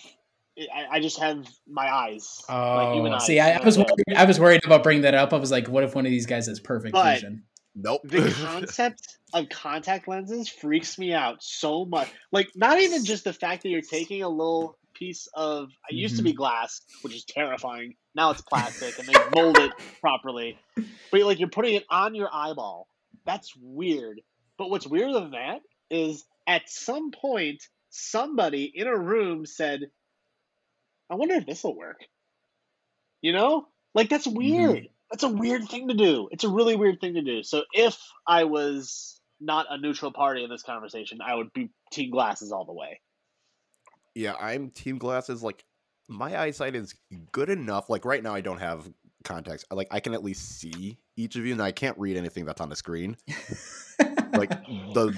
I, 0.57 0.85
I 0.97 0.99
just 1.01 1.19
have 1.19 1.45
my 1.67 1.93
eyes. 1.93 2.41
Oh, 2.47 2.53
like 2.75 2.93
human 2.95 3.13
eyes. 3.13 3.25
see, 3.25 3.41
I, 3.41 3.57
I 3.57 3.63
was 3.65 3.77
worried, 3.77 3.89
I 4.15 4.23
was 4.23 4.39
worried 4.39 4.63
about 4.65 4.83
bringing 4.83 5.01
that 5.01 5.13
up. 5.13 5.33
I 5.33 5.37
was 5.37 5.51
like, 5.51 5.67
what 5.67 5.83
if 5.83 5.95
one 5.95 6.05
of 6.05 6.11
these 6.11 6.25
guys 6.25 6.47
has 6.47 6.59
perfect 6.61 6.93
But- 6.93 7.15
vision? 7.15 7.43
Nope. 7.77 7.99
the 8.05 8.31
concept 8.45 9.17
of 9.33 9.49
contact 9.49 10.07
lenses 10.07 10.47
freaks 10.47 10.97
me 10.97 11.11
out 11.11 11.43
so 11.43 11.83
much. 11.83 12.07
Like, 12.31 12.47
not 12.55 12.79
even 12.79 13.03
just 13.03 13.25
the 13.25 13.33
fact 13.33 13.63
that 13.63 13.69
you're 13.69 13.81
taking 13.81 14.23
a 14.23 14.29
little 14.29 14.77
piece 14.95 15.27
of. 15.35 15.69
I 15.89 15.93
used 15.93 16.17
to 16.17 16.21
Mm-hmm. 16.21 16.31
be 16.31 16.33
glass, 16.33 16.81
which 17.01 17.15
is 17.15 17.25
terrifying. 17.25 17.95
Now 18.15 18.31
it's 18.31 18.41
plastic, 18.41 18.99
and 18.99 19.07
they 19.07 19.23
mold 19.29 19.59
it 19.59 19.73
properly. 20.01 20.59
But 21.11 21.21
like, 21.23 21.39
you're 21.39 21.49
putting 21.49 21.75
it 21.75 21.85
on 21.89 22.15
your 22.15 22.29
eyeball. 22.33 22.87
That's 23.25 23.53
weird. 23.61 24.21
But 24.57 24.69
what's 24.69 24.87
weirder 24.87 25.13
than 25.13 25.31
that 25.31 25.61
is 25.91 26.25
at 26.47 26.69
some 26.69 27.11
point 27.11 27.63
somebody 27.89 28.71
in 28.73 28.87
a 28.87 28.97
room 28.97 29.45
said, 29.45 29.81
"I 31.09 31.15
wonder 31.15 31.35
if 31.35 31.45
this 31.45 31.63
will 31.63 31.77
work." 31.77 32.01
You 33.21 33.33
know, 33.33 33.67
like 33.95 34.09
that's 34.09 34.27
weird. 34.27 34.87
That's 35.11 35.23
a 35.23 35.29
weird 35.29 35.67
thing 35.69 35.89
to 35.89 35.95
do. 35.95 36.29
It's 36.31 36.43
a 36.45 36.49
really 36.49 36.75
weird 36.75 37.01
thing 37.01 37.15
to 37.15 37.21
do. 37.23 37.43
So 37.43 37.63
if 37.73 37.97
I 38.27 38.45
was 38.45 39.21
not 39.41 39.67
a 39.69 39.77
neutral 39.77 40.11
party 40.13 40.43
in 40.43 40.49
this 40.49 40.63
conversation, 40.63 41.19
I 41.25 41.35
would 41.35 41.53
be 41.53 41.71
team 41.91 42.11
glasses 42.11 42.51
all 42.51 42.65
the 42.65 42.73
way. 42.73 43.01
Yeah, 44.15 44.33
I'm 44.39 44.69
team 44.71 44.97
glasses. 44.97 45.43
Like 45.43 45.63
my 46.07 46.39
eyesight 46.39 46.75
is 46.75 46.95
good 47.31 47.49
enough. 47.49 47.89
Like 47.89 48.05
right 48.05 48.23
now, 48.23 48.33
I 48.33 48.41
don't 48.41 48.59
have 48.59 48.89
contacts. 49.23 49.65
Like 49.71 49.87
I 49.91 49.99
can 49.99 50.13
at 50.13 50.23
least 50.23 50.59
see 50.59 50.97
each 51.17 51.35
of 51.35 51.45
you, 51.45 51.51
and 51.53 51.61
I 51.61 51.71
can't 51.71 51.97
read 51.97 52.17
anything 52.17 52.45
that's 52.45 52.61
on 52.61 52.69
the 52.69 52.75
screen. 52.75 53.17
like 54.33 54.49
the 54.93 55.17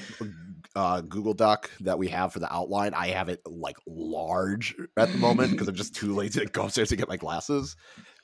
uh, 0.75 1.01
Google 1.01 1.33
Doc 1.33 1.69
that 1.81 1.97
we 1.97 2.07
have 2.09 2.33
for 2.33 2.39
the 2.39 2.53
outline, 2.53 2.93
I 2.93 3.07
have 3.07 3.29
it 3.29 3.41
like 3.45 3.77
large 3.85 4.75
at 4.97 5.11
the 5.11 5.17
moment 5.17 5.51
because 5.51 5.67
I'm 5.67 5.75
just 5.75 5.95
too 5.95 6.13
lazy 6.13 6.39
to 6.39 6.45
go 6.45 6.65
upstairs 6.65 6.89
to 6.89 6.95
get 6.95 7.07
my 7.09 7.17
glasses. 7.17 7.75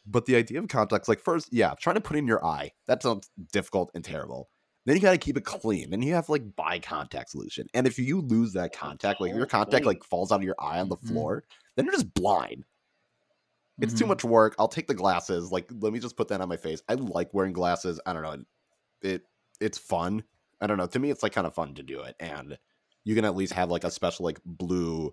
But 0.05 0.25
the 0.25 0.35
idea 0.35 0.59
of 0.59 0.67
contacts, 0.67 1.07
like 1.07 1.19
first, 1.19 1.49
yeah, 1.51 1.73
trying 1.79 1.95
to 1.95 2.01
put 2.01 2.17
in 2.17 2.27
your 2.27 2.45
eye, 2.45 2.71
that 2.87 3.01
sounds 3.01 3.29
difficult 3.51 3.91
and 3.93 4.03
terrible. 4.03 4.49
Then 4.85 4.95
you 4.97 5.01
got 5.01 5.11
to 5.11 5.17
keep 5.17 5.37
it 5.37 5.45
clean. 5.45 5.89
Then 5.91 6.01
you 6.01 6.13
have 6.13 6.27
like 6.29 6.55
buy 6.55 6.79
contact 6.79 7.29
solution. 7.29 7.67
And 7.73 7.87
if 7.87 7.97
you 7.97 8.19
lose 8.21 8.53
that 8.53 8.75
contact, 8.75 9.21
like 9.21 9.33
your 9.33 9.45
contact 9.45 9.85
like 9.85 10.03
falls 10.03 10.31
out 10.31 10.39
of 10.41 10.43
your 10.43 10.55
eye 10.59 10.79
on 10.79 10.89
the 10.89 10.97
Mhm. 10.97 11.07
floor, 11.07 11.43
then 11.75 11.85
you're 11.85 11.93
just 11.93 12.13
blind. 12.13 12.65
It's 13.81 13.93
too 13.93 14.05
Mhm. 14.05 14.09
much 14.09 14.23
work. 14.23 14.55
I'll 14.59 14.67
take 14.67 14.87
the 14.87 14.93
glasses. 14.93 15.51
Like, 15.51 15.69
let 15.79 15.93
me 15.93 15.99
just 15.99 16.15
put 16.15 16.27
that 16.27 16.41
on 16.41 16.49
my 16.49 16.57
face. 16.57 16.81
I 16.87 16.93
like 16.93 17.33
wearing 17.33 17.53
glasses. 17.53 17.99
I 18.05 18.13
don't 18.13 18.23
know. 18.23 18.43
It 19.01 19.25
it's 19.59 19.77
fun. 19.77 20.23
I 20.61 20.67
don't 20.67 20.77
know. 20.77 20.87
To 20.87 20.99
me, 20.99 21.09
it's 21.09 21.23
like 21.23 21.33
kind 21.33 21.47
of 21.47 21.53
fun 21.55 21.73
to 21.75 21.83
do 21.83 22.01
it, 22.01 22.15
and 22.19 22.57
you 23.03 23.15
can 23.15 23.25
at 23.25 23.35
least 23.35 23.53
have 23.53 23.69
like 23.71 23.83
a 23.83 23.91
special 23.91 24.25
like 24.25 24.39
blue, 24.45 25.11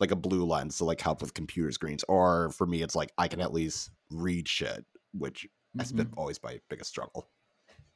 like 0.00 0.10
a 0.10 0.16
blue 0.16 0.44
lens 0.44 0.78
to 0.78 0.84
like 0.84 1.00
help 1.00 1.20
with 1.22 1.34
computer 1.34 1.70
screens. 1.72 2.04
Or 2.08 2.50
for 2.50 2.66
me, 2.66 2.82
it's 2.82 2.94
like 2.96 3.12
I 3.18 3.28
can 3.28 3.40
at 3.40 3.52
least 3.52 3.90
read 4.10 4.48
shit, 4.48 4.84
which 5.12 5.48
has 5.78 5.88
Mm-hmm. 5.88 5.96
been 5.98 6.12
always 6.16 6.42
my 6.42 6.60
biggest 6.68 6.90
struggle. 6.90 7.30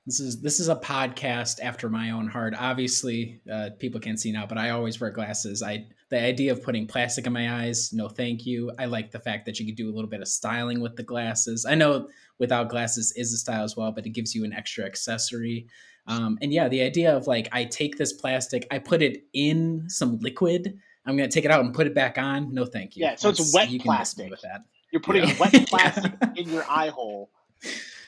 This 0.07 0.21
is 0.21 0.41
this 0.41 0.61
is 0.61 0.69
a 0.69 0.77
podcast 0.77 1.59
after 1.61 1.89
my 1.89 2.11
own 2.13 2.29
heart. 2.29 2.55
Obviously, 2.57 3.41
uh, 3.53 3.71
people 3.81 4.01
can't 4.01 4.21
see 4.21 4.31
now, 4.31 4.47
but 4.47 4.57
I 4.57 4.71
always 4.71 5.01
wear 5.01 5.11
glasses. 5.11 5.63
I 5.65 5.87
the 6.11 6.21
idea 6.23 6.53
of 6.53 6.63
putting 6.63 6.87
plastic 6.87 7.27
in 7.27 7.33
my 7.33 7.65
eyes, 7.65 7.93
no, 7.93 8.09
thank 8.09 8.47
you. 8.47 8.71
I 8.79 8.85
like 8.85 9.11
the 9.11 9.19
fact 9.19 9.47
that 9.47 9.59
you 9.59 9.67
could 9.67 9.75
do 9.75 9.91
a 9.91 9.95
little 9.95 10.09
bit 10.09 10.21
of 10.21 10.29
styling 10.29 10.81
with 10.81 10.95
the 10.95 11.03
glasses. 11.03 11.67
I 11.69 11.75
know 11.75 12.09
without 12.39 12.69
glasses 12.69 13.13
is 13.17 13.33
a 13.33 13.37
style 13.37 13.65
as 13.65 13.77
well, 13.77 13.91
but 13.91 14.07
it 14.07 14.11
gives 14.11 14.33
you 14.33 14.45
an 14.45 14.53
extra 14.53 14.85
accessory. 14.85 15.67
Um, 16.07 16.39
and 16.41 16.53
yeah, 16.53 16.69
the 16.69 16.83
idea 16.83 17.17
of 17.17 17.27
like 17.27 17.49
I 17.51 17.65
take 17.65 17.99
this 17.99 18.13
plastic, 18.13 18.65
I 18.71 18.79
put 18.79 19.03
it 19.03 19.25
in 19.33 19.87
some 19.91 20.21
liquid. 20.21 20.79
I'm 21.05 21.17
gonna 21.17 21.29
take 21.29 21.45
it 21.45 21.51
out 21.51 21.65
and 21.65 21.75
put 21.75 21.89
it 21.89 21.95
back 21.97 22.17
on. 22.17 22.55
No, 22.55 22.65
thank 22.65 22.95
you. 22.95 23.05
Yeah, 23.05 23.17
so 23.17 23.31
it's 23.31 23.53
wet 23.53 23.71
you 23.71 23.81
plastic. 23.81 24.31
with 24.31 24.43
that. 24.43 24.61
You're 24.93 25.03
putting 25.03 25.25
Yeah. 25.29 25.35
wet 25.41 25.53
plastic 25.69 26.13
in 26.37 26.49
your 26.49 26.65
eye 26.71 26.91
hole, 26.91 27.31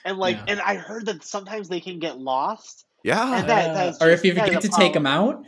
and 0.05 0.19
like, 0.19 0.37
Yeah. 0.37 0.45
and 0.49 0.61
I 0.61 0.75
heard 0.77 1.07
that 1.07 1.23
sometimes 1.25 1.69
they 1.69 1.81
can 1.81 1.99
get 1.99 2.19
lost. 2.19 2.87
Yeah. 3.05 3.41
And 3.41 3.49
that- 3.49 3.71
Uh, 3.71 3.75
that's 3.75 4.03
or 4.03 4.09
if 4.11 4.25
you 4.25 4.33
forget 4.35 4.57
a 4.57 4.61
to 4.61 4.69
take 4.69 4.93
them 4.93 5.07
out, 5.07 5.45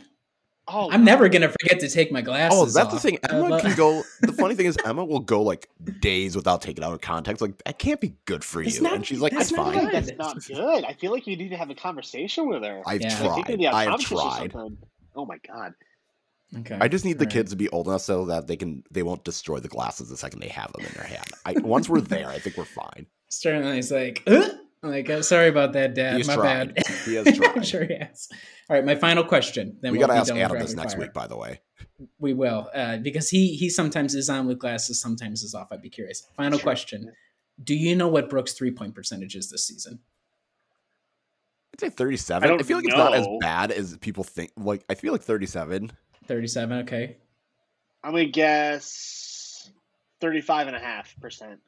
Oh, 0.73 0.89
I'm 0.91 1.03
never 1.03 1.27
gonna 1.27 1.49
forget 1.49 1.79
to 1.81 1.89
take 1.89 2.11
my 2.11 2.21
glasses. 2.21 2.57
Oh, 2.57 2.65
that's 2.65 2.93
the 2.93 2.99
thing. 2.99 3.17
Emma 3.29 3.49
love- 3.49 3.61
can 3.61 3.75
go. 3.75 4.03
The 4.21 4.31
funny 4.31 4.55
thing 4.55 4.67
is, 4.67 4.77
Emma 4.85 5.03
will 5.03 5.19
go 5.19 5.41
like 5.41 5.67
days 5.99 6.35
without 6.35 6.61
taking 6.61 6.83
out 6.83 6.93
of 6.93 7.01
context. 7.01 7.41
Like 7.41 7.61
that 7.65 7.77
can't 7.79 7.99
be 7.99 8.13
good 8.25 8.43
for 8.43 8.61
It's 8.61 8.77
you. 8.77 8.83
not- 8.83 8.93
and 8.93 9.05
she's 9.05 9.19
like, 9.19 9.33
that's 9.33 9.49
"It's 9.49 9.59
I 9.59 9.63
not 9.63 9.73
fine." 9.73 9.83
like 9.83 9.91
good. 9.91 10.05
that's 10.05 10.17
not 10.17 10.45
good. 10.47 10.85
I 10.85 10.93
feel 10.93 11.11
like 11.11 11.27
you 11.27 11.35
need 11.35 11.49
to 11.49 11.57
have 11.57 11.71
a 11.71 11.75
conversation 11.75 12.47
with 12.47 12.63
her. 12.63 12.83
I've 12.85 13.01
Yeah. 13.01 13.21
Like, 13.23 13.49
you 13.49 13.57
need 13.57 13.69
tried. 13.69 13.87
I 13.87 13.91
have 13.91 13.99
tried. 13.99 14.53
Oh 15.15 15.25
my 15.25 15.37
god. 15.45 15.73
Okay. 16.59 16.77
I 16.81 16.87
just 16.89 17.05
need 17.05 17.17
the 17.19 17.23
All 17.23 17.27
right. 17.27 17.33
kids 17.33 17.51
to 17.51 17.55
be 17.57 17.69
old 17.69 17.87
enough 17.87 18.01
so 18.01 18.25
that 18.25 18.47
they 18.47 18.57
can 18.57 18.83
they 18.91 19.03
won't 19.03 19.23
destroy 19.23 19.59
the 19.59 19.69
glasses 19.69 20.09
the 20.09 20.17
second 20.17 20.41
they 20.41 20.49
have 20.49 20.71
them 20.73 20.85
in 20.85 20.91
their 20.93 21.05
hand. 21.05 21.25
I, 21.45 21.53
once 21.61 21.87
we're 21.87 22.01
there, 22.01 22.27
I 22.27 22.39
think 22.39 22.57
we're 22.57 22.65
fine. 22.65 23.07
Sterling 23.29 23.77
is 23.77 23.89
like, 23.91 24.21
"Uh?" 24.27 24.49
like, 24.83 25.09
uh, 25.09 25.21
sorry 25.21 25.47
about 25.47 25.71
that, 25.73 25.93
Dad. 25.95 26.17
He's 26.17 26.27
My 26.27 26.35
tried. 26.35 26.75
bad. 26.75 26.85
He 27.05 27.15
has 27.15 27.27
I'm 27.27 27.33
tried. 27.35 27.65
sure 27.65 27.85
he 27.85 27.95
has. 27.95 28.27
All 28.69 28.75
right, 28.75 28.83
my 28.85 28.95
final 28.95 29.23
question. 29.23 29.77
Then 29.81 29.93
we 29.93 29.97
we'll 29.99 30.07
got 30.07 30.13
to 30.13 30.19
ask 30.19 30.33
Adam 30.35 30.59
this 30.59 30.75
next 30.75 30.93
fire. 30.95 31.01
week, 31.03 31.13
by 31.13 31.27
the 31.27 31.37
way. 31.37 31.61
We 32.19 32.33
will, 32.33 32.69
uh, 32.75 32.97
because 32.97 33.29
he 33.29 33.55
he 33.55 33.69
sometimes 33.69 34.13
is 34.15 34.29
on 34.29 34.45
with 34.47 34.59
glasses, 34.59 34.99
sometimes 34.99 35.43
is 35.43 35.55
off. 35.55 35.69
I'd 35.71 35.81
be 35.81 35.89
curious. 35.89 36.23
Final 36.35 36.59
Sure. 36.59 36.63
question: 36.63 37.13
Do 37.63 37.75
you 37.75 37.95
know 37.95 38.09
what 38.09 38.29
Brooks' 38.29 38.53
three 38.53 38.71
point 38.71 38.93
percentage 38.93 39.35
is 39.35 39.49
this 39.49 39.65
season? 39.65 39.99
I'd 41.73 41.79
say 41.79 41.89
37. 41.89 42.49
I 42.49 42.55
I, 42.55 42.57
feel 42.63 42.77
like 42.77 42.85
it's 42.87 42.95
not 42.97 43.13
as 43.13 43.25
bad 43.39 43.71
as 43.71 43.95
people 43.97 44.23
think. 44.25 44.51
Like 44.57 44.83
I 44.89 44.95
feel 44.95 45.13
like 45.13 45.21
37. 45.21 45.91
Thirty-seven. 46.31 46.77
Okay, 46.83 47.17
I'm 48.05 48.11
gonna 48.11 48.25
guess 48.25 49.69
35 50.21 50.67
and 50.67 50.75
a 50.77 50.79
half 50.79 51.13
percent. 51.19 51.59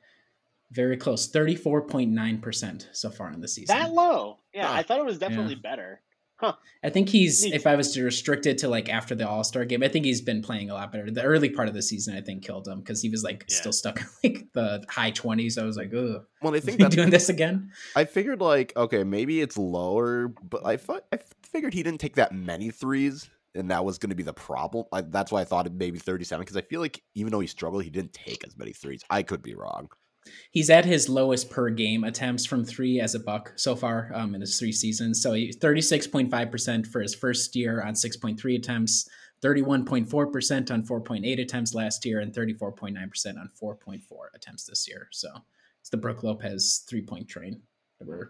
very 0.71 0.95
close. 0.95 1.27
Thirty-four 1.27 1.81
point 1.81 2.11
nine 2.11 2.39
percent 2.39 2.87
so 2.93 3.09
far 3.09 3.29
in 3.33 3.41
the 3.41 3.47
season. 3.49 3.77
That 3.77 3.91
low? 3.91 4.37
Yeah, 4.53 4.67
Huh. 4.67 4.73
I 4.75 4.83
thought 4.83 4.99
it 4.99 5.05
was 5.05 5.17
definitely 5.17 5.55
better. 5.55 5.99
Huh. 6.37 6.53
I 6.83 6.89
think 6.89 7.09
he's, 7.09 7.43
Neat. 7.43 7.53
if 7.53 7.67
I 7.67 7.75
was 7.75 7.93
to 7.93 8.03
restrict 8.03 8.45
it 8.47 8.57
to 8.59 8.67
like 8.67 8.89
after 8.89 9.15
the 9.15 9.27
All 9.27 9.43
Star 9.43 9.65
game, 9.65 9.83
I 9.83 9.87
think 9.89 10.05
he's 10.05 10.21
been 10.21 10.41
playing 10.41 10.69
a 10.69 10.73
lot 10.73 10.91
better. 10.91 11.11
The 11.11 11.23
early 11.23 11.49
part 11.49 11.67
of 11.67 11.73
the 11.73 11.81
season, 11.81 12.15
I 12.15 12.21
think, 12.21 12.43
killed 12.43 12.67
him 12.67 12.79
because 12.79 13.01
he 13.01 13.09
was 13.09 13.23
like 13.23 13.45
Yeah. 13.49 13.57
still 13.57 13.71
stuck 13.73 13.99
in 14.23 14.33
like 14.33 14.47
the 14.53 14.83
high 14.89 15.11
20s. 15.11 15.61
I 15.61 15.65
was 15.65 15.75
like, 15.77 15.91
ugh, 15.93 16.23
Well, 16.41 16.55
I 16.55 16.59
think 16.61 16.77
he 16.79 16.83
that's 16.83 16.95
doing 16.95 17.09
this 17.11 17.27
again? 17.29 17.71
I 17.97 18.05
figured 18.05 18.39
like 18.39 18.71
okay, 18.77 19.03
maybe 19.03 19.41
it's 19.41 19.57
lower, 19.57 20.29
but 20.29 20.65
I 20.65 20.77
thought 20.77 21.03
I 21.13 21.19
figured 21.51 21.73
he 21.73 21.83
didn't 21.83 21.99
take 21.99 22.15
that 22.15 22.33
many 22.33 22.71
threes, 22.71 23.29
and 23.55 23.71
that 23.71 23.85
was 23.85 23.97
going 23.97 24.09
to 24.09 24.15
be 24.15 24.23
the 24.23 24.33
problem. 24.33 24.85
I, 24.91 25.01
that's 25.01 25.31
why 25.31 25.41
I 25.41 25.43
thought 25.43 25.67
it 25.67 25.73
maybe 25.73 25.99
thirty-seven 25.99 26.41
because 26.41 26.57
I 26.57 26.61
feel 26.61 26.81
like 26.81 27.01
even 27.15 27.31
though 27.31 27.39
he 27.39 27.47
struggled, 27.47 27.83
he 27.83 27.89
didn't 27.89 28.13
take 28.13 28.45
as 28.45 28.57
many 28.57 28.73
threes. 28.73 29.03
I 29.09 29.23
could 29.23 29.41
be 29.41 29.55
wrong. 29.55 29.89
He's 30.51 30.69
at 30.69 30.85
his 30.85 31.09
lowest 31.09 31.49
per 31.49 31.69
game 31.69 32.03
attempts 32.03 32.45
from 32.45 32.63
three 32.63 32.99
as 32.99 33.13
a 33.13 33.19
buck 33.19 33.53
so 33.55 33.75
far 33.75 34.09
um, 34.13 34.33
in 34.35 34.41
his 34.41 34.57
three 34.57 34.71
seasons. 34.71 35.21
So 35.21 35.33
he- 35.33 35.51
36.5% 35.53 36.87
for 36.87 37.01
his 37.01 37.13
first 37.13 37.55
year 37.55 37.81
on 37.83 37.93
6.3 37.93 38.55
attempts, 38.55 39.09
31.4% 39.43 40.71
on 40.71 40.83
4.8 40.85 41.41
attempts 41.41 41.73
last 41.73 42.05
year, 42.05 42.21
and 42.21 42.33
34.9% 42.33 43.37
on 43.37 43.49
4.4 43.61 43.99
attempts 44.33 44.63
this 44.65 44.87
year. 44.87 45.09
So 45.11 45.27
it's 45.81 45.89
the 45.89 45.97
Brook 45.97 46.23
Lopez 46.23 46.85
three 46.87 47.01
point 47.01 47.27
train 47.27 47.61
that 47.99 48.07
we're 48.07 48.29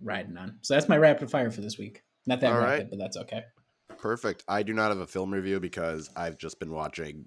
riding 0.00 0.36
on. 0.36 0.58
So 0.62 0.74
that's 0.74 0.88
my 0.88 0.96
rapid 0.96 1.30
fire 1.30 1.50
for 1.50 1.60
this 1.60 1.78
week. 1.78 2.02
Not 2.26 2.40
that 2.40 2.52
All 2.52 2.60
rapid, 2.60 2.78
right. 2.82 2.90
but 2.90 2.98
that's 2.98 3.16
okay. 3.16 3.42
Perfect. 4.04 4.44
I 4.46 4.62
do 4.62 4.74
not 4.74 4.90
have 4.90 4.98
a 4.98 5.06
film 5.06 5.32
review 5.32 5.58
because 5.60 6.10
I've 6.14 6.36
just 6.36 6.60
been 6.60 6.70
watching 6.70 7.24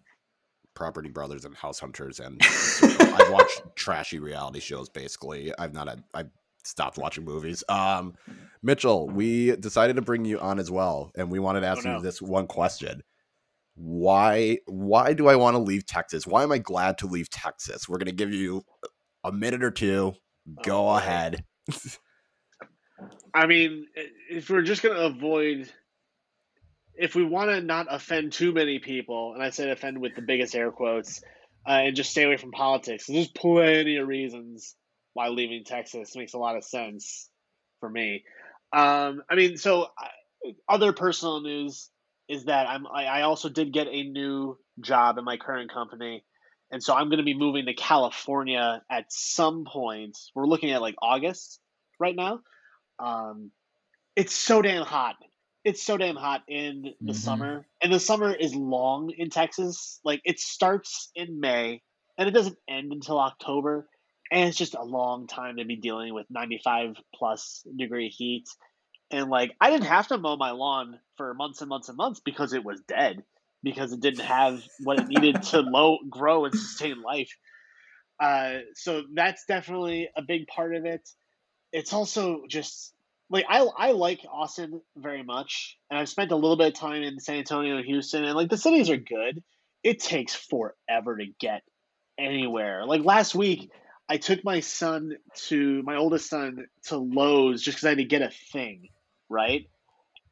Property 0.75 1.09
Brothers 1.09 1.43
and 1.43 1.55
House 1.55 1.79
Hunters, 1.79 2.19
and 2.19 2.39
I've 2.83 3.31
watched 3.31 3.63
trashy 3.75 4.19
reality 4.19 4.59
shows. 4.59 4.87
Basically, 4.87 5.51
I've 5.57 5.73
not 5.73 5.89
had. 5.89 6.03
I've 6.13 6.29
stopped 6.63 6.99
watching 6.99 7.25
movies. 7.25 7.63
Um, 7.67 8.13
Mitchell, 8.61 9.09
we 9.09 9.55
decided 9.55 9.95
to 9.95 10.03
bring 10.03 10.23
you 10.23 10.39
on 10.39 10.59
as 10.59 10.69
well, 10.69 11.09
and 11.17 11.31
we 11.31 11.39
wanted 11.39 11.61
to 11.61 11.65
ask 11.67 11.83
Oh, 11.83 11.89
no. 11.89 11.95
you 11.97 12.03
this 12.03 12.21
one 12.21 12.45
question: 12.45 13.01
Why? 13.73 14.59
Why 14.67 15.13
do 15.13 15.27
I 15.29 15.35
want 15.35 15.55
to 15.55 15.59
leave 15.59 15.87
Texas? 15.87 16.27
Why 16.27 16.43
am 16.43 16.51
I 16.51 16.59
glad 16.59 16.99
to 16.99 17.07
leave 17.07 17.31
Texas? 17.31 17.89
We're 17.89 17.97
gonna 17.97 18.11
give 18.11 18.31
you 18.31 18.61
a 19.23 19.31
minute 19.31 19.63
or 19.63 19.71
two. 19.71 20.13
Go 20.63 20.89
Oh, 20.89 20.95
ahead. 20.97 21.43
I 23.33 23.47
mean, 23.47 23.87
if 24.29 24.51
we're 24.51 24.61
just 24.61 24.83
gonna 24.83 24.99
avoid, 24.99 25.71
if 26.97 27.15
we 27.15 27.23
want 27.23 27.49
to 27.49 27.61
not 27.61 27.87
offend 27.89 28.33
too 28.33 28.51
many 28.51 28.79
people, 28.79 29.33
and 29.33 29.43
I 29.43 29.49
said 29.49 29.69
offend 29.69 29.99
with 29.99 30.15
the 30.15 30.21
biggest 30.21 30.55
air 30.55 30.71
quotes, 30.71 31.21
uh, 31.67 31.71
and 31.71 31.95
just 31.95 32.11
stay 32.11 32.23
away 32.23 32.37
from 32.37 32.51
politics, 32.51 33.05
there's 33.07 33.27
plenty 33.27 33.97
of 33.97 34.07
reasons 34.07 34.75
why 35.13 35.29
leaving 35.29 35.63
Texas 35.63 36.15
makes 36.15 36.33
a 36.33 36.37
lot 36.37 36.55
of 36.55 36.63
sense 36.63 37.29
for 37.79 37.89
me. 37.89 38.23
Um, 38.73 39.23
I 39.29 39.35
mean, 39.35 39.57
so 39.57 39.87
I, 39.97 40.53
other 40.69 40.93
personal 40.93 41.41
news 41.41 41.89
is 42.27 42.45
that 42.45 42.67
I'm 42.67 42.85
I, 42.87 43.05
I 43.05 43.21
also 43.21 43.49
did 43.49 43.71
get 43.73 43.87
a 43.87 44.03
new 44.03 44.57
job 44.81 45.17
in 45.17 45.23
my 45.23 45.37
current 45.37 45.71
company. 45.71 46.23
And 46.69 46.83
so 46.83 46.93
I'm 46.93 47.07
going 47.07 47.19
to 47.19 47.23
be 47.23 47.33
moving 47.33 47.65
to 47.67 47.73
California 47.73 48.81
at 48.91 49.05
some 49.09 49.63
point. 49.65 50.17
We're 50.35 50.47
looking 50.47 50.71
at 50.71 50.81
like 50.81 50.95
August 51.01 51.59
right 51.99 52.15
now. 52.15 52.41
Um, 52.99 53.51
it's 54.15 54.33
so 54.33 54.61
damn 54.61 54.83
hot. 54.83 55.15
It's 55.67 55.83
so 55.83 55.97
damn 55.97 56.17
hot 56.17 56.43
in 56.49 56.95
the 57.05 57.13
Mhm. 57.13 57.15
summer, 57.15 57.67
and 57.83 57.93
the 57.93 57.99
summer 57.99 58.33
is 58.33 58.55
long 58.55 59.11
in 59.17 59.29
Texas. 59.29 60.01
Like 60.05 60.21
it 60.25 60.39
starts 60.39 61.11
in 61.15 61.41
May, 61.41 61.83
and 62.17 62.29
it 62.29 62.33
doesn't 62.33 62.57
end 62.69 62.93
until 62.93 63.19
October, 63.19 63.89
and 64.31 64.49
it's 64.49 64.57
just 64.57 64.75
a 64.75 64.83
long 64.83 65.27
time 65.27 65.57
to 65.57 65.65
be 65.65 65.77
dealing 65.77 66.15
with 66.15 66.27
95 66.31 66.97
plus 67.15 67.67
degree 67.77 68.09
heat. 68.09 68.45
And 69.11 69.29
like 69.29 69.55
I 69.61 69.71
didn't 69.71 69.87
have 69.87 70.07
to 70.09 70.17
mow 70.17 70.37
my 70.37 70.51
lawn 70.51 70.99
for 71.17 71.33
months 71.35 71.61
and 71.61 71.69
months 71.69 71.89
and 71.89 71.97
months 71.97 72.21
because 72.25 72.53
it 72.53 72.65
was 72.65 72.81
dead, 72.87 73.23
because 73.63 73.93
it 73.93 74.01
didn't 74.01 74.25
have 74.25 74.63
what 74.83 74.99
it 74.99 75.07
needed 75.07 75.43
to 75.51 75.61
low 75.61 75.99
grow 76.09 76.45
and 76.45 76.55
sustain 76.55 77.01
life. 77.03 77.31
Uh, 78.19 78.59
so 78.75 79.03
that's 79.13 79.45
definitely 79.47 80.09
a 80.17 80.23
big 80.23 80.47
part 80.47 80.75
of 80.75 80.85
it 80.85 81.07
it's 81.73 81.93
also 81.93 82.43
just 82.49 82.93
like 83.29 83.45
I 83.49 83.59
I 83.77 83.91
like 83.91 84.25
Austin 84.31 84.81
very 84.95 85.23
much, 85.23 85.77
and 85.89 85.99
I've 85.99 86.09
spent 86.09 86.31
a 86.31 86.35
little 86.35 86.57
bit 86.57 86.67
of 86.67 86.73
time 86.73 87.03
in 87.03 87.19
San 87.19 87.37
Antonio 87.39 87.77
and 87.77 87.85
Houston, 87.85 88.23
and 88.23 88.35
like 88.35 88.49
the 88.49 88.57
cities 88.57 88.89
are 88.89 88.97
good. 88.97 89.43
It 89.83 89.99
takes 89.99 90.33
forever 90.33 91.17
to 91.17 91.25
get 91.39 91.63
anywhere. 92.17 92.85
Like 92.85 93.03
last 93.03 93.35
week, 93.35 93.69
I 94.09 94.17
took 94.17 94.43
my 94.43 94.61
son 94.61 95.17
to 95.47 95.83
my 95.83 95.97
oldest 95.97 96.29
son 96.29 96.67
to 96.85 96.97
Lowe's 96.97 97.61
just 97.61 97.77
because 97.77 97.85
I 97.85 97.89
had 97.89 97.97
to 97.97 98.05
get 98.05 98.21
a 98.21 98.31
thing, 98.51 98.89
right? 99.29 99.69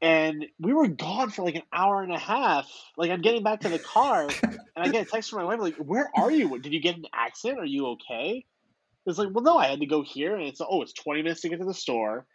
And 0.02 0.46
we 0.60 0.74
were 0.74 0.88
gone 0.88 1.30
for 1.32 1.44
like 1.44 1.56
an 1.56 1.64
hour 1.74 2.02
and 2.02 2.14
a 2.14 2.20
half. 2.20 2.70
Like 2.98 3.12
I'm 3.12 3.22
getting 3.22 3.44
back 3.44 3.62
to 3.62 3.70
the 3.70 3.80
car, 3.80 4.28
and 4.44 4.60
I 4.78 4.88
get 4.90 5.08
a 5.08 5.10
text 5.10 5.30
from 5.30 5.40
my 5.40 5.46
wife 5.46 5.60
like, 5.60 5.78
"Where 5.78 6.10
are 6.16 6.32
you? 6.32 6.58
Did 6.60 6.74
you 6.74 6.80
get 6.80 6.96
an 6.96 7.06
accident? 7.14 7.60
Are 7.60 7.66
you 7.66 7.88
okay?" 7.88 8.46
It's 9.06 9.20
like, 9.20 9.30
well, 9.32 9.44
no, 9.44 9.58
I 9.58 9.68
had 9.68 9.82
to 9.82 9.86
go 9.86 10.02
here, 10.02 10.36
and 10.36 10.48
it's 10.48 10.62
oh, 10.62 10.82
it's 10.82 10.94
twenty 10.94 11.22
minutes 11.22 11.42
to 11.42 11.50
get 11.50 11.60
to 11.60 11.66
the 11.66 11.74
store, 11.74 12.26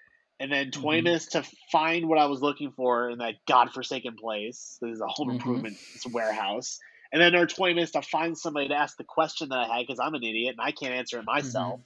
and 0.41 0.51
then 0.51 0.73
20 0.73 1.03
Mhm. 1.03 1.05
minutes 1.05 1.27
to 1.29 1.45
find 1.71 2.09
what 2.09 2.19
I 2.19 2.27
was 2.27 2.41
looking 2.43 2.73
for 2.73 3.11
in 3.11 3.19
that 3.19 3.35
godforsaken 3.47 4.17
place. 4.17 4.79
This 4.83 4.95
is 4.95 5.01
a 5.03 5.07
home 5.07 5.31
Mhm. 5.31 5.31
improvement 5.31 5.79
it's 5.95 6.07
a 6.07 6.11
warehouse, 6.11 6.81
and 7.13 7.23
then 7.23 7.33
there 7.33 7.43
are 7.43 7.47
twenty 7.47 7.75
minutes 7.75 7.93
to 7.93 8.03
find 8.03 8.37
somebody 8.37 8.69
to 8.69 8.75
ask 8.75 8.97
the 8.97 9.05
question 9.05 9.51
that 9.51 9.59
I 9.59 9.77
had 9.79 9.87
because 9.87 10.01
I'm 10.01 10.15
an 10.15 10.25
idiot 10.25 10.57
and 10.59 10.67
I 10.67 10.73
can't 10.73 10.95
answer 10.95 11.21
it 11.21 11.27
myself, 11.27 11.81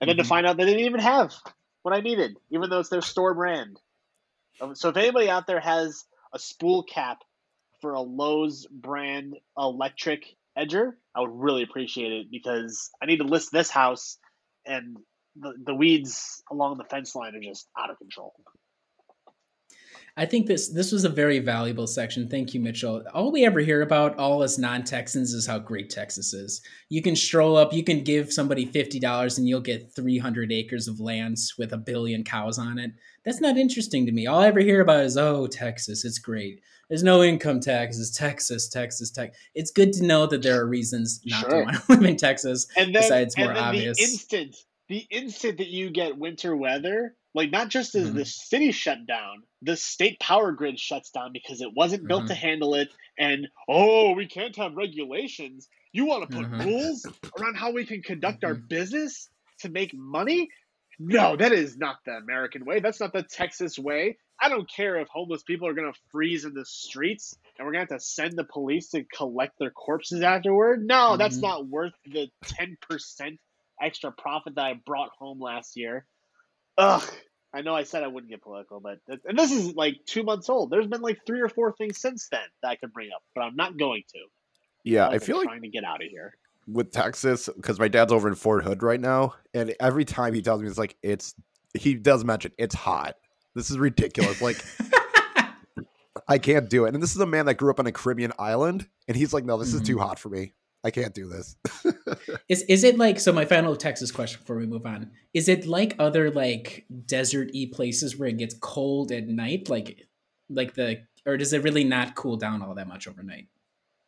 and 0.00 0.08
then 0.08 0.16
to 0.16 0.24
Mhm. 0.24 0.28
find 0.28 0.46
out 0.46 0.56
they 0.56 0.64
didn't 0.64 0.86
even 0.86 1.00
have 1.00 1.34
what 1.82 1.94
I 1.94 2.00
needed, 2.00 2.36
even 2.50 2.70
though 2.70 2.80
it's 2.80 2.88
their 2.88 3.02
store 3.02 3.34
brand. 3.34 3.80
Um, 4.60 4.74
So 4.74 4.88
if 4.88 4.96
anybody 4.96 5.28
out 5.28 5.46
there 5.46 5.60
has 5.60 6.04
a 6.32 6.38
spool 6.38 6.82
cap 6.84 7.18
for 7.80 7.92
a 7.94 8.00
Lowe's 8.00 8.66
brand 8.70 9.36
electric 9.58 10.36
edger, 10.58 10.92
I 11.14 11.20
would 11.20 11.32
really 11.32 11.62
appreciate 11.62 12.12
it 12.12 12.30
because 12.30 12.90
I 13.02 13.06
need 13.06 13.18
to 13.18 13.24
list 13.24 13.52
this 13.52 13.70
house 13.70 14.18
and 14.64 14.96
the, 15.36 15.52
the 15.64 15.74
weeds 15.74 16.42
along 16.50 16.78
the 16.78 16.84
fence 16.84 17.14
line 17.14 17.34
are 17.34 17.40
just 17.40 17.68
out 17.78 17.90
of 17.90 17.98
control. 17.98 18.34
I 20.14 20.26
think 20.26 20.46
this 20.46 20.68
this 20.68 20.92
was 20.92 21.04
a 21.04 21.08
very 21.08 21.38
valuable 21.38 21.86
section. 21.86 22.28
Thank 22.28 22.52
you, 22.52 22.60
Mitchell. 22.60 23.02
All 23.14 23.32
we 23.32 23.46
ever 23.46 23.60
hear 23.60 23.80
about, 23.80 24.18
all 24.18 24.42
us 24.42 24.58
non 24.58 24.84
Texans, 24.84 25.32
is 25.32 25.46
how 25.46 25.58
great 25.58 25.88
Texas 25.88 26.34
is. 26.34 26.60
You 26.90 27.00
can 27.00 27.16
stroll 27.16 27.56
up, 27.56 27.72
you 27.72 27.82
can 27.82 28.04
give 28.04 28.30
somebody 28.30 28.66
fifty 28.66 29.00
dollars, 29.00 29.38
and 29.38 29.48
you'll 29.48 29.60
get 29.60 29.94
three 29.96 30.18
hundred 30.18 30.52
acres 30.52 30.86
of 30.86 31.00
lands 31.00 31.54
with 31.56 31.72
a 31.72 31.78
billion 31.78 32.24
cows 32.24 32.58
on 32.58 32.78
it. 32.78 32.90
That's 33.24 33.40
not 33.40 33.56
interesting 33.56 34.04
to 34.04 34.12
me. 34.12 34.26
All 34.26 34.40
I 34.40 34.48
ever 34.48 34.60
hear 34.60 34.82
about 34.82 35.04
is, 35.04 35.16
oh, 35.16 35.46
Texas, 35.46 36.04
it's 36.04 36.18
great. 36.18 36.60
There's 36.90 37.02
no 37.02 37.22
income 37.22 37.60
taxes. 37.60 38.10
Texas, 38.10 38.68
Texas, 38.68 39.10
Tech. 39.10 39.32
It's 39.54 39.70
good 39.70 39.94
to 39.94 40.04
know 40.04 40.26
that 40.26 40.42
there 40.42 40.60
are 40.60 40.66
reasons 40.66 41.22
not 41.24 41.48
to 41.48 41.56
want 41.56 41.76
to 41.76 41.82
live 41.88 42.04
in 42.04 42.16
Texas. 42.18 42.66
And 42.76 42.94
then, 42.94 43.00
besides 43.00 43.34
and 43.36 43.46
more 43.46 43.54
then 43.54 43.64
obvious. 43.64 43.96
the 43.96 44.02
instant, 44.02 44.56
the 44.92 45.06
instant 45.10 45.56
that 45.56 45.68
you 45.68 45.88
get 45.90 46.18
winter 46.18 46.54
weather, 46.54 47.16
like 47.34 47.50
not 47.50 47.70
just 47.70 47.94
is 47.94 48.10
Mhm. 48.10 48.14
the 48.14 48.24
city 48.26 48.72
shut 48.72 49.06
down, 49.06 49.42
the 49.62 49.74
state 49.74 50.20
power 50.20 50.52
grid 50.52 50.78
shuts 50.78 51.10
down 51.10 51.32
because 51.32 51.62
it 51.62 51.72
wasn't 51.74 52.06
built 52.06 52.24
Mhm. 52.24 52.28
to 52.28 52.34
handle 52.34 52.74
it. 52.74 52.92
And 53.18 53.48
oh, 53.66 54.12
we 54.12 54.26
can't 54.26 54.54
have 54.56 54.74
regulations. 54.74 55.70
You 55.92 56.04
want 56.04 56.30
to 56.30 56.36
put 56.36 56.46
Mhm. 56.46 56.64
rules 56.66 57.08
around 57.38 57.54
how 57.54 57.72
we 57.72 57.86
can 57.86 58.02
conduct 58.02 58.44
our 58.44 58.54
Mhm. 58.54 58.68
business 58.68 59.30
to 59.60 59.70
make 59.70 59.94
money? 59.94 60.50
No, 60.98 61.36
that 61.36 61.52
is 61.52 61.78
not 61.78 61.96
the 62.04 62.12
American 62.12 62.66
way. 62.66 62.80
That's 62.80 63.00
not 63.00 63.14
the 63.14 63.22
Texas 63.22 63.78
way. 63.78 64.18
I 64.42 64.50
don't 64.50 64.68
care 64.70 65.00
if 65.00 65.08
homeless 65.08 65.42
people 65.42 65.68
are 65.68 65.72
going 65.72 65.90
to 65.90 65.98
freeze 66.10 66.44
in 66.44 66.52
the 66.52 66.66
streets 66.66 67.34
and 67.56 67.64
we're 67.64 67.72
going 67.72 67.86
to 67.86 67.94
have 67.94 68.00
to 68.00 68.04
send 68.04 68.36
the 68.36 68.44
police 68.44 68.90
to 68.90 69.04
collect 69.04 69.58
their 69.58 69.70
corpses 69.70 70.20
afterward. 70.20 70.84
No, 70.84 71.16
that's 71.16 71.38
Mhm. 71.38 71.42
not 71.42 71.66
worth 71.66 71.94
the 72.04 72.30
10% 72.44 73.40
extra 73.82 74.12
profit 74.12 74.54
that 74.56 74.64
I 74.64 74.74
brought 74.86 75.10
home 75.18 75.40
last 75.40 75.76
year. 75.76 76.06
Ugh. 76.78 77.02
I 77.54 77.60
know 77.60 77.74
I 77.74 77.82
said 77.82 78.02
I 78.02 78.06
wouldn't 78.06 78.30
get 78.30 78.42
political, 78.42 78.80
but 78.80 78.98
and 79.26 79.38
this 79.38 79.52
is 79.52 79.74
like 79.74 79.96
two 80.06 80.22
months 80.22 80.48
old. 80.48 80.70
There's 80.70 80.86
been 80.86 81.02
like 81.02 81.20
three 81.26 81.40
or 81.42 81.48
four 81.50 81.72
things 81.76 82.00
since 82.00 82.28
then 82.30 82.40
that 82.62 82.68
I 82.70 82.76
could 82.76 82.92
bring 82.94 83.10
up, 83.14 83.22
but 83.34 83.42
I'm 83.42 83.56
not 83.56 83.76
going 83.78 84.02
to. 84.14 84.18
Yeah, 84.84 85.04
I 85.04 85.08
Like, 85.08 85.14
I'm 85.16 85.20
feel 85.20 85.36
like 85.36 85.48
trying 85.48 85.62
to 85.62 85.68
get 85.68 85.84
out 85.84 86.02
of 86.02 86.08
here. 86.08 86.32
with 86.66 86.92
Texas 86.92 87.50
because 87.54 87.78
my 87.78 87.88
dad's 87.88 88.10
over 88.10 88.26
in 88.26 88.34
Fort 88.36 88.64
Hood 88.64 88.82
right 88.82 89.00
now, 89.00 89.34
and 89.52 89.74
every 89.80 90.06
time 90.06 90.32
he 90.32 90.40
tells 90.40 90.62
me 90.62 90.68
it's 90.68 90.78
like 90.78 90.96
it's 91.02 91.34
he 91.74 91.94
does 91.94 92.24
mention 92.24 92.52
it's 92.56 92.74
hot. 92.74 93.16
This 93.54 93.70
is 93.70 93.78
ridiculous. 93.78 94.40
Like 94.40 94.56
I 96.28 96.38
can't 96.38 96.68
do 96.70 96.84
it. 96.86 96.94
And 96.94 97.02
this 97.02 97.14
is 97.14 97.20
a 97.20 97.26
man 97.26 97.46
that 97.46 97.54
grew 97.54 97.70
up 97.70 97.80
on 97.80 97.86
a 97.86 97.92
Caribbean 97.92 98.32
island, 98.38 98.88
and 99.08 99.16
he's 99.16 99.32
like, 99.34 99.44
no, 99.44 99.58
this 99.58 99.74
is 99.74 99.82
Mhm. 99.82 99.86
too 99.86 99.98
hot 99.98 100.18
for 100.18 100.28
me. 100.30 100.52
I 100.84 100.90
can't 100.90 101.14
do 101.14 101.28
this. 101.28 101.56
Is 102.48 102.62
is 102.62 102.84
it 102.84 102.98
like 102.98 103.20
so? 103.20 103.32
My 103.32 103.44
final 103.44 103.76
Texas 103.76 104.10
question 104.10 104.40
before 104.40 104.56
we 104.56 104.66
move 104.66 104.84
on: 104.84 105.10
Is 105.32 105.48
it 105.48 105.66
like 105.66 105.94
other 105.98 106.30
like 106.30 106.86
desert-y 107.06 107.66
places 107.72 108.18
where 108.18 108.28
it 108.28 108.38
gets 108.38 108.54
cold 108.60 109.12
at 109.12 109.28
night, 109.28 109.68
like 109.68 110.06
like 110.50 110.74
the, 110.74 111.02
or 111.24 111.36
does 111.36 111.52
it 111.52 111.62
really 111.62 111.84
not 111.84 112.14
cool 112.14 112.36
down 112.36 112.62
all 112.62 112.74
that 112.74 112.88
much 112.88 113.06
overnight? 113.06 113.48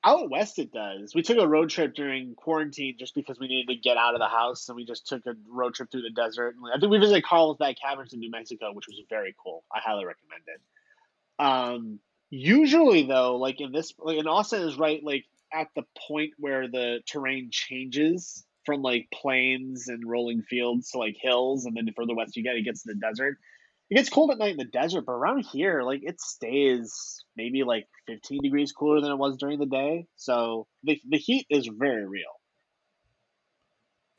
Out 0.04 0.28
west, 0.30 0.58
it 0.58 0.72
does. 0.72 1.14
We 1.14 1.22
took 1.22 1.38
a 1.38 1.48
road 1.48 1.70
trip 1.70 1.94
during 1.94 2.34
quarantine 2.34 2.96
just 2.98 3.14
because 3.14 3.38
we 3.38 3.48
needed 3.48 3.72
to 3.72 3.80
get 3.80 3.96
out 3.96 4.14
of 4.14 4.20
the 4.20 4.28
house, 4.28 4.68
and 4.68 4.76
we 4.76 4.84
just 4.84 5.06
took 5.06 5.24
a 5.26 5.34
road 5.48 5.74
trip 5.74 5.90
through 5.90 6.02
the 6.02 6.10
desert. 6.10 6.56
I 6.74 6.78
think 6.78 6.92
we 6.92 6.98
visited 6.98 7.24
Carlsbad 7.24 7.76
Caverns 7.80 8.12
in 8.12 8.20
New 8.20 8.30
Mexico, 8.30 8.72
which 8.72 8.86
was 8.86 9.00
very 9.08 9.34
cool. 9.42 9.64
I 9.72 9.78
highly 9.80 10.04
recommend 10.04 10.42
it. 10.46 10.60
Um, 11.38 12.00
usually, 12.30 13.06
though, 13.06 13.36
like 13.36 13.60
in 13.60 13.72
this, 13.72 13.94
like 13.98 14.18
in 14.18 14.26
Austin 14.26 14.68
is 14.68 14.76
right, 14.76 15.02
like 15.02 15.24
at 15.54 15.68
the 15.76 15.84
point 16.08 16.32
where 16.38 16.68
the 16.68 17.00
terrain 17.06 17.48
changes 17.52 18.44
from 18.66 18.82
like 18.82 19.08
plains 19.12 19.88
and 19.88 20.02
rolling 20.06 20.42
fields 20.42 20.90
to 20.90 20.98
like 20.98 21.16
hills, 21.20 21.64
and 21.64 21.76
then 21.76 21.84
the 21.84 21.92
further 21.92 22.14
west 22.14 22.36
you 22.36 22.42
get, 22.42 22.56
it 22.56 22.64
gets 22.64 22.82
to 22.82 22.92
the 22.92 23.00
desert. 23.00 23.38
It 23.90 23.96
gets 23.96 24.08
cold 24.08 24.30
at 24.30 24.38
night 24.38 24.52
in 24.52 24.56
the 24.56 24.64
desert, 24.64 25.04
but 25.06 25.12
around 25.12 25.44
here, 25.44 25.82
like 25.82 26.00
it 26.02 26.20
stays 26.20 27.22
maybe 27.36 27.62
like 27.62 27.86
15 28.06 28.40
degrees 28.42 28.72
cooler 28.72 29.00
than 29.00 29.12
it 29.12 29.18
was 29.18 29.36
during 29.36 29.58
the 29.58 29.66
day. 29.66 30.06
So 30.16 30.66
the, 30.82 30.98
the 31.08 31.18
heat 31.18 31.46
is 31.50 31.68
very 31.72 32.06
real. 32.06 32.22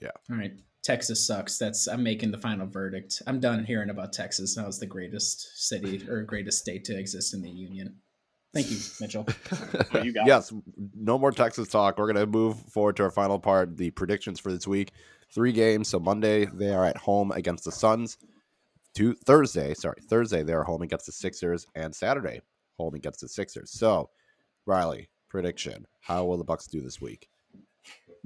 Yeah. 0.02 0.12
All 0.30 0.38
right, 0.38 0.54
Texas 0.84 1.26
sucks. 1.26 1.58
That's 1.58 1.88
I'm 1.88 2.04
making 2.04 2.32
the 2.32 2.38
final 2.38 2.68
verdict. 2.68 3.22
I'm 3.26 3.40
done 3.40 3.66
hearing 3.66 3.90
about 3.90 4.14
Texas. 4.14 4.56
Now 4.56 4.68
it's 4.68 4.78
the 4.78 4.86
greatest 4.86 5.68
city 5.68 6.08
or 6.08 6.22
greatest 6.24 6.60
state 6.60 6.86
to 6.86 6.98
exist 6.98 7.34
in 7.34 7.42
the 7.42 7.50
union. 7.50 7.96
Thank 8.56 8.72
you, 8.72 8.78
Mitchell. 9.02 9.28
you 10.02 10.14
got 10.14 10.22
it. 10.22 10.28
yes, 10.28 10.54
no 10.96 11.20
more 11.20 11.32
Texas 11.32 11.68
talk. 11.68 11.98
We're 11.98 12.08
gonna 12.08 12.26
move 12.26 12.58
forward 12.58 12.96
to 12.96 13.04
our 13.04 13.12
final 13.12 13.38
part, 13.38 13.76
the 13.76 13.92
predictions 13.92 14.40
for 14.40 14.50
this 14.50 14.66
week. 14.66 14.94
Three 15.30 15.52
games. 15.52 15.90
So 15.90 16.00
Monday 16.00 16.46
they 16.46 16.74
are 16.74 16.86
at 16.86 16.96
home 16.96 17.32
against 17.32 17.66
the 17.66 17.72
Suns. 17.74 18.18
To 18.94 19.14
Thursday, 19.14 19.74
sorry, 19.74 19.98
Thursday 20.08 20.42
they 20.42 20.54
are 20.54 20.64
home 20.64 20.84
against 20.84 21.06
the 21.06 21.12
Sixers, 21.12 21.68
and 21.76 21.94
Saturday 21.94 22.40
home 22.78 22.96
against 22.96 23.20
the 23.20 23.28
Sixers. 23.28 23.72
So, 23.72 24.10
Riley, 24.66 25.10
prediction: 25.28 25.86
How 26.00 26.24
will 26.24 26.38
the 26.38 26.46
Bucks 26.46 26.66
do 26.68 26.80
this 26.80 27.02
week? 27.02 27.28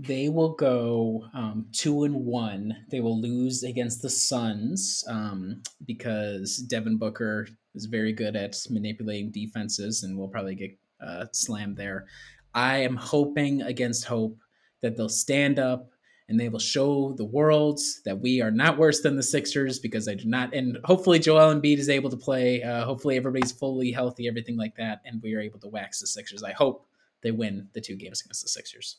They 0.02 0.30
will 0.30 0.54
go 0.54 1.26
um, 1.34 1.66
two 1.74 2.06
and 2.06 2.26
one. 2.26 2.74
They 2.90 3.02
will 3.02 3.20
lose 3.20 3.64
against 3.64 4.02
the 4.02 4.10
Suns 4.10 5.04
um, 5.10 5.62
because 5.86 6.58
Devin 6.58 6.98
Booker 6.98 7.48
is 7.76 7.86
very 7.86 8.14
good 8.14 8.38
at 8.38 8.56
manipulating 8.70 9.32
defenses, 9.32 10.04
and 10.04 10.18
will 10.18 10.30
probably 10.30 10.56
get 10.56 10.78
uh, 11.06 11.26
slammed 11.34 11.76
there. 11.76 12.06
I 12.54 12.78
am 12.78 12.96
hoping 12.96 13.62
against 13.62 14.06
hope 14.06 14.38
that 14.82 14.96
they'll 14.96 15.10
stand 15.10 15.60
up 15.60 15.90
and 16.30 16.40
they 16.40 16.48
will 16.48 16.60
show 16.60 17.14
the 17.18 17.26
world 17.26 17.80
that 18.06 18.20
we 18.20 18.42
are 18.42 18.52
not 18.52 18.78
worse 18.78 19.02
than 19.02 19.16
the 19.16 19.24
Sixers 19.24 19.80
because 19.80 20.08
I 20.08 20.14
do 20.14 20.26
not. 20.26 20.54
And 20.54 20.78
hopefully 20.86 21.20
Joel 21.20 21.54
Embiid 21.54 21.78
is 21.78 21.90
able 21.90 22.10
to 22.12 22.18
play. 22.18 22.64
Uh, 22.64 22.86
hopefully 22.86 23.18
everybody's 23.18 23.52
fully 23.52 23.92
healthy, 23.92 24.28
everything 24.28 24.56
like 24.56 24.76
that, 24.78 25.02
and 25.06 25.22
we 25.22 25.34
are 25.34 25.42
able 25.42 25.60
to 25.60 25.68
wax 25.68 26.00
the 26.00 26.08
Sixers. 26.08 26.44
I 26.44 26.54
hope 26.54 26.86
they 27.22 27.32
win 27.32 27.68
the 27.74 27.82
two 27.82 27.96
games 27.96 28.22
against 28.22 28.44
the 28.44 28.48
Sixers. 28.48 28.98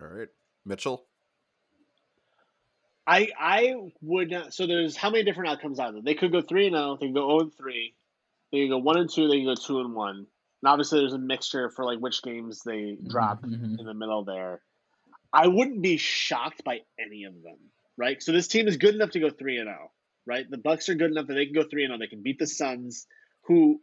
All 0.00 0.06
right, 0.08 0.28
Mitchell. 0.64 1.06
I 3.06 3.28
I 3.38 3.74
would 4.02 4.30
not. 4.30 4.52
So 4.54 4.66
there's 4.66 4.96
how 4.96 5.10
many 5.10 5.24
different 5.24 5.50
outcomes 5.50 5.78
out 5.78 5.92
there? 5.92 6.02
They 6.02 6.14
could 6.14 6.32
go 6.32 6.42
three 6.42 6.66
and 6.66 6.74
zero. 6.76 6.96
They 7.00 7.06
could 7.06 7.14
go 7.14 7.28
zero 7.28 7.40
and 7.40 7.54
three. 7.54 7.94
They 8.52 8.62
could 8.62 8.70
go 8.70 8.78
one 8.78 8.98
and 8.98 9.10
two. 9.12 9.28
They 9.28 9.38
could 9.44 9.46
go 9.46 9.54
two 9.54 9.80
and 9.80 9.94
one. 9.94 10.16
And 10.62 10.68
obviously, 10.70 11.00
there's 11.00 11.12
a 11.12 11.18
mixture 11.18 11.70
for 11.70 11.84
like 11.84 11.98
which 12.00 12.22
games 12.22 12.62
they 12.64 12.96
drop 13.06 13.42
Mhm. 13.42 13.78
in 13.78 13.86
the 13.86 13.94
middle 13.94 14.24
there. 14.24 14.62
I 15.32 15.46
wouldn't 15.48 15.82
be 15.82 15.96
shocked 15.98 16.64
by 16.64 16.80
any 16.98 17.24
of 17.24 17.34
them, 17.42 17.58
right? 17.96 18.22
So 18.22 18.32
this 18.32 18.48
team 18.48 18.66
is 18.68 18.76
good 18.76 18.94
enough 18.94 19.10
to 19.10 19.20
go 19.20 19.30
three 19.30 19.58
and 19.58 19.68
zero, 19.68 19.92
right? 20.26 20.48
The 20.50 20.58
Bucks 20.58 20.88
are 20.88 20.94
good 20.94 21.10
enough 21.10 21.26
that 21.28 21.34
they 21.34 21.46
can 21.46 21.54
go 21.54 21.64
three 21.64 21.84
and 21.84 21.90
zero. 21.90 21.98
They 21.98 22.06
can 22.08 22.22
beat 22.22 22.38
the 22.38 22.46
Suns, 22.46 23.06
who 23.42 23.80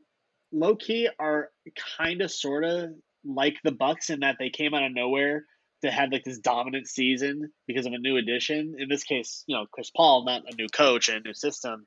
low 0.51 0.75
key 0.75 1.09
are 1.19 1.51
kind 1.97 2.21
of 2.21 2.31
sort 2.31 2.63
of 2.65 2.89
like 3.23 3.57
the 3.63 3.71
Bucks 3.71 4.09
in 4.09 4.19
that 4.21 4.37
they 4.39 4.49
came 4.49 4.73
out 4.73 4.83
of 4.83 4.91
nowhere 4.91 5.45
to 5.83 5.91
have 5.91 6.11
like 6.11 6.23
this 6.23 6.39
dominant 6.39 6.87
season 6.87 7.51
because 7.67 7.85
of 7.85 7.93
a 7.93 7.97
new 7.97 8.17
addition. 8.17 8.75
In 8.77 8.89
this 8.89 9.03
case, 9.03 9.43
you 9.47 9.55
know, 9.55 9.65
Chris 9.71 9.91
Paul, 9.95 10.25
not 10.25 10.43
a 10.51 10.55
new 10.55 10.67
coach 10.67 11.09
and 11.09 11.17
a 11.17 11.21
new 11.21 11.33
system. 11.33 11.85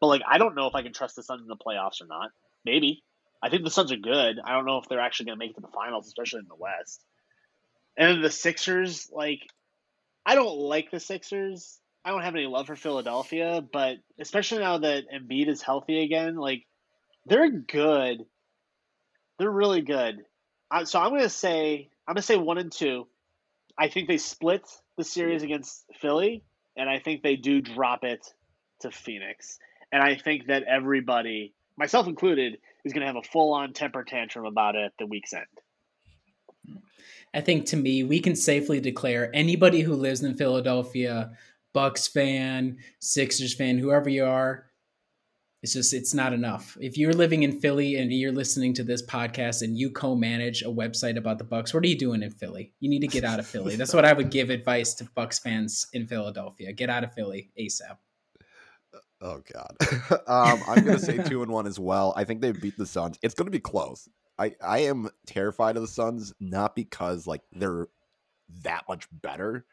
But 0.00 0.08
like, 0.08 0.22
I 0.28 0.38
don't 0.38 0.54
know 0.54 0.66
if 0.66 0.74
I 0.74 0.82
can 0.82 0.92
trust 0.92 1.16
the 1.16 1.22
Suns 1.22 1.42
in 1.42 1.48
the 1.48 1.56
playoffs 1.56 2.00
or 2.02 2.06
not. 2.06 2.30
Maybe. 2.64 3.02
I 3.42 3.50
think 3.50 3.64
the 3.64 3.70
Suns 3.70 3.92
are 3.92 3.96
good. 3.96 4.36
I 4.44 4.52
don't 4.52 4.66
know 4.66 4.78
if 4.78 4.88
they're 4.88 5.00
actually 5.00 5.26
going 5.26 5.38
to 5.38 5.44
make 5.44 5.50
it 5.52 5.54
to 5.54 5.60
the 5.60 5.68
finals, 5.68 6.06
especially 6.06 6.40
in 6.40 6.48
the 6.48 6.56
West. 6.56 7.04
And 7.96 8.10
then 8.10 8.22
the 8.22 8.30
Sixers, 8.30 9.08
like, 9.12 9.40
I 10.26 10.34
don't 10.34 10.58
like 10.58 10.90
the 10.90 11.00
Sixers. 11.00 11.78
I 12.04 12.10
don't 12.10 12.22
have 12.22 12.34
any 12.34 12.46
love 12.46 12.66
for 12.66 12.76
Philadelphia, 12.76 13.62
but 13.72 13.98
especially 14.18 14.60
now 14.60 14.78
that 14.78 15.04
Embiid 15.14 15.48
is 15.48 15.62
healthy 15.62 16.02
again, 16.02 16.36
like, 16.36 16.64
they're 17.26 17.50
good. 17.50 18.24
They're 19.38 19.50
really 19.50 19.82
good. 19.82 20.18
I, 20.70 20.84
so 20.84 21.00
I'm 21.00 21.10
gonna 21.10 21.28
say 21.28 21.90
I'm 22.06 22.14
gonna 22.14 22.22
say 22.22 22.36
one 22.36 22.58
and 22.58 22.72
two. 22.72 23.06
I 23.78 23.88
think 23.88 24.08
they 24.08 24.18
split 24.18 24.62
the 24.96 25.04
series 25.04 25.42
hmm. 25.42 25.46
against 25.46 25.84
Philly, 26.00 26.42
and 26.76 26.88
I 26.90 26.98
think 26.98 27.22
they 27.22 27.36
do 27.36 27.60
drop 27.60 28.04
it 28.04 28.26
to 28.80 28.90
Phoenix. 28.90 29.58
And 29.92 30.02
I 30.02 30.16
think 30.16 30.46
that 30.46 30.64
everybody, 30.64 31.54
myself 31.76 32.06
included, 32.06 32.58
is 32.84 32.92
gonna 32.92 33.06
have 33.06 33.16
a 33.16 33.22
full 33.22 33.52
on 33.52 33.72
temper 33.72 34.04
tantrum 34.04 34.44
about 34.46 34.74
it 34.74 34.84
at 34.84 34.92
the 34.98 35.06
week's 35.06 35.32
end. 35.32 35.46
I 37.34 37.40
think 37.40 37.66
to 37.66 37.76
me, 37.76 38.04
we 38.04 38.20
can 38.20 38.34
safely 38.34 38.80
declare 38.80 39.30
anybody 39.34 39.82
who 39.82 39.94
lives 39.94 40.22
in 40.22 40.34
Philadelphia, 40.34 41.30
Bucks 41.74 42.08
fan, 42.08 42.78
Sixers 43.00 43.54
fan, 43.54 43.78
whoever 43.78 44.08
you 44.08 44.24
are, 44.24 44.67
it's 45.62 45.72
just 45.72 45.92
it's 45.92 46.14
not 46.14 46.32
enough. 46.32 46.76
If 46.80 46.96
you're 46.96 47.12
living 47.12 47.42
in 47.42 47.60
Philly 47.60 47.96
and 47.96 48.12
you're 48.12 48.32
listening 48.32 48.74
to 48.74 48.84
this 48.84 49.04
podcast 49.04 49.62
and 49.62 49.76
you 49.76 49.90
co-manage 49.90 50.62
a 50.62 50.66
website 50.66 51.16
about 51.16 51.38
the 51.38 51.44
Bucks, 51.44 51.74
what 51.74 51.82
are 51.82 51.88
you 51.88 51.98
doing 51.98 52.22
in 52.22 52.30
Philly? 52.30 52.72
You 52.78 52.88
need 52.88 53.00
to 53.00 53.08
get 53.08 53.24
out 53.24 53.40
of 53.40 53.46
Philly. 53.46 53.74
That's 53.74 53.92
what 53.92 54.04
I 54.04 54.12
would 54.12 54.30
give 54.30 54.50
advice 54.50 54.94
to 54.94 55.08
Bucks 55.16 55.38
fans 55.38 55.88
in 55.92 56.06
Philadelphia. 56.06 56.72
Get 56.72 56.90
out 56.90 57.02
of 57.02 57.12
Philly 57.12 57.50
ASAP. 57.58 57.96
Oh 59.20 59.42
God, 59.52 59.76
um, 60.28 60.62
I'm 60.68 60.84
gonna 60.84 60.98
say 60.98 61.18
two 61.24 61.42
and 61.42 61.50
one 61.50 61.66
as 61.66 61.80
well. 61.80 62.14
I 62.16 62.22
think 62.22 62.40
they 62.40 62.52
beat 62.52 62.78
the 62.78 62.86
Suns. 62.86 63.18
It's 63.20 63.34
gonna 63.34 63.50
be 63.50 63.58
close. 63.58 64.08
I 64.38 64.54
I 64.62 64.80
am 64.80 65.08
terrified 65.26 65.74
of 65.74 65.82
the 65.82 65.88
Suns, 65.88 66.32
not 66.38 66.76
because 66.76 67.26
like 67.26 67.42
they're 67.50 67.88
that 68.62 68.84
much 68.88 69.08
better, 69.10 69.66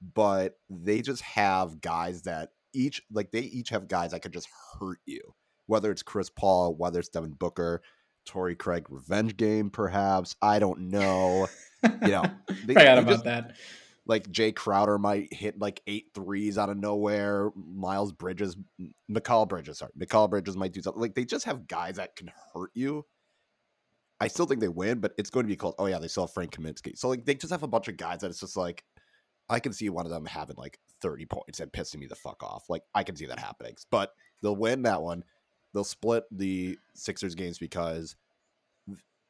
but 0.00 0.58
they 0.70 1.02
just 1.02 1.22
have 1.22 1.80
guys 1.80 2.22
that 2.22 2.50
each 2.74 3.02
like 3.12 3.30
they 3.30 3.40
each 3.40 3.70
have 3.70 3.88
guys 3.88 4.10
that 4.10 4.20
could 4.20 4.32
just 4.32 4.48
hurt 4.78 4.98
you. 5.06 5.20
Whether 5.66 5.90
it's 5.90 6.02
Chris 6.02 6.28
Paul, 6.30 6.74
whether 6.74 6.98
it's 7.00 7.08
Devin 7.08 7.32
Booker, 7.32 7.80
Torrey 8.26 8.54
Craig 8.56 8.86
revenge 8.90 9.36
game, 9.36 9.70
perhaps. 9.70 10.36
I 10.42 10.58
don't 10.58 10.90
know. 10.90 11.48
You 11.82 12.08
know, 12.08 12.24
they- 12.66 12.74
Forgot 12.74 12.98
about 12.98 13.10
just- 13.10 13.24
that. 13.24 13.56
like 14.06 14.28
Jae 14.30 14.54
Crowder 14.54 14.98
might 14.98 15.32
hit 15.32 15.58
like 15.58 15.80
eight 15.86 16.06
threes 16.14 16.58
out 16.58 16.68
of 16.68 16.76
nowhere. 16.76 17.50
Miles 17.56 18.12
Bridges, 18.12 18.56
Mikal 19.10 19.48
Bridges, 19.48 19.78
sorry, 19.78 19.92
Mikal 19.98 20.28
Bridges 20.28 20.56
might 20.56 20.72
do 20.72 20.82
something. 20.82 21.00
Like 21.00 21.14
they 21.14 21.24
just 21.24 21.46
have 21.46 21.66
guys 21.66 21.96
that 21.96 22.14
can 22.16 22.30
hurt 22.52 22.70
you. 22.74 23.06
I 24.20 24.28
still 24.28 24.46
think 24.46 24.60
they 24.60 24.68
win, 24.68 25.00
but 25.00 25.12
it's 25.18 25.30
going 25.30 25.44
to 25.44 25.48
be 25.50 25.56
called. 25.56 25.74
Oh 25.78 25.86
yeah, 25.86 25.98
they 25.98 26.08
still 26.08 26.24
have 26.26 26.32
Frank 26.34 26.52
Kaminsky. 26.52 26.96
So 26.96 27.08
like 27.08 27.24
they 27.24 27.34
just 27.34 27.50
have 27.52 27.62
a 27.62 27.66
bunch 27.68 27.88
of 27.88 27.96
guys 27.96 28.20
that 28.20 28.30
it's 28.30 28.40
just 28.40 28.56
like 28.56 28.84
I 29.48 29.60
can 29.60 29.72
see 29.72 29.88
one 29.90 30.06
of 30.06 30.10
them 30.12 30.26
having 30.26 30.56
like 30.56 30.78
thirty 31.00 31.26
points 31.26 31.60
and 31.60 31.72
pissing 31.72 31.98
me 31.98 32.06
the 32.06 32.14
fuck 32.14 32.42
off. 32.42 32.64
Like 32.68 32.82
I 32.94 33.02
can 33.02 33.16
see 33.16 33.26
that 33.26 33.38
happening, 33.38 33.76
but 33.90 34.12
they'll 34.42 34.56
win 34.56 34.82
that 34.82 35.02
one. 35.02 35.24
They'll 35.72 35.84
split 35.84 36.24
the 36.30 36.78
Sixers 36.94 37.34
games 37.34 37.58
because 37.58 38.16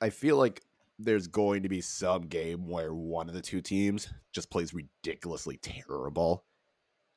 I 0.00 0.10
feel 0.10 0.36
like 0.36 0.62
there's 0.98 1.26
going 1.26 1.62
to 1.62 1.68
be 1.68 1.80
some 1.80 2.22
game 2.22 2.68
where 2.68 2.94
one 2.94 3.28
of 3.28 3.34
the 3.34 3.40
two 3.40 3.60
teams 3.60 4.08
just 4.32 4.50
plays 4.50 4.72
ridiculously 4.74 5.56
terrible. 5.62 6.44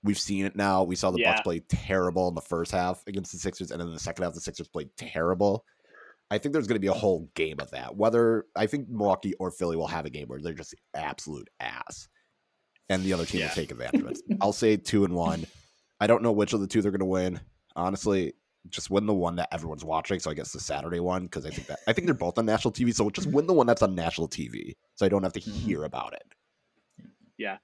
We've 0.04 0.18
seen 0.18 0.46
it 0.46 0.56
now. 0.56 0.84
We 0.84 0.96
saw 0.96 1.12
the 1.12 1.20
Yeah. 1.20 1.32
Bucks 1.34 1.42
play 1.42 1.60
terrible 1.60 2.28
in 2.30 2.36
the 2.36 2.42
first 2.42 2.72
half 2.72 3.04
against 3.08 3.32
the 3.32 3.38
Sixers, 3.38 3.72
and 3.72 3.80
then 3.80 3.88
in 3.88 3.94
the 3.94 4.00
second 4.00 4.24
half, 4.24 4.34
the 4.34 4.40
Sixers 4.42 4.68
played 4.68 4.90
terrible. 4.96 5.66
I 6.32 6.38
think 6.38 6.54
there's 6.54 6.68
going 6.68 6.76
to 6.76 6.80
be 6.80 6.88
a 6.88 6.94
whole 6.94 7.30
game 7.36 7.60
of 7.60 7.72
that. 7.72 7.96
Whether 7.96 8.46
I 8.56 8.68
think 8.68 8.90
Milwaukee 8.90 9.34
or 9.40 9.52
Philly 9.52 9.76
will 9.76 9.88
have 9.88 10.06
a 10.06 10.10
game 10.10 10.28
where 10.28 10.40
they're 10.42 10.54
just 10.54 10.76
absolute 10.96 11.50
ass, 11.60 12.08
and 12.90 13.04
the 13.04 13.14
other 13.14 13.26
team 13.26 13.42
Yeah. 13.42 13.48
will 13.48 13.56
take 13.56 13.72
advantage 13.72 14.02
of 14.02 14.08
it. 14.08 14.20
I'll 14.42 14.54
say 14.54 14.78
two 14.78 15.04
and 15.06 15.14
one. 15.14 15.46
I 16.00 16.08
don't 16.08 16.24
know 16.24 16.32
which 16.32 16.54
of 16.54 16.62
the 16.62 16.68
two 16.68 16.82
they're 16.82 16.92
going 16.92 17.00
to 17.00 17.06
win. 17.06 17.40
Honestly, 17.76 18.34
just 18.70 18.90
win 18.90 19.06
the 19.06 19.14
one 19.14 19.36
that 19.38 19.50
everyone's 19.54 19.86
watching. 19.86 20.20
So 20.20 20.30
I 20.30 20.34
guess 20.34 20.52
the 20.52 20.60
Saturday 20.60 21.00
one 21.00 21.24
because 21.24 21.46
I 21.46 21.50
think 21.50 21.68
that 21.68 21.80
I 21.88 21.94
think 21.94 22.06
they're 22.06 22.14
both 22.14 22.38
on 22.38 22.46
national 22.46 22.72
TV. 22.74 22.94
So 22.94 23.10
just 23.10 23.28
win 23.28 23.48
the 23.48 23.54
one 23.54 23.68
that's 23.68 23.82
on 23.82 23.96
national 23.96 24.28
TV, 24.28 24.74
so 24.96 25.06
I 25.06 25.10
don't 25.10 25.24
have 25.24 25.34
to 25.34 25.40
Mhm. 25.42 25.52
hear 25.66 25.84
about 25.84 26.14
it. 26.14 26.24
Yeah, 27.38 27.58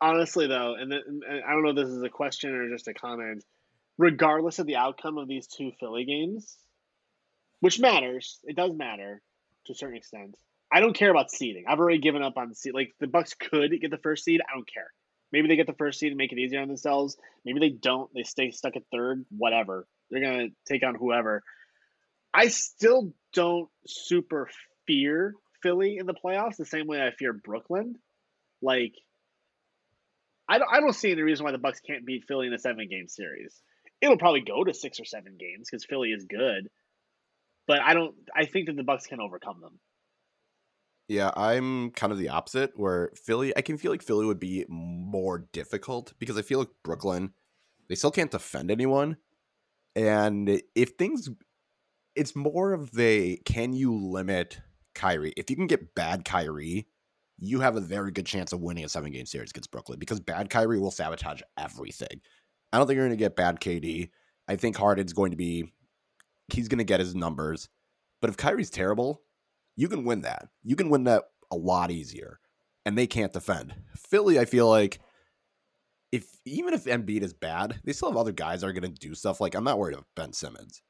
honestly, 0.00 0.46
though, 0.46 0.74
and, 0.74 0.90
then, 0.90 1.00
and 1.06 1.44
I 1.44 1.52
don't 1.52 1.62
know 1.62 1.70
if 1.70 1.76
this 1.76 1.88
is 1.88 2.02
a 2.02 2.08
question 2.08 2.50
or 2.54 2.68
just 2.70 2.88
a 2.88 2.94
comment. 2.94 3.44
Regardless 3.98 4.58
of 4.58 4.66
the 4.66 4.76
outcome 4.76 5.18
of 5.18 5.28
these 5.28 5.46
two 5.46 5.72
Philly 5.80 6.04
games, 6.04 6.56
which 7.60 7.78
matters, 7.80 8.38
it 8.44 8.56
does 8.56 8.72
matter 8.74 9.20
to 9.66 9.72
a 9.72 9.74
certain 9.74 9.96
extent. 9.96 10.34
I 10.72 10.80
don't 10.80 10.94
care 10.94 11.10
about 11.10 11.30
seeding. 11.30 11.64
I've 11.66 11.78
already 11.78 11.98
given 11.98 12.22
up 12.22 12.36
on 12.36 12.54
seed. 12.54 12.74
Like 12.74 12.94
the 13.00 13.06
Bucks 13.06 13.34
could 13.34 13.72
get 13.80 13.90
the 13.90 13.98
first 13.98 14.24
seed. 14.24 14.40
I 14.40 14.54
don't 14.54 14.68
care. 14.72 14.92
Maybe 15.32 15.48
they 15.48 15.56
get 15.56 15.66
the 15.66 15.74
first 15.74 15.98
seed 15.98 16.10
and 16.10 16.18
make 16.18 16.32
it 16.32 16.38
easier 16.38 16.60
on 16.60 16.68
themselves. 16.68 17.16
Maybe 17.44 17.60
they 17.60 17.70
don't. 17.70 18.10
They 18.14 18.22
stay 18.22 18.50
stuck 18.50 18.76
at 18.76 18.82
third. 18.92 19.24
Whatever. 19.30 19.86
They're 20.10 20.22
gonna 20.22 20.48
take 20.66 20.82
on 20.82 20.94
whoever. 20.94 21.42
I 22.32 22.48
still 22.48 23.12
don't 23.32 23.68
super 23.86 24.48
fear 24.86 25.34
Philly 25.62 25.96
in 25.98 26.06
the 26.06 26.14
playoffs 26.14 26.56
the 26.56 26.64
same 26.64 26.86
way 26.86 27.00
I 27.00 27.10
fear 27.10 27.32
Brooklyn. 27.32 27.96
Like, 28.62 28.94
I 30.48 30.58
don't, 30.58 30.68
I 30.72 30.80
don't 30.80 30.94
see 30.94 31.12
any 31.12 31.22
reason 31.22 31.44
why 31.44 31.52
the 31.52 31.58
Bucks 31.58 31.80
can't 31.80 32.06
beat 32.06 32.24
Philly 32.26 32.46
in 32.46 32.52
a 32.52 32.58
seven 32.58 32.88
game 32.88 33.08
series. 33.08 33.60
It'll 34.00 34.18
probably 34.18 34.42
go 34.42 34.64
to 34.64 34.72
six 34.72 35.00
or 35.00 35.04
seven 35.04 35.36
games 35.38 35.68
because 35.70 35.84
Philly 35.84 36.10
is 36.10 36.24
good, 36.24 36.68
but 37.66 37.80
I 37.80 37.94
don't. 37.94 38.14
I 38.34 38.46
think 38.46 38.66
that 38.66 38.76
the 38.76 38.84
Bucks 38.84 39.06
can 39.06 39.20
overcome 39.20 39.60
them. 39.60 39.78
Yeah, 41.08 41.30
I'm 41.36 41.90
kind 41.92 42.12
of 42.12 42.18
the 42.18 42.28
opposite. 42.28 42.72
Where 42.76 43.10
Philly, 43.16 43.56
I 43.56 43.62
can 43.62 43.78
feel 43.78 43.90
like 43.90 44.02
Philly 44.02 44.26
would 44.26 44.38
be 44.38 44.66
more 44.68 45.48
difficult 45.52 46.12
because 46.18 46.36
I 46.36 46.42
feel 46.42 46.58
like 46.58 46.68
Brooklyn, 46.84 47.32
they 47.88 47.94
still 47.94 48.10
can't 48.10 48.30
defend 48.30 48.70
anyone, 48.70 49.16
and 49.96 50.60
if 50.74 50.90
things, 50.98 51.30
it's 52.14 52.36
more 52.36 52.72
of 52.72 52.92
the 52.92 53.40
can 53.46 53.72
you 53.72 53.94
limit 53.94 54.60
Kyrie? 54.94 55.32
If 55.36 55.48
you 55.48 55.56
can 55.56 55.66
get 55.66 55.94
bad 55.94 56.24
Kyrie, 56.24 56.86
you 57.38 57.60
have 57.60 57.76
a 57.76 57.80
very 57.80 58.10
good 58.10 58.26
chance 58.26 58.52
of 58.52 58.60
winning 58.60 58.84
a 58.84 58.88
seven 58.88 59.12
game 59.12 59.26
series 59.26 59.50
against 59.50 59.70
Brooklyn 59.70 59.98
because 59.98 60.20
bad 60.20 60.50
Kyrie 60.50 60.78
will 60.78 60.90
sabotage 60.90 61.40
everything. 61.56 62.20
I 62.72 62.78
don't 62.78 62.86
think 62.86 62.96
you're 62.96 63.06
going 63.06 63.16
to 63.16 63.24
get 63.24 63.36
bad 63.36 63.60
KD. 63.60 64.10
I 64.46 64.56
think 64.56 64.76
Harden's 64.76 65.12
going 65.12 65.30
to 65.30 65.36
be, 65.36 65.72
he's 66.52 66.68
going 66.68 66.78
to 66.78 66.84
get 66.84 67.00
his 67.00 67.14
numbers. 67.14 67.68
But 68.20 68.30
if 68.30 68.36
Kyrie's 68.36 68.70
terrible, 68.70 69.22
you 69.78 69.88
can 69.88 70.04
win 70.04 70.22
that. 70.22 70.48
You 70.64 70.74
can 70.76 70.90
win 70.90 71.04
that 71.04 71.22
a 71.52 71.56
lot 71.56 71.90
easier. 71.90 72.40
And 72.84 72.98
they 72.98 73.06
can't 73.06 73.32
defend. 73.32 73.74
Philly, 73.96 74.38
I 74.38 74.44
feel 74.44 74.68
like 74.68 74.98
if 76.10 76.26
even 76.44 76.74
if 76.74 76.84
Embiid 76.84 77.22
is 77.22 77.32
bad, 77.32 77.78
they 77.84 77.92
still 77.92 78.08
have 78.08 78.16
other 78.16 78.32
guys 78.32 78.60
that 78.60 78.66
are 78.66 78.72
going 78.72 78.92
to 78.92 78.98
do 79.08 79.14
stuff. 79.14 79.40
Like 79.40 79.54
I'm 79.54 79.64
not 79.64 79.78
worried 79.78 79.94
about 79.94 80.06
Ben 80.16 80.32
Simmons, 80.32 80.82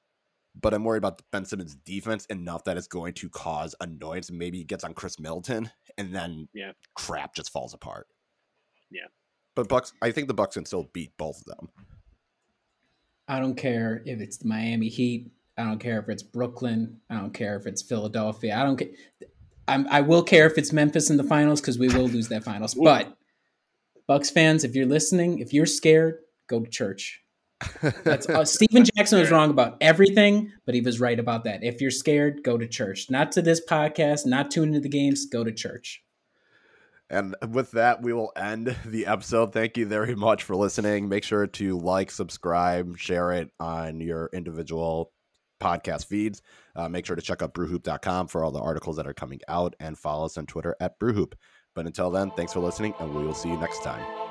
but 0.58 0.72
I'm 0.72 0.84
worried 0.84 0.98
about 0.98 1.20
Ben 1.32 1.44
Simmons' 1.44 1.74
defense 1.74 2.24
enough 2.26 2.64
that 2.64 2.76
it's 2.76 2.86
going 2.86 3.12
to 3.14 3.28
cause 3.28 3.74
annoyance. 3.80 4.30
Maybe 4.30 4.58
he 4.58 4.64
gets 4.64 4.84
on 4.84 4.94
Khris 4.94 5.18
Middleton, 5.20 5.70
and 5.98 6.14
then 6.14 6.48
Yeah. 6.54 6.72
crap 6.94 7.34
just 7.34 7.50
falls 7.50 7.74
apart. 7.74 8.06
Yeah. 8.90 9.08
But 9.56 9.68
Bucks, 9.68 9.92
I 10.00 10.12
think 10.12 10.28
the 10.28 10.34
Bucks 10.34 10.54
can 10.54 10.64
still 10.64 10.88
beat 10.94 11.16
both 11.18 11.38
of 11.40 11.44
them. 11.46 11.68
I 13.26 13.40
don't 13.40 13.56
care 13.56 14.02
if 14.06 14.20
it's 14.20 14.36
the 14.38 14.46
Miami 14.48 14.88
Heat. 14.88 15.32
I 15.58 15.64
don't 15.64 15.80
care 15.80 15.98
if 15.98 16.08
it's 16.08 16.22
Brooklyn. 16.22 17.00
I 17.10 17.16
don't 17.16 17.34
care 17.34 17.56
if 17.56 17.66
it's 17.66 17.82
Philadelphia. 17.82 18.56
I 18.56 18.62
don't 18.62 18.76
care. 18.76 18.88
I'm, 19.66 19.86
I 19.90 20.00
will 20.00 20.22
care 20.22 20.46
if 20.46 20.56
it's 20.56 20.72
Memphis 20.72 21.10
in 21.10 21.16
the 21.16 21.24
finals 21.24 21.60
because 21.60 21.78
we 21.78 21.88
will 21.88 22.06
lose 22.06 22.28
that 22.28 22.44
finals. 22.44 22.74
But 22.74 23.14
Bucks 24.06 24.30
fans, 24.30 24.64
if 24.64 24.74
you're 24.74 24.86
listening, 24.86 25.40
if 25.40 25.52
you're 25.52 25.66
scared, 25.66 26.20
go 26.46 26.60
to 26.60 26.70
church. 26.70 27.22
That's 28.04 28.28
uh, 28.28 28.44
Stephen 28.46 28.84
Jackson 28.96 29.18
was 29.18 29.30
wrong 29.30 29.50
about 29.50 29.76
everything, 29.80 30.52
but 30.64 30.74
he 30.74 30.80
was 30.80 31.00
right 31.00 31.18
about 31.18 31.44
that. 31.44 31.64
If 31.64 31.80
you're 31.80 31.90
scared, 31.90 32.42
go 32.44 32.56
to 32.56 32.66
church. 32.66 33.10
Not 33.10 33.32
to 33.32 33.42
this 33.42 33.60
podcast, 33.68 34.26
not 34.26 34.50
tune 34.50 34.68
into 34.68 34.80
the 34.80 34.88
games. 34.88 35.26
Go 35.26 35.44
to 35.44 35.52
church. 35.52 36.02
And 37.10 37.34
with 37.50 37.72
that, 37.72 38.02
we 38.02 38.12
will 38.12 38.32
end 38.36 38.76
the 38.84 39.06
episode. 39.06 39.52
Thank 39.52 39.76
you 39.76 39.86
very 39.86 40.14
much 40.14 40.44
for 40.44 40.54
listening. 40.54 41.08
Make 41.08 41.24
sure 41.24 41.46
to 41.46 41.78
like, 41.78 42.10
subscribe, 42.10 42.96
share 42.96 43.32
it 43.32 43.50
on 43.58 44.00
your 44.00 44.30
individual 44.32 45.12
podcast 45.58 46.06
feeds. 46.06 46.42
Uh, 46.76 46.88
make 46.88 47.06
sure 47.06 47.16
to 47.16 47.22
check 47.22 47.42
out 47.42 47.54
brewhoop.com 47.54 48.28
for 48.28 48.44
all 48.44 48.50
the 48.50 48.60
articles 48.60 48.96
that 48.96 49.06
are 49.06 49.14
coming 49.14 49.40
out 49.48 49.74
and 49.80 49.98
follow 49.98 50.26
us 50.26 50.38
on 50.38 50.46
Twitter 50.46 50.76
at 50.80 50.98
brewhoop. 50.98 51.34
But 51.74 51.86
until 51.86 52.10
then, 52.10 52.30
thanks 52.32 52.52
for 52.52 52.60
listening, 52.60 52.94
and 52.98 53.14
we 53.14 53.24
will 53.24 53.34
see 53.34 53.48
you 53.48 53.58
next 53.58 53.82
time. 53.82 54.27